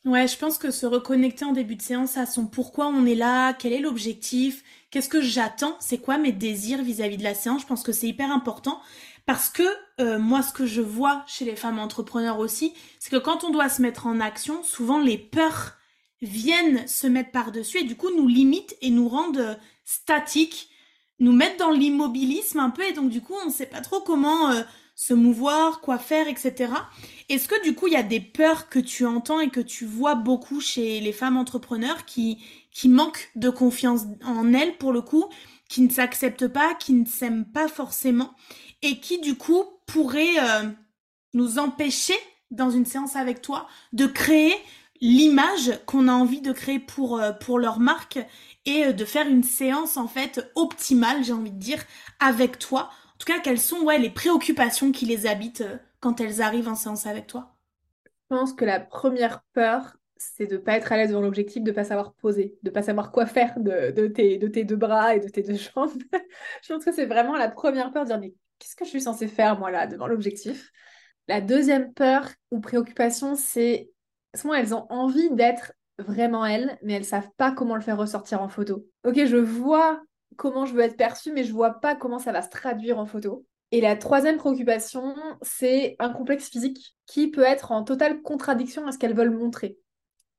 Ouais, 0.08 0.26
je 0.26 0.38
pense 0.38 0.58
que 0.58 0.72
se 0.72 0.86
reconnecter 0.86 1.44
en 1.44 1.52
début 1.52 1.76
de 1.76 1.82
séance 1.82 2.16
à 2.16 2.26
son 2.26 2.48
pourquoi 2.48 2.88
on 2.88 3.06
est 3.06 3.14
là, 3.14 3.52
quel 3.52 3.74
est 3.74 3.82
l'objectif, 3.82 4.64
qu'est-ce 4.90 5.10
que 5.10 5.20
j'attends, 5.20 5.76
c'est 5.82 5.98
quoi 5.98 6.18
mes 6.18 6.32
désirs 6.32 6.82
vis-à-vis 6.82 7.18
de 7.18 7.24
la 7.24 7.36
séance, 7.36 7.64
je 7.64 7.68
pense 7.68 7.84
que 7.84 7.92
c'est 7.92 8.08
hyper 8.08 8.32
important. 8.32 8.80
Parce 9.26 9.50
que 9.50 9.64
euh, 10.00 10.18
moi 10.18 10.42
ce 10.44 10.54
que 10.54 10.66
je 10.66 10.80
vois 10.80 11.26
chez 11.28 11.44
les 11.44 11.58
femmes 11.58 11.78
entrepreneurs 11.78 12.40
aussi, 12.40 12.74
c'est 13.00 13.10
que 13.10 13.18
quand 13.18 13.44
on 13.44 13.50
doit 13.50 13.68
se 13.68 13.82
mettre 13.82 14.08
en 14.08 14.22
action, 14.22 14.64
souvent 14.64 15.02
les 15.02 15.18
peurs 15.18 15.74
viennent 16.22 16.88
se 16.88 17.06
mettre 17.08 17.32
par-dessus 17.32 17.80
et 17.80 17.84
du 17.84 17.98
coup 17.98 18.10
nous 18.16 18.30
limitent 18.30 18.78
et 18.82 18.92
nous 18.92 19.10
rendent 19.10 19.40
euh, 19.40 19.56
statiques, 19.84 20.70
nous 21.20 21.34
mettent 21.34 21.60
dans 21.60 21.72
l'immobilisme 21.72 22.60
un 22.60 22.70
peu 22.70 22.84
et 22.84 22.94
donc 22.94 23.10
du 23.10 23.20
coup 23.20 23.36
on 23.44 23.48
ne 23.48 23.52
sait 23.52 23.66
pas 23.66 23.82
trop 23.82 24.00
comment 24.00 24.52
euh, 24.52 24.62
se 24.98 25.14
mouvoir, 25.14 25.80
quoi 25.80 26.00
faire, 26.00 26.28
etc. 26.28 26.74
Est-ce 27.30 27.48
que 27.48 27.64
du 27.64 27.76
coup 27.76 27.86
il 27.86 27.94
y 27.94 27.98
a 27.98 28.04
des 28.04 28.20
peurs 28.20 28.68
que 28.68 28.80
tu 28.80 29.06
entends 29.06 29.40
et 29.40 29.50
que 29.50 29.60
tu 29.60 29.86
vois 29.86 30.16
beaucoup 30.16 30.60
chez 30.60 31.00
les 31.00 31.14
femmes 31.14 31.38
entrepreneurs 31.38 32.04
qui, 32.06 32.40
qui 32.72 32.90
manquent 32.90 33.30
de 33.36 33.52
confiance 33.52 34.02
en 34.26 34.52
elles 34.54 34.76
pour 34.78 34.92
le 34.92 35.02
coup, 35.02 35.26
qui 35.70 35.82
ne 35.82 35.90
s'acceptent 35.92 36.48
pas, 36.48 36.74
qui 36.74 36.94
ne 36.94 37.06
s'aiment 37.06 37.46
pas 37.46 37.68
forcément 37.68 38.34
et 38.82 39.00
qui 39.00 39.20
du 39.20 39.36
coup 39.36 39.64
pourraient 39.86 40.40
euh, 40.40 40.70
nous 41.36 41.60
empêcher 41.60 42.18
dans 42.50 42.72
une 42.72 42.86
séance 42.86 43.16
avec 43.16 43.44
toi 43.44 43.68
de 43.94 44.08
créer 44.08 44.56
l'image 45.00 45.80
qu'on 45.86 46.08
a 46.08 46.12
envie 46.12 46.42
de 46.42 46.52
créer 46.52 46.80
pour, 46.80 47.20
euh, 47.20 47.34
pour 47.34 47.60
leur 47.60 47.80
marque 47.80 48.18
et 48.66 48.86
euh, 48.86 48.94
de 48.94 49.06
faire 49.06 49.28
une 49.28 49.44
séance 49.44 49.96
en 49.96 50.08
fait 50.08 50.52
optimale, 50.56 51.24
j'ai 51.24 51.34
envie 51.34 51.52
de 51.52 51.60
dire, 51.60 51.84
avec 52.20 52.58
toi. 52.58 52.90
En 53.18 53.26
tout 53.26 53.34
cas, 53.34 53.40
quelles 53.40 53.60
sont 53.60 53.82
ouais, 53.82 53.98
les 53.98 54.12
préoccupations 54.12 54.92
qui 54.92 55.08
les 55.08 55.26
habitent 55.26 55.62
euh, 55.62 55.78
quand 56.00 56.22
elles 56.22 56.40
arrivent 56.40 56.68
en 56.68 56.76
séance 56.76 57.08
avec 57.08 57.26
toi? 57.26 57.56
Je 58.06 58.36
pense 58.36 58.54
que 58.54 58.64
la 58.64 58.80
première 58.80 59.42
peur, 59.54 59.98
c'est 60.18 60.46
de 60.46 60.58
ne 60.58 60.62
pas 60.62 60.74
être 60.74 60.92
à 60.92 60.98
l'aise 60.98 61.10
devant 61.10 61.22
l'objectif, 61.22 61.64
de 61.64 61.72
ne 61.72 61.76
pas 61.76 61.84
savoir 61.84 62.14
poser, 62.14 62.60
de 62.62 62.70
ne 62.70 62.74
pas 62.74 62.84
savoir 62.84 63.12
quoi 63.12 63.26
faire 63.26 63.56
de, 63.58 64.08
tes, 64.08 64.38
de 64.38 64.48
deux 64.48 64.76
bras 64.76 65.16
et 65.16 65.20
de 65.20 65.30
tes 65.30 65.42
deux 65.42 65.56
jambes. 65.76 65.90
je 66.62 66.72
pense 66.72 66.86
que 66.86 66.92
c'est 66.92 67.08
vraiment 67.08 67.36
la 67.36 67.50
première 67.50 67.92
peur 67.92 68.04
de 68.04 68.10
dire 68.10 68.20
mais 68.20 68.36
qu'est-ce 68.60 68.76
que 68.76 68.86
je 68.86 68.92
suis 68.92 69.02
censée 69.02 69.28
faire 69.28 69.58
moi 69.58 69.72
là 69.72 69.88
devant 69.88 70.06
l'objectif? 70.06 70.72
La 71.28 71.42
deuxième 71.42 71.94
peur 71.94 72.30
ou 72.52 72.60
préoccupation, 72.60 73.36
c'est 73.36 73.90
souvent 74.36 74.54
elles 74.54 74.76
ont 74.76 74.86
envie 74.92 75.32
d'être 75.32 75.74
vraiment 75.98 76.46
elles, 76.46 76.78
mais 76.84 76.94
elles 76.94 77.06
savent 77.06 77.32
pas 77.36 77.52
comment 77.52 77.76
le 77.76 77.82
faire 77.82 77.98
ressortir 77.98 78.44
en 78.44 78.48
photo. 78.48 78.86
Ok, 79.04 79.26
je 79.26 79.38
vois 79.38 80.04
comment 80.38 80.66
je 80.66 80.74
veux 80.74 80.82
être 80.82 80.98
perçue, 80.98 81.34
mais 81.34 81.44
je 81.44 81.54
vois 81.54 81.80
pas 81.80 81.96
comment 81.96 82.20
ça 82.20 82.32
va 82.32 82.42
se 82.42 82.50
traduire 82.50 83.00
en 83.00 83.06
photo. 83.06 83.46
Et 83.72 83.82
la 83.82 83.98
troisième 83.98 84.38
préoccupation, 84.38 85.16
c'est 85.42 85.98
un 86.00 86.10
complexe 86.10 86.50
physique 86.50 86.96
qui 87.06 87.30
peut 87.30 87.44
être 87.44 87.72
en 87.72 87.84
totale 87.84 88.22
contradiction 88.22 88.88
à 88.88 88.92
ce 88.92 88.98
qu'elles 88.98 89.16
veulent 89.16 89.38
montrer. 89.38 89.78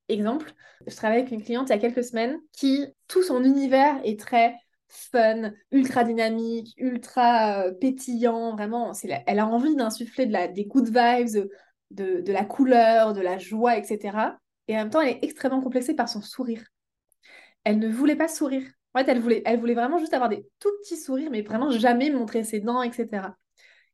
Exemple, 0.09 0.55
je 0.87 0.97
travaille 0.97 1.19
avec 1.19 1.33
une 1.33 1.43
cliente 1.43 1.69
il 1.69 1.73
y 1.73 1.75
a 1.75 1.79
quelques 1.79 2.05
semaines 2.05 2.39
qui, 2.53 2.87
tout 3.09 3.23
son 3.23 3.45
univers 3.45 4.01
est 4.05 4.19
très 4.19 4.55
fun, 4.89 5.53
ultra 5.71 6.05
dynamique, 6.05 6.73
ultra 6.79 7.65
euh, 7.65 7.73
pétillant, 7.73 8.53
vraiment, 8.53 8.93
elle 9.27 9.39
a 9.39 9.47
envie 9.47 9.77
d'insuffler 9.77 10.25
de 10.25 10.33
la, 10.33 10.49
des 10.49 10.65
good 10.65 10.87
vibes, 10.87 11.49
de, 11.91 12.33
la 12.33 12.45
couleur, 12.45 13.13
de 13.13 13.21
la 13.21 13.39
joie, 13.39 13.77
etc. 13.77 14.39
Et 14.67 14.75
en 14.75 14.79
même 14.79 14.91
temps, 14.91 15.01
elle 15.01 15.17
est 15.17 15.25
extrêmement 15.25 15.61
complexée 15.61 15.95
par 15.95 16.09
son 16.09 16.23
sourire. 16.23 16.65
Elle 17.65 17.79
ne 17.79 17.89
voulait 17.89 18.17
pas 18.17 18.29
sourire. 18.29 18.65
En 18.95 19.01
fait, 19.01 19.11
elle 19.11 19.21
voulait, 19.21 19.43
vraiment 19.75 19.99
juste 19.99 20.15
avoir 20.15 20.29
des 20.29 20.47
tout 20.61 20.71
petits 20.83 20.97
sourires, 20.97 21.31
mais 21.31 21.43
vraiment 21.43 21.71
jamais 21.71 22.11
montrer 22.11 22.45
ses 22.45 22.61
dents, 22.61 22.83
etc. 22.83 23.37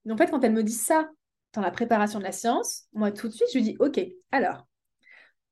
Et 0.07 0.13
en 0.13 0.17
fait, 0.17 0.31
quand 0.31 0.43
elle 0.45 0.53
me 0.53 0.63
dit 0.63 0.73
ça 0.73 1.11
dans 1.53 1.61
la 1.61 1.71
préparation 1.71 2.19
de 2.19 2.25
la 2.25 2.33
science, 2.33 2.85
moi, 2.93 3.13
tout 3.13 3.29
de 3.29 3.33
suite, 3.33 3.49
je 3.53 3.59
lui 3.59 3.65
dis, 3.65 3.77
OK, 3.81 4.01
alors, 4.33 4.67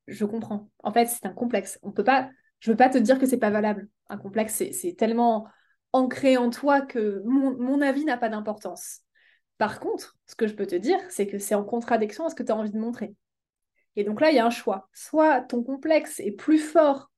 je 0.06 0.24
comprends. 0.24 0.70
En 0.82 0.92
fait, 0.92 1.06
c'est 1.06 1.26
un 1.26 1.32
complexe. 1.32 1.78
On 1.82 1.92
peut 1.92 2.04
pas, 2.04 2.30
je 2.60 2.70
veux 2.70 2.76
pas 2.76 2.88
te 2.88 2.98
dire 2.98 3.18
que 3.18 3.26
c'est 3.26 3.38
pas 3.38 3.50
valable. 3.50 3.88
Un 4.08 4.18
complexe, 4.18 4.62
c'est 4.72 4.94
tellement 4.96 5.46
ancré 5.92 6.36
en 6.36 6.50
toi 6.50 6.80
que 6.80 7.22
mon 7.24 7.80
avis 7.80 8.04
n'a 8.04 8.16
pas 8.16 8.28
d'importance. 8.28 9.00
Par 9.58 9.78
contre, 9.78 10.16
ce 10.26 10.34
que 10.34 10.48
je 10.48 10.54
peux 10.54 10.66
te 10.66 10.74
dire, 10.74 10.98
c'est 11.08 11.28
que 11.28 11.38
c'est 11.38 11.54
en 11.54 11.62
contradiction 11.62 12.26
à 12.26 12.30
ce 12.30 12.34
que 12.34 12.42
tu 12.42 12.50
as 12.50 12.56
envie 12.56 12.72
de 12.72 12.78
montrer. 12.80 13.14
Et 13.94 14.02
donc 14.02 14.20
là, 14.20 14.30
il 14.30 14.34
y 14.34 14.40
a 14.40 14.44
un 14.44 14.50
choix. 14.50 14.88
Soit 14.92 15.42
ton 15.42 15.62
complexe 15.62 16.18
est 16.18 16.32
plus 16.32 16.58
fort 16.58 17.11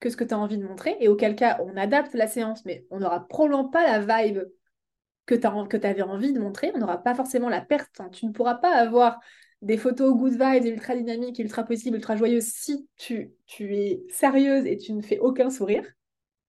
que 0.00 0.10
ce 0.10 0.16
que 0.16 0.24
tu 0.24 0.34
as 0.34 0.38
envie 0.38 0.58
de 0.58 0.66
montrer, 0.66 0.96
et 1.00 1.08
auquel 1.08 1.36
cas, 1.36 1.58
on 1.62 1.76
adapte 1.76 2.14
la 2.14 2.26
séance, 2.26 2.64
mais 2.64 2.86
on 2.90 3.00
n'aura 3.00 3.28
probablement 3.28 3.68
pas 3.68 3.84
la 3.86 4.00
vibe 4.00 4.40
que 5.26 5.34
tu 5.34 5.86
avais 5.86 6.02
envie 6.02 6.32
de 6.32 6.40
montrer, 6.40 6.72
on 6.74 6.78
n'aura 6.78 6.98
pas 6.98 7.14
forcément 7.14 7.48
la 7.48 7.60
perte. 7.60 8.00
Tu 8.12 8.26
ne 8.26 8.32
pourras 8.32 8.56
pas 8.56 8.74
avoir 8.74 9.20
des 9.62 9.76
photos 9.76 10.14
good 10.16 10.32
vibes, 10.32 10.64
ultra 10.64 10.96
dynamiques, 10.96 11.38
ultra 11.38 11.64
possibles, 11.64 11.96
ultra 11.96 12.16
joyeuses 12.16 12.46
si 12.46 12.88
tu, 12.96 13.32
tu 13.46 13.76
es 13.76 14.02
sérieuse 14.08 14.66
et 14.66 14.76
tu 14.76 14.92
ne 14.92 15.02
fais 15.02 15.18
aucun 15.18 15.50
sourire. 15.50 15.84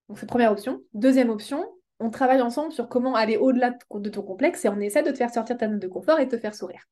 Donc 0.08 0.18
c'est 0.18 0.26
première 0.26 0.52
option. 0.52 0.82
Deuxième 0.94 1.30
option, 1.30 1.66
on 2.00 2.10
travaille 2.10 2.42
ensemble 2.42 2.72
sur 2.72 2.90
comment 2.90 3.16
aller 3.16 3.38
au-delà 3.38 3.72
de 3.92 4.10
ton 4.10 4.24
complexe 4.24 4.66
et 4.66 4.70
on 4.70 4.80
essaie 4.80 5.04
de 5.04 5.12
te 5.12 5.18
faire 5.18 5.34
sortir 5.34 5.58
ta 5.58 5.68
note 5.68 5.82
de 5.82 5.88
confort 5.88 6.20
et 6.20 6.28
te 6.28 6.38
faire 6.38 6.56
sourire. 6.56 6.88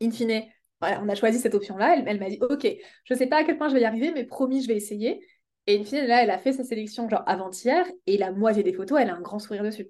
in 0.00 0.10
fine, 0.10 0.44
on 0.80 1.08
a 1.08 1.14
choisi 1.14 1.38
cette 1.38 1.54
option-là. 1.54 1.96
Elle, 2.06 2.18
m'a 2.18 2.30
dit, 2.30 2.38
OK, 2.40 2.66
je 3.04 3.14
ne 3.14 3.18
sais 3.18 3.26
pas 3.26 3.38
à 3.38 3.44
quel 3.44 3.58
point 3.58 3.68
je 3.68 3.74
vais 3.74 3.80
y 3.80 3.84
arriver, 3.84 4.12
mais 4.12 4.24
promis, 4.24 4.62
je 4.62 4.68
vais 4.68 4.76
essayer. 4.76 5.20
Et 5.68 5.78
in 5.78 5.84
fine, 5.84 6.06
là, 6.06 6.22
elle 6.22 6.30
a 6.30 6.38
fait 6.38 6.52
sa 6.52 6.64
sélection 6.64 7.10
genre 7.10 7.22
avant-hier 7.26 7.86
et 8.06 8.16
la 8.16 8.32
moitié 8.32 8.62
des 8.62 8.72
photos, 8.72 8.98
elle 9.02 9.10
a 9.10 9.14
un 9.14 9.20
grand 9.20 9.38
sourire 9.38 9.62
dessus. 9.62 9.86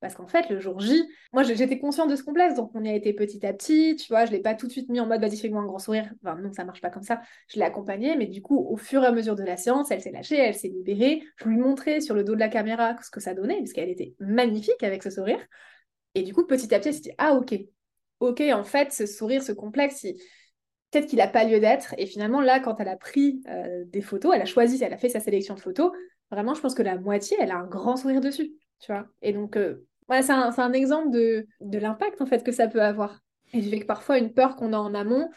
Parce 0.00 0.16
qu'en 0.16 0.26
fait, 0.26 0.50
le 0.50 0.58
jour 0.58 0.80
J, 0.80 1.04
moi 1.32 1.44
j'étais 1.44 1.78
consciente 1.78 2.10
de 2.10 2.16
ce 2.16 2.24
complexe, 2.24 2.54
donc 2.56 2.72
on 2.74 2.84
y 2.84 2.88
a 2.88 2.94
été 2.94 3.12
petit 3.12 3.46
à 3.46 3.52
petit, 3.52 3.94
tu 3.94 4.08
vois, 4.08 4.26
je 4.26 4.32
l'ai 4.32 4.40
pas 4.40 4.56
tout 4.56 4.66
de 4.66 4.72
suite 4.72 4.88
mis 4.88 4.98
en 4.98 5.06
mode 5.06 5.20
vas-y, 5.20 5.36
fais-moi 5.36 5.62
un 5.62 5.64
grand 5.64 5.78
sourire. 5.78 6.12
Enfin, 6.24 6.34
non, 6.42 6.52
ça 6.52 6.64
marche 6.64 6.80
pas 6.80 6.90
comme 6.90 7.04
ça. 7.04 7.20
Je 7.46 7.60
l'ai 7.60 7.64
accompagnée, 7.64 8.16
mais 8.16 8.26
du 8.26 8.42
coup, 8.42 8.58
au 8.68 8.76
fur 8.76 9.04
et 9.04 9.06
à 9.06 9.12
mesure 9.12 9.36
de 9.36 9.44
la 9.44 9.56
séance, 9.56 9.92
elle 9.92 10.02
s'est 10.02 10.10
lâchée, 10.10 10.38
elle 10.38 10.56
s'est 10.56 10.68
libérée. 10.68 11.22
Je 11.36 11.48
lui 11.48 11.56
montrais 11.56 12.00
sur 12.00 12.16
le 12.16 12.24
dos 12.24 12.34
de 12.34 12.40
la 12.40 12.48
caméra 12.48 12.96
ce 13.00 13.10
que 13.10 13.20
ça 13.20 13.32
donnait, 13.32 13.58
parce 13.58 13.72
qu'elle 13.72 13.88
était 13.88 14.16
magnifique 14.18 14.82
avec 14.82 15.04
ce 15.04 15.10
sourire. 15.10 15.38
Et 16.16 16.24
du 16.24 16.34
coup, 16.34 16.46
petit 16.46 16.74
à 16.74 16.80
petit, 16.80 16.88
elle 16.88 16.94
s'est 16.94 17.00
dit 17.02 17.12
ah, 17.18 17.34
ok, 17.34 17.54
ok, 18.18 18.42
en 18.52 18.64
fait, 18.64 18.92
ce 18.92 19.06
sourire, 19.06 19.42
ce 19.42 19.52
complexe, 19.52 20.04
qu'il 21.04 21.18
n'a 21.18 21.28
pas 21.28 21.44
lieu 21.44 21.60
d'être. 21.60 21.94
Et 21.98 22.06
finalement, 22.06 22.40
là, 22.40 22.60
quand 22.60 22.80
elle 22.80 22.88
a 22.88 22.96
pris 22.96 23.42
euh, 23.50 23.84
des 23.86 24.00
photos, 24.00 24.32
elle 24.34 24.42
a 24.42 24.46
choisi, 24.46 24.82
elle 24.82 24.94
a 24.94 24.96
fait 24.96 25.10
sa 25.10 25.20
sélection 25.20 25.54
de 25.54 25.60
photos, 25.60 25.92
vraiment, 26.30 26.54
je 26.54 26.62
pense 26.62 26.74
que 26.74 26.82
la 26.82 26.96
moitié, 26.96 27.36
elle 27.38 27.50
a 27.50 27.58
un 27.58 27.66
grand 27.66 27.96
sourire 27.96 28.22
dessus 28.22 28.52
tu 28.80 28.92
vois. 28.92 29.06
Et 29.22 29.32
donc, 29.32 29.56
euh, 29.56 29.86
voilà, 30.06 30.22
c'est 30.22 30.32
un, 30.32 30.72
exemple 30.72 31.10
de, 31.10 31.46
l'impact 31.60 32.20
en 32.20 32.26
fait 32.26 32.44
que 32.44 32.52
ça 32.52 32.68
peut 32.68 32.82
avoir. 32.82 33.20
Et 33.52 33.60
du 33.60 33.68
fait 33.68 33.80
que 33.80 33.86
parfois 33.86 34.18
une 34.18 34.32
peur 34.32 34.56
qu'on 34.56 34.72
a 34.72 34.78
en 34.78 34.94
amont, 34.94 35.28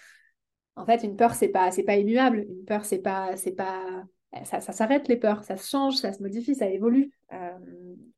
en 0.75 0.85
fait, 0.85 1.03
une 1.03 1.15
peur 1.15 1.33
c'est 1.33 1.49
pas 1.49 1.71
c'est 1.71 1.83
pas 1.83 1.97
immuable. 1.97 2.45
Une 2.49 2.65
peur 2.65 2.85
c'est 2.85 2.99
pas 2.99 3.35
c'est 3.35 3.55
pas 3.55 4.03
ça, 4.43 4.61
ça 4.61 4.71
s'arrête 4.71 5.07
les 5.07 5.17
peurs, 5.17 5.43
ça 5.43 5.57
se 5.57 5.67
change, 5.67 5.95
ça 5.95 6.13
se 6.13 6.21
modifie, 6.21 6.55
ça 6.55 6.67
évolue. 6.67 7.11
Euh, 7.33 7.57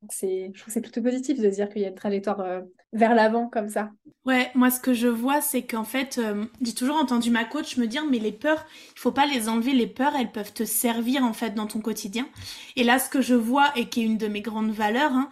c'est, 0.09 0.51
je 0.53 0.59
trouve 0.59 0.65
que 0.65 0.71
c'est 0.71 0.81
plutôt 0.81 1.01
positif 1.01 1.39
de 1.39 1.49
dire 1.49 1.69
qu'il 1.69 1.81
y 1.81 1.85
a 1.85 1.89
une 1.89 1.95
trajectoire 1.95 2.39
euh, 2.41 2.61
vers 2.93 3.13
l'avant 3.15 3.47
comme 3.47 3.69
ça. 3.69 3.91
Ouais, 4.25 4.51
moi 4.55 4.69
ce 4.69 4.79
que 4.79 4.93
je 4.93 5.07
vois, 5.07 5.41
c'est 5.41 5.63
qu'en 5.63 5.83
fait, 5.83 6.17
euh, 6.17 6.45
j'ai 6.61 6.73
toujours 6.73 6.95
entendu 6.95 7.31
ma 7.31 7.45
coach 7.45 7.77
me 7.77 7.87
dire, 7.87 8.05
mais 8.09 8.19
les 8.19 8.31
peurs, 8.31 8.65
il 8.95 8.99
faut 8.99 9.11
pas 9.11 9.25
les 9.25 9.49
enlever. 9.49 9.73
Les 9.73 9.87
peurs, 9.87 10.15
elles 10.15 10.31
peuvent 10.31 10.53
te 10.53 10.63
servir 10.63 11.23
en 11.23 11.33
fait 11.33 11.51
dans 11.51 11.67
ton 11.67 11.79
quotidien. 11.79 12.27
Et 12.75 12.83
là, 12.83 12.99
ce 12.99 13.09
que 13.09 13.21
je 13.21 13.35
vois 13.35 13.71
et 13.75 13.89
qui 13.89 14.01
est 14.01 14.05
une 14.05 14.17
de 14.17 14.27
mes 14.27 14.41
grandes 14.41 14.71
valeurs, 14.71 15.13
hein, 15.13 15.29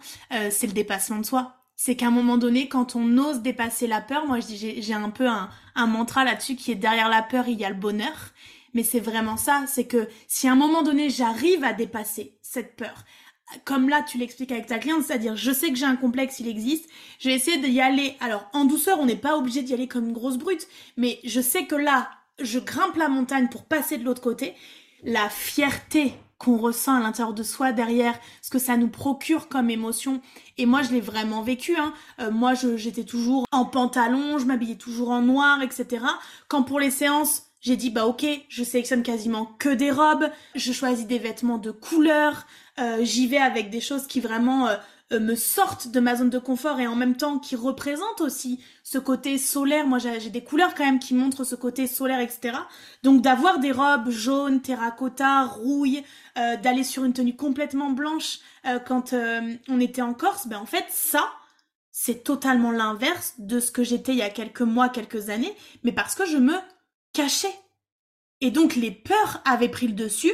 c'est 0.50 0.66
le 0.66 0.72
dépassement 0.72 1.18
de 1.18 1.26
soi 1.26 1.56
c'est 1.82 1.96
qu'à 1.96 2.08
un 2.08 2.10
moment 2.10 2.36
donné, 2.36 2.68
quand 2.68 2.94
on 2.94 3.16
ose 3.16 3.40
dépasser 3.40 3.86
la 3.86 4.02
peur, 4.02 4.26
moi 4.26 4.38
j'ai 4.40 4.92
un 4.92 5.08
peu 5.08 5.26
un, 5.26 5.48
un 5.74 5.86
mantra 5.86 6.26
là-dessus 6.26 6.54
qui 6.54 6.70
est 6.72 6.74
derrière 6.74 7.08
la 7.08 7.22
peur, 7.22 7.48
il 7.48 7.58
y 7.58 7.64
a 7.64 7.70
le 7.70 7.74
bonheur 7.74 8.12
mais 8.74 8.82
c'est 8.82 9.00
vraiment 9.00 9.36
ça, 9.36 9.64
c'est 9.66 9.86
que 9.86 10.08
si 10.28 10.48
à 10.48 10.52
un 10.52 10.56
moment 10.56 10.82
donné 10.82 11.10
j'arrive 11.10 11.64
à 11.64 11.72
dépasser 11.72 12.38
cette 12.42 12.76
peur, 12.76 13.04
comme 13.64 13.88
là 13.88 14.02
tu 14.02 14.18
l'expliques 14.18 14.52
avec 14.52 14.66
ta 14.66 14.78
cliente, 14.78 15.04
c'est-à-dire 15.04 15.36
je 15.36 15.52
sais 15.52 15.70
que 15.70 15.76
j'ai 15.76 15.86
un 15.86 15.96
complexe, 15.96 16.40
il 16.40 16.48
existe, 16.48 16.88
je 17.18 17.28
vais 17.28 17.34
essayer 17.34 17.58
d'y 17.58 17.80
aller, 17.80 18.16
alors 18.20 18.48
en 18.52 18.64
douceur, 18.64 18.98
on 19.00 19.06
n'est 19.06 19.16
pas 19.16 19.36
obligé 19.36 19.62
d'y 19.62 19.74
aller 19.74 19.88
comme 19.88 20.08
une 20.08 20.12
grosse 20.12 20.38
brute, 20.38 20.66
mais 20.96 21.18
je 21.24 21.40
sais 21.40 21.66
que 21.66 21.74
là, 21.74 22.10
je 22.40 22.58
grimpe 22.58 22.96
la 22.96 23.08
montagne 23.08 23.48
pour 23.48 23.64
passer 23.64 23.98
de 23.98 24.04
l'autre 24.04 24.22
côté, 24.22 24.54
la 25.02 25.28
fierté 25.28 26.14
qu'on 26.40 26.56
ressent 26.56 26.96
à 26.96 27.00
l'intérieur 27.00 27.34
de 27.34 27.42
soi 27.42 27.72
derrière 27.72 28.18
ce 28.40 28.48
que 28.48 28.58
ça 28.58 28.78
nous 28.78 28.88
procure 28.88 29.48
comme 29.48 29.68
émotion. 29.68 30.22
Et 30.56 30.64
moi, 30.64 30.80
je 30.80 30.90
l'ai 30.90 31.00
vraiment 31.02 31.42
vécu. 31.42 31.76
Hein. 31.76 31.92
Euh, 32.18 32.30
moi, 32.30 32.54
j'étais 32.54 33.04
toujours 33.04 33.44
en 33.52 33.66
pantalon, 33.66 34.38
je 34.38 34.46
m'habillais 34.46 34.76
toujours 34.76 35.10
en 35.10 35.20
noir, 35.20 35.62
etc. 35.62 36.02
Quand 36.48 36.62
pour 36.62 36.80
les 36.80 36.90
séances, 36.90 37.49
j'ai 37.60 37.76
dit 37.76 37.90
bah 37.90 38.06
ok, 38.06 38.26
je 38.48 38.64
sélectionne 38.64 39.02
quasiment 39.02 39.46
que 39.58 39.68
des 39.68 39.90
robes, 39.90 40.30
je 40.54 40.72
choisis 40.72 41.06
des 41.06 41.18
vêtements 41.18 41.58
de 41.58 41.70
couleur, 41.70 42.46
euh, 42.78 42.98
j'y 43.02 43.26
vais 43.26 43.38
avec 43.38 43.70
des 43.70 43.80
choses 43.80 44.06
qui 44.06 44.20
vraiment 44.20 44.68
euh, 44.68 45.20
me 45.20 45.34
sortent 45.34 45.88
de 45.88 46.00
ma 46.00 46.16
zone 46.16 46.30
de 46.30 46.38
confort 46.38 46.80
et 46.80 46.86
en 46.86 46.96
même 46.96 47.16
temps 47.16 47.38
qui 47.38 47.56
représentent 47.56 48.20
aussi 48.20 48.62
ce 48.84 48.96
côté 48.96 49.38
solaire. 49.38 49.86
Moi, 49.86 49.98
j'ai 49.98 50.30
des 50.30 50.44
couleurs 50.44 50.74
quand 50.74 50.84
même 50.84 51.00
qui 51.00 51.14
montrent 51.14 51.44
ce 51.44 51.56
côté 51.56 51.86
solaire, 51.86 52.20
etc. 52.20 52.56
Donc 53.02 53.20
d'avoir 53.20 53.58
des 53.58 53.72
robes 53.72 54.08
jaunes, 54.08 54.62
terracotta, 54.62 55.44
rouille, 55.44 56.02
euh, 56.38 56.56
d'aller 56.56 56.84
sur 56.84 57.04
une 57.04 57.12
tenue 57.12 57.36
complètement 57.36 57.90
blanche 57.90 58.38
quand 58.86 59.14
on 59.68 59.80
était 59.80 60.02
en 60.02 60.12
Corse, 60.12 60.46
ben 60.46 60.58
en 60.58 60.66
fait 60.66 60.84
ça, 60.90 61.24
c'est 61.90 62.22
totalement 62.22 62.70
l'inverse 62.70 63.32
de 63.38 63.58
ce 63.58 63.70
que 63.70 63.82
j'étais 63.82 64.12
il 64.12 64.18
y 64.18 64.22
a 64.22 64.28
quelques 64.28 64.60
mois, 64.60 64.90
quelques 64.90 65.30
années, 65.30 65.54
mais 65.82 65.92
parce 65.92 66.14
que 66.14 66.26
je 66.26 66.36
me 66.36 66.54
cachais. 67.12 67.54
Et 68.40 68.50
donc 68.50 68.76
les 68.76 68.90
peurs 68.90 69.42
avaient 69.44 69.68
pris 69.68 69.88
le 69.88 69.94
dessus 69.94 70.32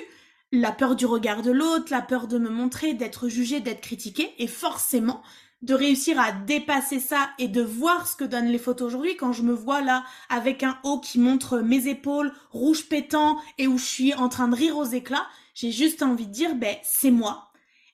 la 0.53 0.73
peur 0.73 0.97
du 0.97 1.07
regard 1.07 1.43
de 1.43 1.51
l'autre, 1.51 1.87
la 1.91 2.03
peur 2.03 2.29
de 2.29 2.39
me 2.39 2.49
montrer, 2.49 2.95
d'être 2.95 3.29
jugé, 3.29 3.61
d'être 3.61 3.81
critiqué, 3.81 4.33
et 4.39 4.47
forcément 4.47 5.23
de 5.63 5.75
réussir 5.75 6.21
à 6.21 6.33
dépasser 6.33 7.01
ça 7.01 7.31
et 7.39 7.49
de 7.49 7.63
voir 7.63 8.07
ce 8.07 8.15
que 8.15 8.25
donnent 8.25 8.49
les 8.49 8.59
photos 8.59 8.89
aujourd'hui 8.89 9.17
quand 9.17 9.33
je 9.33 9.43
me 9.43 9.55
vois 9.55 9.81
là 9.81 10.05
avec 10.29 10.63
un 10.63 10.79
haut 10.85 11.01
qui 11.01 11.19
montre 11.19 11.59
mes 11.59 11.89
épaules, 11.89 12.33
rouge 12.51 12.89
pétant 12.89 13.39
et 13.57 13.67
où 13.67 13.79
je 13.79 13.85
suis 13.85 14.15
en 14.15 14.29
train 14.29 14.49
de 14.49 14.55
rire 14.55 14.77
aux 14.77 14.85
éclats, 14.85 15.27
j'ai 15.55 15.73
juste 15.73 16.03
envie 16.03 16.27
de 16.27 16.33
dire 16.33 16.55
ben 16.55 16.77
c'est 16.83 17.11
moi. 17.11 17.49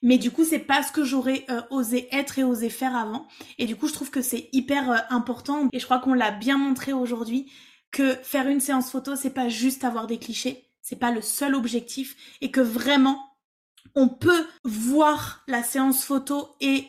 Mais 0.05 0.17
du 0.17 0.31
coup, 0.31 0.43
c'est 0.43 0.59
pas 0.59 0.83
ce 0.83 0.91
que 0.91 1.05
j'aurais 1.05 1.45
euh, 1.49 1.61
osé 1.71 2.09
être 2.11 2.37
et 2.37 2.43
osé 2.43 2.69
faire 2.69 2.93
avant. 2.93 3.25
Et 3.57 3.65
du 3.65 3.77
coup, 3.77 3.87
je 3.87 3.93
trouve 3.93 4.11
que 4.11 4.21
c'est 4.21 4.49
hyper 4.51 4.91
euh, 4.91 4.97
important. 5.09 5.69
Et 5.71 5.79
je 5.79 5.85
crois 5.85 5.99
qu'on 5.99 6.13
l'a 6.13 6.31
bien 6.31 6.57
montré 6.57 6.91
aujourd'hui 6.91 7.49
que 7.93 8.15
faire 8.23 8.47
une 8.47 8.59
séance 8.59 8.91
photo, 8.91 9.15
c'est 9.15 9.29
pas 9.29 9.47
juste 9.47 9.85
avoir 9.85 10.07
des 10.07 10.17
clichés 10.17 10.69
c'est 10.83 10.97
pas 10.97 11.11
le 11.11 11.21
seul 11.21 11.55
objectif 11.55 12.15
et 12.41 12.51
que 12.51 12.61
vraiment 12.61 13.17
on 13.95 14.09
peut 14.09 14.45
voir 14.63 15.43
la 15.47 15.63
séance 15.63 16.03
photo 16.03 16.49
et 16.61 16.85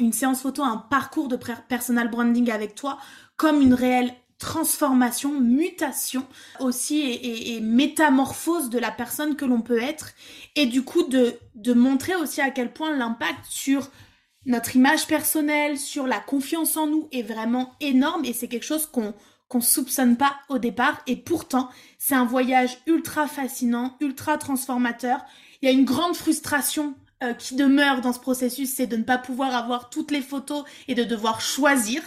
une 0.00 0.12
séance 0.12 0.40
photo, 0.40 0.64
un 0.64 0.78
parcours 0.78 1.28
de 1.28 1.38
personal 1.68 2.10
branding 2.10 2.50
avec 2.50 2.74
toi 2.74 2.98
comme 3.36 3.60
une 3.60 3.74
réelle 3.74 4.12
transformation, 4.38 5.38
mutation 5.38 6.26
aussi 6.60 7.02
et, 7.02 7.60
métamorphose 7.60 8.70
de 8.70 8.78
la 8.78 8.90
personne 8.90 9.36
que 9.36 9.44
l'on 9.44 9.60
peut 9.60 9.80
être 9.80 10.12
et 10.56 10.64
du 10.64 10.82
coup 10.82 11.02
de, 11.04 11.34
de 11.54 11.74
montrer 11.74 12.16
aussi 12.16 12.40
à 12.40 12.50
quel 12.50 12.72
point 12.72 12.96
l'impact 12.96 13.44
sur 13.48 13.90
notre 14.46 14.76
image 14.76 15.06
personnelle, 15.06 15.78
sur 15.78 16.06
la 16.06 16.18
confiance 16.18 16.78
en 16.78 16.86
nous 16.86 17.08
est 17.12 17.22
vraiment 17.22 17.74
énorme 17.80 18.24
et 18.24 18.32
c'est 18.32 18.48
quelque 18.48 18.64
chose 18.64 18.86
qu'on 18.86 19.14
qu'on 19.50 19.60
soupçonne 19.60 20.16
pas 20.16 20.36
au 20.48 20.58
départ 20.58 21.02
et 21.08 21.16
pourtant 21.16 21.68
c'est 21.98 22.14
un 22.14 22.24
voyage 22.24 22.78
ultra 22.86 23.26
fascinant, 23.26 23.96
ultra 24.00 24.38
transformateur. 24.38 25.20
Il 25.60 25.66
y 25.66 25.68
a 25.68 25.74
une 25.74 25.84
grande 25.84 26.14
frustration 26.14 26.94
euh, 27.24 27.34
qui 27.34 27.56
demeure 27.56 28.00
dans 28.00 28.12
ce 28.12 28.20
processus, 28.20 28.72
c'est 28.72 28.86
de 28.86 28.96
ne 28.96 29.02
pas 29.02 29.18
pouvoir 29.18 29.54
avoir 29.56 29.90
toutes 29.90 30.12
les 30.12 30.22
photos 30.22 30.64
et 30.86 30.94
de 30.94 31.02
devoir 31.02 31.40
choisir. 31.40 32.00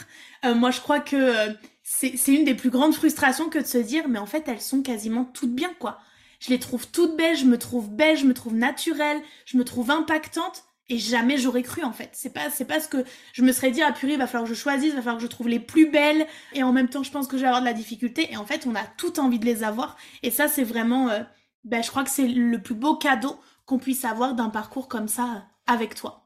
Euh, 0.45 0.55
moi 0.55 0.71
je 0.71 0.79
crois 0.79 1.01
que 1.01 1.17
euh, 1.17 1.53
c'est 1.83 2.15
une 2.29 2.45
des 2.45 2.55
plus 2.55 2.69
grandes 2.69 2.95
frustrations 2.95 3.49
que 3.49 3.59
de 3.59 3.67
se 3.67 3.77
dire 3.77 4.07
mais 4.07 4.19
en 4.19 4.25
fait 4.25 4.47
elles 4.47 4.61
sont 4.61 4.81
quasiment 4.81 5.25
toutes 5.25 5.53
bien 5.53 5.73
quoi. 5.79 5.99
Je 6.39 6.49
les 6.49 6.59
trouve 6.59 6.87
toutes 6.87 7.17
belles, 7.17 7.37
je 7.37 7.45
me 7.45 7.57
trouve 7.57 7.89
belle, 7.89 8.17
je 8.17 8.25
me 8.25 8.33
trouve 8.33 8.55
naturelle, 8.55 9.21
je 9.45 9.57
me 9.57 9.65
trouve 9.65 9.91
impactante 9.91 10.63
et 10.89 10.97
jamais 10.97 11.37
j'aurais 11.37 11.63
cru 11.63 11.83
en 11.83 11.91
fait. 11.91 12.09
C'est 12.13 12.33
pas 12.33 12.49
c'est 12.49 12.65
pas 12.65 12.79
ce 12.79 12.87
que 12.87 13.03
je 13.33 13.41
me 13.43 13.51
serais 13.51 13.71
dit 13.71 13.81
ah 13.81 13.91
purée, 13.91 14.13
il 14.13 14.19
va 14.19 14.27
falloir 14.27 14.49
que 14.49 14.55
je 14.55 14.59
choisisse, 14.59 14.93
va 14.93 15.01
falloir 15.01 15.17
que 15.17 15.23
je 15.23 15.27
trouve 15.27 15.47
les 15.47 15.59
plus 15.59 15.89
belles 15.89 16.25
et 16.53 16.63
en 16.63 16.73
même 16.73 16.89
temps 16.89 17.03
je 17.03 17.11
pense 17.11 17.27
que 17.27 17.37
je 17.37 17.41
vais 17.41 17.47
avoir 17.47 17.61
de 17.61 17.67
la 17.67 17.73
difficulté 17.73 18.31
et 18.31 18.37
en 18.37 18.45
fait 18.45 18.67
on 18.67 18.75
a 18.75 18.83
tout 18.97 19.19
envie 19.19 19.39
de 19.39 19.45
les 19.45 19.63
avoir 19.63 19.97
et 20.23 20.31
ça 20.31 20.47
c'est 20.47 20.63
vraiment 20.63 21.09
euh, 21.09 21.19
ben 21.63 21.81
je 21.81 21.89
crois 21.89 22.03
que 22.03 22.09
c'est 22.09 22.27
le 22.27 22.61
plus 22.61 22.75
beau 22.75 22.95
cadeau 22.95 23.39
qu'on 23.65 23.79
puisse 23.79 24.03
avoir 24.03 24.35
d'un 24.35 24.49
parcours 24.49 24.87
comme 24.87 25.07
ça 25.07 25.23
euh, 25.23 25.73
avec 25.73 25.95
toi. 25.95 26.19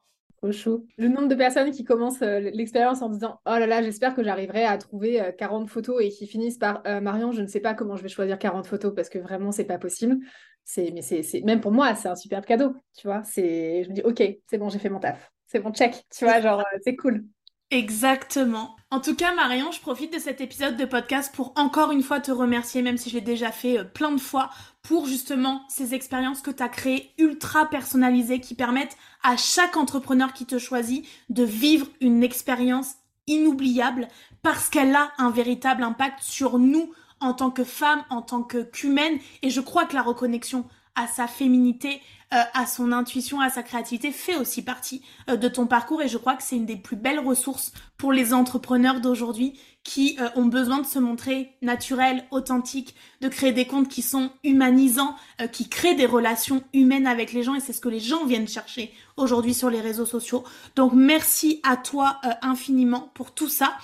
Au 0.43 0.51
chaud. 0.51 0.85
Le 0.97 1.07
nombre 1.07 1.27
de 1.27 1.35
personnes 1.35 1.71
qui 1.71 1.83
commencent 1.83 2.21
euh, 2.21 2.39
l'expérience 2.39 3.01
en 3.01 3.09
disant 3.09 3.39
Oh 3.47 3.57
là 3.57 3.65
là, 3.65 3.81
j'espère 3.81 4.13
que 4.13 4.23
j'arriverai 4.23 4.65
à 4.65 4.77
trouver 4.77 5.31
40 5.35 5.67
photos 5.67 6.03
et 6.03 6.09
qui 6.09 6.27
finissent 6.27 6.59
par 6.59 6.83
Marion, 7.01 7.31
je 7.31 7.41
ne 7.41 7.47
sais 7.47 7.59
pas 7.59 7.73
comment 7.73 7.95
je 7.95 8.03
vais 8.03 8.09
choisir 8.09 8.37
40 8.37 8.67
photos 8.67 8.93
parce 8.95 9.09
que 9.09 9.17
vraiment, 9.17 9.51
c'est 9.51 9.65
pas 9.65 9.79
possible 9.79 10.19
c'est 10.67 10.91
mais 10.91 11.01
c'est 11.01 11.23
même 11.45 11.61
pour 11.61 11.71
moi 11.71 11.95
c'est 11.95 12.09
un 12.09 12.15
superbe 12.17 12.45
cadeau 12.45 12.75
tu 12.97 13.07
vois. 13.07 13.23
C'est 13.23 13.85
je 13.85 13.89
me 13.89 13.95
dis 13.95 14.01
ok 14.01 14.21
c'est 14.47 14.57
bon 14.57 14.69
j'ai 14.69 14.79
fait 14.79 14.89
mon 14.89 14.99
taf. 14.99 15.31
C'est 15.45 15.61
bon 15.61 15.71
check. 15.71 16.05
Tu 16.15 16.25
vois 16.25 16.41
genre 16.41 16.59
euh, 16.59 16.77
c'est 16.83 16.97
cool. 16.97 17.23
Exactement. 17.71 18.75
En 18.91 18.99
tout 18.99 19.15
cas 19.15 19.33
Marion 19.33 19.71
je 19.71 19.79
profite 19.79 20.13
de 20.13 20.19
cet 20.19 20.41
épisode 20.41 20.75
de 20.75 20.83
podcast 20.83 21.33
pour 21.33 21.53
encore 21.55 21.93
une 21.93 22.03
fois 22.03 22.19
te 22.19 22.31
remercier 22.31 22.81
même 22.81 22.97
si 22.97 23.09
je 23.09 23.15
l'ai 23.15 23.21
déjà 23.21 23.49
fait 23.49 23.79
euh, 23.79 23.85
plein 23.85 24.11
de 24.11 24.19
fois 24.19 24.49
pour 24.81 25.05
justement 25.05 25.61
ces 25.69 25.93
expériences 25.93 26.41
que 26.41 26.51
tu 26.51 26.61
as 26.61 26.67
créées 26.67 27.13
ultra 27.17 27.69
personnalisées 27.69 28.41
qui 28.41 28.53
permettent 28.53 28.97
à 29.23 29.37
chaque 29.37 29.77
entrepreneur 29.77 30.33
qui 30.33 30.45
te 30.45 30.59
choisit 30.59 31.07
de 31.29 31.43
vivre 31.45 31.87
une 32.01 32.23
expérience 32.23 32.95
inoubliable 33.25 34.09
parce 34.41 34.67
qu'elle 34.67 34.95
a 34.95 35.13
un 35.17 35.31
véritable 35.31 35.83
impact 35.83 36.19
sur 36.21 36.59
nous 36.59 36.91
en 37.19 37.33
tant 37.33 37.51
que 37.51 37.63
femme, 37.63 38.03
en 38.09 38.21
tant 38.21 38.43
qu'humaine. 38.43 39.19
et 39.41 39.49
je 39.49 39.61
crois 39.61 39.85
que 39.85 39.95
la 39.95 40.01
reconnexion 40.01 40.65
à 40.97 41.07
sa 41.07 41.27
féminité, 41.27 42.01
euh, 42.33 42.41
à 42.53 42.65
son 42.65 42.91
intuition, 42.91 43.39
à 43.39 43.49
sa 43.49 43.63
créativité 43.63 44.11
fait 44.11 44.35
aussi 44.35 44.61
partie 44.61 45.01
euh, 45.29 45.37
de 45.37 45.47
ton 45.47 45.65
parcours. 45.65 46.01
Et 46.01 46.09
je 46.09 46.17
crois 46.17 46.35
que 46.35 46.43
c'est 46.43 46.57
une 46.57 46.65
des 46.65 46.75
plus 46.75 46.97
belles 46.97 47.19
ressources 47.19 47.71
pour 47.97 48.11
les 48.11 48.33
entrepreneurs 48.33 48.99
d'aujourd'hui 48.99 49.57
qui 49.83 50.17
euh, 50.19 50.27
ont 50.35 50.47
besoin 50.47 50.79
de 50.79 50.85
se 50.85 50.99
montrer 50.99 51.53
naturels, 51.61 52.25
authentiques, 52.31 52.95
de 53.21 53.29
créer 53.29 53.53
des 53.53 53.65
comptes 53.65 53.87
qui 53.87 54.01
sont 54.01 54.31
humanisants, 54.43 55.15
qui 55.53 55.69
créent 55.69 55.95
des 55.95 56.05
relations 56.05 56.63
humaines 56.73 57.07
avec 57.07 57.31
les 57.31 57.43
gens. 57.43 57.55
Et 57.55 57.61
c'est 57.61 57.71
ce 57.71 57.79
que 57.79 57.87
les 57.87 58.01
gens 58.01 58.25
viennent 58.25 58.47
chercher 58.47 58.91
aujourd'hui 59.15 59.53
sur 59.53 59.69
les 59.69 59.79
réseaux 59.79 60.05
sociaux. 60.05 60.43
Donc 60.75 60.91
merci 60.93 61.61
à 61.63 61.77
toi 61.77 62.19
infiniment 62.41 63.09
pour 63.13 63.31
tout 63.33 63.47
ça. 63.47 63.77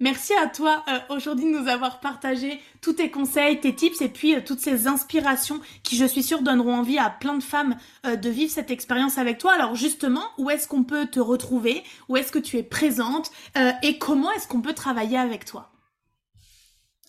Merci 0.00 0.32
à 0.32 0.46
toi 0.46 0.82
euh, 0.88 1.14
aujourd'hui 1.14 1.44
de 1.44 1.58
nous 1.58 1.68
avoir 1.68 2.00
partagé 2.00 2.58
tous 2.80 2.94
tes 2.94 3.10
conseils, 3.10 3.60
tes 3.60 3.74
tips 3.74 4.00
et 4.00 4.08
puis 4.08 4.34
euh, 4.34 4.40
toutes 4.42 4.60
ces 4.60 4.86
inspirations 4.86 5.60
qui, 5.82 5.94
je 5.96 6.06
suis 6.06 6.22
sûre, 6.22 6.40
donneront 6.40 6.74
envie 6.74 6.98
à 6.98 7.10
plein 7.10 7.36
de 7.36 7.42
femmes 7.42 7.76
euh, 8.06 8.16
de 8.16 8.30
vivre 8.30 8.50
cette 8.50 8.70
expérience 8.70 9.18
avec 9.18 9.36
toi. 9.36 9.52
Alors 9.52 9.74
justement, 9.74 10.22
où 10.38 10.48
est-ce 10.48 10.66
qu'on 10.66 10.84
peut 10.84 11.04
te 11.04 11.20
retrouver? 11.20 11.82
Où 12.08 12.16
est-ce 12.16 12.32
que 12.32 12.38
tu 12.38 12.56
es 12.56 12.62
présente? 12.62 13.30
Et 13.82 13.98
comment 13.98 14.32
est-ce 14.32 14.48
qu'on 14.48 14.62
peut 14.62 14.72
travailler 14.72 15.18
avec 15.18 15.44
toi? 15.44 15.70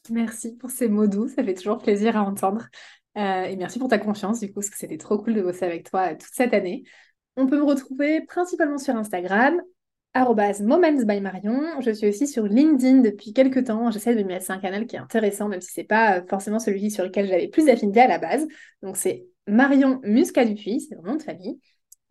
Merci 0.09 0.57
pour 0.57 0.69
ces 0.69 0.89
mots 0.89 1.07
doux, 1.07 1.29
ça 1.29 1.43
fait 1.43 1.53
toujours 1.53 1.77
plaisir 1.77 2.17
à 2.17 2.23
entendre. 2.23 2.67
et 3.15 3.55
merci 3.55 3.79
pour 3.79 3.87
ta 3.87 3.99
confiance, 3.99 4.41
du 4.41 4.47
coup, 4.47 4.55
parce 4.55 4.69
que 4.69 4.77
c'était 4.77 4.97
trop 4.97 5.17
cool 5.17 5.35
de 5.35 5.41
bosser 5.41 5.63
avec 5.63 5.89
toi 5.89 6.15
toute 6.15 6.33
cette 6.33 6.53
année. 6.53 6.83
On 7.37 7.47
peut 7.47 7.57
me 7.57 7.63
retrouver 7.63 8.21
principalement 8.21 8.77
sur 8.77 8.95
Instagram, 8.95 9.61
Marion. 11.21 11.81
Je 11.81 11.91
suis 11.91 12.07
aussi 12.07 12.27
sur 12.27 12.43
LinkedIn 12.43 12.99
depuis 12.99 13.33
quelques 13.33 13.65
temps. 13.65 13.91
J'essaie 13.91 14.15
de 14.15 14.23
me 14.23 14.27
mettre, 14.27 14.51
un 14.51 14.59
canal 14.59 14.85
qui 14.85 14.95
est 14.97 14.99
intéressant, 14.99 15.47
même 15.47 15.61
si 15.61 15.71
c'est 15.71 15.83
pas 15.83 16.17
euh, 16.17 16.21
forcément 16.29 16.59
celui 16.59 16.91
sur 16.91 17.03
lequel 17.03 17.27
j'avais 17.27 17.47
plus 17.47 17.65
d'affinité 17.65 18.01
à 18.01 18.07
la 18.07 18.17
base. 18.17 18.47
Donc 18.81 18.97
c'est 18.97 19.25
Marion 19.47 20.01
Muscat 20.03 20.45
Dupuis, 20.45 20.81
c'est 20.81 20.95
mon 20.95 21.03
nom 21.03 21.15
de 21.15 21.23
famille. 21.23 21.59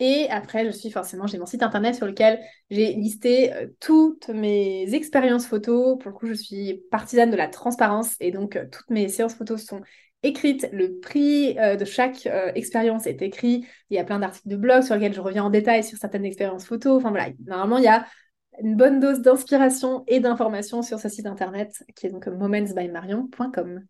Et 0.02 0.28
après, 0.30 0.64
je 0.64 0.70
suis 0.70 0.90
forcément, 0.90 1.26
j'ai 1.26 1.36
mon 1.36 1.44
site 1.44 1.62
internet 1.62 1.94
sur 1.94 2.06
lequel 2.06 2.40
j'ai 2.70 2.94
listé 2.94 3.52
euh, 3.52 3.66
toutes 3.80 4.28
mes 4.28 4.94
expériences 4.94 5.46
photos. 5.46 5.98
Pour 5.98 6.10
le 6.10 6.16
coup, 6.16 6.26
je 6.26 6.32
suis 6.32 6.80
partisane 6.90 7.30
de 7.30 7.36
la 7.36 7.48
transparence 7.48 8.16
et 8.18 8.30
donc 8.30 8.56
euh, 8.56 8.64
toutes 8.72 8.88
mes 8.88 9.08
séances 9.08 9.34
photos 9.34 9.62
sont 9.62 9.82
écrite. 10.22 10.68
Le 10.72 10.98
prix 11.00 11.58
euh, 11.58 11.76
de 11.76 11.84
chaque 11.84 12.26
euh, 12.26 12.52
expérience 12.54 13.06
est 13.06 13.22
écrit. 13.22 13.66
Il 13.90 13.96
y 13.96 13.98
a 13.98 14.04
plein 14.04 14.18
d'articles 14.18 14.48
de 14.48 14.56
blog 14.56 14.82
sur 14.82 14.94
lesquels 14.94 15.14
je 15.14 15.20
reviens 15.20 15.44
en 15.44 15.50
détail 15.50 15.84
sur 15.84 15.98
certaines 15.98 16.24
expériences 16.24 16.66
photos. 16.66 16.98
Enfin 16.98 17.10
voilà, 17.10 17.28
normalement, 17.46 17.78
il 17.78 17.84
y 17.84 17.88
a 17.88 18.06
une 18.62 18.76
bonne 18.76 19.00
dose 19.00 19.20
d'inspiration 19.20 20.04
et 20.06 20.20
d'information 20.20 20.82
sur 20.82 20.98
ce 20.98 21.08
site 21.08 21.26
internet 21.26 21.84
qui 21.94 22.06
est 22.06 22.10
donc 22.10 22.26
momentsbymarion.com. 22.26 23.82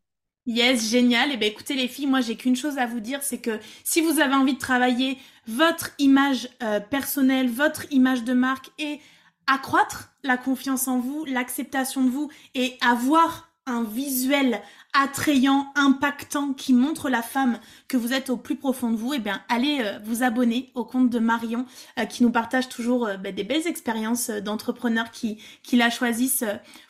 Yes, 0.47 0.91
génial. 0.91 1.31
Et 1.31 1.35
eh 1.35 1.37
bien 1.37 1.49
écoutez 1.49 1.74
les 1.74 1.89
filles, 1.89 2.07
moi 2.07 2.20
j'ai 2.20 2.35
qu'une 2.35 2.57
chose 2.57 2.78
à 2.78 2.87
vous 2.87 3.01
dire, 3.01 3.22
c'est 3.22 3.39
que 3.39 3.59
si 3.85 4.01
vous 4.01 4.20
avez 4.20 4.35
envie 4.35 4.55
de 4.55 4.59
travailler 4.59 5.18
votre 5.47 5.91
image 5.99 6.49
euh, 6.62 6.81
personnelle, 6.81 7.49
votre 7.49 7.93
image 7.93 8.24
de 8.24 8.33
marque 8.33 8.70
et 8.78 9.01
accroître 9.47 10.12
la 10.22 10.37
confiance 10.37 10.89
en 10.89 10.99
vous, 10.99 11.24
l'acceptation 11.24 12.05
de 12.05 12.11
vous 12.11 12.31
et 12.55 12.78
avoir 12.81 13.49
un 13.71 13.85
visuel 13.85 14.61
attrayant, 14.93 15.73
impactant, 15.77 16.53
qui 16.53 16.73
montre 16.73 17.11
la 17.11 17.23
femme 17.23 17.59
que 17.89 17.97
vous 17.97 18.12
êtes 18.12 18.31
au 18.31 18.37
plus 18.37 18.57
profond 18.57 18.91
de 18.91 18.97
vous, 18.97 19.14
eh 19.14 19.18
bien, 19.18 19.43
allez 19.49 19.79
euh, 19.81 19.99
vous 20.05 20.23
abonner 20.23 20.71
au 20.75 20.85
compte 20.85 21.11
de 21.11 21.18
Marion, 21.18 21.66
euh, 21.99 22.05
qui 22.05 22.23
nous 22.23 22.31
partage 22.31 22.68
toujours 22.68 23.07
euh, 23.07 23.16
ben, 23.16 23.35
des 23.35 23.45
belles 23.45 23.66
expériences 23.66 24.31
d'entrepreneurs 24.31 25.11
qui, 25.11 25.39
qui 25.62 25.77
la 25.77 25.91
choisissent 25.91 26.45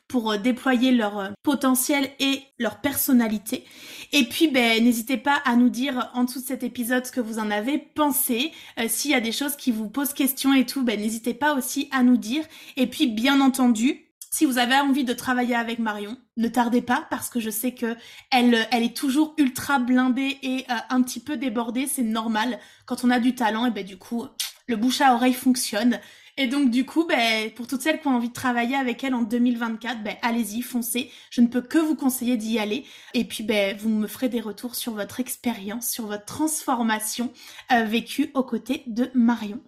pour 0.09 0.37
déployer 0.39 0.91
leur 0.91 1.31
potentiel 1.45 2.11
et 2.18 2.43
leur 2.59 2.81
personnalité. 2.81 3.64
Et 4.12 4.24
puis, 4.24 4.49
ben, 4.49 4.83
n'hésitez 4.83 5.16
pas 5.16 5.41
à 5.45 5.55
nous 5.55 5.68
dire 5.68 6.11
en 6.14 6.24
dessous 6.24 6.41
de 6.41 6.47
cet 6.47 6.64
épisode 6.64 7.07
ce 7.07 7.12
que 7.12 7.20
vous 7.20 7.39
en 7.39 7.49
avez 7.49 7.78
pensé. 7.78 8.51
S'il 8.89 9.12
y 9.12 9.14
a 9.14 9.20
des 9.20 9.31
choses 9.31 9.55
qui 9.55 9.70
vous 9.70 9.89
posent 9.89 10.12
question 10.12 10.53
et 10.53 10.66
tout, 10.66 10.83
ben, 10.83 10.99
n'hésitez 10.99 11.33
pas 11.33 11.55
aussi 11.55 11.89
à 11.93 12.03
nous 12.03 12.16
dire. 12.16 12.43
Et 12.76 12.89
puis, 12.89 13.07
bien 13.07 13.41
entendu, 13.41 14.09
si 14.31 14.45
vous 14.45 14.59
avez 14.59 14.76
envie 14.76 15.05
de 15.05 15.12
travailler 15.12 15.57
avec 15.57 15.81
Marion, 15.81 16.16
ne 16.37 16.49
tardez 16.49 16.83
pas 16.83 17.07
parce 17.11 17.28
que 17.28 17.41
je 17.41 17.51
sais 17.51 17.74
que 17.74 17.97
elle, 18.31 18.66
elle 18.70 18.85
est 18.85 18.97
toujours 18.97 19.35
ultra 19.39 19.81
blindée 19.81 20.39
et 20.43 20.64
euh, 20.70 20.74
un 20.89 21.03
petit 21.03 21.20
peu 21.20 21.37
débordée. 21.37 21.87
C'est 21.89 22.03
normal 22.03 22.59
quand 22.87 23.05
on 23.05 23.11
a 23.11 23.18
du 23.18 23.35
talent 23.35 23.66
et 23.66 23.70
ben 23.70 23.85
du 23.85 23.99
coup 23.99 24.26
le 24.68 24.76
bouche 24.76 25.01
à 25.01 25.14
oreille 25.14 25.35
fonctionne. 25.35 25.99
Et 26.37 26.47
donc 26.47 26.70
du 26.70 26.87
coup, 26.87 27.05
ben, 27.07 27.51
pour 27.51 27.66
toutes 27.66 27.83
celles 27.83 28.01
qui 28.01 28.07
ont 28.07 28.14
envie 28.14 28.28
de 28.28 28.35
travailler 28.35 28.76
avec 28.76 29.03
elle 29.05 29.14
en 29.14 29.22
2024, 29.22 30.03
ben, 30.03 30.16
allez-y, 30.22 30.62
foncez. 30.62 31.11
Je 31.31 31.41
ne 31.41 31.49
peux 31.49 31.61
que 31.61 31.78
vous 31.78 31.97
conseiller 31.97 32.37
d'y 32.37 32.59
aller. 32.59 32.87
Et 33.14 33.24
puis 33.24 33.43
ben, 33.43 33.76
vous 33.76 33.91
me 33.91 34.07
ferez 34.07 34.28
des 34.28 34.41
retours 34.41 34.76
sur 34.76 34.95
votre 34.95 35.20
expérience, 35.20 35.91
sur 35.91 36.07
votre 36.07 36.24
transformation 36.24 37.33
euh, 37.72 37.85
vécue 37.85 38.31
aux 38.35 38.45
côtés 38.45 38.85
de 38.87 39.11
Marion. 39.12 39.61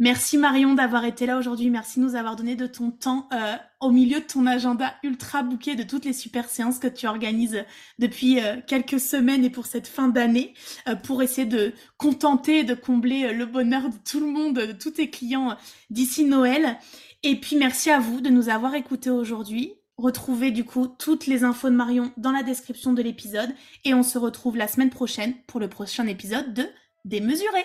Merci 0.00 0.38
Marion 0.38 0.74
d'avoir 0.74 1.04
été 1.04 1.26
là 1.26 1.38
aujourd'hui. 1.38 1.70
Merci 1.70 1.98
de 1.98 2.04
nous 2.04 2.14
avoir 2.14 2.36
donné 2.36 2.54
de 2.54 2.68
ton 2.68 2.92
temps 2.92 3.28
euh, 3.32 3.56
au 3.80 3.90
milieu 3.90 4.20
de 4.20 4.24
ton 4.24 4.46
agenda 4.46 4.94
ultra 5.02 5.42
bouquet 5.42 5.74
de 5.74 5.82
toutes 5.82 6.04
les 6.04 6.12
super 6.12 6.48
séances 6.48 6.78
que 6.78 6.86
tu 6.86 7.08
organises 7.08 7.64
depuis 7.98 8.40
euh, 8.40 8.60
quelques 8.64 9.00
semaines 9.00 9.44
et 9.44 9.50
pour 9.50 9.66
cette 9.66 9.88
fin 9.88 10.06
d'année 10.06 10.54
euh, 10.88 10.94
pour 10.94 11.20
essayer 11.20 11.48
de 11.48 11.72
contenter 11.96 12.60
et 12.60 12.64
de 12.64 12.74
combler 12.74 13.32
le 13.32 13.44
bonheur 13.44 13.88
de 13.88 13.96
tout 14.08 14.20
le 14.20 14.26
monde, 14.26 14.54
de 14.54 14.72
tous 14.72 14.92
tes 14.92 15.10
clients 15.10 15.56
d'ici 15.90 16.24
Noël. 16.24 16.78
Et 17.24 17.34
puis 17.34 17.56
merci 17.56 17.90
à 17.90 17.98
vous 17.98 18.20
de 18.20 18.30
nous 18.30 18.50
avoir 18.50 18.76
écoutés 18.76 19.10
aujourd'hui. 19.10 19.72
Retrouvez 19.96 20.52
du 20.52 20.62
coup 20.62 20.86
toutes 20.86 21.26
les 21.26 21.42
infos 21.42 21.70
de 21.70 21.74
Marion 21.74 22.12
dans 22.16 22.30
la 22.30 22.44
description 22.44 22.92
de 22.92 23.02
l'épisode 23.02 23.50
et 23.84 23.94
on 23.94 24.04
se 24.04 24.16
retrouve 24.16 24.56
la 24.56 24.68
semaine 24.68 24.90
prochaine 24.90 25.34
pour 25.48 25.58
le 25.58 25.68
prochain 25.68 26.06
épisode 26.06 26.54
de 26.54 26.66
Démesuré. 27.04 27.64